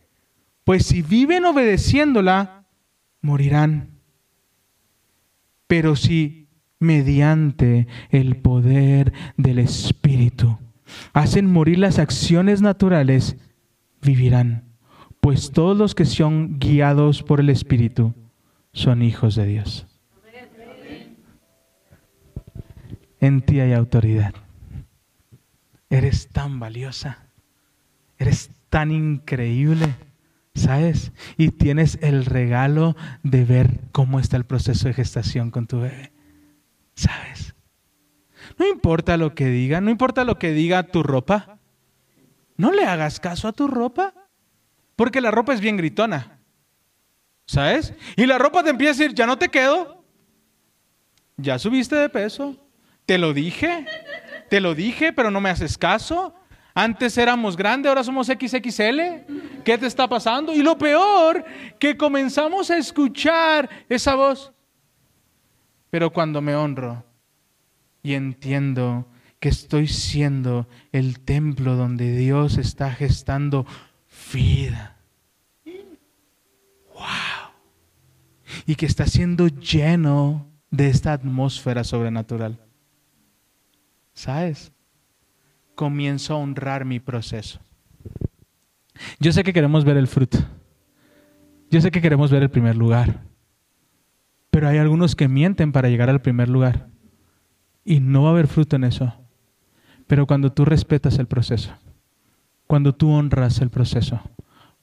pues 0.70 0.86
si 0.86 1.02
viven 1.02 1.46
obedeciéndola, 1.46 2.68
morirán. 3.22 3.90
Pero 5.66 5.96
si 5.96 6.48
mediante 6.78 7.88
el 8.12 8.36
poder 8.38 9.12
del 9.36 9.58
Espíritu 9.58 10.60
hacen 11.12 11.52
morir 11.52 11.80
las 11.80 11.98
acciones 11.98 12.62
naturales, 12.62 13.36
vivirán 14.04 14.66
pues 15.22 15.50
todos 15.50 15.76
los 15.76 15.96
que 15.96 16.06
son 16.06 16.60
guiados 16.60 17.24
por 17.24 17.40
el 17.40 17.50
Espíritu 17.50 18.14
son 18.72 19.02
hijos 19.02 19.34
de 19.34 19.48
Dios. 19.48 19.88
En 23.20 23.42
ti 23.42 23.60
hay 23.60 23.74
autoridad. 23.74 24.36
Eres 25.90 26.28
tan 26.28 26.60
valiosa. 26.60 27.26
Eres 28.20 28.52
tan 28.70 28.92
increíble. 28.92 29.96
¿Sabes? 30.56 31.12
Y 31.38 31.52
tienes 31.52 31.98
el 32.02 32.26
regalo 32.26 32.96
de 33.24 33.46
ver 33.46 33.80
cómo 33.92 34.20
está 34.20 34.38
el 34.38 34.46
proceso 34.46 34.88
de 34.88 34.94
gestación 34.94 35.52
con 35.52 35.68
tu 35.68 35.80
bebé. 35.82 36.12
¿Sabes? 36.96 37.56
No 38.58 38.68
importa 38.68 39.16
lo 39.18 39.36
que 39.36 39.48
diga, 39.48 39.80
no 39.80 39.90
importa 39.90 40.24
lo 40.24 40.38
que 40.38 40.52
diga 40.52 40.84
tu 40.84 41.04
ropa. 41.04 41.60
No 42.58 42.72
le 42.72 42.84
hagas 42.84 43.20
caso 43.20 43.48
a 43.48 43.54
tu 43.54 43.68
ropa. 43.68 44.14
Porque 44.96 45.22
la 45.22 45.32
ropa 45.32 45.54
es 45.54 45.62
bien 45.62 45.78
gritona. 45.78 46.40
¿Sabes? 47.46 47.94
Y 48.18 48.26
la 48.26 48.38
ropa 48.38 48.64
te 48.64 48.70
empieza 48.70 48.92
a 48.92 48.98
decir, 48.98 49.16
ya 49.16 49.26
no 49.26 49.38
te 49.38 49.50
quedo. 49.50 50.04
Ya 51.38 51.58
subiste 51.58 51.96
de 51.96 52.10
peso. 52.10 52.58
Te 53.06 53.18
lo 53.18 53.34
dije. 53.34 53.86
Te 54.50 54.60
lo 54.60 54.76
dije, 54.76 55.14
pero 55.14 55.32
no 55.32 55.40
me 55.40 55.50
haces 55.50 55.78
caso. 55.78 56.36
Antes 56.80 57.18
éramos 57.18 57.58
grandes, 57.58 57.90
ahora 57.90 58.06
somos 58.06 58.28
XXL. 58.28 59.02
¿Qué 59.66 59.78
te 59.78 59.86
está 59.86 60.08
pasando? 60.08 60.54
Y 60.54 60.64
lo 60.64 60.78
peor, 60.78 61.44
que 61.78 61.98
comenzamos 61.98 62.72
a 62.72 62.78
escuchar 62.78 63.70
esa 63.90 64.16
voz. 64.16 64.54
Pero 65.90 66.10
cuando 66.10 66.40
me 66.40 66.56
honro 66.56 67.04
y 68.02 68.14
entiendo 68.14 69.06
que 69.42 69.50
estoy 69.50 69.90
siendo 69.90 70.70
el 70.94 71.20
templo 71.20 71.76
donde 71.76 72.16
Dios 72.16 72.58
está 72.58 72.92
gestando 72.92 73.66
vida. 74.34 74.96
¡Wow! 76.94 77.52
Y 78.66 78.76
que 78.76 78.86
está 78.86 79.06
siendo 79.06 79.50
lleno 79.50 80.48
de 80.72 80.88
esta 80.88 81.12
atmósfera 81.12 81.84
sobrenatural. 81.84 82.58
¿Sabes? 84.14 84.72
Comienzo 85.80 86.34
a 86.34 86.38
honrar 86.38 86.84
mi 86.84 87.00
proceso. 87.00 87.62
Yo 89.18 89.32
sé 89.32 89.46
que 89.46 89.54
queremos 89.54 89.86
ver 89.86 89.96
el 89.96 90.08
fruto. 90.08 90.40
Yo 91.72 91.80
sé 91.80 91.90
que 91.90 92.02
queremos 92.02 92.30
ver 92.32 92.44
el 92.44 92.50
primer 92.50 92.76
lugar. 92.76 93.22
Pero 94.52 94.68
hay 94.68 94.78
algunos 94.78 95.16
que 95.16 95.30
mienten 95.30 95.72
para 95.72 95.88
llegar 95.88 96.10
al 96.10 96.22
primer 96.22 96.50
lugar. 96.50 96.90
Y 97.86 98.02
no 98.02 98.24
va 98.24 98.28
a 98.28 98.32
haber 98.34 98.48
fruto 98.48 98.76
en 98.76 98.84
eso. 98.84 99.14
Pero 100.06 100.28
cuando 100.28 100.52
tú 100.52 100.66
respetas 100.66 101.18
el 101.18 101.28
proceso, 101.28 101.74
cuando 102.68 102.94
tú 102.94 103.10
honras 103.12 103.62
el 103.62 103.70
proceso, 103.70 104.20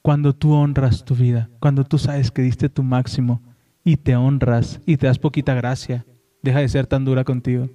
cuando 0.01 0.33
tú 0.33 0.55
honras 0.55 1.05
tu 1.05 1.13
vida, 1.13 1.51
cuando 1.59 1.83
tú 1.83 1.99
sabes 1.99 2.31
que 2.31 2.41
diste 2.41 2.69
tu 2.69 2.81
máximo 2.81 3.43
y 3.83 3.97
te 3.97 4.15
honras 4.15 4.81
y 4.87 4.97
te 4.97 5.05
das 5.05 5.19
poquita 5.19 5.53
gracia, 5.53 6.07
deja 6.41 6.57
de 6.57 6.69
ser 6.69 6.87
tan 6.87 7.05
dura 7.05 7.23
contigo. 7.23 7.69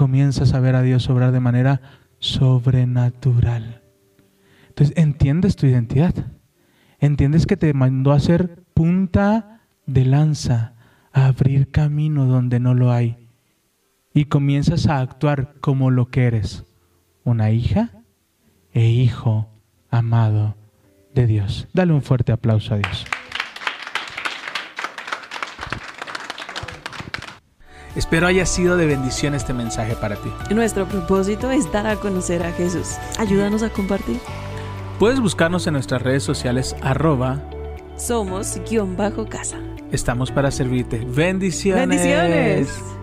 Comienzas 0.00 0.54
a 0.54 0.60
ver 0.60 0.76
a 0.76 0.82
Dios 0.82 1.10
obrar 1.10 1.30
de 1.30 1.40
manera 1.40 1.82
sobrenatural. 2.20 3.82
Entonces, 4.68 4.96
entiendes 4.96 5.56
tu 5.56 5.66
identidad. 5.66 6.14
Entiendes 7.00 7.44
que 7.44 7.58
te 7.58 7.74
mandó 7.74 8.12
a 8.12 8.18
ser 8.18 8.64
punta 8.72 9.60
de 9.84 10.06
lanza, 10.06 10.72
a 11.12 11.26
abrir 11.26 11.70
camino 11.70 12.24
donde 12.24 12.60
no 12.60 12.72
lo 12.72 12.90
hay 12.92 13.28
y 14.14 14.24
comienzas 14.24 14.86
a 14.86 15.00
actuar 15.00 15.56
como 15.60 15.90
lo 15.90 16.08
que 16.08 16.24
eres, 16.24 16.64
una 17.22 17.50
hija 17.50 17.90
e 18.72 18.88
hijo 18.88 19.50
amado 19.90 20.56
de 21.14 21.26
Dios. 21.26 21.68
Dale 21.74 21.92
un 21.92 22.00
fuerte 22.00 22.32
aplauso 22.32 22.72
a 22.72 22.78
Dios. 22.78 23.04
Espero 27.96 28.26
haya 28.26 28.46
sido 28.46 28.76
de 28.76 28.86
bendición 28.86 29.34
este 29.34 29.52
mensaje 29.52 29.94
para 29.96 30.16
ti. 30.16 30.30
Nuestro 30.54 30.86
propósito 30.86 31.50
es 31.50 31.70
dar 31.72 31.86
a 31.86 31.96
conocer 31.96 32.42
a 32.42 32.52
Jesús. 32.52 32.96
Ayúdanos 33.18 33.62
a 33.62 33.70
compartir. 33.70 34.20
Puedes 34.98 35.20
buscarnos 35.20 35.66
en 35.66 35.74
nuestras 35.74 36.02
redes 36.02 36.22
sociales 36.22 36.76
arroba 36.82 37.40
somos 38.00 38.58
guion 38.68 38.96
bajo 38.96 39.26
casa. 39.26 39.58
Estamos 39.92 40.30
para 40.30 40.50
servirte. 40.50 41.04
Bendiciones. 41.04 41.88
Bendiciones. 41.88 42.99